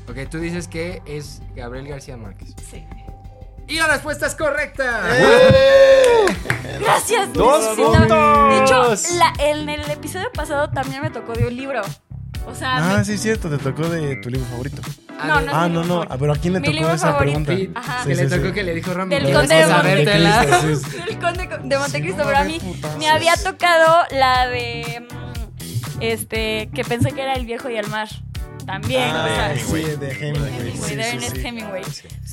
Ok, 0.10 0.30
tú 0.30 0.38
dices 0.38 0.68
que 0.68 1.02
es 1.06 1.42
Gabriel 1.56 1.88
García 1.88 2.18
Márquez. 2.18 2.54
Sí. 2.70 2.86
Y 3.68 3.78
la 3.80 3.88
respuesta 3.88 4.28
es 4.28 4.36
correcta. 4.36 5.02
Gracias. 6.80 7.34
¡Dos 7.34 7.76
necesitaba- 7.78 8.50
De 8.50 8.64
hecho, 8.64 8.76
puntos! 8.82 9.12
la- 9.16 9.34
en 9.40 9.68
el 9.70 9.90
episodio 9.90 10.32
pasado 10.34 10.70
también 10.70 11.02
me 11.02 11.10
tocó 11.10 11.34
de 11.34 11.48
un 11.48 11.56
libro. 11.56 11.82
O 12.48 12.56
sea, 12.56 12.98
Ah, 13.00 13.04
sí, 13.04 13.18
cierto. 13.18 13.50
Te 13.50 13.58
tocó 13.58 13.88
de 13.90 14.16
tu 14.18 14.30
libro 14.30 14.48
favorito. 14.48 14.82
No, 15.26 15.42
no. 15.42 15.52
Ah, 15.54 15.68
mi 15.68 15.74
no, 15.76 15.82
libro 15.82 15.96
no. 16.06 16.08
Ah, 16.10 16.18
Pero 16.20 16.34
¿a 16.34 16.36
quién 16.38 16.54
le 16.54 16.62
tocó 16.62 16.90
esa 16.92 17.12
favorito. 17.12 17.44
pregunta? 17.44 17.56
Sí, 17.56 17.72
Ajá. 17.76 18.04
que 18.06 18.16
Sí, 18.16 18.22
le 18.22 18.30
sí, 18.30 18.36
tocó 18.36 18.48
sí. 18.48 18.54
que 18.54 18.64
le 18.64 18.74
dijo 18.76 18.94
Rami. 18.94 19.16
Del 19.16 19.24
"Debes 19.26 19.38
Conde 19.40 19.56
de 19.56 19.66
sabértela". 19.68 20.38
Montecristo, 20.44 20.90
sí, 20.90 20.92
sí. 20.92 20.98
el 21.10 21.20
conde 21.20 21.50
de 21.64 21.78
Montecristo, 21.78 22.24
pero 22.26 22.38
a 22.38 22.44
no, 22.44 22.50
mí 22.50 22.60
me 23.00 23.10
había 23.10 23.36
tocado 23.36 24.04
la 24.12 24.48
de. 24.48 25.04
mm, 25.10 26.02
Este, 26.02 26.70
que 26.74 26.84
pensé 26.84 27.12
que 27.12 27.22
era 27.22 27.34
El 27.34 27.46
viejo 27.46 27.70
y 27.70 27.76
el 27.78 27.88
mar. 27.88 28.08
También, 28.66 29.10
Ah, 29.14 29.24
o 29.26 29.28
sea, 29.36 29.50
de 29.50 29.60
Sí, 29.60 29.72
Hemingway. 29.72 29.96
de 29.98 30.12
Hemingway. 30.28 30.72
De 30.74 30.74
sí, 30.78 30.94
Ernest 30.94 31.36
sí. 31.38 31.48
Hemingway. 31.48 31.84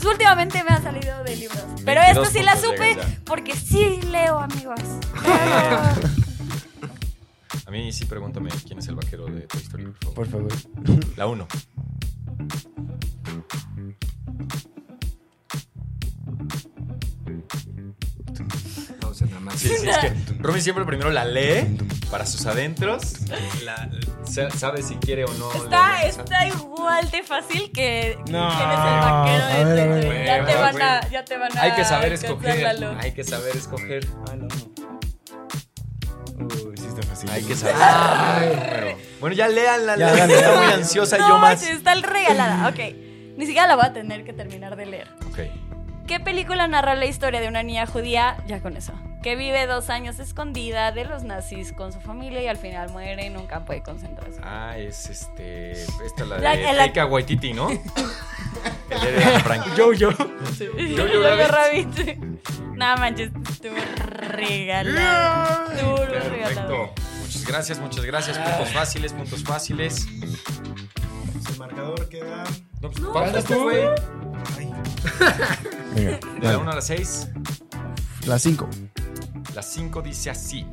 Últimamente 0.05 0.65
me 0.65 0.71
han 0.75 0.83
salido 0.83 1.23
de 1.25 1.37
libros. 1.37 1.65
Pero 1.85 2.01
22 2.01 2.27
esto 2.29 2.39
sí 2.39 2.45
la 2.45 2.57
supe 2.57 2.99
porque 3.25 3.55
sí 3.55 4.01
leo, 4.11 4.39
amigos. 4.41 4.81
Leo. 5.23 6.13
A 7.75 7.77
mí 7.77 7.93
sí 7.93 8.05
pregúntame 8.05 8.51
quién 8.65 8.79
es 8.79 8.87
el 8.87 8.95
vaquero 8.95 9.27
de 9.27 9.41
Toy 9.49 9.61
Story, 9.63 9.85
por 10.15 10.29
favor. 10.29 10.47
Por 10.47 10.61
favor. 10.63 11.17
La 11.17 11.27
1. 11.27 11.49
Pausa 19.01 19.27
nada 19.27 19.41
más. 19.41 19.55
Sí, 19.59 19.69
sí, 19.69 19.89
es 19.89 19.99
que 19.99 20.13
Romy 20.41 20.61
siempre 20.61 20.85
primero 20.85 21.11
la 21.11 21.25
lee 21.25 21.77
para 22.11 22.27
sus 22.27 22.47
adentros. 22.47 23.15
La, 23.63 23.89
sa- 24.25 24.51
sabe 24.51 24.83
si 24.83 24.97
quiere 24.97 25.25
o 25.25 25.33
no. 25.35 25.53
Está, 25.53 26.03
está 26.05 26.47
igual 26.49 27.11
de 27.11 27.23
fácil 27.23 27.71
que 27.73 28.19
que 28.25 28.33
No. 28.33 28.49
quién 28.49 28.71
es 28.71 28.79
el 28.79 29.01
vaquero 29.01 29.47
ver, 29.47 29.61
a 29.61 29.65
Toy 29.65 29.89
ver. 29.89 29.99
Story. 30.05 30.25
Ya 30.27 30.45
te 30.47 30.57
van 30.57 30.83
a, 30.83 31.11
ya 31.11 31.25
te 31.25 31.37
van 31.39 31.59
a 31.59 31.63
Hay 31.63 31.73
que 31.73 31.85
saber 31.85 32.13
escoger. 32.13 32.67
Hay 33.01 33.13
que 33.13 33.25
saber 33.25 33.57
escoger. 33.57 34.07
Ah, 34.31 34.37
no. 34.37 34.49
Uy, 36.37 36.74
sí 37.15 37.27
fácil. 37.27 37.31
Hay 37.31 37.43
que 37.45 37.55
saber. 37.57 37.77
Ay. 37.79 38.49
Pero, 38.71 38.97
bueno, 39.21 39.37
ya 39.37 39.49
leanla. 39.49 39.97
Ya, 39.97 40.07
la- 40.11 40.17
dale, 40.17 40.35
Está 40.35 40.57
muy 40.57 40.73
ansiosa 40.73 41.19
No, 41.19 41.29
yo 41.29 41.39
más. 41.39 41.63
está 41.63 41.95
regalada. 41.95 42.69
Ok. 42.69 42.79
Ni 43.37 43.47
siquiera 43.47 43.67
la 43.67 43.77
voy 43.77 43.87
a 43.87 43.93
tener 43.93 44.25
que 44.25 44.33
terminar 44.33 44.77
de 44.77 44.87
leer. 44.87 45.09
Ok. 45.29 45.39
¿Qué 46.07 46.21
película 46.21 46.69
narra 46.69 46.95
la 46.95 47.07
historia 47.07 47.41
de 47.41 47.49
una 47.49 47.63
niña 47.63 47.87
judía? 47.87 48.37
Ya 48.47 48.61
con 48.61 48.77
eso. 48.77 48.93
Que 49.23 49.37
vive 49.37 49.67
dos 49.67 49.89
años 49.89 50.19
escondida 50.19 50.93
de 50.93 51.07
los 51.07 51.23
nazis 51.23 51.73
con 51.73 51.93
su 51.95 52.01
familia 52.01 52.43
y 52.43 52.47
al 52.47 52.59
final 52.59 52.91
muere 52.91 53.25
en 53.25 53.39
un 53.39 53.47
campo 53.47 53.73
de 53.73 53.83
concentración. 53.83 54.45
Ah, 54.45 54.77
es 54.77 55.09
este. 55.09 55.73
Esta 55.73 56.25
la 56.27 56.37
de 56.37 56.43
La- 56.43 56.55
la- 56.57 56.77
Taika 56.77 57.07
Waititi, 57.07 57.55
¿no? 57.55 57.71
El 58.91 59.01
de 59.01 59.41
Frank. 59.41 59.63
Jojo. 59.79 60.13
Jojo 60.13 60.29
Jojo 60.97 61.49
Rabbit. 61.49 61.97
Rabbit. 61.99 62.19
Nada 62.75 62.97
manches, 62.97 63.31
estuvo 63.51 63.75
regalado. 64.09 65.73
Estuvo 65.73 65.97
regalado. 66.05 66.93
Muchas 67.45 67.57
gracias, 67.57 67.79
muchas 67.79 68.05
gracias. 68.07 68.39
Puntos 68.39 68.71
fáciles, 68.73 69.13
puntos 69.13 69.45
fáciles. 69.45 70.07
El 71.51 71.59
marcador 71.59 72.09
queda. 72.09 72.45
No, 72.81 72.89
pues, 72.91 73.01
No, 73.01 73.13
¿cuántas 73.13 73.45
pues, 73.45 73.59
tú, 73.59 73.65
güey? 73.65 73.85
De 75.95 76.19
la 76.41 76.53
dale. 76.53 76.57
1 76.57 76.71
a 76.71 76.75
la 76.75 76.81
6. 76.81 77.29
La 78.27 78.39
5. 78.39 78.67
La 79.55 79.63
5 79.63 80.01
dice 80.03 80.31
así. 80.31 80.67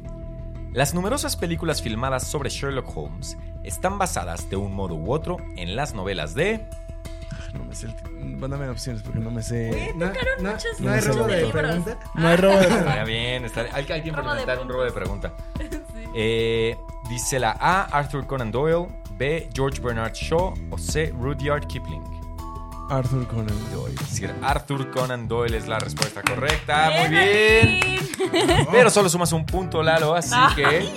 Las 0.72 0.93
numerosas 0.93 1.35
películas 1.35 1.81
filmadas 1.81 2.26
sobre 2.31 2.49
Sherlock 2.49 2.95
Holmes 2.95 3.38
están 3.65 3.99
basadas 3.99 4.49
de 4.49 4.56
un 4.56 4.73
modo 4.73 4.95
u 4.95 5.11
otro 5.11 5.35
en 5.57 5.76
las 5.76 5.93
novelas 5.93 6.34
de... 6.35 6.65
No 7.53 7.65
me 7.65 7.76
sé 7.76 7.88
el. 7.88 8.38
Mándame 8.38 8.69
opciones 8.69 9.03
porque 9.03 9.19
no 9.19 9.30
me 9.30 9.43
sé. 9.43 9.91
No, 9.98 10.06
no, 10.06 10.14
muchos 10.53 10.80
no 10.80 10.89
hay 10.89 11.02
robo 11.02 11.27
de 11.27 11.48
pregunta. 11.48 11.99
No 12.15 12.27
hay 12.30 12.38
robo 12.38 12.56
de. 12.57 12.61
Estaría 12.68 13.03
bien, 13.03 13.43
estaría- 13.43 13.76
hay, 13.76 13.85
hay 13.91 14.02
que 14.03 14.07
implementar 14.07 14.57
un 14.61 14.69
robo 14.69 14.84
de 14.85 14.91
pregunta. 14.93 15.34
Eh, 16.14 16.76
dice 17.10 17.40
la 17.40 17.56
A, 17.60 17.84
Arthur 17.92 18.26
Conan 18.26 18.52
Doyle, 18.52 18.88
B, 19.18 19.48
George 19.54 19.82
Bernard 19.82 20.16
Shaw 20.16 20.54
o 20.70 20.78
C, 20.78 21.12
Rudyard 21.18 21.68
Kipling. 21.68 22.20
Arthur 22.91 23.26
Conan 23.27 23.72
Doyle. 23.73 23.95
Es 24.01 24.09
decir, 24.09 24.35
Arthur 24.43 24.91
Conan 24.91 25.27
Doyle 25.27 25.57
es 25.57 25.68
la 25.68 25.80
respuesta 25.80 26.22
correcta. 26.22 26.91
Muy 26.99 27.09
Bien. 27.09 27.80
Pero 28.72 28.89
solo 28.89 29.09
sumas 29.09 29.31
un 29.31 29.45
punto, 29.45 29.81
Lalo, 29.81 30.13
así 30.13 30.35
que... 30.55 30.93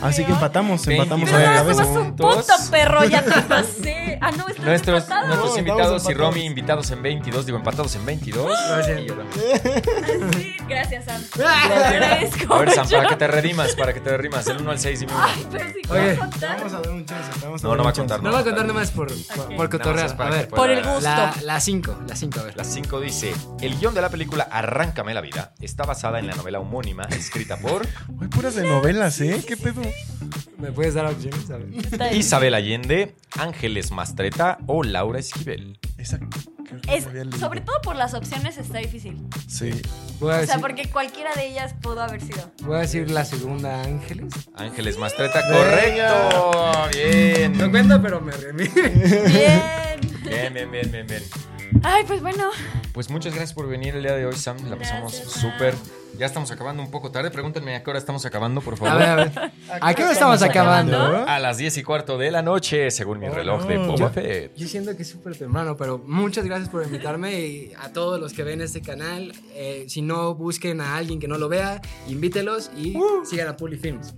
Así 0.00 0.24
que 0.24 0.32
empatamos, 0.32 0.86
empatamos 0.86 1.32
a 1.32 1.38
la 1.38 1.50
no, 1.50 1.56
cabeza. 1.56 1.84
un 1.84 2.16
punto, 2.16 2.42
perro, 2.70 3.04
ya 3.04 3.22
te 3.22 3.42
pasé. 3.42 4.18
Ah, 4.20 4.30
no, 4.30 4.48
estás 4.48 4.64
Nuestros, 4.64 5.02
empatado. 5.02 5.26
nuestros 5.26 5.52
No, 5.52 5.58
invitados 5.58 6.02
y 6.04 6.12
empatados. 6.12 6.34
Romy 6.34 6.46
invitados 6.46 6.90
en 6.90 7.02
22, 7.02 7.46
digo 7.46 7.58
empatados 7.58 7.94
en 7.96 8.06
22. 8.06 8.46
Gracias. 8.68 9.00
Y 9.00 9.06
yo 9.06 9.14
también. 9.14 10.32
Sí, 10.32 10.56
gracias, 10.68 11.04
Sam. 11.04 11.22
Te 11.34 11.44
agradezco 11.44 12.54
A 12.54 12.58
ver, 12.60 12.70
Sam, 12.72 12.88
para 12.88 13.08
que 13.08 13.16
te 13.16 13.26
redimas, 13.26 13.74
para 13.74 13.92
que 13.92 14.00
te 14.00 14.16
redimas. 14.16 14.44
Del 14.44 14.60
1 14.60 14.70
al 14.70 14.78
6 14.78 15.00
dime 15.00 15.12
uno. 15.12 15.24
Ay, 15.24 15.46
pero 15.50 15.64
si 15.72 15.92
Oye. 15.92 16.14
Vamos 16.14 16.72
a 16.72 16.80
dar 16.80 16.90
un 16.90 17.04
chance. 17.06 17.30
Vamos 17.42 17.60
a 17.60 17.62
No, 17.64 17.68
dar 17.70 17.78
no 17.78 17.84
va 17.84 17.90
a 17.90 17.92
contar. 17.92 18.22
No 18.22 18.30
voy 18.30 18.40
a 18.40 18.44
contar 18.44 18.66
nomás 18.66 18.90
por, 18.90 19.08
por, 19.08 19.56
por 19.56 19.70
cotorrear. 19.70 20.10
A 20.12 20.16
que 20.16 20.36
ver, 20.36 20.48
Por 20.48 20.70
el 20.70 20.82
gusto. 20.84 21.08
La, 21.16 21.36
la 21.42 21.60
cinco, 21.60 21.96
la 22.06 22.16
cinco, 22.16 22.40
a 22.40 22.44
ver. 22.44 22.56
La 22.56 22.64
5 22.64 23.00
dice, 23.00 23.34
el 23.60 23.78
guion 23.78 23.94
de 23.94 24.00
la 24.00 24.10
película 24.10 24.44
Arráncame 24.50 25.14
la 25.14 25.20
vida 25.20 25.54
está 25.60 25.84
basada 25.84 26.18
en 26.18 26.26
la 26.26 26.34
novela 26.34 26.60
homónima 26.60 27.04
escrita 27.04 27.56
por 27.58 27.86
Hay 28.20 28.28
puras 28.28 28.54
de 28.54 28.64
novelas, 28.64 29.20
¿eh? 29.20 29.42
¿Qué 29.46 29.56
pedo? 29.56 29.82
¿Me 30.58 30.72
puedes 30.72 30.94
dar 30.94 31.06
opciones? 31.06 31.46
Isabel 32.12 32.54
Allende, 32.54 33.14
Ángeles 33.38 33.90
Mastreta 33.90 34.58
o 34.66 34.82
Laura 34.82 35.18
Esquivel. 35.18 35.78
Que 35.96 36.04
Es, 36.88 37.06
sobre 37.38 37.60
todo 37.60 37.76
por 37.82 37.96
las 37.96 38.14
opciones 38.14 38.58
está 38.58 38.78
difícil. 38.78 39.16
Sí. 39.46 39.70
Voy 40.20 40.32
a, 40.32 40.34
O 40.34 40.38
sea, 40.38 40.40
decir, 40.40 40.60
porque 40.60 40.88
cualquiera 40.90 41.34
de 41.34 41.48
ellas 41.48 41.74
pudo 41.80 42.00
haber 42.02 42.20
sido. 42.20 42.50
voy 42.62 42.76
a 42.76 42.80
decir 42.80 43.10
la 43.10 43.24
segunda, 43.24 43.82
Ángeles. 43.82 44.32
Ángeles 44.54 44.98
Mastreta, 44.98 45.42
correcto. 45.48 46.88
Bien. 46.92 47.56
No 47.56 47.70
cuenta, 47.70 48.00
pero 48.00 48.20
me 48.20 48.32
remí. 48.32 48.68
Bien. 48.68 50.00
Bien, 50.22 50.54
bien, 50.54 50.70
bien, 50.70 50.90
bien, 50.90 51.06
bien. 51.06 51.22
Ay, 51.82 52.04
pues 52.06 52.20
bueno. 52.20 52.50
Pues 52.92 53.10
muchas 53.10 53.34
gracias 53.34 53.54
por 53.54 53.68
venir 53.68 53.94
el 53.94 54.02
día 54.02 54.14
de 54.14 54.26
hoy, 54.26 54.34
Sam. 54.34 54.56
La 54.68 54.76
pasamos 54.76 55.14
súper. 55.14 55.74
Ya 56.18 56.26
estamos 56.26 56.50
acabando 56.50 56.82
un 56.82 56.90
poco 56.90 57.10
tarde. 57.10 57.30
Pregúntenme 57.30 57.76
a 57.76 57.82
qué 57.82 57.90
hora 57.90 57.98
estamos 57.98 58.24
acabando, 58.24 58.60
por 58.60 58.74
A 58.74 58.76
favor. 58.76 58.98
ver, 58.98 59.08
a 59.08 59.14
ver. 59.16 59.52
¿A 59.80 59.94
qué 59.94 60.02
hora 60.02 60.12
estamos 60.12 60.42
acabando? 60.42 61.24
A 61.26 61.38
las 61.38 61.58
10 61.58 61.76
y 61.78 61.82
cuarto 61.82 62.16
de 62.18 62.30
la 62.30 62.42
noche, 62.42 62.90
según 62.90 63.18
mi 63.18 63.26
Oh, 63.28 63.34
reloj 63.34 63.66
de 63.66 63.76
no. 63.76 63.86
Boba 63.86 63.96
Yo- 63.98 64.08
Fett. 64.10 64.56
Yo 64.56 64.66
siento 64.66 64.96
que 64.96 65.02
es 65.02 65.10
súper 65.10 65.36
temprano, 65.36 65.76
pero 65.76 65.98
muchas 66.06 66.44
gracias 66.44 66.68
por 66.70 66.82
invitarme 66.84 67.38
y 67.40 67.72
a 67.80 67.92
todos 67.92 68.18
los 68.20 68.32
que 68.32 68.42
ven 68.44 68.60
este 68.60 68.80
canal. 68.80 69.32
eh, 69.58 69.86
si 69.88 70.02
no, 70.02 70.34
busquen 70.34 70.80
a 70.80 70.96
alguien 70.96 71.18
que 71.18 71.28
no 71.28 71.38
lo 71.38 71.48
vea, 71.48 71.80
invítelos 72.08 72.70
y 72.76 72.94
sigan 73.28 73.48
a 73.48 73.56
Puli 73.56 73.76
Films. 73.78 74.14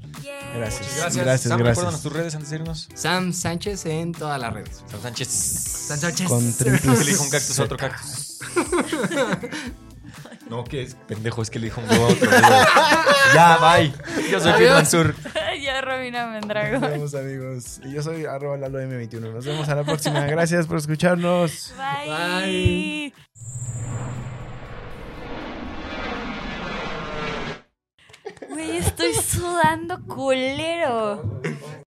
Gracias. 0.55 0.97
Gracias. 0.97 1.17
Gracias, 1.25 1.49
Sam, 1.49 1.59
gracias. 1.61 2.03
tus 2.03 2.13
redes 2.13 2.35
antes 2.35 2.51
de 2.51 2.57
irnos. 2.57 2.89
Sam 2.95 3.33
Sánchez 3.33 3.87
en 3.87 4.13
todas 4.13 4.41
las 4.41 4.53
redes. 4.53 4.83
Sam 4.91 5.01
Sánchez. 5.03 5.29
Sam 5.29 5.99
Sánchez. 5.99 6.27
Con 6.29 6.41
Que 6.59 6.65
le 6.71 6.79
triples. 6.79 7.07
dijo 7.07 7.23
un 7.23 7.31
cactus 7.31 7.59
a 7.59 7.65
otro 7.65 7.77
cactus. 7.77 8.39
No, 10.49 10.65
que 10.65 10.83
es 10.83 10.95
pendejo, 11.07 11.43
es 11.43 11.51
que 11.51 11.59
le 11.59 11.67
dijo 11.67 11.81
un 11.83 11.91
huevo 11.91 12.07
a 12.07 12.09
otro 12.09 12.31
huevo. 12.31 12.43
Ya, 13.35 13.59
bye. 13.59 13.93
Yo 14.31 14.41
soy 14.41 14.53
Pete. 14.53 14.71
Mansur. 14.71 15.15
ya 15.63 15.81
Romina 15.83 16.25
Nos 16.25 16.33
Mendrago. 16.41 16.81
vemos, 16.81 17.15
amigos. 17.15 17.81
Y 17.85 17.93
yo 17.93 18.03
soy 18.03 18.25
arroba 18.25 18.57
Lalo 18.57 18.81
M21. 18.81 19.33
Nos 19.33 19.45
vemos 19.45 19.69
a 19.69 19.75
la 19.75 19.85
próxima. 19.85 20.21
Gracias 20.27 20.67
por 20.67 20.79
escucharnos. 20.79 21.75
Bye. 21.77 22.09
Bye. 22.11 23.15
Güey, 28.49 28.79
estoy 28.79 29.15
sudando 29.15 30.01
culero. 30.07 31.41